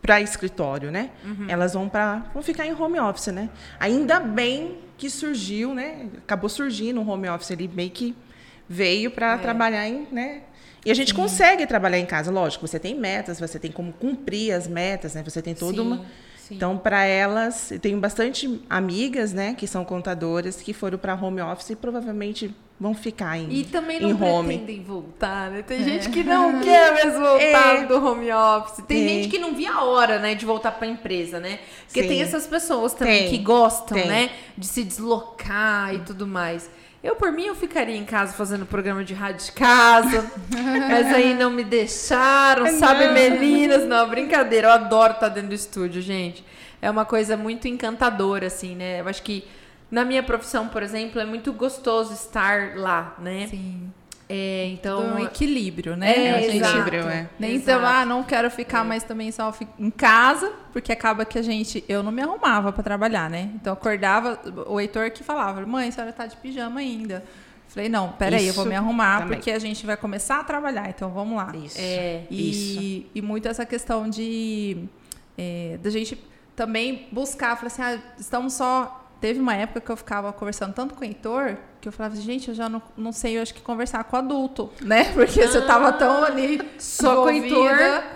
para 0.01 0.21
escritório, 0.21 0.93
né? 0.93 1.11
Uhum. 1.25 1.47
Elas 1.49 1.75
vão 1.75 1.89
para 1.89 2.19
vão 2.33 2.41
ficar 2.41 2.65
em 2.65 2.73
home 2.73 3.01
office, 3.01 3.33
né? 3.33 3.51
Ainda 3.81 4.21
bem 4.21 4.79
que 4.97 5.11
surgiu, 5.11 5.75
né? 5.75 6.07
Acabou 6.19 6.49
surgindo 6.49 7.01
um 7.01 7.11
home 7.11 7.29
office 7.29 7.51
ali 7.51 7.67
meio 7.67 7.91
que 7.91 8.15
veio 8.69 9.11
para 9.11 9.33
é. 9.33 9.39
trabalhar 9.39 9.89
em, 9.89 10.07
né? 10.13 10.43
E 10.85 10.91
a 10.91 10.95
gente 10.95 11.11
Sim. 11.11 11.17
consegue 11.17 11.67
trabalhar 11.67 11.99
em 11.99 12.07
casa, 12.07 12.31
lógico. 12.31 12.67
Você 12.67 12.79
tem 12.79 12.95
metas, 12.95 13.39
você 13.41 13.59
tem 13.59 13.71
como 13.71 13.93
cumprir 13.93 14.53
as 14.53 14.67
metas, 14.67 15.15
né? 15.15 15.23
Você 15.23 15.43
tem 15.43 15.55
toda 15.55 15.75
Sim. 15.75 15.81
uma 15.81 16.07
Sim. 16.49 16.55
Então, 16.55 16.79
para 16.79 17.05
elas, 17.05 17.71
eu 17.71 17.79
tenho 17.79 18.01
bastante 18.01 18.63
amigas, 18.71 19.35
né, 19.35 19.55
que 19.55 19.67
são 19.67 19.85
contadoras, 19.85 20.63
que 20.63 20.73
foram 20.73 20.97
para 20.97 21.15
home 21.15 21.43
office 21.43 21.71
e 21.71 21.77
provavelmente 21.77 22.55
vão 22.81 22.95
ficar 22.95 23.37
em 23.37 23.53
E 23.53 23.65
também 23.65 24.01
não 24.01 24.11
home. 24.13 24.57
pretendem 24.57 24.83
voltar, 24.83 25.51
né? 25.51 25.61
Tem 25.61 25.83
é. 25.83 25.85
gente 25.85 26.09
que 26.09 26.25
não 26.25 26.59
quer 26.61 26.95
mesmo 26.95 27.21
voltar 27.21 27.83
é. 27.83 27.85
do 27.85 28.03
home 28.03 28.33
office. 28.33 28.83
Tem 28.87 29.05
é. 29.05 29.09
gente 29.09 29.29
que 29.29 29.39
não 29.39 29.55
via 29.55 29.73
a 29.73 29.85
hora, 29.85 30.19
né, 30.19 30.35
de 30.35 30.47
voltar 30.47 30.73
para 30.73 30.89
a 30.89 30.91
empresa, 30.91 31.39
né? 31.39 31.59
Porque 31.85 32.01
Sim. 32.01 32.09
tem 32.09 32.23
essas 32.23 32.47
pessoas 32.47 32.95
também 32.95 33.25
tem. 33.25 33.31
que 33.31 33.39
gostam, 33.39 33.99
tem. 33.99 34.09
né, 34.09 34.31
de 34.57 34.67
se 34.67 34.83
deslocar 34.83 35.95
e 35.95 35.99
tudo 35.99 36.27
mais. 36.27 36.71
Eu, 37.03 37.15
por 37.15 37.31
mim, 37.31 37.47
eu 37.47 37.55
ficaria 37.55 37.97
em 37.97 38.05
casa 38.05 38.33
fazendo 38.33 38.67
programa 38.67 39.05
de 39.05 39.15
rádio 39.15 39.47
de 39.47 39.53
casa. 39.53 40.31
mas 40.91 41.07
aí 41.15 41.33
não 41.35 41.51
me 41.51 41.63
deixaram, 41.63 42.65
não. 42.65 42.79
sabe, 42.79 43.09
meninas? 43.09 43.85
Não, 43.87 44.09
brincadeira. 44.09 44.69
Eu 44.69 44.73
adoro 44.73 45.13
estar 45.13 45.29
dentro 45.29 45.51
do 45.51 45.55
estúdio, 45.55 46.03
gente. 46.03 46.45
É 46.83 46.91
uma 46.91 47.05
coisa 47.05 47.37
muito 47.37 47.69
encantadora, 47.69 48.49
assim, 48.49 48.75
né? 48.75 49.01
Eu 49.01 49.09
acho 49.09 49.23
que 49.23 49.45
na 49.91 50.05
minha 50.05 50.23
profissão, 50.23 50.69
por 50.69 50.83
exemplo, 50.83 51.21
é 51.21 51.25
muito 51.25 51.53
gostoso 51.53 52.13
estar 52.13 52.77
lá, 52.77 53.17
né? 53.19 53.47
Sim. 53.49 53.93
É, 54.29 54.67
então 54.67 55.15
um 55.15 55.19
equilíbrio, 55.19 55.97
né? 55.97 56.13
É, 56.13 56.57
equilíbrio, 56.57 57.09
é. 57.09 57.31
Nem 57.39 57.57
então, 57.57 57.85
ah, 57.85 58.05
não 58.05 58.23
quero 58.23 58.51
ficar 58.51 58.85
é. 58.85 58.89
mais 58.89 59.03
também 59.03 59.33
só 59.33 59.53
em 59.79 59.91
casa, 59.91 60.53
porque 60.71 60.93
acaba 60.93 61.25
que 61.25 61.39
a 61.39 61.43
gente, 61.43 61.83
eu 61.89 62.03
não 62.03 62.13
me 62.13 62.21
arrumava 62.21 62.71
para 62.71 62.83
trabalhar, 62.83 63.31
né? 63.31 63.51
Então 63.55 63.73
acordava, 63.73 64.39
o 64.67 64.79
Heitor 64.79 65.11
que 65.11 65.25
falava, 65.25 65.65
mãe, 65.65 65.89
a 65.89 65.93
senhora 65.93 66.13
tá 66.13 66.27
de 66.27 66.37
pijama 66.37 66.81
ainda. 66.81 67.25
Falei, 67.69 67.89
não, 67.89 68.13
peraí, 68.13 68.47
eu 68.47 68.55
vou 68.55 68.65
me 68.65 68.75
arrumar, 68.75 69.21
também. 69.21 69.39
porque 69.39 69.51
a 69.51 69.59
gente 69.59 69.85
vai 69.87 69.97
começar 69.97 70.41
a 70.41 70.45
trabalhar, 70.45 70.89
então 70.89 71.11
vamos 71.11 71.37
lá. 71.37 71.53
Isso. 71.55 71.79
É, 71.79 72.25
e, 72.31 72.51
isso. 72.51 73.11
e 73.15 73.23
muito 73.23 73.49
essa 73.49 73.65
questão 73.65 74.09
de 74.09 74.89
é, 75.37 75.79
da 75.83 75.89
gente 75.89 76.19
também 76.57 77.09
buscar, 77.13 77.57
falar 77.57 77.69
assim, 77.69 77.83
ah, 77.83 77.99
estamos 78.19 78.55
só. 78.55 79.07
Teve 79.21 79.41
uma 79.41 79.55
época 79.55 79.81
que 79.81 79.91
eu 79.91 79.97
ficava 79.97 80.33
conversando 80.33 80.73
tanto 80.75 80.95
com 80.95 81.03
o 81.03 81.05
Heitor 81.05 81.57
que 81.81 81.89
eu 81.89 81.93
falava, 81.93 82.17
gente, 82.17 82.49
eu 82.49 82.55
já 82.55 82.69
não, 82.69 82.83
não 82.97 83.13
sei, 83.13 83.39
eu 83.39 83.43
acho 83.43 83.55
que 83.55 83.61
conversar 83.61 84.03
com 84.05 84.17
adulto, 84.17 84.71
né? 84.83 85.05
Porque 85.15 85.41
ah, 85.41 85.49
você 85.49 85.61
tava 85.63 85.93
tão 85.93 86.25
ali 86.25 86.61
só 86.79 87.25
com 87.25 87.29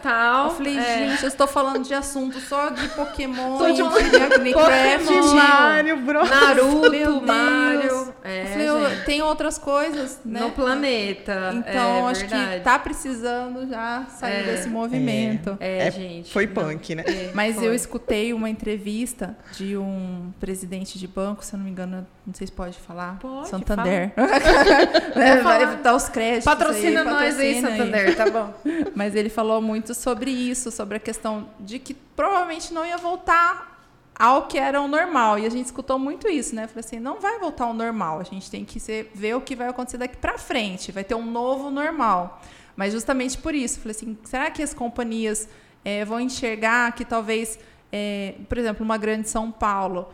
tal. 0.02 0.48
Eu 0.48 0.54
falei, 0.54 0.78
é. 0.78 0.98
gente, 0.98 1.22
eu 1.22 1.28
estou 1.28 1.46
falando 1.46 1.84
de 1.84 1.94
assunto 1.94 2.38
só 2.40 2.70
de 2.70 2.88
Pokémon, 2.88 3.58
Tô 3.58 3.70
de 3.70 3.82
Minecraft, 3.82 5.04
de 5.04 5.20
Mario, 5.34 5.96
Bros. 6.00 6.28
Naruto, 6.28 7.26
Mario. 7.26 8.14
É, 8.24 8.42
eu 8.42 8.46
falei, 8.46 8.68
eu, 8.68 9.04
tem 9.04 9.22
outras 9.22 9.58
coisas, 9.58 10.20
né? 10.24 10.40
No 10.40 10.50
planeta. 10.50 11.52
Então, 11.54 12.08
é, 12.08 12.10
acho 12.10 12.20
verdade. 12.20 12.58
que 12.58 12.60
tá 12.60 12.78
precisando 12.78 13.68
já 13.68 14.06
sair 14.08 14.40
é, 14.40 14.42
desse 14.44 14.68
movimento. 14.68 15.56
É, 15.60 15.88
é 15.88 15.90
gente. 15.90 16.32
Foi 16.32 16.46
punk, 16.46 16.94
né? 16.94 17.04
Mas 17.34 17.56
foi. 17.56 17.66
eu 17.66 17.74
escutei 17.74 18.32
uma 18.32 18.50
entrevista 18.50 19.36
de 19.52 19.76
um 19.76 20.32
presidente 20.40 20.98
de 20.98 21.06
banco, 21.06 21.44
se 21.44 21.54
eu 21.54 21.58
não 21.58 21.64
me 21.64 21.70
engano, 21.70 22.06
não 22.26 22.34
sei 22.34 22.46
se 22.46 22.52
pode 22.52 22.78
falar. 22.78 23.18
Pode, 23.18 23.48
Santander. 23.58 24.12
é, 25.14 25.36
vai 25.42 25.76
dar 25.76 25.94
os 25.94 26.08
créditos. 26.08 26.44
Patrocina 26.44 27.00
aí, 27.00 27.06
nós 27.06 27.38
aí, 27.38 27.60
Santander, 27.60 28.08
aí. 28.08 28.14
tá 28.14 28.30
bom. 28.30 28.54
Mas 28.96 29.14
ele 29.14 29.28
falou 29.28 29.60
muito 29.60 29.94
sobre 29.94 30.30
isso, 30.30 30.70
sobre 30.70 30.96
a 30.96 31.00
questão 31.00 31.48
de 31.60 31.78
que 31.78 31.92
provavelmente 31.92 32.72
não 32.72 32.86
ia 32.86 32.96
voltar 32.96 33.72
ao 34.18 34.46
que 34.46 34.58
era 34.58 34.80
o 34.80 34.88
normal. 34.88 35.38
E 35.38 35.44
a 35.44 35.50
gente 35.50 35.66
escutou 35.66 35.98
muito 35.98 36.28
isso, 36.28 36.54
né? 36.54 36.66
Falei 36.66 36.80
assim, 36.80 36.98
não 36.98 37.20
vai 37.20 37.38
voltar 37.38 37.64
ao 37.64 37.74
normal. 37.74 38.20
A 38.20 38.22
gente 38.22 38.50
tem 38.50 38.64
que 38.64 38.80
ser, 38.80 39.10
ver 39.14 39.34
o 39.34 39.40
que 39.40 39.54
vai 39.54 39.68
acontecer 39.68 39.98
daqui 39.98 40.16
para 40.16 40.38
frente. 40.38 40.90
Vai 40.90 41.04
ter 41.04 41.14
um 41.14 41.26
novo 41.26 41.70
normal. 41.70 42.40
Mas 42.74 42.92
justamente 42.92 43.36
por 43.36 43.54
isso, 43.54 43.80
falei 43.80 43.94
assim, 43.94 44.16
será 44.24 44.50
que 44.50 44.62
as 44.62 44.72
companhias 44.72 45.46
é, 45.84 46.06
vão 46.06 46.18
enxergar 46.18 46.92
que 46.92 47.04
talvez, 47.04 47.58
é, 47.92 48.34
por 48.48 48.56
exemplo, 48.56 48.82
uma 48.82 48.96
grande 48.96 49.28
São 49.28 49.50
Paulo, 49.50 50.08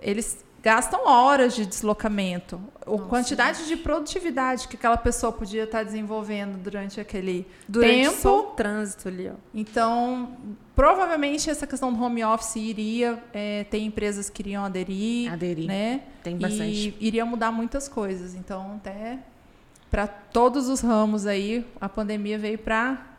eles 0.00 0.43
gastam 0.64 1.06
horas 1.06 1.54
de 1.54 1.66
deslocamento. 1.66 2.58
A 2.80 2.98
quantidade 3.06 3.66
de 3.66 3.76
produtividade 3.76 4.66
que 4.66 4.76
aquela 4.76 4.96
pessoa 4.96 5.30
podia 5.30 5.64
estar 5.64 5.82
desenvolvendo 5.84 6.56
durante 6.56 6.98
aquele 6.98 7.46
durante 7.68 8.08
tempo. 8.08 8.16
Só 8.16 8.40
o 8.40 8.42
trânsito 8.52 9.08
ali, 9.08 9.28
ó. 9.28 9.34
Então, 9.52 10.36
provavelmente 10.74 11.50
essa 11.50 11.66
questão 11.66 11.92
do 11.92 12.02
home 12.02 12.24
office 12.24 12.56
iria 12.56 13.22
é, 13.34 13.64
ter 13.64 13.78
empresas 13.80 14.30
que 14.30 14.40
iriam 14.40 14.64
aderir, 14.64 15.30
aderir. 15.30 15.66
né? 15.66 16.02
Tem 16.22 16.38
bastante. 16.38 16.96
E 16.98 17.06
iria 17.06 17.26
mudar 17.26 17.52
muitas 17.52 17.86
coisas. 17.86 18.34
Então, 18.34 18.76
até 18.76 19.18
para 19.90 20.06
todos 20.06 20.68
os 20.68 20.80
ramos 20.80 21.26
aí, 21.26 21.64
a 21.78 21.90
pandemia 21.90 22.38
veio 22.38 22.58
para 22.58 23.13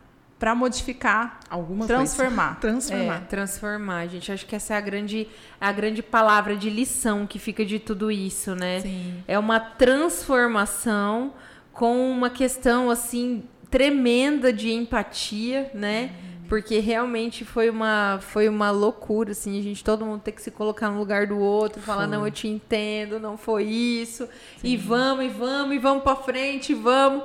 para 0.46 0.54
modificar, 0.54 1.40
alguma 1.50 1.88
transformar, 1.88 2.60
coisa. 2.60 2.62
transformar, 2.78 3.16
é, 3.16 3.20
transformar. 3.22 4.08
Gente, 4.08 4.32
acho 4.32 4.46
que 4.46 4.56
essa 4.56 4.76
é 4.76 4.78
a 4.78 4.80
grande 4.80 5.28
a 5.60 5.72
grande 5.72 6.04
palavra 6.04 6.56
de 6.56 6.70
lição 6.70 7.26
que 7.26 7.40
fica 7.40 7.66
de 7.66 7.80
tudo 7.80 8.12
isso, 8.12 8.54
né? 8.54 8.80
Sim. 8.82 9.24
É 9.28 9.40
uma 9.40 9.60
transformação 9.60 11.34
com 11.74 12.12
uma 12.12 12.30
questão 12.30 12.92
assim 12.92 13.46
tremenda 13.72 14.54
de 14.54 14.72
empatia, 14.72 15.72
né? 15.74 16.12
Uhum. 16.14 16.48
Porque 16.48 16.78
realmente 16.78 17.44
foi 17.44 17.72
uma, 17.72 18.20
foi 18.22 18.48
uma 18.48 18.70
loucura, 18.70 19.32
assim, 19.32 19.58
a 19.58 19.64
gente, 19.64 19.84
todo 19.84 20.06
mundo 20.06 20.22
ter 20.22 20.32
que 20.32 20.44
se 20.44 20.52
colocar 20.52 20.92
no 20.92 21.00
lugar 21.00 21.26
do 21.26 21.40
outro, 21.40 21.82
falar, 21.82 22.08
foi. 22.08 22.18
não, 22.18 22.24
eu 22.24 22.32
te 22.32 22.48
entendo, 22.48 23.20
não 23.20 23.36
foi 23.36 23.64
isso, 23.64 24.30
Sim. 24.62 24.68
e 24.68 24.78
vamos, 24.78 25.26
e 25.26 25.28
vamos, 25.28 25.76
e 25.76 25.80
vamos 25.80 26.04
para 26.04 26.16
frente, 26.16 26.72
e 26.72 26.76
vamos. 26.76 27.24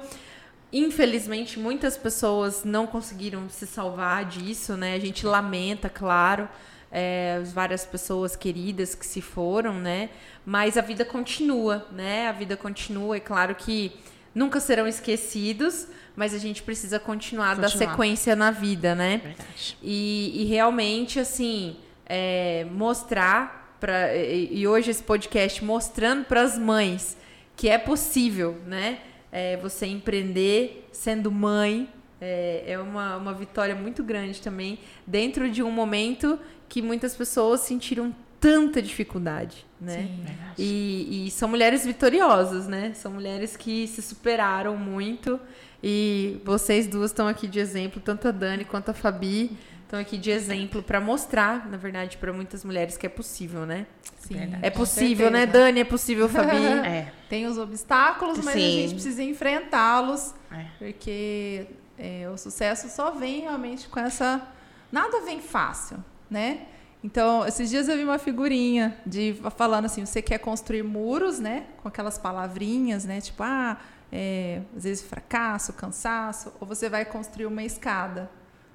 Infelizmente, 0.72 1.58
muitas 1.58 1.96
pessoas 1.96 2.64
não 2.64 2.86
conseguiram 2.86 3.48
se 3.48 3.66
salvar 3.66 4.24
disso, 4.24 4.76
né? 4.76 4.94
A 4.94 5.00
gente 5.00 5.26
lamenta, 5.26 5.88
claro, 5.88 6.48
é, 6.92 7.40
várias 7.52 7.84
pessoas 7.84 8.36
queridas 8.36 8.94
que 8.94 9.04
se 9.04 9.20
foram, 9.20 9.74
né? 9.74 10.10
Mas 10.46 10.76
a 10.76 10.80
vida 10.80 11.04
continua, 11.04 11.86
né? 11.90 12.28
A 12.28 12.32
vida 12.32 12.56
continua. 12.56 13.16
É 13.16 13.20
claro 13.20 13.54
que 13.54 13.92
nunca 14.34 14.60
serão 14.60 14.86
esquecidos, 14.86 15.88
mas 16.14 16.34
a 16.34 16.38
gente 16.38 16.62
precisa 16.62 17.00
continuar, 17.00 17.56
continuar. 17.56 17.68
dar 17.68 17.90
sequência 17.90 18.36
na 18.36 18.52
vida, 18.52 18.94
né? 18.94 19.34
E, 19.82 20.42
e 20.42 20.44
realmente, 20.44 21.18
assim, 21.18 21.76
é, 22.06 22.64
mostrar 22.70 23.76
para 23.80 24.14
e, 24.14 24.60
e 24.60 24.68
hoje 24.68 24.90
esse 24.90 25.02
podcast 25.02 25.64
mostrando 25.64 26.24
para 26.26 26.42
as 26.42 26.58
mães 26.58 27.16
que 27.56 27.68
é 27.68 27.78
possível, 27.78 28.60
né? 28.66 28.98
É, 29.32 29.56
você 29.56 29.86
empreender 29.86 30.88
sendo 30.92 31.30
mãe 31.30 31.88
é, 32.20 32.64
é 32.66 32.78
uma, 32.78 33.16
uma 33.16 33.32
vitória 33.32 33.74
muito 33.74 34.02
grande 34.02 34.40
também, 34.40 34.78
dentro 35.06 35.50
de 35.50 35.62
um 35.62 35.70
momento 35.70 36.38
que 36.68 36.82
muitas 36.82 37.16
pessoas 37.16 37.60
sentiram 37.60 38.14
tanta 38.38 38.80
dificuldade, 38.80 39.66
né? 39.80 40.02
Sim, 40.02 40.24
e, 40.58 41.26
e, 41.26 41.30
são 41.30 41.48
mulheres 41.48 41.84
vitoriosas, 41.84 42.66
né? 42.66 42.92
São 42.94 43.12
mulheres 43.12 43.56
que 43.56 43.86
se 43.86 44.00
superaram 44.00 44.76
muito 44.76 45.38
e 45.82 46.40
vocês 46.44 46.86
duas 46.86 47.10
estão 47.10 47.26
aqui 47.28 47.46
de 47.46 47.58
exemplo, 47.58 48.00
tanto 48.02 48.28
a 48.28 48.30
Dani 48.30 48.64
quanto 48.64 48.90
a 48.90 48.94
Fabi 48.94 49.56
estão 49.90 49.98
aqui 49.98 50.16
de 50.16 50.30
exemplo 50.30 50.84
para 50.84 51.00
mostrar, 51.00 51.68
na 51.68 51.76
verdade, 51.76 52.16
para 52.16 52.32
muitas 52.32 52.64
mulheres 52.64 52.96
que 52.96 53.04
é 53.04 53.08
possível, 53.08 53.66
né? 53.66 53.86
Sim, 54.20 54.36
é 54.62 54.70
possível, 54.70 55.32
né, 55.32 55.46
Dani? 55.46 55.80
É 55.80 55.84
possível, 55.84 56.28
Fabi? 56.28 56.56
é. 56.86 57.12
Tem 57.28 57.44
os 57.46 57.58
obstáculos, 57.58 58.38
mas 58.38 58.54
Sim. 58.54 58.60
a 58.60 58.82
gente 58.82 58.94
precisa 58.94 59.22
enfrentá-los, 59.24 60.32
é. 60.52 60.66
porque 60.78 61.66
é, 61.98 62.28
o 62.32 62.36
sucesso 62.38 62.88
só 62.88 63.10
vem 63.10 63.40
realmente 63.40 63.88
com 63.88 63.98
essa. 63.98 64.46
Nada 64.92 65.22
vem 65.22 65.40
fácil, 65.40 65.98
né? 66.30 66.66
Então, 67.02 67.44
esses 67.44 67.68
dias 67.68 67.88
eu 67.88 67.96
vi 67.96 68.04
uma 68.04 68.18
figurinha 68.18 68.96
de 69.04 69.34
falando 69.56 69.86
assim, 69.86 70.04
você 70.06 70.22
quer 70.22 70.38
construir 70.38 70.84
muros, 70.84 71.40
né? 71.40 71.64
Com 71.82 71.88
aquelas 71.88 72.16
palavrinhas, 72.16 73.04
né? 73.04 73.20
Tipo, 73.20 73.42
ah, 73.42 73.76
é, 74.12 74.60
às 74.76 74.84
vezes 74.84 75.02
fracasso, 75.02 75.72
cansaço, 75.72 76.52
ou 76.60 76.66
você 76.66 76.88
vai 76.88 77.04
construir 77.04 77.46
uma 77.46 77.64
escada 77.64 78.30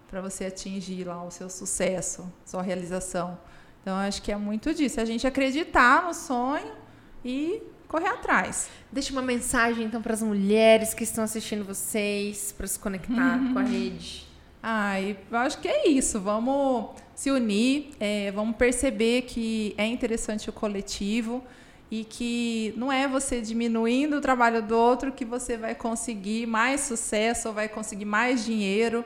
para 0.10 0.22
você 0.22 0.46
atingir 0.46 1.06
lá 1.06 1.24
o 1.24 1.32
seu 1.32 1.50
sucesso, 1.50 2.32
sua 2.46 2.62
realização. 2.62 3.38
Então, 3.82 3.96
acho 3.98 4.22
que 4.22 4.32
é 4.32 4.36
muito 4.36 4.74
disso. 4.74 5.00
A 5.00 5.06
gente 5.06 5.28
acreditar 5.28 6.04
no 6.04 6.14
sonho 6.14 6.72
e 7.24 7.62
correr 7.88 8.08
atrás. 8.08 8.70
Deixa 8.92 9.12
uma 9.12 9.22
mensagem 9.22 9.86
então 9.86 10.02
para 10.02 10.14
as 10.14 10.22
mulheres 10.22 10.94
que 10.94 11.04
estão 11.04 11.24
assistindo 11.24 11.64
vocês, 11.64 12.52
para 12.52 12.68
se 12.68 12.80
conectar 12.80 13.40
com 13.54 13.60
a 13.60 13.64
rede. 13.64 14.28
Ah, 14.62 15.00
eu 15.00 15.38
acho 15.38 15.60
que 15.60 15.68
é 15.68 15.88
isso. 15.88 16.20
Vamos 16.20 16.96
se 17.14 17.30
unir, 17.30 17.92
é, 18.00 18.32
vamos 18.32 18.56
perceber 18.56 19.22
que 19.24 19.76
é 19.78 19.86
interessante 19.86 20.50
o 20.50 20.54
coletivo 20.54 21.44
e 21.90 22.04
que 22.04 22.74
não 22.76 22.92
é 22.92 23.08
você 23.08 23.40
diminuindo 23.40 24.18
o 24.18 24.22
trabalho 24.22 24.62
do 24.62 24.76
outro 24.76 25.12
que 25.12 25.24
você 25.24 25.56
vai 25.56 25.76
conseguir 25.76 26.48
mais 26.48 26.82
sucesso 26.82 27.50
ou 27.50 27.54
vai 27.54 27.70
conseguir 27.70 28.06
mais 28.06 28.44
dinheiro. 28.44 29.06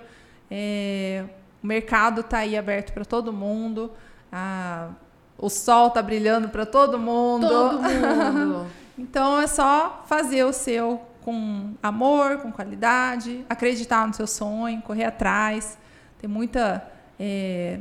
É, 0.49 1.25
o 1.63 1.67
mercado 1.67 2.21
está 2.21 2.39
aí 2.39 2.57
aberto 2.57 2.93
para 2.93 3.05
todo 3.05 3.33
mundo. 3.33 3.91
A, 4.31 4.89
o 5.37 5.49
sol 5.49 5.87
está 5.87 6.01
brilhando 6.01 6.49
para 6.49 6.65
todo 6.65 6.97
mundo. 6.97 7.47
Todo 7.47 7.81
mundo. 7.81 8.67
então 8.97 9.41
é 9.41 9.47
só 9.47 10.03
fazer 10.07 10.43
o 10.43 10.53
seu 10.53 11.01
com 11.21 11.73
amor, 11.83 12.37
com 12.37 12.51
qualidade, 12.51 13.45
acreditar 13.49 14.07
no 14.07 14.13
seu 14.13 14.27
sonho, 14.27 14.81
correr 14.81 15.05
atrás, 15.05 15.77
ter 16.19 16.27
muita. 16.27 16.89
É, 17.19 17.79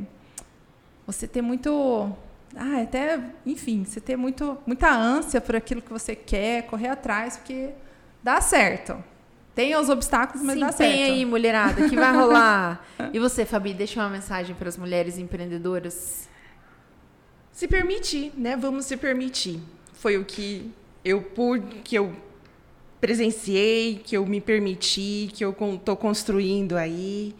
você 1.05 1.27
ter 1.27 1.41
muito. 1.41 2.11
Ah, 2.55 2.81
até, 2.81 3.19
enfim, 3.45 3.85
você 3.85 3.99
ter 4.01 4.15
muito, 4.15 4.57
muita 4.65 4.91
ânsia 4.91 5.39
por 5.39 5.55
aquilo 5.55 5.81
que 5.81 5.91
você 5.91 6.15
quer, 6.15 6.63
correr 6.63 6.89
atrás, 6.89 7.37
porque 7.37 7.69
dá 8.23 8.41
certo. 8.41 9.01
Tem 9.59 9.75
os 9.75 9.89
obstáculos, 9.89 10.41
mas 10.41 10.53
Sim, 10.53 10.61
dá 10.61 10.71
certo. 10.71 10.89
Tem 10.89 11.03
aí, 11.03 11.25
mulherada, 11.25 11.89
que 11.89 11.93
vai 11.93 12.15
rolar. 12.15 12.81
e 13.11 13.19
você, 13.19 13.43
Fabi, 13.43 13.73
deixa 13.73 13.99
uma 13.99 14.09
mensagem 14.09 14.55
para 14.55 14.69
as 14.69 14.77
mulheres 14.77 15.17
empreendedoras. 15.17 16.29
Se 17.51 17.67
permitir, 17.67 18.31
né? 18.37 18.55
Vamos 18.55 18.85
se 18.85 18.95
permitir. 18.95 19.59
Foi 19.91 20.17
o 20.17 20.23
que 20.23 20.71
eu 21.03 21.21
pude, 21.21 21.79
que 21.79 21.93
eu 21.93 22.15
presenciei, 23.01 24.01
que 24.01 24.15
eu 24.15 24.25
me 24.25 24.39
permiti, 24.39 25.29
que 25.33 25.43
eu 25.43 25.53
estou 25.75 25.97
construindo 25.97 26.77
aí. 26.77 27.35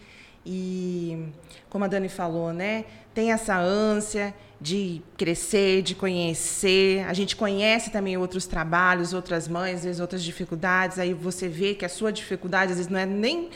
E 0.46 1.26
como 1.70 1.86
a 1.86 1.88
Dani 1.88 2.10
falou, 2.10 2.52
né? 2.52 2.84
Tem 3.14 3.32
essa 3.32 3.58
ânsia 3.58 4.36
de 4.62 5.02
crescer, 5.18 5.82
de 5.82 5.96
conhecer. 5.96 7.06
A 7.08 7.14
gente 7.14 7.36
conhece 7.36 7.92
também 7.92 8.18
outros 8.18 8.46
trabalhos, 8.46 9.14
outras 9.14 9.48
mães, 9.48 9.78
às 9.78 9.84
vezes 9.86 10.02
outras 10.02 10.24
dificuldades. 10.24 11.00
Aí 11.00 11.14
você 11.14 11.48
vê 11.48 11.74
que 11.74 11.86
a 11.86 11.90
sua 11.90 12.12
dificuldade 12.12 12.72
às 12.72 12.78
vezes 12.78 12.92
não 12.92 13.00
é 13.00 13.06
nem 13.06 13.50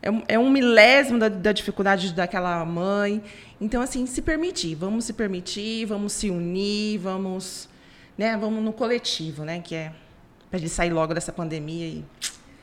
é 0.00 0.10
um, 0.10 0.22
é 0.28 0.38
milésimo 0.38 1.18
da, 1.18 1.28
da 1.28 1.52
dificuldade 1.52 2.12
daquela 2.12 2.64
mãe. 2.64 3.22
Então 3.60 3.80
assim, 3.80 4.06
se 4.06 4.22
permitir, 4.22 4.74
vamos 4.74 5.04
se 5.04 5.12
permitir, 5.12 5.84
vamos 5.86 6.12
se 6.12 6.30
unir, 6.30 6.98
vamos, 6.98 7.68
né? 8.16 8.36
Vamos 8.36 8.62
no 8.62 8.72
coletivo, 8.72 9.44
né? 9.44 9.60
Que 9.60 9.74
é 9.74 9.92
para 10.50 10.58
ele 10.58 10.68
sair 10.68 10.90
logo 10.90 11.14
dessa 11.14 11.32
pandemia 11.32 11.86
e 11.86 12.04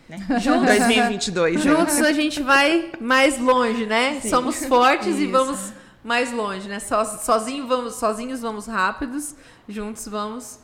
né? 0.09 0.17
Juntos, 0.39 0.67
2022. 0.67 1.61
Juntos 1.61 2.01
a 2.01 2.11
gente 2.11 2.41
vai 2.41 2.91
mais 2.99 3.39
longe, 3.39 3.85
né? 3.85 4.19
Sim. 4.21 4.29
Somos 4.29 4.65
fortes 4.65 5.17
e 5.17 5.23
Isso. 5.23 5.31
vamos 5.31 5.73
mais 6.05 6.31
longe, 6.31 6.69
né? 6.69 6.79
So, 6.79 7.03
sozinho 7.17 7.65
vamos, 7.65 7.95
sozinhos 7.95 8.39
vamos 8.39 8.67
rápidos, 8.67 9.35
juntos 9.67 10.07
vamos 10.07 10.59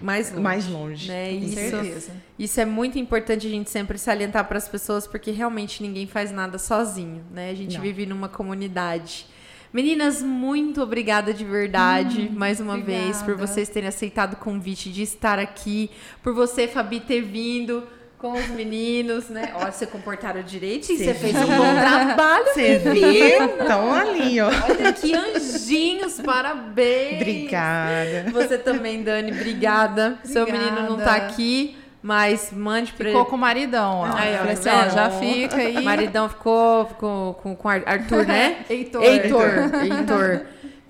mais 0.00 0.30
longe. 0.30 0.42
Mais 0.42 0.66
longe. 0.66 1.08
Né? 1.08 1.28
Com 1.38 1.44
Isso, 1.44 1.54
certeza. 1.54 2.12
isso 2.38 2.60
é 2.60 2.64
muito 2.64 2.98
importante 2.98 3.46
a 3.46 3.50
gente 3.50 3.68
sempre 3.68 3.98
salientar 3.98 4.48
para 4.48 4.56
as 4.56 4.66
pessoas, 4.66 5.06
porque 5.06 5.30
realmente 5.30 5.82
ninguém 5.82 6.06
faz 6.06 6.32
nada 6.32 6.58
sozinho, 6.58 7.22
né? 7.30 7.50
A 7.50 7.54
gente 7.54 7.74
Não. 7.74 7.82
vive 7.82 8.06
numa 8.06 8.26
comunidade. 8.26 9.26
Meninas, 9.70 10.22
muito 10.22 10.82
obrigada 10.82 11.34
de 11.34 11.44
verdade, 11.44 12.30
mais 12.32 12.58
uma 12.58 12.78
vez, 12.78 13.18
por 13.18 13.32
obrigada. 13.34 13.46
vocês 13.46 13.68
terem 13.68 13.88
aceitado 13.88 14.32
o 14.32 14.36
convite 14.36 14.90
de 14.90 15.02
estar 15.02 15.38
aqui, 15.38 15.90
por 16.22 16.32
você, 16.34 16.66
Fabi, 16.66 17.00
ter 17.00 17.20
vindo 17.20 17.84
com 18.20 18.32
os 18.32 18.48
meninos, 18.48 19.30
né? 19.30 19.52
Ó, 19.54 19.70
você 19.70 19.86
comportaram 19.86 20.42
direito 20.42 20.92
e 20.92 20.98
você 20.98 21.14
fez 21.14 21.34
um 21.36 21.46
bom 21.46 21.74
trabalho. 21.74 22.44
Você 22.52 22.78
viu? 22.78 23.44
Então 23.44 23.94
ali, 23.94 24.38
ó. 24.40 24.48
Olha 24.48 24.92
que 24.92 25.14
anjinhos, 25.14 26.20
parabéns! 26.20 27.14
Obrigada. 27.22 28.26
Você 28.30 28.58
também, 28.58 29.02
Dani, 29.02 29.32
obrigada. 29.32 30.18
Seu 30.22 30.44
menino 30.44 30.82
não 30.82 30.96
tá 30.98 31.02
Obrigada. 31.12 31.16
aqui, 31.26 31.78
mas 32.02 32.50
mande 32.52 32.92
pra 32.92 33.06
Ficou 33.06 33.24
com 33.24 33.36
o 33.36 33.38
maridão, 33.38 34.00
ó. 34.00 34.04
Aí, 34.14 34.34
ó, 34.34 34.38
Falei 34.38 34.56
tá 34.56 34.70
assim, 34.82 34.88
ó, 34.88 34.90
já 34.90 35.10
fica 35.10 35.56
aí. 35.56 35.76
O 35.78 35.82
maridão 35.82 36.28
ficou, 36.28 36.86
ficou 36.86 37.34
com, 37.34 37.56
com 37.56 37.68
Ar- 37.70 37.82
Arthur, 37.86 38.26
né? 38.26 38.58
Heitor. 38.68 39.02
Heitor. 39.02 39.50
Heitor. 39.82 40.40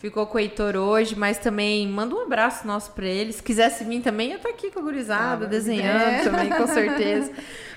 Ficou 0.00 0.26
com 0.26 0.38
o 0.38 0.40
Heitor 0.40 0.76
hoje, 0.76 1.14
mas 1.14 1.36
também 1.36 1.86
manda 1.86 2.14
um 2.14 2.22
abraço 2.22 2.66
nosso 2.66 2.90
pra 2.92 3.04
ele. 3.06 3.34
Se 3.34 3.42
quisesse 3.42 3.84
vir 3.84 4.00
também, 4.00 4.32
eu 4.32 4.38
tô 4.38 4.48
aqui 4.48 4.70
com 4.70 4.78
a 4.80 4.82
gurizada, 4.82 5.44
Ah, 5.44 5.48
desenhando 5.48 6.02
é. 6.02 6.22
também, 6.24 6.48
com 6.48 6.66
certeza. 6.66 7.30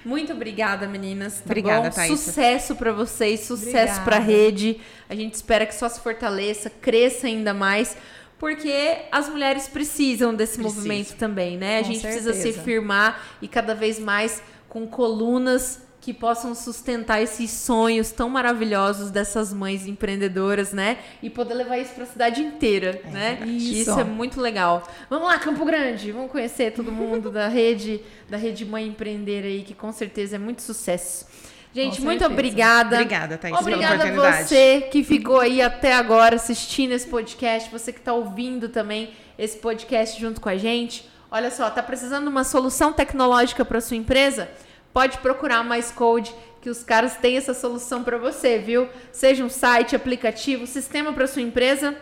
Muito 0.06 0.32
obrigada, 0.32 0.88
meninas. 0.88 1.36
Tá 1.36 1.42
Obrigada, 1.46 1.90
bom? 1.90 1.96
Thaísa. 1.96 2.16
Sucesso 2.16 2.76
pra 2.78 2.94
vocês, 2.94 3.42
sucesso 3.42 3.68
Obrigada. 4.00 4.02
pra 4.06 4.20
rede. 4.20 4.80
A 5.10 5.16
gente 5.16 5.34
espera 5.34 5.66
que 5.66 5.76
só 5.76 5.90
se 5.90 6.00
fortaleça, 6.00 6.70
cresça 6.70 7.28
ainda 7.28 7.54
mais. 7.54 7.98
Porque 8.40 9.00
as 9.12 9.28
mulheres 9.28 9.68
precisam 9.68 10.34
desse 10.34 10.58
Precisam. 10.58 10.76
movimento 10.82 11.16
também, 11.18 11.58
né? 11.58 11.80
a 11.80 11.84
Com 11.84 11.92
gente 11.92 12.02
precisa 12.02 12.34
se 12.34 12.42
certeza. 12.42 12.64
firmar 12.64 13.22
e 13.42 13.48
cada 13.50 13.76
vez 13.76 14.00
mais 14.00 14.42
com 14.70 14.88
colunas 14.88 15.82
que 16.04 16.14
possam 16.14 16.54
sustentar 16.54 17.22
esses 17.22 17.50
sonhos 17.50 18.12
tão 18.12 18.30
maravilhosos 18.30 19.10
dessas 19.10 19.54
mães 19.54 19.88
empreendedoras, 19.88 20.74
né? 20.74 20.98
E 21.22 21.30
poder 21.30 21.54
levar 21.54 21.78
isso 21.78 21.94
para 21.94 22.04
a 22.04 22.08
cidade 22.08 22.42
inteira, 22.42 23.02
né? 23.10 23.40
Isso. 23.46 23.90
Isso 23.90 24.00
é 24.02 24.04
muito 24.04 24.42
legal. 24.42 24.86
Vamos 25.10 25.30
lá, 25.30 25.40
Campo 25.40 25.64
Grande, 25.64 26.12
vamos 26.12 26.30
conhecer 26.30 26.74
todo 26.74 26.92
mundo 26.92 27.32
da 27.32 27.48
rede, 27.50 28.02
da 28.30 28.36
rede 28.36 28.66
Mãe 28.66 28.86
Empreender 28.86 29.46
aí, 29.46 29.64
que 29.64 29.74
com 29.74 29.94
certeza 29.94 30.36
é 30.36 30.40
muito 30.40 30.62
sucesso. 30.62 31.26
Gente, 31.74 32.02
muito 32.02 32.26
obrigada. 32.26 32.98
Obrigada, 32.98 33.38
Thaís, 33.38 33.56
pela 33.56 33.62
Obrigada 33.62 33.94
a 33.94 34.08
oportunidade. 34.08 34.50
você 34.50 34.82
que 34.92 35.06
ficou 35.06 35.40
aí 35.40 35.62
até 35.62 35.94
agora 35.94 36.36
assistindo 36.36 36.92
esse 36.92 37.08
podcast, 37.08 37.72
você 37.72 37.94
que 37.94 38.00
está 38.00 38.12
ouvindo 38.12 38.68
também 38.68 39.14
esse 39.40 39.58
podcast 39.58 40.20
junto 40.20 40.42
com 40.42 40.50
a 40.50 40.58
gente. 40.58 41.10
Olha 41.32 41.50
só, 41.50 41.70
tá 41.70 41.82
precisando 41.82 42.24
de 42.24 42.30
uma 42.30 42.44
solução 42.44 42.92
tecnológica 42.92 43.64
para 43.64 43.80
sua 43.80 43.96
empresa? 43.96 44.50
Pode 44.94 45.18
procurar 45.18 45.64
Mais 45.64 45.92
Code, 45.92 46.34
que 46.62 46.70
os 46.70 46.84
caras 46.84 47.18
têm 47.18 47.36
essa 47.36 47.54
solução 47.54 48.04
para 48.04 48.18
você, 48.18 48.60
viu? 48.60 48.88
Seja 49.12 49.44
um 49.44 49.50
site, 49.50 49.96
aplicativo, 49.96 50.68
sistema 50.68 51.12
para 51.12 51.28
sua 51.28 51.42
empresa, 51.42 51.98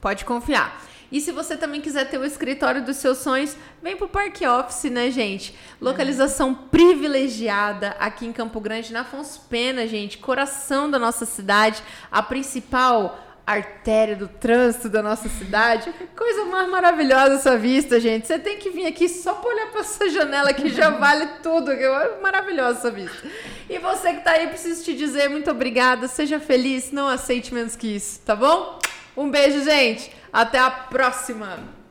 pode 0.00 0.24
confiar. 0.24 0.82
E 1.12 1.20
se 1.20 1.30
você 1.30 1.58
também 1.58 1.82
quiser 1.82 2.08
ter 2.08 2.16
o 2.16 2.24
escritório 2.24 2.82
dos 2.82 2.96
seus 2.96 3.18
sonhos, 3.18 3.54
vem 3.82 3.98
pro 3.98 4.08
Parque 4.08 4.46
Office, 4.46 4.90
né, 4.90 5.10
gente? 5.10 5.54
Localização 5.78 6.54
privilegiada 6.54 7.94
aqui 7.98 8.24
em 8.24 8.32
Campo 8.32 8.58
Grande, 8.58 8.94
na 8.94 9.02
Afonso 9.02 9.42
Pena, 9.50 9.86
gente, 9.86 10.16
coração 10.16 10.90
da 10.90 10.98
nossa 10.98 11.26
cidade, 11.26 11.82
a 12.10 12.22
principal 12.22 13.31
artéria 13.46 14.14
do 14.14 14.28
trânsito 14.28 14.88
da 14.88 15.02
nossa 15.02 15.28
cidade. 15.28 15.92
Coisa 16.16 16.44
mais 16.44 16.68
maravilhosa 16.68 17.34
essa 17.34 17.56
vista, 17.56 17.98
gente. 17.98 18.26
Você 18.26 18.38
tem 18.38 18.58
que 18.58 18.70
vir 18.70 18.86
aqui 18.86 19.08
só 19.08 19.34
para 19.34 19.50
olhar 19.50 19.66
para 19.70 19.80
essa 19.80 20.08
janela 20.08 20.52
que 20.52 20.68
já 20.68 20.90
vale 20.98 21.26
tudo. 21.42 21.76
que 21.76 21.82
é 21.82 22.20
Maravilhosa 22.20 22.78
essa 22.78 22.90
vista. 22.90 23.28
E 23.68 23.78
você 23.78 24.14
que 24.14 24.24
tá 24.24 24.32
aí, 24.32 24.46
preciso 24.46 24.84
te 24.84 24.94
dizer 24.94 25.28
muito 25.28 25.50
obrigada. 25.50 26.06
Seja 26.08 26.38
feliz, 26.38 26.92
não 26.92 27.08
aceite 27.08 27.52
menos 27.52 27.76
que 27.76 27.96
isso, 27.96 28.20
tá 28.20 28.36
bom? 28.36 28.78
Um 29.16 29.30
beijo, 29.30 29.62
gente. 29.64 30.10
Até 30.32 30.58
a 30.58 30.70
próxima. 30.70 31.81